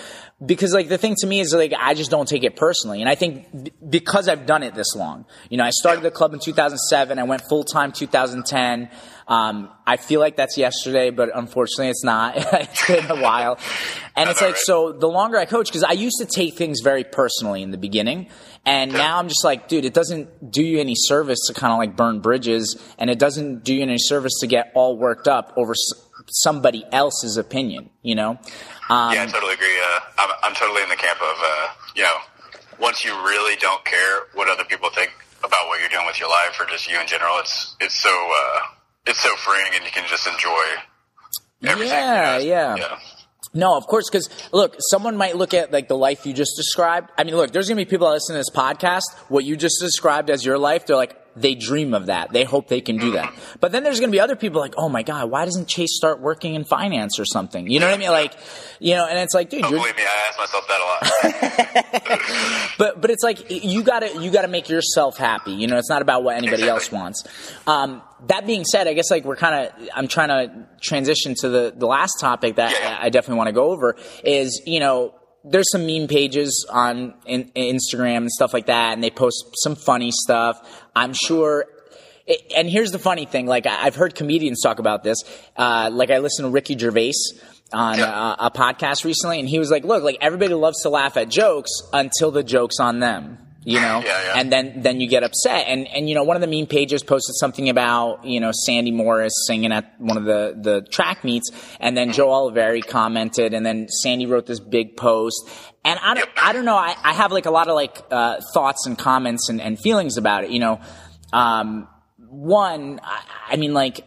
Because 0.44 0.72
like 0.72 0.88
the 0.88 0.98
thing 0.98 1.16
to 1.18 1.26
me 1.26 1.40
is 1.40 1.52
like, 1.52 1.72
I 1.76 1.94
just 1.94 2.12
don't 2.12 2.28
take 2.28 2.44
it 2.44 2.54
personally. 2.54 3.00
And 3.00 3.08
I 3.08 3.16
think 3.16 3.72
because 3.90 4.28
I've 4.28 4.46
done 4.46 4.62
it 4.62 4.76
this 4.76 4.94
long, 4.94 5.24
you 5.50 5.56
know, 5.56 5.64
I 5.64 5.70
started 5.70 6.04
the 6.04 6.12
club 6.12 6.32
in 6.32 6.38
2007. 6.38 7.18
I 7.18 7.24
went 7.24 7.42
full 7.48 7.64
time 7.64 7.90
2010. 7.90 8.88
Um, 9.26 9.70
I 9.86 9.96
feel 9.96 10.20
like 10.20 10.36
that's 10.36 10.58
yesterday, 10.58 11.10
but 11.10 11.30
unfortunately 11.34 11.88
it's 11.88 12.04
not. 12.04 12.34
it's 12.36 12.86
been 12.86 13.10
a 13.10 13.20
while. 13.20 13.58
And 14.16 14.28
it's 14.28 14.40
like, 14.40 14.56
so 14.56 14.92
the 14.92 15.08
longer 15.08 15.38
I 15.38 15.44
coach, 15.46 15.68
because 15.68 15.82
I 15.82 15.92
used 15.92 16.18
to 16.18 16.26
take 16.26 16.56
things 16.56 16.80
very 16.82 17.04
personally 17.04 17.62
in 17.62 17.70
the 17.70 17.78
beginning. 17.78 18.28
And 18.66 18.92
now 18.92 19.18
I'm 19.18 19.28
just 19.28 19.44
like, 19.44 19.68
dude, 19.68 19.84
it 19.84 19.94
doesn't 19.94 20.50
do 20.50 20.62
you 20.62 20.78
any 20.78 20.94
service 20.94 21.38
to 21.48 21.54
kind 21.54 21.72
of 21.72 21.78
like 21.78 21.96
burn 21.96 22.20
bridges. 22.20 22.82
And 22.98 23.10
it 23.10 23.18
doesn't 23.18 23.64
do 23.64 23.74
you 23.74 23.82
any 23.82 23.98
service 23.98 24.32
to 24.40 24.46
get 24.46 24.72
all 24.74 24.96
worked 24.96 25.28
up 25.28 25.52
over 25.56 25.74
somebody 26.28 26.84
else's 26.92 27.36
opinion, 27.36 27.90
you 28.02 28.14
know? 28.14 28.38
Um, 28.88 29.14
yeah, 29.14 29.22
I 29.22 29.26
totally 29.26 29.54
agree. 29.54 29.78
Uh, 29.78 30.00
I'm, 30.18 30.30
I'm 30.42 30.54
totally 30.54 30.82
in 30.82 30.88
the 30.88 30.96
camp 30.96 31.20
of, 31.20 31.36
uh, 31.38 31.68
you 31.96 32.02
know, 32.02 32.16
once 32.78 33.04
you 33.04 33.12
really 33.12 33.56
don't 33.56 33.84
care 33.84 34.22
what 34.34 34.48
other 34.48 34.64
people 34.64 34.90
think 34.90 35.12
about 35.40 35.68
what 35.68 35.80
you're 35.80 35.88
doing 35.88 36.06
with 36.06 36.18
your 36.18 36.28
life 36.28 36.58
or 36.60 36.66
just 36.66 36.90
you 36.90 36.98
in 37.00 37.06
general, 37.06 37.38
it's, 37.38 37.76
it's 37.80 38.00
so, 38.00 38.10
uh, 38.10 38.60
it's 39.06 39.20
so 39.20 39.34
freeing 39.36 39.72
and 39.74 39.84
you 39.84 39.90
can 39.90 40.06
just 40.08 40.26
enjoy 40.26 40.64
everything. 41.64 41.98
Yeah, 41.98 42.38
yeah. 42.38 42.76
yeah. 42.76 42.98
No, 43.56 43.76
of 43.76 43.86
course, 43.86 44.10
because 44.10 44.28
look, 44.52 44.76
someone 44.90 45.16
might 45.16 45.36
look 45.36 45.54
at 45.54 45.72
like 45.72 45.86
the 45.86 45.96
life 45.96 46.26
you 46.26 46.32
just 46.32 46.52
described. 46.56 47.10
I 47.16 47.22
mean, 47.24 47.36
look, 47.36 47.52
there's 47.52 47.68
gonna 47.68 47.80
be 47.80 47.84
people 47.84 48.08
that 48.08 48.14
listen 48.14 48.34
to 48.34 48.38
this 48.38 48.50
podcast. 48.50 49.04
What 49.28 49.44
you 49.44 49.56
just 49.56 49.76
described 49.80 50.28
as 50.28 50.44
your 50.44 50.58
life, 50.58 50.86
they're 50.86 50.96
like, 50.96 51.16
they 51.36 51.54
dream 51.54 51.94
of 51.94 52.06
that. 52.06 52.32
They 52.32 52.44
hope 52.44 52.68
they 52.68 52.80
can 52.80 52.96
do 52.96 53.12
that. 53.12 53.32
But 53.60 53.72
then 53.72 53.82
there's 53.82 53.98
going 53.98 54.10
to 54.10 54.14
be 54.14 54.20
other 54.20 54.36
people 54.36 54.60
like, 54.60 54.74
oh 54.76 54.88
my 54.88 55.02
God, 55.02 55.30
why 55.30 55.44
doesn't 55.44 55.68
Chase 55.68 55.96
start 55.96 56.20
working 56.20 56.54
in 56.54 56.64
finance 56.64 57.18
or 57.18 57.24
something? 57.24 57.68
You 57.68 57.80
know 57.80 57.86
what 57.86 57.94
I 57.94 57.98
mean? 57.98 58.10
Like, 58.10 58.34
you 58.78 58.94
know, 58.94 59.06
and 59.06 59.18
it's 59.18 59.34
like, 59.34 59.50
dude, 59.50 59.64
oh, 59.64 59.70
believe 59.70 59.96
me, 59.96 60.02
I 60.02 60.28
ask 60.28 60.38
myself 60.38 60.68
that 60.68 60.80
a 60.80 62.16
lot. 62.16 62.70
but, 62.78 63.00
but 63.00 63.10
it's 63.10 63.22
like, 63.22 63.50
you 63.50 63.82
gotta, 63.82 64.20
you 64.20 64.30
gotta 64.30 64.48
make 64.48 64.68
yourself 64.68 65.16
happy. 65.16 65.52
You 65.52 65.66
know, 65.66 65.78
it's 65.78 65.90
not 65.90 66.02
about 66.02 66.22
what 66.22 66.36
anybody 66.36 66.64
else 66.64 66.92
wants. 66.92 67.24
Um, 67.66 68.02
that 68.28 68.46
being 68.46 68.64
said, 68.64 68.86
I 68.86 68.94
guess 68.94 69.10
like 69.10 69.24
we're 69.24 69.36
kind 69.36 69.66
of, 69.66 69.88
I'm 69.94 70.08
trying 70.08 70.28
to 70.28 70.66
transition 70.80 71.34
to 71.40 71.48
the, 71.48 71.74
the 71.76 71.86
last 71.86 72.14
topic 72.20 72.56
that 72.56 72.72
yeah. 72.72 72.98
I 73.00 73.10
definitely 73.10 73.38
want 73.38 73.48
to 73.48 73.52
go 73.52 73.70
over 73.70 73.96
is, 74.22 74.62
you 74.66 74.80
know, 74.80 75.14
there's 75.44 75.70
some 75.70 75.86
meme 75.86 76.08
pages 76.08 76.66
on 76.70 77.14
in, 77.26 77.50
Instagram 77.54 78.18
and 78.18 78.30
stuff 78.30 78.54
like 78.54 78.66
that, 78.66 78.94
and 78.94 79.04
they 79.04 79.10
post 79.10 79.44
some 79.62 79.76
funny 79.76 80.10
stuff. 80.10 80.82
I'm 80.96 81.12
sure. 81.12 81.66
And 82.56 82.68
here's 82.68 82.90
the 82.90 82.98
funny 82.98 83.26
thing: 83.26 83.46
like 83.46 83.66
I've 83.66 83.94
heard 83.94 84.14
comedians 84.14 84.62
talk 84.62 84.78
about 84.78 85.04
this. 85.04 85.18
Uh, 85.56 85.90
like 85.92 86.10
I 86.10 86.18
listened 86.18 86.46
to 86.46 86.50
Ricky 86.50 86.76
Gervais 86.78 87.12
on 87.72 88.00
a, 88.00 88.36
a 88.38 88.50
podcast 88.50 89.04
recently, 89.04 89.38
and 89.38 89.48
he 89.48 89.58
was 89.58 89.70
like, 89.70 89.84
"Look, 89.84 90.02
like 90.02 90.16
everybody 90.20 90.54
loves 90.54 90.80
to 90.82 90.88
laugh 90.88 91.16
at 91.16 91.28
jokes 91.28 91.70
until 91.92 92.30
the 92.30 92.42
joke's 92.42 92.80
on 92.80 93.00
them." 93.00 93.43
You 93.64 93.80
know? 93.80 94.02
Yeah, 94.04 94.22
yeah. 94.24 94.32
and 94.36 94.52
then 94.52 94.82
then 94.82 95.00
you 95.00 95.08
get 95.08 95.22
upset. 95.22 95.66
And 95.68 95.88
and 95.88 96.08
you 96.08 96.14
know 96.14 96.24
one 96.24 96.36
of 96.36 96.40
the 96.42 96.46
meme 96.46 96.66
pages 96.66 97.02
posted 97.02 97.34
something 97.36 97.68
about 97.68 98.24
you 98.24 98.40
know 98.40 98.52
sandi 98.52 98.90
morris 98.90 99.32
singing 99.46 99.72
at 99.72 99.98
one 99.98 100.16
of 100.16 100.24
the 100.24 100.56
the 100.60 100.86
track 100.90 101.24
meets. 101.24 101.50
And 101.80 101.96
then 101.96 102.12
joe 102.12 102.28
oliveri 102.28 102.86
commented. 102.86 103.54
And 103.54 103.64
then 103.64 103.88
sandi 103.88 104.26
wrote 104.26 104.46
this 104.46 104.60
big 104.60 104.96
post. 104.96 105.48
And 105.84 105.98
i 106.02 106.14
don't 106.14 106.28
i 106.42 106.52
don't 106.52 106.64
know. 106.64 106.76
I, 106.76 106.94
I 107.02 107.14
have 107.14 107.32
like 107.32 107.46
a 107.46 107.50
lot 107.50 107.68
of 107.68 107.74
like 107.74 108.02
uh, 108.10 108.40
thoughts 108.52 108.86
and 108.86 108.98
comments 108.98 109.48
and, 109.48 109.60
and 109.60 109.78
feelings 109.78 110.16
about 110.16 110.44
it. 110.44 110.50
You 110.50 110.60
know 110.60 110.80
um 111.32 111.88
one 112.18 113.00
I, 113.02 113.22
I 113.52 113.56
mean 113.56 113.72
like 113.72 114.06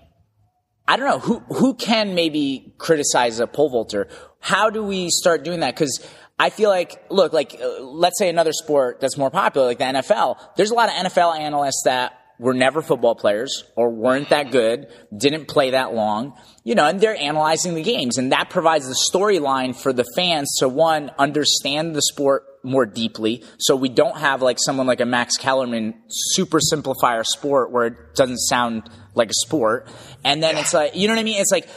I 0.88 0.96
don't 0.96 1.08
know. 1.08 1.20
Who 1.20 1.40
who 1.54 1.74
can 1.74 2.16
maybe 2.16 2.74
criticize 2.78 3.40
a 3.40 3.48
pole 3.48 3.70
vaulter. 3.70 4.08
How 4.40 4.70
do 4.70 4.82
we 4.84 5.10
start 5.10 5.44
doing 5.44 5.60
that? 5.60 5.76
Because 5.76 6.00
I 6.40 6.50
feel 6.50 6.70
like, 6.70 7.04
look, 7.10 7.34
like 7.34 7.60
uh, 7.62 7.82
let's 7.82 8.20
say 8.20 8.30
another 8.30 8.54
sport 8.54 9.00
that's 9.00 9.18
more 9.18 9.32
popular, 9.32 9.68
like 9.68 9.80
the 9.80 9.86
NFL. 9.86 10.38
There's 10.56 10.72
a 10.72 10.76
lot 10.76 10.90
of 10.90 10.96
NFL 10.96 11.40
analysts 11.40 11.82
that 11.86 12.14
were 12.40 12.54
never 12.54 12.84
football 12.84 13.16
players 13.16 13.64
or 13.76 13.90
weren't 13.90 14.30
that 14.30 14.52
good, 14.52 14.88
didn't 15.16 15.48
play 15.48 15.72
that 15.72 15.94
long, 15.94 16.40
you 16.64 16.76
know, 16.76 16.86
and 16.86 17.02
they're 17.02 17.16
analyzing 17.16 17.74
the 17.74 17.82
games, 17.82 18.18
and 18.18 18.32
that 18.32 18.50
provides 18.50 18.88
the 18.88 18.98
storyline 19.12 19.76
for 19.76 19.92
the 19.92 20.06
fans 20.16 20.56
to 20.60 20.70
one 20.70 21.10
understand 21.18 21.96
the 21.96 22.02
sport 22.04 22.44
more 22.64 22.86
deeply. 22.86 23.44
So 23.58 23.76
we 23.76 23.90
don't 23.90 24.18
have 24.18 24.42
like 24.42 24.58
someone 24.60 24.86
like 24.86 25.02
a 25.02 25.06
Max 25.06 25.38
Kellerman 25.38 25.96
super 26.08 26.60
simplify 26.60 27.16
our 27.16 27.24
sport 27.24 27.72
where 27.72 27.88
it 27.88 28.16
doesn't 28.16 28.40
sound 28.40 28.90
like 29.16 29.30
a 29.30 29.46
sport. 29.46 29.88
And 30.24 30.44
then 30.44 30.58
it's 30.58 30.74
like, 30.74 30.96
you 30.96 31.08
know 31.08 31.14
what 31.14 31.22
I 31.22 31.24
mean? 31.24 31.40
It's 31.40 31.52
like, 31.52 31.68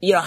you 0.00 0.12
know, 0.12 0.20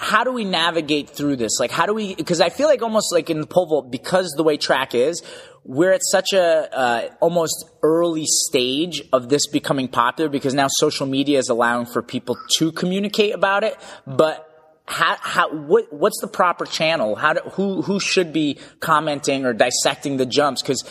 how, 0.00 0.24
do 0.24 0.32
we 0.32 0.46
navigate 0.46 1.10
through 1.10 1.36
this? 1.36 1.60
Like, 1.60 1.70
how 1.70 1.84
do 1.84 1.92
we, 1.92 2.14
because 2.14 2.40
I 2.40 2.48
feel 2.48 2.68
like 2.68 2.80
almost 2.80 3.12
like 3.12 3.28
in 3.28 3.38
the 3.38 3.46
pole 3.46 3.66
vault, 3.66 3.90
because 3.90 4.32
the 4.34 4.42
way 4.42 4.56
track 4.56 4.94
is, 4.94 5.22
we're 5.62 5.92
at 5.92 6.00
such 6.10 6.32
a 6.32 6.74
uh, 6.74 7.08
almost 7.20 7.68
early 7.82 8.24
stage 8.24 9.02
of 9.12 9.28
this 9.28 9.46
becoming 9.46 9.88
popular 9.88 10.30
because 10.30 10.54
now 10.54 10.68
social 10.70 11.06
media 11.06 11.38
is 11.38 11.50
allowing 11.50 11.84
for 11.84 12.00
people 12.00 12.38
to 12.56 12.72
communicate 12.72 13.34
about 13.34 13.62
it, 13.62 13.76
but 14.06 14.46
how, 14.86 15.16
how, 15.20 15.52
what, 15.52 15.92
what's 15.92 16.18
the 16.22 16.28
proper 16.28 16.64
channel? 16.64 17.14
How 17.14 17.34
do, 17.34 17.40
who, 17.50 17.82
who 17.82 18.00
should 18.00 18.32
be 18.32 18.58
commenting 18.80 19.44
or 19.44 19.52
dissecting 19.52 20.16
the 20.16 20.24
jumps? 20.24 20.62
Cause 20.62 20.82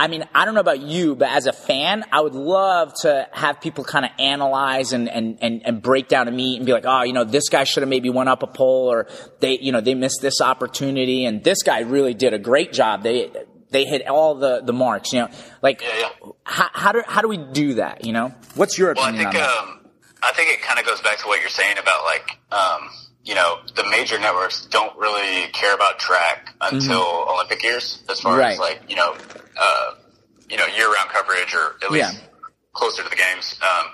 I 0.00 0.06
mean, 0.06 0.24
I 0.32 0.44
don't 0.44 0.54
know 0.54 0.60
about 0.60 0.80
you, 0.80 1.16
but 1.16 1.28
as 1.30 1.46
a 1.46 1.52
fan, 1.52 2.04
I 2.12 2.20
would 2.20 2.34
love 2.34 2.92
to 3.02 3.26
have 3.32 3.60
people 3.60 3.82
kind 3.82 4.04
of 4.04 4.12
analyze 4.20 4.92
and, 4.92 5.08
and, 5.08 5.38
and, 5.40 5.62
and 5.64 5.82
break 5.82 6.06
down 6.06 6.28
a 6.28 6.30
meet 6.30 6.58
and 6.58 6.66
be 6.66 6.72
like, 6.72 6.84
oh, 6.86 7.02
you 7.02 7.12
know, 7.12 7.24
this 7.24 7.48
guy 7.48 7.64
should 7.64 7.82
have 7.82 7.90
maybe 7.90 8.08
went 8.08 8.28
up 8.28 8.44
a 8.44 8.46
pole 8.46 8.92
or 8.92 9.08
they, 9.40 9.58
you 9.58 9.72
know, 9.72 9.80
they 9.80 9.94
missed 9.94 10.20
this 10.22 10.40
opportunity 10.40 11.24
and 11.24 11.42
this 11.42 11.64
guy 11.64 11.80
really 11.80 12.14
did 12.14 12.32
a 12.32 12.38
great 12.38 12.72
job. 12.72 13.02
They, 13.02 13.32
they 13.70 13.86
hit 13.86 14.06
all 14.06 14.36
the, 14.36 14.62
the 14.64 14.72
marks, 14.72 15.12
you 15.12 15.20
know, 15.20 15.28
like 15.62 15.82
Yeah, 15.82 15.88
yeah. 15.98 16.30
How, 16.44 16.68
how 16.72 16.92
do, 16.92 17.02
how 17.04 17.20
do 17.20 17.28
we 17.28 17.36
do 17.36 17.74
that? 17.74 18.04
You 18.04 18.12
know, 18.12 18.34
what's 18.54 18.78
your 18.78 18.92
opinion? 18.92 19.16
Well, 19.16 19.26
I 19.26 19.32
think 19.32 19.42
on 19.42 19.48
that? 19.48 19.58
um, 19.58 19.90
I 20.22 20.32
think 20.32 20.52
it 20.52 20.62
kind 20.62 20.78
of 20.78 20.86
goes 20.86 21.00
back 21.00 21.18
to 21.18 21.26
what 21.26 21.40
you're 21.40 21.50
saying 21.50 21.76
about 21.76 22.04
like 22.04 22.38
um, 22.52 22.88
you 23.28 23.34
know 23.38 23.50
the 23.76 23.84
major 23.96 24.18
networks 24.18 24.64
don't 24.66 24.94
really 25.04 25.48
care 25.52 25.74
about 25.74 25.98
track 25.98 26.54
until 26.60 27.04
Olympic 27.32 27.62
years, 27.62 28.02
as 28.08 28.20
far 28.20 28.32
Mm-hmm. 28.32 28.40
Right. 28.40 28.52
as 28.54 28.58
like 28.58 28.80
you 28.88 28.96
know 28.96 29.10
uh, 29.64 29.88
you 30.48 30.56
know 30.56 30.66
year 30.78 30.88
round 30.96 31.08
coverage 31.16 31.52
or 31.54 31.66
at 31.84 31.90
least 31.92 32.14
Yeah. 32.14 32.20
closer 32.72 33.02
to 33.04 33.08
the 33.08 33.20
games. 33.26 33.46
Um, 33.60 33.86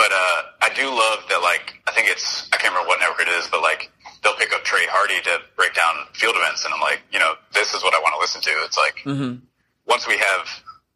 but 0.00 0.10
uh, 0.10 0.38
I 0.66 0.68
do 0.74 0.86
love 0.88 1.18
that 1.30 1.40
like 1.50 1.66
I 1.86 1.92
think 1.94 2.08
it's 2.14 2.48
I 2.52 2.56
can't 2.56 2.72
remember 2.72 2.88
what 2.88 2.98
network 3.00 3.20
it 3.26 3.32
is, 3.38 3.46
but 3.52 3.60
like 3.60 3.90
they'll 4.22 4.38
pick 4.42 4.52
up 4.56 4.62
Trey 4.64 4.86
Hardee 4.88 5.20
to 5.28 5.34
break 5.56 5.74
down 5.74 5.94
field 6.14 6.34
events, 6.40 6.64
and 6.64 6.72
I'm 6.74 6.80
like 6.80 7.00
you 7.12 7.18
know 7.18 7.32
this 7.52 7.74
is 7.74 7.82
what 7.84 7.94
I 7.94 8.00
want 8.00 8.14
to 8.16 8.20
listen 8.24 8.40
to. 8.48 8.52
It's 8.64 8.78
like 8.78 8.96
Mm-hmm. 9.04 9.44
once 9.86 10.08
we 10.08 10.16
have, 10.16 10.44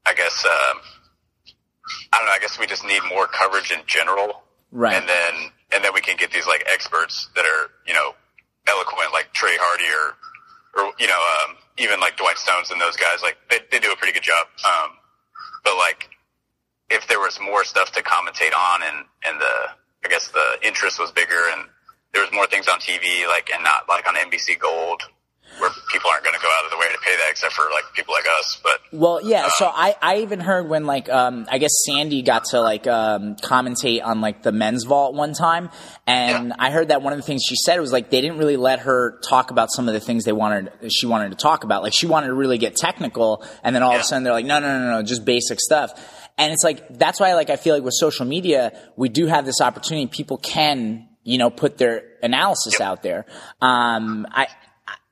I 0.07 0.14
guess. 0.14 0.45
Um, 0.45 0.77
I 2.12 2.18
don't 2.18 2.27
know. 2.27 2.33
I 2.35 2.41
guess 2.41 2.59
we 2.59 2.66
just 2.66 2.85
need 2.85 3.01
more 3.09 3.27
coverage 3.29 3.70
in 3.70 3.79
general, 3.87 4.43
Right. 4.72 4.95
And 4.97 5.09
then 5.09 5.35
and 5.73 5.85
then 5.85 5.93
we 5.95 6.01
can 6.01 6.17
get 6.17 6.31
these 6.31 6.47
like 6.47 6.64
experts 6.73 7.29
that 7.35 7.45
are 7.45 7.71
you 7.87 7.95
know 7.95 8.14
eloquent, 8.69 9.12
like 9.12 9.33
Trey 9.33 9.57
Hardee 9.59 9.91
or 9.91 10.17
or 10.79 10.93
you 10.99 11.07
know 11.07 11.21
um, 11.45 11.57
even 11.79 12.01
like 12.01 12.17
Dwight 12.17 12.39
Stones 12.39 12.71
and 12.71 12.81
those 12.81 12.97
guys. 12.97 13.23
Like 13.23 13.37
they 13.51 13.59
they 13.71 13.79
do 13.79 13.93
a 13.93 13.97
pretty 13.97 14.12
good 14.12 14.23
job. 14.25 14.47
Um, 14.64 14.91
but 15.64 15.75
like 15.77 16.11
if 16.91 17.07
there 17.09 17.19
was 17.19 17.39
more 17.41 17.64
stuff 17.64 17.93
to 17.93 18.03
commentate 18.03 18.55
on 18.55 18.83
and 18.83 19.07
and 19.27 19.41
the 19.41 19.55
I 20.05 20.09
guess 20.09 20.29
the 20.29 20.59
interest 20.62 21.01
was 21.01 21.11
bigger 21.11 21.41
and 21.53 21.69
there 22.12 22.23
was 22.23 22.33
more 22.33 22.47
things 22.47 22.69
on 22.69 22.79
TV 22.79 23.27
like 23.27 23.51
and 23.53 23.62
not 23.62 23.89
like 23.89 24.07
on 24.09 24.14
NBC 24.14 24.59
Gold 24.59 25.03
people 25.91 26.11
aren't 26.11 26.25
going 26.25 26.35
to 26.35 26.43
go 26.43 26.49
out 26.59 26.65
of 26.65 26.71
the 26.71 26.77
way 26.77 26.93
to 26.93 26.99
pay 26.99 27.17
that 27.17 27.31
except 27.31 27.55
for 27.55 27.65
like 27.75 27.93
people 27.95 28.15
like 28.15 28.27
us. 28.39 28.61
But 28.63 28.81
Well, 28.93 29.21
yeah. 29.23 29.49
So 29.57 29.67
I, 29.67 29.95
I 30.01 30.19
even 30.19 30.41
heard 30.41 30.69
when 30.69 30.87
like 30.87 31.09
um, 31.09 31.47
I 31.51 31.59
guess 31.59 31.71
Sandi 31.87 32.23
got 32.23 32.45
to 32.47 32.61
like 32.61 32.87
um, 32.87 33.37
commentate 33.37 34.05
on 34.05 34.21
like 34.21 34.43
the 34.43 34.53
men's 34.53 34.85
vault 34.85 35.15
one 35.15 35.33
time, 35.33 35.71
and 36.07 36.53
I 36.59 36.71
heard 36.71 36.89
that 36.89 37.03
one 37.03 37.13
of 37.13 37.19
the 37.19 37.23
things 37.25 37.43
she 37.47 37.57
said 37.57 37.81
was 37.81 37.93
like 37.93 38.11
they 38.11 38.21
didn't 38.21 38.39
really 38.39 38.57
let 38.57 38.81
her 38.81 39.19
talk 39.21 39.51
about 39.51 39.73
some 39.73 39.89
of 39.89 39.95
the 39.95 40.01
things 40.01 40.25
they 40.25 40.33
wanted 40.33 40.71
she 40.91 41.07
wanted 41.07 41.31
to 41.31 41.37
talk 41.37 41.65
about. 41.65 41.83
Like 41.83 41.95
she 41.95 42.07
wanted 42.07 42.29
to 42.29 42.35
really 42.35 42.59
get 42.59 42.77
technical, 42.77 43.45
and 43.63 43.75
then 43.75 43.83
all 43.83 43.95
of 43.95 44.01
a 44.01 44.05
sudden 44.05 44.25
they're 44.25 44.33
like, 44.33 44.47
no, 44.47 44.59
no, 44.59 44.79
no, 44.79 44.91
no, 44.93 45.03
just 45.03 45.25
basic 45.25 45.61
stuff. 45.61 45.93
And 46.39 46.53
it's 46.53 46.65
like 46.65 46.99
that's 46.99 47.19
why 47.19 47.35
like 47.35 47.51
I 47.51 47.57
feel 47.57 47.75
like 47.75 47.83
with 47.83 47.95
social 47.95 48.27
media 48.27 48.79
we 48.97 49.09
do 49.09 49.27
have 49.27 49.45
this 49.47 49.61
opportunity. 49.61 50.07
People 50.07 50.37
can 50.37 51.09
you 51.23 51.39
know 51.39 51.51
put 51.51 51.79
their 51.79 52.05
analysis 52.23 52.81
out 52.81 53.03
there. 53.03 53.27
Um, 53.61 54.27
I 54.31 54.49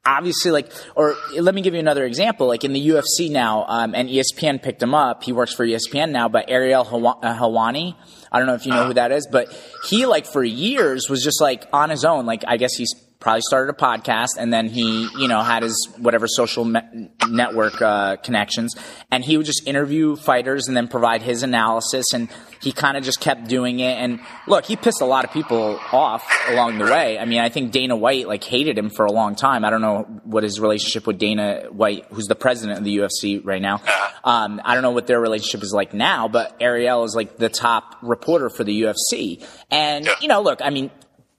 obviously 0.07 0.51
like 0.51 0.71
or 0.95 1.15
let 1.39 1.55
me 1.55 1.63
give 1.63 1.75
you 1.75 1.81
another 1.81 2.05
example. 2.05 2.47
Like 2.47 2.65
in 2.65 2.73
the 2.73 2.89
ufc 2.89 3.31
now 3.31 3.65
um, 3.69 3.95
and 3.95 4.09
espn 4.09 4.63
picked 4.63 4.83
him 4.83 4.95
up. 4.95 5.25
He 5.25 5.33
works 5.33 5.55
for 5.55 5.67
espn 5.67 6.11
now 6.11 6.29
but 6.29 6.47
ariel 6.49 6.83
uh, 7.23 7.35
helwani 7.35 7.97
i 8.31 8.39
don't 8.39 8.47
know 8.47 8.55
if 8.55 8.67
you 8.67 8.73
know 8.73 8.87
who 8.87 8.95
that 8.95 9.13
is 9.13 9.29
but 9.31 9.53
he 9.89 10.07
like 10.07 10.27
for 10.27 10.43
years 10.43 11.09
was 11.09 11.23
just 11.23 11.41
like 11.41 11.67
on 11.73 11.91
his 11.91 12.05
own. 12.05 12.27
Like 12.27 12.45
i 12.47 12.57
guess 12.57 12.75
he's 12.75 12.95
probably 13.25 13.41
started 13.41 13.75
a 13.75 13.77
podcast 13.77 14.37
and 14.39 14.53
then 14.53 14.69
he 14.69 15.09
you 15.17 15.27
know 15.27 15.41
had 15.41 15.63
his 15.63 15.89
whatever 15.97 16.27
social 16.29 16.63
me- 16.63 17.09
network 17.27 17.81
uh, 17.81 18.17
connections 18.17 18.77
and 19.11 19.25
he 19.25 19.39
would 19.39 19.47
just 19.47 19.67
interview 19.67 20.15
fighters 20.15 20.69
and 20.69 20.77
then 20.77 20.87
provide 20.87 21.23
his 21.23 21.43
analysis 21.43 22.05
and 22.13 22.29
he 22.61 22.71
kind 22.71 22.99
of 22.99 23.03
just 23.03 23.21
kept 23.21 23.49
doing 23.49 23.81
it 23.81 23.97
and 23.97 24.21
look 24.47 24.67
he 24.67 24.77
pissed 24.77 25.01
a 25.01 25.07
lot 25.07 25.25
of 25.25 25.33
people 25.33 25.81
off 25.91 26.31
along 26.49 26.77
the 26.77 26.85
way. 26.85 27.19
I 27.19 27.25
mean 27.25 27.41
i 27.41 27.49
think 27.49 27.73
dana 27.73 27.97
white 27.97 28.29
like 28.29 28.45
hated 28.45 28.77
him 28.77 28.91
for 28.91 29.07
a 29.07 29.13
long 29.13 29.35
time. 29.35 29.65
I 29.65 29.71
don't 29.71 29.81
know 29.81 30.03
what 30.25 30.43
his 30.43 30.61
relationship 30.61 31.07
with 31.07 31.19
dana 31.19 31.69
white 31.71 32.05
who's 32.11 32.27
the 32.27 32.35
president 32.35 32.79
of 32.79 32.85
the 32.85 32.99
ufc 32.99 33.41
right 33.43 33.63
now 33.63 33.81
um, 34.23 34.61
i 34.67 34.75
don't 34.75 34.83
know 34.83 34.91
what 34.91 35.07
their 35.07 35.21
relationship 35.21 35.63
is 35.63 35.73
like 35.73 35.95
now 35.95 36.29
but 36.29 36.55
ariel 36.61 37.05
is 37.05 37.15
like 37.15 37.39
the 37.39 37.49
top 37.49 37.97
reporter 38.03 38.51
for 38.51 38.65
the 38.65 38.83
ufc 38.83 39.43
and 39.71 40.07
you 40.21 40.29
know 40.29 40.43
look 40.43 40.61
i 40.63 40.69
mean 40.69 40.91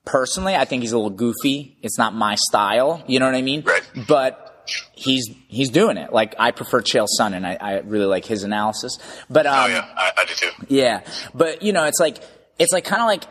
personally 0.05 0.55
i 0.55 0.65
think 0.65 0.83
he's 0.83 0.91
a 0.91 0.97
little 0.97 1.09
goofy. 1.09 1.77
It's 1.81 1.97
not 1.97 2.13
my 2.13 2.35
style 2.35 3.03
you 3.07 3.19
know 3.19 3.25
what 3.25 3.35
i 3.35 3.41
mean? 3.41 3.63
Right. 3.63 3.83
but 4.07 4.41
he's 4.93 5.29
he's 5.47 5.69
doing 5.69 5.97
it. 5.97 6.11
Like 6.11 6.33
i 6.39 6.49
prefer 6.51 6.81
chael 6.81 7.07
sonnen. 7.19 7.45
I, 7.45 7.55
I 7.55 7.79
really 7.81 8.07
like 8.07 8.25
his 8.25 8.43
analysis. 8.43 8.97
But 9.29 9.45
um 9.45 9.53
oh 9.65 9.67
yeah, 9.67 9.87
I, 9.95 10.11
I 10.17 10.25
do 10.25 10.33
too. 10.33 10.49
yeah, 10.69 11.01
but 11.35 11.61
you 11.61 11.71
know, 11.71 11.83
it's 11.85 11.99
like 11.99 12.17
it's 12.57 12.73
like 12.73 12.83
kind 12.83 13.01
of 13.01 13.07
like 13.07 13.25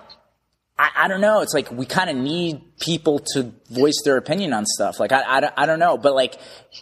I, 0.76 0.90
I 0.96 1.08
don't 1.08 1.20
know. 1.20 1.40
It's 1.40 1.54
like 1.54 1.70
we 1.70 1.86
kind 1.86 2.10
of 2.10 2.16
need 2.16 2.78
people 2.80 3.20
to 3.34 3.52
voice 3.70 4.00
their 4.04 4.16
opinion 4.16 4.52
on 4.52 4.66
stuff. 4.66 4.98
Like 4.98 5.12
I, 5.12 5.22
I, 5.36 5.40
don't- 5.40 5.54
I 5.56 5.66
don't 5.66 5.78
know, 5.78 5.96
but 5.96 6.14
like 6.14 6.34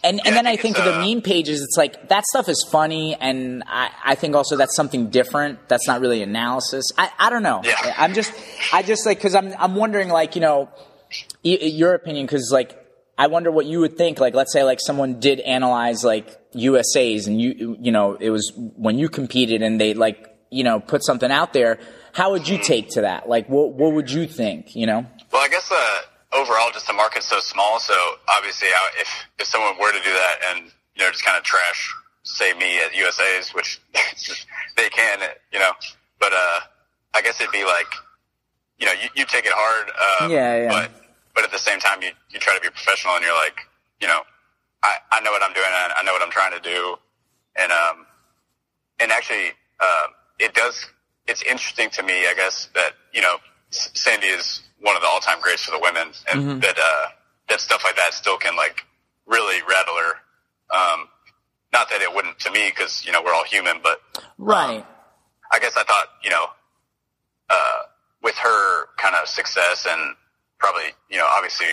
and 0.03 0.19
and 0.25 0.35
then 0.35 0.47
I 0.47 0.55
think 0.55 0.79
of 0.79 0.85
the 0.85 0.99
meme 0.99 1.21
pages. 1.21 1.61
It's 1.61 1.77
like 1.77 2.09
that 2.09 2.23
stuff 2.25 2.49
is 2.49 2.65
funny, 2.71 3.13
and 3.15 3.63
I 3.67 3.91
I 4.03 4.15
think 4.15 4.35
also 4.35 4.55
that's 4.57 4.75
something 4.75 5.09
different. 5.11 5.69
That's 5.69 5.87
not 5.87 6.01
really 6.01 6.23
analysis. 6.23 6.85
I 6.97 7.11
I 7.19 7.29
don't 7.29 7.43
know. 7.43 7.61
Yeah. 7.63 7.93
I'm 7.97 8.15
just 8.15 8.33
I 8.73 8.81
just 8.81 9.05
like 9.05 9.17
because 9.19 9.35
I'm 9.35 9.53
I'm 9.59 9.75
wondering 9.75 10.09
like 10.09 10.33
you 10.35 10.41
know 10.41 10.69
y- 11.45 11.59
your 11.61 11.93
opinion 11.93 12.25
because 12.25 12.49
like 12.51 12.79
I 13.15 13.27
wonder 13.27 13.51
what 13.51 13.67
you 13.67 13.79
would 13.81 13.95
think. 13.95 14.19
Like, 14.19 14.33
let's 14.33 14.51
say 14.51 14.63
like 14.63 14.79
someone 14.81 15.19
did 15.19 15.39
analyze 15.39 16.03
like 16.03 16.35
USA's 16.53 17.27
and 17.27 17.39
you 17.39 17.77
you 17.79 17.91
know 17.91 18.15
it 18.15 18.31
was 18.31 18.51
when 18.55 18.97
you 18.97 19.07
competed 19.07 19.61
and 19.61 19.79
they 19.79 19.93
like 19.93 20.35
you 20.49 20.63
know 20.63 20.79
put 20.79 21.03
something 21.05 21.29
out 21.29 21.53
there. 21.53 21.77
How 22.13 22.31
would 22.31 22.47
you 22.47 22.57
take 22.57 22.89
to 22.91 23.01
that? 23.01 23.27
Like, 23.27 23.47
what 23.49 23.73
what 23.73 23.93
would 23.93 24.09
you 24.11 24.27
think? 24.27 24.75
You 24.75 24.85
know? 24.85 25.05
Well, 25.31 25.41
I 25.41 25.47
guess 25.49 25.71
uh, 25.71 26.37
overall, 26.39 26.69
just 26.71 26.87
the 26.87 26.93
market's 26.93 27.27
so 27.27 27.39
small. 27.39 27.79
So 27.79 27.93
obviously, 28.37 28.67
I- 28.69 29.01
if 29.01 29.09
if 29.39 29.47
someone 29.47 29.77
were 29.79 29.91
to 29.91 29.99
do 30.03 30.11
that 30.13 30.35
and 30.49 30.65
you 30.95 31.03
know 31.03 31.09
just 31.11 31.25
kind 31.25 31.37
of 31.37 31.43
trash, 31.43 31.93
say 32.23 32.53
me 32.53 32.77
at 32.77 32.95
USA's, 32.95 33.53
which 33.53 33.81
they 34.77 34.89
can, 34.89 35.19
you 35.51 35.59
know, 35.59 35.71
but 36.19 36.31
uh, 36.33 36.59
I 37.15 37.21
guess 37.21 37.41
it'd 37.41 37.51
be 37.51 37.63
like, 37.65 37.87
you 38.79 38.85
know, 38.85 38.93
you, 38.93 39.09
you 39.15 39.25
take 39.25 39.45
it 39.45 39.53
hard, 39.55 39.89
um, 39.89 40.31
Yeah, 40.31 40.55
yeah. 40.63 40.69
but 40.69 40.91
but 41.33 41.43
at 41.43 41.51
the 41.51 41.57
same 41.59 41.79
time, 41.79 42.01
you 42.03 42.09
you 42.29 42.39
try 42.39 42.53
to 42.55 42.61
be 42.61 42.69
professional, 42.69 43.15
and 43.15 43.23
you're 43.25 43.33
like, 43.33 43.57
you 43.99 44.07
know, 44.07 44.21
I 44.83 44.97
I 45.11 45.19
know 45.21 45.31
what 45.31 45.41
I'm 45.41 45.53
doing, 45.53 45.65
I, 45.67 45.93
I 45.99 46.03
know 46.03 46.13
what 46.13 46.21
I'm 46.21 46.31
trying 46.31 46.51
to 46.53 46.59
do, 46.59 46.95
and 47.55 47.71
um, 47.71 48.05
and 48.99 49.11
actually, 49.11 49.49
uh, 49.79 50.07
it 50.37 50.53
does. 50.53 50.85
It's 51.27 51.41
interesting 51.41 51.89
to 51.91 52.03
me, 52.03 52.13
I 52.27 52.33
guess, 52.35 52.67
that 52.75 52.93
you 53.13 53.21
know, 53.21 53.37
Sandi 53.69 54.27
is 54.27 54.61
one 54.81 54.95
of 54.95 55.01
the 55.01 55.07
all-time 55.07 55.39
greats 55.41 55.63
for 55.63 55.71
the 55.71 55.79
women, 55.79 56.09
and 56.31 56.61
that 56.61 56.77
uh, 56.77 57.07
that 57.49 57.61
stuff 57.61 57.83
like 57.83 57.95
that 57.95 58.13
still 58.13 58.37
can 58.37 58.55
like 58.55 58.85
really 59.25 59.61
rattle 59.61 59.95
her. 59.95 60.13
Um, 60.75 61.07
not 61.71 61.89
that 61.89 62.01
it 62.01 62.13
wouldn't 62.13 62.39
to 62.39 62.51
me 62.51 62.69
because 62.69 63.05
you 63.05 63.11
know 63.11 63.21
we're 63.23 63.33
all 63.33 63.45
human, 63.45 63.77
but 63.81 64.01
right. 64.37 64.79
Um, 64.79 64.83
I 65.51 65.59
guess 65.59 65.73
I 65.77 65.83
thought 65.83 66.07
you 66.23 66.29
know, 66.29 66.45
uh, 67.49 67.79
with 68.21 68.35
her 68.35 68.85
kind 68.97 69.15
of 69.15 69.27
success 69.27 69.87
and 69.89 70.15
probably 70.59 70.91
you 71.09 71.17
know 71.17 71.27
obviously 71.35 71.67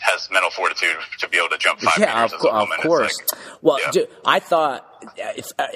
has 0.00 0.28
mental 0.30 0.50
fortitude 0.50 0.96
to 1.18 1.28
be 1.28 1.38
able 1.38 1.48
to 1.48 1.58
jump 1.58 1.80
five 1.80 1.94
yeah, 1.98 2.14
meters 2.14 2.32
of, 2.32 2.40
as 2.40 2.44
a 2.44 2.52
woman. 2.52 2.78
Of 2.78 2.82
course. 2.82 3.18
Like, 3.18 3.40
well, 3.62 3.78
yeah. 3.84 3.90
dude, 3.90 4.08
I 4.24 4.40
thought 4.40 4.86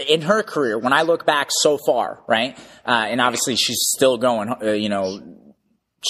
in 0.08 0.22
her 0.22 0.42
career, 0.42 0.78
when 0.78 0.92
I 0.92 1.02
look 1.02 1.26
back 1.26 1.48
so 1.50 1.78
far, 1.78 2.22
right, 2.28 2.56
uh, 2.86 3.06
and 3.08 3.20
obviously 3.20 3.56
she's 3.56 3.80
still 3.96 4.16
going, 4.18 4.48
uh, 4.62 4.72
you 4.72 4.88
know, 4.88 5.20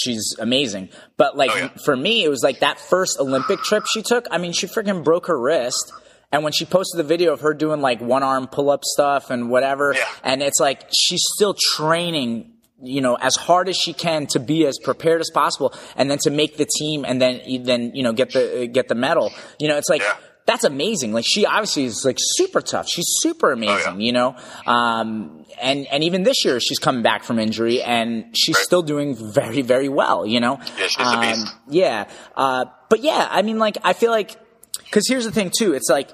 she's 0.03 0.35
amazing. 0.39 0.89
But 1.17 1.35
like 1.37 1.51
Oh, 1.53 1.57
yeah. 1.57 1.69
for 1.83 1.95
me, 1.95 2.23
it 2.23 2.29
was 2.29 2.43
like 2.43 2.59
that 2.59 2.79
first 2.79 3.19
Olympic 3.19 3.59
trip 3.61 3.85
she 3.91 4.01
took. 4.01 4.27
I 4.31 4.37
mean, 4.37 4.51
she 4.53 4.67
freaking 4.67 5.03
broke 5.03 5.27
her 5.27 5.39
wrist. 5.39 5.91
And 6.31 6.43
when 6.43 6.51
she 6.51 6.65
posted 6.65 6.99
the 6.99 7.03
video 7.05 7.31
of 7.31 7.39
her 7.39 7.53
doing 7.53 7.79
like 7.79 8.01
one 8.01 8.21
arm 8.21 8.47
pull 8.47 8.69
up 8.69 8.83
stuff 8.83 9.29
and 9.29 9.49
whatever, 9.49 9.93
Yeah. 9.95 10.03
and 10.23 10.43
it's 10.43 10.59
like 10.59 10.83
she's 10.93 11.21
still 11.35 11.55
training, 11.75 12.51
you 12.83 12.99
know, 12.99 13.15
as 13.15 13.35
hard 13.37 13.69
as 13.69 13.77
she 13.77 13.93
can 13.93 14.27
to 14.27 14.39
be 14.39 14.65
as 14.67 14.77
prepared 14.83 15.21
as 15.21 15.29
possible, 15.33 15.73
and 15.95 16.11
then 16.11 16.17
to 16.23 16.29
make 16.29 16.57
the 16.57 16.65
team, 16.79 17.05
and 17.05 17.21
then 17.21 17.39
then 17.63 17.91
you 17.95 18.03
know 18.03 18.11
get 18.11 18.33
the 18.33 18.67
get 18.71 18.89
the 18.89 18.95
medal. 18.95 19.31
You 19.57 19.69
know, 19.69 19.77
it's 19.77 19.87
like 19.89 20.01
Yeah. 20.01 20.17
That's 20.47 20.63
amazing. 20.63 21.13
Like 21.13 21.25
she 21.27 21.45
obviously 21.45 21.83
is 21.85 22.03
like 22.03 22.17
super 22.19 22.61
tough. 22.61 22.87
She's 22.89 23.05
super 23.19 23.51
amazing, 23.51 23.75
Oh, 23.95 23.97
yeah. 23.97 24.05
you 24.05 24.11
know. 24.13 24.35
Um, 24.65 25.45
and 25.61 25.85
and 25.87 26.03
even 26.03 26.23
this 26.23 26.43
year 26.45 26.59
she's 26.59 26.79
coming 26.79 27.03
back 27.03 27.23
from 27.23 27.37
injury 27.37 27.81
and 27.83 28.35
she's 28.35 28.55
Right. 28.55 28.63
still 28.65 28.81
doing 28.81 29.15
very 29.15 29.61
very 29.61 29.89
well, 29.89 30.25
you 30.25 30.39
know. 30.39 30.57
Yeah, 30.79 30.87
she's 30.87 31.07
a 31.07 31.19
beast. 31.21 31.55
Yeah, 31.69 32.09
uh, 32.35 32.65
but 32.89 33.01
yeah, 33.03 33.27
I 33.29 33.41
mean, 33.43 33.59
like 33.59 33.77
I 33.83 33.93
feel 33.93 34.11
like 34.11 34.35
because 34.85 35.05
here's 35.07 35.25
the 35.25 35.31
thing 35.31 35.51
too. 35.55 35.73
It's 35.73 35.89
like 35.89 36.09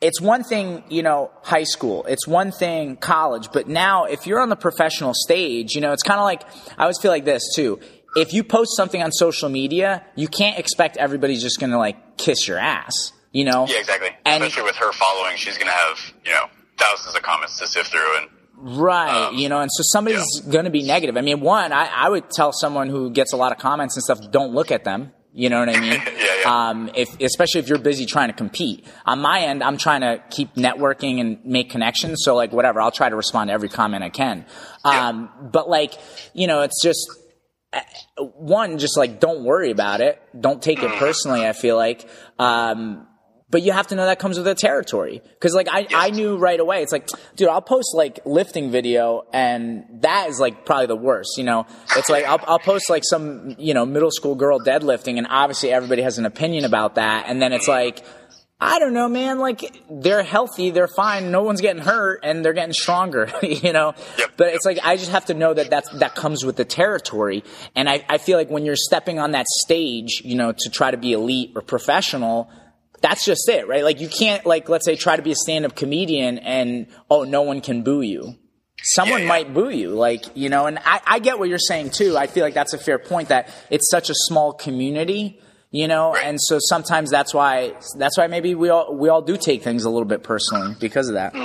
it's 0.00 0.20
one 0.20 0.42
thing, 0.42 0.82
you 0.88 1.02
know, 1.02 1.30
high 1.42 1.62
school. 1.62 2.04
It's 2.08 2.26
one 2.26 2.50
thing, 2.50 2.96
college. 2.96 3.48
But 3.52 3.68
now, 3.68 4.04
if 4.06 4.26
you're 4.26 4.40
on 4.40 4.48
the 4.48 4.56
professional 4.56 5.12
stage, 5.14 5.74
you 5.76 5.80
know, 5.80 5.92
it's 5.92 6.02
kind 6.02 6.18
of 6.18 6.24
like 6.24 6.42
I 6.78 6.82
always 6.82 6.98
feel 6.98 7.10
like 7.12 7.24
this 7.24 7.42
too. 7.54 7.78
If 8.16 8.32
you 8.32 8.44
post 8.44 8.76
something 8.76 9.02
on 9.02 9.12
social 9.12 9.48
media, 9.48 10.04
you 10.16 10.26
can't 10.28 10.58
expect 10.58 10.96
everybody's 10.96 11.40
just 11.42 11.60
going 11.60 11.70
to 11.70 11.78
like 11.78 12.16
kiss 12.16 12.48
your 12.48 12.58
ass. 12.58 13.12
You 13.32 13.44
know? 13.44 13.66
yeah, 13.68 13.78
exactly. 13.78 14.10
And- 14.26 14.42
Especially 14.44 14.64
with 14.64 14.76
her 14.76 14.92
following, 14.92 15.36
she's 15.36 15.56
going 15.58 15.70
to 15.70 15.76
have 15.76 15.98
you 16.24 16.32
know 16.32 16.46
thousands 16.78 17.14
of 17.16 17.22
comments 17.22 17.58
to 17.58 17.66
sift 17.66 17.90
through, 17.90 18.16
and 18.18 18.28
Right, 18.64 19.26
Um, 19.28 19.34
you 19.34 19.48
know, 19.48 19.60
and 19.60 19.70
so 19.72 19.82
somebody's 19.86 20.40
going 20.48 20.66
to 20.66 20.70
be 20.70 20.82
negative. 20.84 21.16
I 21.16 21.20
mean, 21.22 21.40
one, 21.40 21.72
I, 21.72 21.86
I 21.92 22.08
would 22.08 22.30
tell 22.30 22.52
someone 22.52 22.88
who 22.90 23.10
gets 23.10 23.32
a 23.32 23.36
lot 23.36 23.50
of 23.50 23.58
comments 23.58 23.96
and 23.96 24.04
stuff, 24.04 24.20
don't 24.30 24.52
look 24.52 24.70
at 24.70 24.84
them. 24.84 25.10
You 25.32 25.48
know 25.48 25.58
what 25.58 25.68
I 25.68 25.80
mean? 25.80 25.92
Yeah, 26.16 26.26
yeah. 26.44 26.68
Um, 26.68 26.90
if, 26.94 27.18
especially 27.20 27.60
if 27.60 27.68
you're 27.68 27.78
busy 27.78 28.06
trying 28.06 28.28
to 28.28 28.34
compete. 28.34 28.86
On 29.06 29.18
my 29.18 29.40
end, 29.40 29.64
I'm 29.64 29.78
trying 29.78 30.02
to 30.02 30.22
keep 30.30 30.54
networking 30.54 31.20
and 31.20 31.44
make 31.44 31.70
connections. 31.70 32.20
So 32.22 32.36
like, 32.36 32.52
whatever, 32.52 32.80
I'll 32.80 32.90
try 32.92 33.08
to 33.08 33.16
respond 33.16 33.48
to 33.48 33.54
every 33.54 33.68
comment 33.68 34.04
I 34.04 34.10
can. 34.10 34.46
Um, 34.84 35.28
but 35.50 35.68
like, 35.68 35.94
you 36.34 36.46
know, 36.46 36.60
it's 36.62 36.80
just, 36.82 37.10
uh, 37.72 37.80
one, 38.36 38.78
just 38.78 38.96
like, 38.96 39.18
don't 39.18 39.42
worry 39.42 39.70
about 39.72 40.00
it. 40.00 40.22
Don't 40.38 40.62
take 40.62 40.82
it 40.82 40.90
Mm. 40.90 40.98
personally, 40.98 41.46
I 41.48 41.52
feel 41.52 41.76
like. 41.76 42.08
Um, 42.38 43.08
but 43.52 43.60
you 43.62 43.70
have 43.70 43.86
to 43.88 43.94
know 43.94 44.06
that 44.06 44.18
comes 44.18 44.38
with 44.38 44.46
the 44.46 44.54
territory. 44.54 45.22
Cause 45.38 45.54
like 45.54 45.68
I, 45.70 45.86
I 45.94 46.10
knew 46.10 46.38
right 46.38 46.58
away, 46.58 46.82
it's 46.82 46.90
like, 46.90 47.06
dude, 47.36 47.48
I'll 47.48 47.60
post 47.60 47.94
like 47.94 48.18
lifting 48.24 48.70
video 48.72 49.26
and 49.32 49.84
that 50.00 50.30
is 50.30 50.40
like 50.40 50.64
probably 50.64 50.86
the 50.86 50.96
worst, 50.96 51.36
you 51.36 51.44
know? 51.44 51.66
It's 51.94 52.08
like, 52.08 52.24
I'll, 52.24 52.40
I'll 52.46 52.58
post 52.58 52.88
like 52.88 53.02
some, 53.04 53.54
you 53.58 53.74
know, 53.74 53.84
middle 53.84 54.10
school 54.10 54.34
girl 54.34 54.58
deadlifting 54.58 55.18
and 55.18 55.26
obviously 55.28 55.70
everybody 55.70 56.00
has 56.00 56.16
an 56.16 56.24
opinion 56.24 56.64
about 56.64 56.94
that. 56.94 57.26
And 57.28 57.42
then 57.42 57.52
it's 57.52 57.68
like, 57.68 58.02
I 58.58 58.78
don't 58.78 58.94
know, 58.94 59.08
man, 59.08 59.38
like 59.38 59.82
they're 59.90 60.22
healthy, 60.22 60.70
they're 60.70 60.88
fine, 60.88 61.30
no 61.30 61.42
one's 61.42 61.60
getting 61.60 61.82
hurt 61.82 62.20
and 62.22 62.42
they're 62.42 62.54
getting 62.54 62.72
stronger, 62.72 63.30
you 63.42 63.74
know? 63.74 63.92
Yep. 64.18 64.30
But 64.38 64.54
it's 64.54 64.64
like, 64.64 64.78
I 64.82 64.96
just 64.96 65.10
have 65.10 65.26
to 65.26 65.34
know 65.34 65.52
that 65.52 65.68
that's, 65.68 65.90
that 65.98 66.14
comes 66.14 66.42
with 66.42 66.56
the 66.56 66.64
territory. 66.64 67.44
And 67.76 67.86
I, 67.86 68.02
I 68.08 68.16
feel 68.16 68.38
like 68.38 68.48
when 68.48 68.64
you're 68.64 68.76
stepping 68.76 69.18
on 69.18 69.32
that 69.32 69.46
stage, 69.46 70.22
you 70.24 70.36
know, 70.36 70.52
to 70.52 70.70
try 70.70 70.90
to 70.90 70.96
be 70.96 71.12
elite 71.12 71.52
or 71.54 71.60
professional, 71.60 72.48
that's 73.02 73.24
just 73.24 73.48
it, 73.48 73.66
right? 73.68 73.84
Like 73.84 74.00
you 74.00 74.08
can't 74.08 74.46
like 74.46 74.68
let's 74.68 74.84
say 74.86 74.96
try 74.96 75.16
to 75.16 75.22
be 75.22 75.32
a 75.32 75.36
stand-up 75.36 75.76
comedian 75.76 76.38
and 76.38 76.86
oh 77.10 77.24
no 77.24 77.42
one 77.42 77.60
can 77.60 77.82
boo 77.82 78.00
you. 78.00 78.36
Someone 78.84 79.18
Yeah, 79.20 79.24
yeah. 79.24 79.28
might 79.28 79.54
boo 79.54 79.68
you, 79.70 79.90
like 79.90 80.24
you 80.34 80.48
know, 80.48 80.66
and 80.66 80.78
I, 80.84 81.00
I 81.06 81.18
get 81.18 81.38
what 81.38 81.48
you're 81.48 81.58
saying 81.58 81.90
too. 81.90 82.16
I 82.16 82.26
feel 82.26 82.42
like 82.44 82.54
that's 82.54 82.72
a 82.72 82.78
fair 82.78 82.98
point 82.98 83.28
that 83.28 83.48
it's 83.70 83.88
such 83.90 84.10
a 84.10 84.14
small 84.14 84.52
community, 84.52 85.40
you 85.70 85.86
know, 85.86 86.12
Right. 86.14 86.26
and 86.26 86.38
so 86.40 86.58
sometimes 86.60 87.10
that's 87.10 87.32
why 87.34 87.74
that's 87.98 88.16
why 88.18 88.26
maybe 88.26 88.54
we 88.54 88.70
all 88.70 88.96
we 88.96 89.08
all 89.08 89.22
do 89.22 89.36
take 89.36 89.62
things 89.62 89.84
a 89.84 89.90
little 89.90 90.08
bit 90.08 90.22
personally 90.22 90.74
because 90.80 91.08
of 91.08 91.14
that. 91.14 91.34
Yeah, 91.34 91.40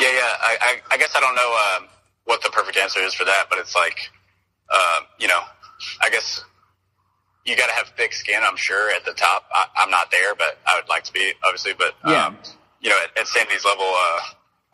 yeah. 0.00 0.08
I, 0.40 0.56
I, 0.60 0.80
I 0.92 0.96
guess 0.98 1.14
I 1.16 1.20
don't 1.20 1.34
know 1.34 1.58
um, 1.84 1.88
what 2.24 2.42
the 2.42 2.50
perfect 2.50 2.76
answer 2.78 3.00
is 3.00 3.14
for 3.14 3.24
that, 3.24 3.46
but 3.50 3.58
it's 3.58 3.74
like, 3.74 4.10
um, 4.72 5.06
you 5.18 5.26
know, 5.28 5.40
I 6.02 6.10
guess 6.10 6.42
you 7.44 7.56
got 7.56 7.66
to 7.66 7.72
have 7.74 7.88
thick 7.96 8.12
skin. 8.12 8.40
I'm 8.42 8.56
sure 8.56 8.90
at 8.94 9.04
the 9.04 9.12
top. 9.12 9.44
I, 9.52 9.66
I'm 9.82 9.90
not 9.90 10.10
there, 10.10 10.34
but 10.34 10.58
I 10.66 10.76
would 10.80 10.88
like 10.88 11.04
to 11.04 11.12
be, 11.12 11.32
obviously. 11.44 11.72
But 11.76 11.94
Yeah. 12.06 12.26
um, 12.26 12.38
you 12.80 12.90
know, 12.90 12.96
at, 13.02 13.18
at 13.20 13.26
Sandi's 13.26 13.64
level, 13.64 13.84
uh, 13.86 14.20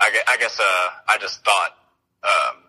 I, 0.01 0.11
I 0.29 0.37
guess 0.39 0.59
uh, 0.59 0.89
I 1.09 1.17
just 1.21 1.45
thought, 1.45 1.77
um, 2.23 2.63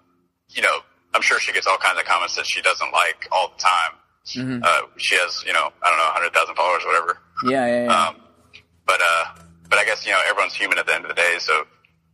you 0.49 0.61
know, 0.61 0.79
I'm 1.13 1.21
sure 1.21 1.39
she 1.39 1.51
gets 1.53 1.67
all 1.67 1.77
kinds 1.77 1.99
of 1.99 2.05
comments 2.05 2.35
that 2.35 2.45
she 2.47 2.61
doesn't 2.61 2.91
like 2.91 3.27
all 3.31 3.53
the 3.55 3.61
time. 3.61 3.97
Uh, 4.63 4.81
she 4.97 5.15
has, 5.15 5.43
you 5.47 5.53
know, 5.53 5.69
I 5.81 5.89
don't 5.89 5.97
know, 5.97 6.05
100,000 6.13 6.55
followers, 6.55 6.83
whatever. 6.85 7.17
Yeah, 7.43 7.65
yeah, 7.65 7.83
yeah. 7.85 8.07
Um, 8.07 8.15
but 8.85 9.01
uh, 9.01 9.41
but 9.69 9.79
I 9.79 9.85
guess 9.85 10.05
you 10.05 10.11
know 10.11 10.19
everyone's 10.29 10.53
human 10.53 10.77
at 10.77 10.85
the 10.85 10.93
end 10.93 11.05
of 11.05 11.09
the 11.09 11.15
day, 11.15 11.37
so 11.39 11.63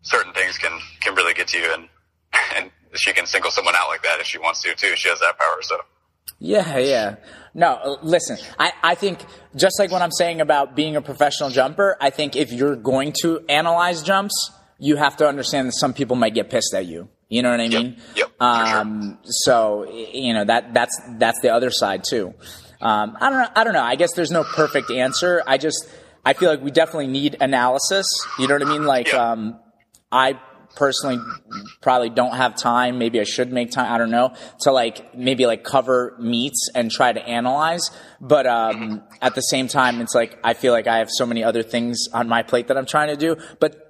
certain 0.04 0.32
things 0.34 0.58
can 0.58 0.80
can 1.02 1.16
really 1.16 1.34
get 1.34 1.48
to 1.50 1.58
you, 1.58 1.74
and 1.74 1.90
and 2.56 2.72
she 2.94 3.12
can 3.14 3.26
single 3.26 3.52
someone 3.52 3.74
out 3.76 3.90
like 3.90 4.04
that 4.04 4.20
if 4.22 4.26
she 4.28 4.38
wants 4.38 4.62
to 4.64 4.74
too. 4.76 4.96
She 4.96 5.10
has 5.10 5.20
that 5.20 5.38
power. 5.38 5.62
So 5.62 5.80
Yeah, 6.40 6.78
yeah. 6.78 7.16
No, 7.58 7.74
uh, 7.74 7.98
listen, 8.04 8.38
I, 8.60 8.72
I 8.84 8.96
think 8.96 9.20
just 9.56 9.80
like 9.80 9.92
what 9.92 10.04
I'm 10.04 10.12
saying 10.12 10.42
about 10.42 10.76
being 10.76 10.96
a 10.96 11.02
professional 11.02 11.50
jumper, 11.50 11.98
I 12.00 12.12
think 12.12 12.36
if 12.36 12.52
you're 12.54 12.76
going 12.76 13.14
to 13.24 13.42
analyze 13.50 14.04
jumps, 14.04 14.52
you 14.78 14.96
have 14.96 15.18
to 15.18 15.28
understand 15.28 15.68
that 15.68 15.74
some 15.74 15.94
people 15.94 16.16
might 16.16 16.36
get 16.36 16.52
pissed 16.52 16.74
at 16.76 16.86
you. 16.86 17.10
You 17.30 17.42
know 17.42 17.50
what 17.50 17.60
I 17.60 17.68
mean? 17.68 17.98
Yep, 18.16 18.16
sure. 18.16 18.28
Um, 18.40 19.18
so, 19.24 19.92
you 19.92 20.34
know, 20.34 20.46
that, 20.46 20.74
that's, 20.76 20.98
that's 21.18 21.42
the 21.42 21.50
other 21.50 21.72
side 21.72 22.04
too. 22.08 22.34
Um, 22.80 23.18
I 23.20 23.30
don't 23.32 23.40
know. 23.42 23.50
I 23.56 23.64
don't 23.64 23.74
know. 23.74 23.84
I 23.84 23.96
guess 23.96 24.14
there's 24.14 24.30
no 24.32 24.44
perfect 24.44 24.92
answer. 24.92 25.42
I 25.48 25.58
just, 25.58 25.90
I 26.24 26.34
feel 26.34 26.50
like 26.52 26.62
we 26.62 26.70
definitely 26.70 27.08
need 27.08 27.38
analysis. 27.42 28.06
You 28.38 28.48
know 28.48 28.54
what 28.54 28.68
I 28.68 28.70
mean? 28.70 28.84
Like, 28.86 29.12
Yeah. 29.12 29.32
um, 29.32 29.60
I 30.12 30.40
personally 30.78 31.20
probably 31.82 32.10
don't 32.10 32.36
have 32.36 32.56
time. 32.56 32.98
Maybe 32.98 33.20
I 33.20 33.24
should 33.24 33.52
make 33.52 33.72
time. 33.72 33.92
I 33.92 33.98
don't 33.98 34.12
know 34.12 34.34
to 34.62 34.72
like 34.72 35.16
maybe 35.16 35.46
like 35.46 35.64
cover 35.64 36.16
meets 36.20 36.70
and 36.74 36.90
try 36.92 37.12
to 37.12 37.22
analyze. 37.28 37.90
But 38.22 38.48
um, 38.48 39.04
at 39.22 39.36
the 39.36 39.42
same 39.42 39.68
time, 39.68 40.00
it's 40.02 40.16
like 40.16 40.38
I 40.44 40.54
feel 40.54 40.72
like 40.74 40.88
I 40.88 41.00
have 41.00 41.10
so 41.12 41.26
many 41.26 41.44
other 41.44 41.64
things 41.64 42.08
on 42.14 42.30
my 42.30 42.44
plate 42.44 42.68
that 42.70 42.78
I'm 42.78 42.86
trying 42.86 43.10
to 43.10 43.18
do. 43.18 43.36
But 43.60 43.84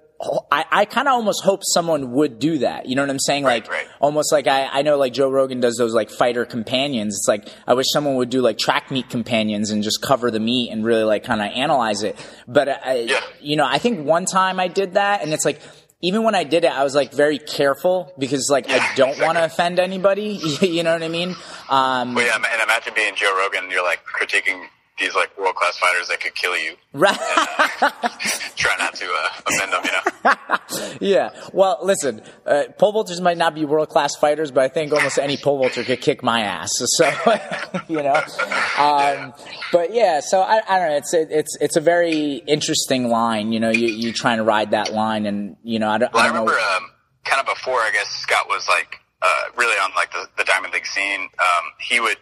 I, 0.52 0.66
I 0.72 0.86
kind 0.86 1.08
of 1.08 1.14
almost 1.14 1.44
hope 1.44 1.60
someone 1.64 2.12
would 2.14 2.40
do 2.40 2.58
that. 2.60 2.88
You 2.88 2.96
know 2.96 3.04
what 3.04 3.12
I'm 3.12 3.20
saying? 3.20 3.44
Right, 3.44 3.62
like 3.64 3.72
right. 3.72 3.88
almost 4.00 4.32
like 4.32 4.48
I, 4.48 4.66
I 4.66 4.82
know 4.82 4.98
like 4.98 5.14
Joe 5.14 5.30
Rogan 5.30 5.60
does 5.60 5.76
those 5.78 5.94
like 5.94 6.10
fighter 6.10 6.44
companions. 6.44 7.14
It's 7.14 7.28
like 7.28 7.48
I 7.68 7.76
wish 7.76 7.86
someone 7.94 8.16
would 8.16 8.32
do 8.32 8.42
like 8.42 8.58
track 8.58 8.90
meet 8.90 9.10
companions 9.10 9.70
and 9.70 9.84
just 9.84 10.02
cover 10.02 10.32
the 10.32 10.40
meet 10.40 10.72
and 10.72 10.84
really 10.84 11.04
like 11.04 11.24
kind 11.24 11.40
of 11.42 11.52
analyze 11.54 12.02
it. 12.02 12.16
But 12.48 12.68
I, 12.68 12.94
Yeah. 13.02 13.20
you 13.42 13.58
know, 13.58 13.66
I 13.68 13.78
think 13.78 14.08
one 14.08 14.26
time 14.26 14.60
I 14.60 14.68
did 14.70 14.96
that 14.96 15.22
and 15.22 15.34
it's 15.34 15.46
like, 15.46 15.62
even 16.02 16.24
when 16.24 16.36
I 16.36 16.44
did 16.44 16.64
it, 16.64 16.72
I 16.72 16.84
was 16.84 16.94
like 16.94 17.12
very 17.12 17.40
careful 17.40 18.14
because 18.20 18.50
like 18.50 18.70
I 18.70 18.94
don't 18.96 19.20
want 19.20 19.38
to 19.38 19.46
offend 19.46 19.80
anybody. 19.80 20.40
you 20.62 20.84
know 20.84 20.94
what 20.94 21.04
I 21.04 21.08
mean? 21.08 21.36
Um, 21.70 22.14
But 22.14 22.26
yeah, 22.26 22.36
and 22.36 22.62
imagine 22.64 22.94
being 22.96 23.16
Joe 23.16 23.36
Rogan. 23.38 23.72
You're 23.72 23.84
like 23.84 24.02
critiquing 24.06 24.68
these 25.00 25.14
like 25.16 25.38
world 25.38 25.56
class 25.56 25.78
fighters 25.78 26.08
that 26.08 26.20
could 26.20 26.34
kill 26.36 26.58
you. 26.58 26.76
right. 26.94 27.16
Try 28.56 28.76
not 28.80 28.96
to 28.96 29.06
uh, 29.06 29.30
offend 29.46 29.72
them. 29.74 29.84
You 29.86 29.92
know. 29.92 30.98
yeah. 31.02 31.30
Well, 31.54 31.80
listen, 31.84 32.22
uh, 32.46 32.64
pole 32.80 32.94
vaulters 32.94 33.22
might 33.22 33.38
not 33.38 33.54
be 33.56 33.66
world 33.66 33.90
class 33.90 34.16
fighters, 34.16 34.50
but 34.52 34.64
I 34.64 34.68
think 34.70 34.92
almost 34.94 35.20
any 35.20 35.38
pole 35.38 35.60
vaulter 35.60 35.84
could 35.84 36.02
kick 36.02 36.24
my 36.24 36.42
ass. 36.42 36.72
So, 36.98 37.12
you 37.88 38.02
know, 38.02 38.22
um, 38.78 39.34
but 39.72 39.94
yeah. 39.94 40.20
So 40.22 40.42
I, 40.42 40.62
I 40.68 40.80
don't 40.80 40.90
know. 40.90 40.98
It's 40.98 41.14
it's 41.14 41.58
it's 41.62 41.76
a 41.76 41.82
very 41.82 42.36
interesting 42.48 43.10
line. 43.10 43.52
You 43.52 43.60
know, 43.60 43.70
you 43.70 43.88
you 43.88 44.12
trying 44.14 44.38
to 44.38 44.44
ride 44.44 44.72
that 44.72 44.94
line, 44.94 45.26
and 45.26 45.58
you 45.64 45.78
know, 45.80 45.90
I 45.90 45.98
don't, 46.00 46.12
Well, 46.14 46.24
I 46.24 46.26
I 46.26 46.30
don't 46.30 46.40
remember 46.46 46.60
know. 46.60 46.78
um, 46.78 46.92
kind 47.24 47.40
of 47.48 47.54
before, 47.54 47.76
I 47.82 47.92
guess 47.92 48.08
Scott 48.10 48.48
was 48.50 48.68
like 48.68 49.00
uh, 49.22 49.28
really 49.58 49.78
on 49.80 49.92
like 49.96 50.12
the, 50.12 50.28
the 50.38 50.44
Diamond 50.44 50.74
League 50.74 50.86
scene. 50.88 51.22
Um, 51.22 51.66
he 51.80 52.00
would 52.00 52.18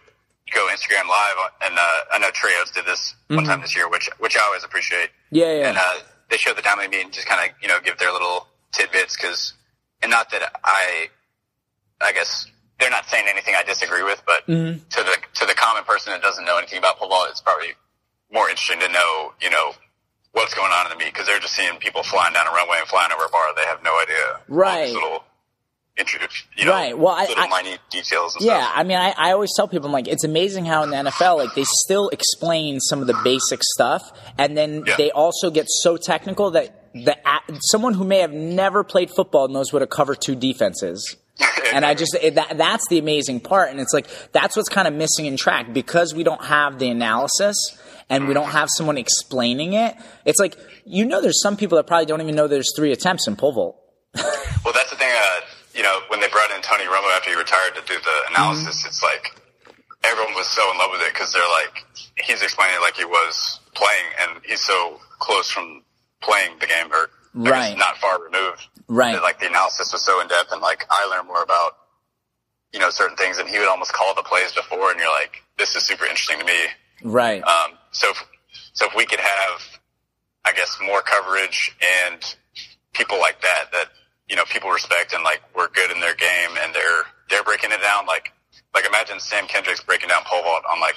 go 0.54 0.68
Instagram 0.72 1.08
live, 1.08 1.50
and 1.64 1.78
uh, 1.78 1.82
I 2.12 2.18
know 2.18 2.30
Treos 2.30 2.72
did 2.74 2.84
this 2.86 3.14
one 3.28 3.44
time 3.44 3.60
this 3.60 3.74
year, 3.76 3.88
which 3.88 4.08
which 4.18 4.36
I 4.36 4.42
always 4.46 4.64
appreciate. 4.64 5.10
Mm-hmm. 5.10 5.36
Yeah, 5.36 5.52
yeah. 5.54 5.68
And 5.70 5.78
uh, 5.78 5.82
they 6.30 6.36
showed 6.36 6.56
the 6.56 6.62
Diamond 6.62 6.90
League 6.90 6.98
meet 6.98 7.04
and 7.04 7.12
just 7.12 7.26
kind 7.26 7.48
of 7.48 7.54
you 7.62 7.68
know 7.68 7.78
give 7.84 7.98
their 7.98 8.12
little 8.12 8.46
tidbits 8.72 9.16
because, 9.16 9.54
and 10.02 10.10
not 10.10 10.30
that 10.30 10.52
I, 10.64 11.08
I 12.00 12.12
guess 12.12 12.46
they're 12.78 12.90
not 12.90 13.06
saying 13.08 13.26
anything 13.28 13.54
I 13.56 13.62
disagree 13.62 14.02
with, 14.02 14.22
but 14.26 14.46
Mm-hmm. 14.46 14.78
to 14.88 15.02
the 15.02 15.16
to 15.40 15.46
the 15.46 15.54
common 15.54 15.84
person 15.84 16.12
that 16.12 16.22
doesn't 16.22 16.44
know 16.44 16.58
anything 16.58 16.78
about 16.78 16.98
vault, 16.98 17.28
it's 17.30 17.40
probably 17.40 17.68
more 18.32 18.48
interesting 18.50 18.80
to 18.80 18.92
know 18.92 19.32
you 19.40 19.50
know 19.50 19.72
what's 20.32 20.52
going 20.54 20.70
on 20.70 20.84
in 20.86 20.90
the 20.92 21.02
meet 21.02 21.12
because 21.12 21.26
they're 21.26 21.40
just 21.40 21.54
seeing 21.54 21.78
people 21.78 22.02
flying 22.02 22.34
down 22.34 22.46
a 22.46 22.50
runway 22.50 22.76
and 22.78 22.86
flying 22.88 23.10
over 23.10 23.24
a 23.24 23.28
bar. 23.30 23.46
They 23.56 23.64
have 23.64 23.82
no 23.82 23.98
idea. 24.02 24.40
Right. 24.48 24.92
Little, 24.92 25.24
you 26.56 26.64
know, 26.64 26.70
right. 26.72 26.96
Well, 26.98 27.14
I, 27.14 27.62
minute 27.62 27.80
details. 27.90 28.36
And 28.36 28.44
yeah, 28.44 28.60
stuff. 28.62 28.72
I 28.76 28.82
mean, 28.84 28.98
I, 28.98 29.14
I 29.16 29.32
always 29.32 29.50
tell 29.56 29.66
people, 29.66 29.86
I'm 29.86 29.92
like, 29.92 30.08
it's 30.08 30.24
amazing 30.24 30.66
how 30.66 30.82
in 30.82 30.90
the 30.90 30.96
NFL, 30.96 31.38
like, 31.38 31.54
they 31.54 31.64
still 31.64 32.08
explain 32.10 32.80
some 32.80 33.00
of 33.00 33.06
the 33.06 33.18
basic 33.24 33.60
stuff, 33.62 34.02
and 34.38 34.56
then 34.56 34.84
Yeah. 34.86 34.96
they 34.96 35.10
also 35.10 35.50
get 35.50 35.66
so 35.68 35.96
technical 35.96 36.50
that 36.52 36.82
the 36.94 37.16
someone 37.60 37.94
who 37.94 38.04
may 38.04 38.18
have 38.18 38.32
never 38.32 38.84
played 38.84 39.10
football 39.10 39.48
knows 39.48 39.72
what 39.72 39.82
a 39.82 39.86
cover 39.86 40.14
two 40.14 40.34
defense 40.34 40.82
is. 40.82 41.16
and 41.74 41.84
I 41.84 41.94
just 41.94 42.14
it, 42.22 42.36
that, 42.36 42.56
that's 42.56 42.88
the 42.88 42.98
amazing 42.98 43.40
part, 43.40 43.70
and 43.70 43.80
it's 43.80 43.92
like 43.92 44.06
that's 44.32 44.56
what's 44.56 44.68
kind 44.70 44.88
of 44.88 44.94
missing 44.94 45.26
in 45.26 45.36
track 45.36 45.72
because 45.72 46.14
we 46.14 46.24
don't 46.24 46.42
have 46.44 46.78
the 46.78 46.88
analysis 46.88 47.56
and 48.08 48.28
we 48.28 48.34
don't 48.34 48.50
have 48.50 48.68
someone 48.74 48.96
explaining 48.96 49.74
it. 49.74 49.94
It's 50.24 50.38
like 50.40 50.56
you 50.86 51.04
know, 51.04 51.20
there's 51.20 51.42
some 51.42 51.56
people 51.56 51.76
that 51.76 51.86
probably 51.86 52.06
don't 52.06 52.22
even 52.22 52.34
know 52.34 52.48
there's 52.48 52.72
three 52.74 52.92
attempts 52.92 53.26
in 53.26 53.36
pole 53.36 53.52
vault. 53.52 53.82
Well, 54.64 54.72
that's 54.72 54.85
you 55.76 55.82
know, 55.82 56.00
when 56.08 56.20
they 56.20 56.28
brought 56.28 56.50
in 56.56 56.62
Tony 56.62 56.84
Romo 56.84 57.14
after 57.16 57.30
he 57.30 57.36
retired 57.36 57.74
to 57.76 57.82
do 57.86 57.94
the 58.00 58.16
analysis, 58.32 58.80
Mm-hmm. 58.80 58.88
it's 58.88 59.02
like 59.02 59.30
everyone 60.04 60.34
was 60.34 60.46
so 60.46 60.62
in 60.72 60.78
love 60.78 60.90
with 60.92 61.02
it 61.02 61.12
because 61.12 61.32
they're 61.32 61.52
like, 61.60 61.84
he's 62.24 62.42
explaining 62.42 62.76
it 62.76 62.80
like 62.80 62.96
he 62.96 63.04
was 63.04 63.60
playing, 63.74 64.06
and 64.22 64.30
he's 64.44 64.60
so 64.64 64.98
close 65.18 65.50
from 65.50 65.82
playing 66.22 66.58
the 66.60 66.66
game, 66.66 66.90
or 66.92 67.10
Right. 67.34 67.76
not 67.76 67.98
far 67.98 68.22
removed. 68.22 68.66
Right. 68.88 69.12
That, 69.12 69.22
like 69.22 69.38
the 69.40 69.48
analysis 69.48 69.92
was 69.92 70.02
so 70.04 70.20
in 70.22 70.28
depth, 70.28 70.52
and 70.52 70.62
like 70.62 70.84
I 70.90 71.06
learned 71.10 71.28
more 71.28 71.42
about 71.42 71.76
you 72.72 72.80
know 72.80 72.88
certain 72.90 73.16
things, 73.16 73.36
and 73.38 73.48
he 73.48 73.58
would 73.58 73.68
almost 73.68 73.92
call 73.92 74.14
the 74.14 74.22
plays 74.22 74.52
before, 74.52 74.90
and 74.90 74.98
you're 74.98 75.10
like, 75.12 75.42
this 75.58 75.76
is 75.76 75.86
super 75.86 76.04
interesting 76.04 76.38
to 76.38 76.44
me. 76.44 76.60
Right. 77.04 77.42
Um, 77.42 77.72
so, 77.90 78.08
if, 78.10 78.24
so 78.72 78.86
if 78.86 78.94
we 78.96 79.04
could 79.04 79.20
have, 79.20 79.60
I 80.46 80.52
guess, 80.52 80.78
more 80.82 81.02
coverage 81.02 81.76
and 82.06 82.22
people 82.94 83.18
like 83.20 83.40
that, 83.42 83.64
that, 83.72 83.84
you 84.28 84.36
know, 84.36 84.44
people 84.44 84.70
respect 84.70 85.12
and 85.12 85.22
like 85.24 85.42
we're 85.54 85.68
good 85.68 85.90
in 85.90 86.00
their 86.00 86.14
game 86.14 86.50
and 86.62 86.74
they're, 86.74 87.02
they're 87.30 87.44
breaking 87.44 87.70
it 87.72 87.80
down. 87.80 88.06
Like, 88.06 88.32
like 88.74 88.86
imagine 88.86 89.20
Sam 89.20 89.46
Kendricks 89.46 89.82
breaking 89.82 90.08
down 90.08 90.22
pole 90.24 90.42
vault 90.42 90.62
on 90.70 90.80
like 90.80 90.96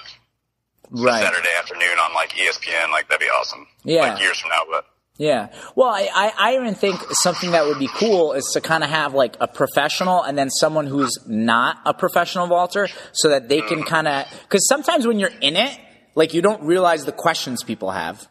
right. 0.91 1.21
Saturday 1.21 1.49
afternoon 1.57 1.97
on 2.03 2.13
like 2.13 2.31
ESPN. 2.31 2.91
Like 2.91 3.07
that'd 3.09 3.19
be 3.19 3.27
awesome. 3.27 3.67
Yeah. 3.83 4.01
Like 4.01 4.21
years 4.21 4.39
from 4.39 4.49
now, 4.49 4.61
but 4.69 4.85
Yeah. 5.17 5.49
Well, 5.75 5.89
I, 5.89 6.09
I, 6.13 6.33
I 6.37 6.55
even 6.55 6.75
think 6.75 6.97
something 7.11 7.51
that 7.51 7.65
would 7.65 7.77
be 7.77 7.89
cool 7.93 8.31
is 8.31 8.45
to 8.53 8.61
kind 8.61 8.85
of 8.85 8.89
have 8.89 9.13
like 9.13 9.35
a 9.41 9.47
professional 9.47 10.23
and 10.23 10.37
then 10.37 10.49
someone 10.49 10.87
who's 10.87 11.17
not 11.27 11.77
a 11.85 11.93
professional 11.93 12.47
vaulter 12.47 12.87
so 13.11 13.27
that 13.27 13.49
they 13.49 13.59
can 13.59 13.81
mm. 13.81 13.85
kind 13.85 14.07
of, 14.07 14.25
because 14.43 14.65
sometimes 14.67 15.05
when 15.05 15.19
you're 15.19 15.31
in 15.41 15.57
it, 15.57 15.77
like 16.15 16.33
you 16.33 16.41
don't 16.41 16.63
realize 16.63 17.03
the 17.03 17.11
questions 17.11 17.63
people 17.63 17.91
have. 17.91 18.28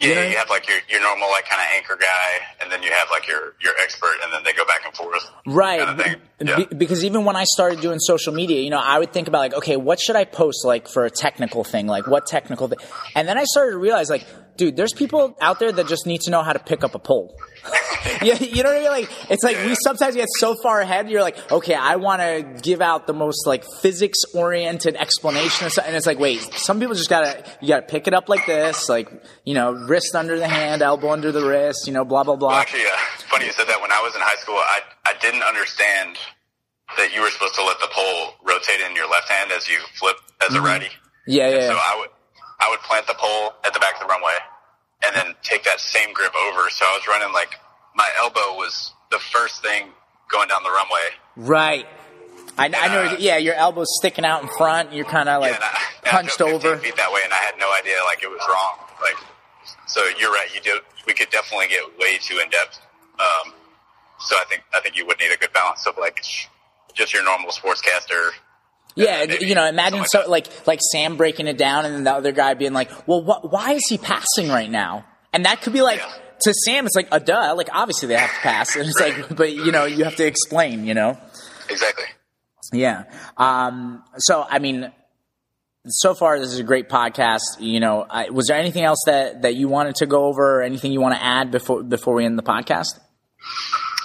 Yeah, 0.00 0.14
know- 0.14 0.22
you 0.22 0.36
have 0.36 0.48
like 0.50 0.68
your, 0.68 0.78
your 0.88 1.00
normal 1.02 1.28
like 1.30 1.44
kind 1.48 1.60
of 1.60 1.68
anchor 1.76 1.96
guy 1.96 2.46
and 2.60 2.70
then 2.72 2.82
you 2.82 2.90
have 2.90 3.08
like 3.10 3.26
your, 3.28 3.54
your 3.60 3.74
expert 3.82 4.14
and 4.24 4.32
then 4.32 4.42
they 4.44 4.52
go 4.52 4.64
back 4.64 4.82
and 4.86 4.94
forth. 4.94 5.28
Right. 5.46 5.80
Kind 5.80 6.00
of. 6.00 6.06
Be- 6.06 6.46
Yeah. 6.46 6.64
because 6.76 7.04
even 7.04 7.24
when 7.24 7.36
I 7.36 7.44
started 7.44 7.80
doing 7.80 7.98
social 7.98 8.32
media, 8.32 8.60
you 8.62 8.70
know, 8.70 8.78
I 8.80 8.98
would 8.98 9.12
think 9.12 9.28
about 9.28 9.40
like, 9.40 9.54
okay, 9.54 9.76
what 9.76 10.00
should 10.00 10.16
I 10.16 10.24
post 10.24 10.64
like 10.64 10.88
for 10.88 11.04
a 11.04 11.10
technical 11.10 11.64
thing? 11.64 11.86
Like 11.86 12.06
what 12.06 12.26
technical 12.26 12.68
thing? 12.68 12.78
And 13.14 13.26
then 13.28 13.36
I 13.38 13.44
started 13.44 13.72
to 13.72 13.78
realize 13.78 14.08
like, 14.08 14.26
dude, 14.56 14.76
there's 14.76 14.92
people 14.92 15.36
out 15.40 15.58
there 15.60 15.72
that 15.72 15.86
just 15.86 16.06
need 16.06 16.20
to 16.22 16.30
know 16.30 16.42
how 16.42 16.52
to 16.52 16.58
pick 16.58 16.82
up 16.84 16.94
a 16.94 16.98
pole. 16.98 17.36
you, 18.22 18.34
you 18.34 18.62
know 18.62 18.70
what 18.70 18.78
I 18.78 18.80
mean? 18.80 18.90
Like, 18.90 19.10
it's 19.30 19.42
like 19.44 19.56
we 19.64 19.74
sometimes 19.82 20.14
get 20.14 20.28
so 20.38 20.54
far 20.54 20.80
ahead. 20.80 21.10
You're 21.10 21.22
like, 21.22 21.36
okay, 21.52 21.74
I 21.74 21.96
want 21.96 22.20
to 22.22 22.60
give 22.62 22.80
out 22.80 23.06
the 23.06 23.12
most 23.14 23.46
like 23.46 23.64
physics 23.82 24.18
oriented 24.34 24.96
explanation, 24.96 25.66
and 25.66 25.86
and 25.86 25.96
it's 25.96 26.06
like, 26.06 26.18
wait, 26.18 26.40
some 26.54 26.80
people 26.80 26.94
just 26.94 27.10
gotta 27.10 27.44
you 27.60 27.68
gotta 27.68 27.86
pick 27.86 28.06
it 28.08 28.14
up 28.14 28.28
like 28.28 28.46
this, 28.46 28.88
like 28.88 29.08
you 29.44 29.54
know, 29.54 29.72
wrist 29.72 30.14
under 30.14 30.38
the 30.38 30.48
hand, 30.48 30.82
elbow 30.82 31.10
under 31.10 31.32
the 31.32 31.44
wrist, 31.46 31.86
you 31.86 31.92
know, 31.92 32.04
blah 32.04 32.24
blah 32.24 32.36
blah. 32.36 32.48
Well, 32.48 32.58
actually, 32.58 32.82
uh, 32.82 32.96
it's 33.14 33.24
funny 33.24 33.46
you 33.46 33.52
said 33.52 33.66
that. 33.68 33.80
When 33.80 33.92
I 33.92 34.00
was 34.02 34.14
in 34.14 34.20
high 34.22 34.36
school, 34.40 34.56
I 34.56 34.80
I 35.06 35.12
didn't 35.20 35.42
understand 35.42 36.16
that 36.96 37.14
you 37.14 37.20
were 37.22 37.30
supposed 37.30 37.54
to 37.54 37.64
let 37.64 37.78
the 37.80 37.88
pole 37.92 38.32
rotate 38.44 38.80
in 38.88 38.96
your 38.96 39.08
left 39.10 39.28
hand 39.28 39.52
as 39.52 39.68
you 39.68 39.76
flip 39.94 40.16
as 40.48 40.54
a 40.54 40.60
righty. 40.60 40.86
Yeah, 41.26 41.44
Mm-hmm. 41.50 41.56
yeah, 41.60 41.66
So 41.68 41.74
yeah. 41.74 41.80
I 41.84 41.96
would 42.00 42.08
I 42.60 42.70
would 42.70 42.80
plant 42.80 43.06
the 43.06 43.14
pole 43.14 43.52
at 43.64 43.72
the 43.74 43.80
back 43.80 43.94
of 43.94 44.00
the 44.00 44.06
runway, 44.06 44.32
and 45.06 45.14
then 45.16 45.34
take 45.42 45.64
that 45.64 45.80
same 45.80 46.12
grip 46.12 46.32
over. 46.34 46.68
So 46.70 46.84
I 46.86 46.92
was 46.98 47.06
running 47.08 47.32
like 47.32 47.54
my 47.94 48.06
elbow 48.22 48.56
was 48.58 48.92
the 49.10 49.18
first 49.18 49.62
thing 49.62 49.88
going 50.30 50.48
down 50.48 50.62
the 50.62 50.70
runway. 50.70 51.06
right. 51.36 51.86
I, 52.60 52.64
I 52.66 52.88
know. 52.88 53.12
uh, 53.12 53.16
Yeah, 53.20 53.36
your 53.36 53.54
elbow's 53.54 53.86
sticking 54.00 54.24
out 54.24 54.42
in 54.42 54.48
front. 54.58 54.92
You're 54.92 55.04
kind 55.04 55.28
of 55.28 55.40
like 55.40 55.54
and 55.54 55.62
I, 55.62 55.68
and 56.02 56.06
I 56.06 56.10
hunched 56.10 56.38
drove 56.38 56.60
15 56.60 56.70
over. 56.72 56.76
feet 56.82 56.96
that 56.96 57.12
way, 57.12 57.20
and 57.22 57.32
I 57.32 57.36
had 57.36 57.54
no 57.56 57.70
idea 57.78 57.94
like 58.10 58.20
it 58.24 58.28
was 58.28 58.40
wrong. 58.48 58.78
Like, 59.00 59.16
so 59.86 60.02
you're 60.18 60.32
right. 60.32 60.48
You 60.52 60.60
do. 60.60 60.80
We 61.06 61.14
could 61.14 61.30
definitely 61.30 61.68
get 61.68 61.84
way 62.00 62.18
too 62.18 62.40
in 62.42 62.50
depth. 62.50 62.80
Um, 63.20 63.52
so 64.18 64.34
I 64.40 64.44
think 64.48 64.62
I 64.74 64.80
think 64.80 64.96
you 64.96 65.06
would 65.06 65.20
need 65.20 65.30
a 65.32 65.38
good 65.38 65.52
balance 65.52 65.86
of 65.86 65.96
like 65.98 66.20
just 66.94 67.14
your 67.14 67.22
normal 67.24 67.50
sportscaster. 67.50 68.30
Yeah, 68.98 69.24
maybe 69.26 69.46
you 69.46 69.54
know, 69.54 69.64
imagine 69.66 70.04
so 70.06 70.20
like 70.28 70.46
like 70.48 70.66
like 70.66 70.80
Sam 70.92 71.16
breaking 71.16 71.46
it 71.46 71.56
down, 71.58 71.84
and 71.84 71.94
then 71.94 72.04
the 72.04 72.12
other 72.12 72.32
guy 72.32 72.54
being 72.54 72.72
like, 72.72 72.90
"Well, 73.08 73.22
what, 73.22 73.50
why 73.50 73.72
is 73.72 73.84
he 73.88 73.98
passing 73.98 74.48
right 74.48 74.70
now?" 74.70 75.04
And 75.32 75.44
that 75.44 75.62
could 75.62 75.72
be 75.72 75.82
like 75.82 76.00
Yeah. 76.00 76.12
to 76.42 76.54
Sam, 76.64 76.86
it's 76.86 76.96
like 76.96 77.08
a 77.12 77.20
duh. 77.20 77.54
Like 77.56 77.68
obviously 77.72 78.08
they 78.08 78.16
have 78.16 78.30
to 78.30 78.40
pass, 78.40 78.76
and 78.76 78.88
it's 78.88 79.00
like, 79.00 79.36
but 79.36 79.52
you 79.52 79.72
know, 79.72 79.84
you 79.84 80.04
have 80.04 80.16
to 80.16 80.26
explain. 80.26 80.84
You 80.84 80.94
know, 80.94 81.18
Exactly. 81.70 82.04
yeah. 82.72 83.04
Um, 83.36 84.02
so 84.18 84.44
I 84.48 84.58
mean, 84.58 84.90
so 85.86 86.14
far 86.14 86.38
this 86.38 86.52
is 86.52 86.58
a 86.58 86.64
great 86.64 86.88
podcast. 86.88 87.40
You 87.60 87.80
know, 87.80 88.04
I, 88.08 88.30
was 88.30 88.46
there 88.48 88.58
anything 88.58 88.84
else 88.84 89.02
that 89.06 89.42
that 89.42 89.54
you 89.54 89.68
wanted 89.68 89.96
to 89.96 90.06
go 90.06 90.24
over, 90.26 90.58
or 90.60 90.62
anything 90.62 90.92
you 90.92 91.00
want 91.00 91.14
to 91.14 91.22
add 91.22 91.50
before 91.50 91.82
before 91.82 92.14
we 92.14 92.24
end 92.24 92.38
the 92.38 92.42
podcast? 92.42 92.98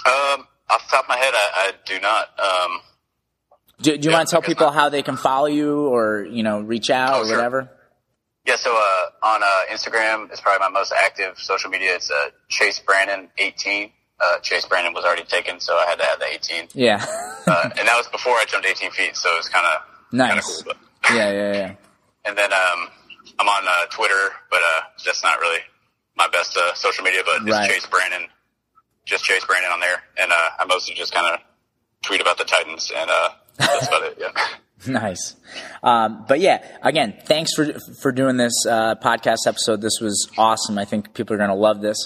Um, 0.06 0.46
off 0.70 0.84
the 0.86 0.90
top 0.96 1.04
of 1.04 1.08
my 1.08 1.16
head, 1.16 1.32
I, 1.34 1.50
I 1.54 1.72
do 1.86 2.00
not. 2.00 2.28
Um, 2.38 2.80
Do, 3.84 3.96
do 3.98 4.04
you 4.06 4.10
Yeah, 4.10 4.16
want 4.18 4.28
to 4.28 4.32
tell 4.32 4.42
people 4.42 4.70
how 4.70 4.88
they 4.88 5.02
can 5.02 5.16
follow 5.16 5.46
you, 5.46 5.86
or 5.86 6.24
you 6.24 6.42
know, 6.42 6.60
reach 6.60 6.90
out 6.90 7.14
Oh, 7.14 7.20
or 7.22 7.26
sure. 7.26 7.36
whatever? 7.36 7.70
yeah. 8.46 8.56
So 8.56 8.70
uh, 8.74 9.26
on 9.32 9.42
uh, 9.42 9.46
Instagram, 9.74 10.30
it's 10.30 10.40
probably 10.40 10.60
my 10.66 10.70
most 10.70 10.92
active 10.92 11.38
social 11.38 11.70
media. 11.70 11.94
It's 11.94 12.10
uh, 12.10 12.30
Chase 12.48 12.78
Brannon 12.80 13.28
eighteen. 13.38 13.90
Uh, 14.20 14.38
Chase 14.40 14.64
Brannon 14.66 14.92
was 14.94 15.04
already 15.04 15.24
taken, 15.24 15.60
so 15.60 15.74
I 15.76 15.86
had 15.86 15.98
to 15.98 16.04
add 16.04 16.20
the 16.20 16.26
eighteen. 16.32 16.68
Yeah. 16.74 17.04
Uh, 17.46 17.70
and 17.78 17.86
that 17.88 17.96
was 17.96 18.06
before 18.08 18.32
I 18.34 18.44
jumped 18.46 18.66
eighteen 18.66 18.90
feet, 18.90 19.16
so 19.16 19.28
it 19.34 19.36
was 19.36 19.48
kind 19.48 19.66
of 19.66 19.82
Nice. 20.12 20.62
cool. 20.62 20.72
Yeah, 21.14 21.30
yeah, 21.30 21.52
yeah. 21.52 21.74
And 22.26 22.38
then 22.38 22.50
um, 22.54 22.88
I'm 23.38 23.46
on 23.48 23.64
uh, 23.68 23.84
Twitter, 23.90 24.32
but 24.50 24.60
uh, 24.62 24.80
that's 25.04 25.22
not 25.22 25.40
really 25.40 25.58
my 26.16 26.26
best 26.32 26.56
uh, 26.56 26.72
social 26.74 27.04
media. 27.04 27.20
But 27.22 27.46
it's 27.46 27.68
Chase 27.74 27.86
Brannon, 27.86 28.28
just 29.04 29.24
Chase 29.24 29.44
Brannon 29.44 29.70
on 29.72 29.80
there, 29.80 30.00
and 30.16 30.32
uh, 30.32 30.50
I 30.60 30.64
mostly 30.66 30.94
just 30.94 31.12
kind 31.12 31.26
of 31.34 31.40
tweet 32.02 32.22
about 32.22 32.38
the 32.38 32.44
Titans, 32.44 32.90
and 32.96 33.10
uh, 33.10 33.28
that's 33.56 33.86
about 33.86 34.02
it. 34.04 34.18
Yeah. 34.20 34.30
Nice. 34.86 35.34
Um, 35.82 36.26
but 36.28 36.40
yeah, 36.40 36.62
again, 36.82 37.14
thanks 37.24 37.54
for 37.54 37.72
for 38.02 38.12
doing 38.12 38.36
this 38.36 38.52
uh, 38.68 38.96
podcast 38.96 39.46
episode. 39.46 39.80
This 39.80 39.98
was 39.98 40.28
awesome. 40.36 40.76
I 40.76 40.84
think 40.84 41.14
people 41.14 41.32
are 41.32 41.38
going 41.38 41.48
to 41.48 41.54
love 41.54 41.80
this. 41.80 41.96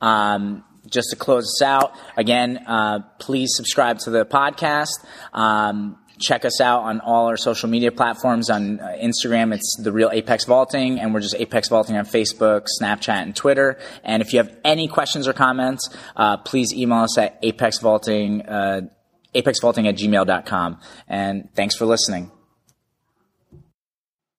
Um, 0.00 0.62
just 0.88 1.10
to 1.10 1.16
close 1.16 1.44
us 1.46 1.62
out, 1.62 1.96
again, 2.16 2.58
uh, 2.58 3.00
please 3.18 3.50
subscribe 3.56 3.98
to 4.00 4.10
the 4.10 4.24
podcast. 4.24 5.04
Um, 5.32 5.98
check 6.18 6.44
us 6.44 6.60
out 6.60 6.82
on 6.82 7.00
all 7.00 7.26
our 7.26 7.36
social 7.36 7.68
media 7.68 7.92
platforms. 7.92 8.50
On 8.50 8.80
uh, 8.80 8.96
Instagram, 9.00 9.54
it's 9.54 9.76
the 9.82 9.92
real 9.92 10.10
Apex 10.12 10.44
Vaulting, 10.44 10.98
and 11.00 11.14
we're 11.14 11.20
just 11.20 11.34
Apex 11.36 11.68
Vaulting 11.68 11.96
on 11.96 12.04
Facebook, 12.04 12.66
Snapchat, 12.80 13.22
and 13.22 13.34
Twitter. 13.34 13.78
And 14.04 14.22
if 14.22 14.32
you 14.32 14.38
have 14.38 14.54
any 14.64 14.88
questions 14.88 15.28
or 15.28 15.32
comments, 15.32 15.88
uh, 16.16 16.38
please 16.38 16.72
email 16.72 17.00
us 17.00 17.18
at 17.18 17.40
apexvaulting. 17.42 18.90
Apexvaulting 19.34 19.88
at 19.88 19.96
gmail.com. 19.96 20.80
And 21.08 21.48
thanks 21.54 21.76
for 21.76 21.86
listening. 21.86 22.30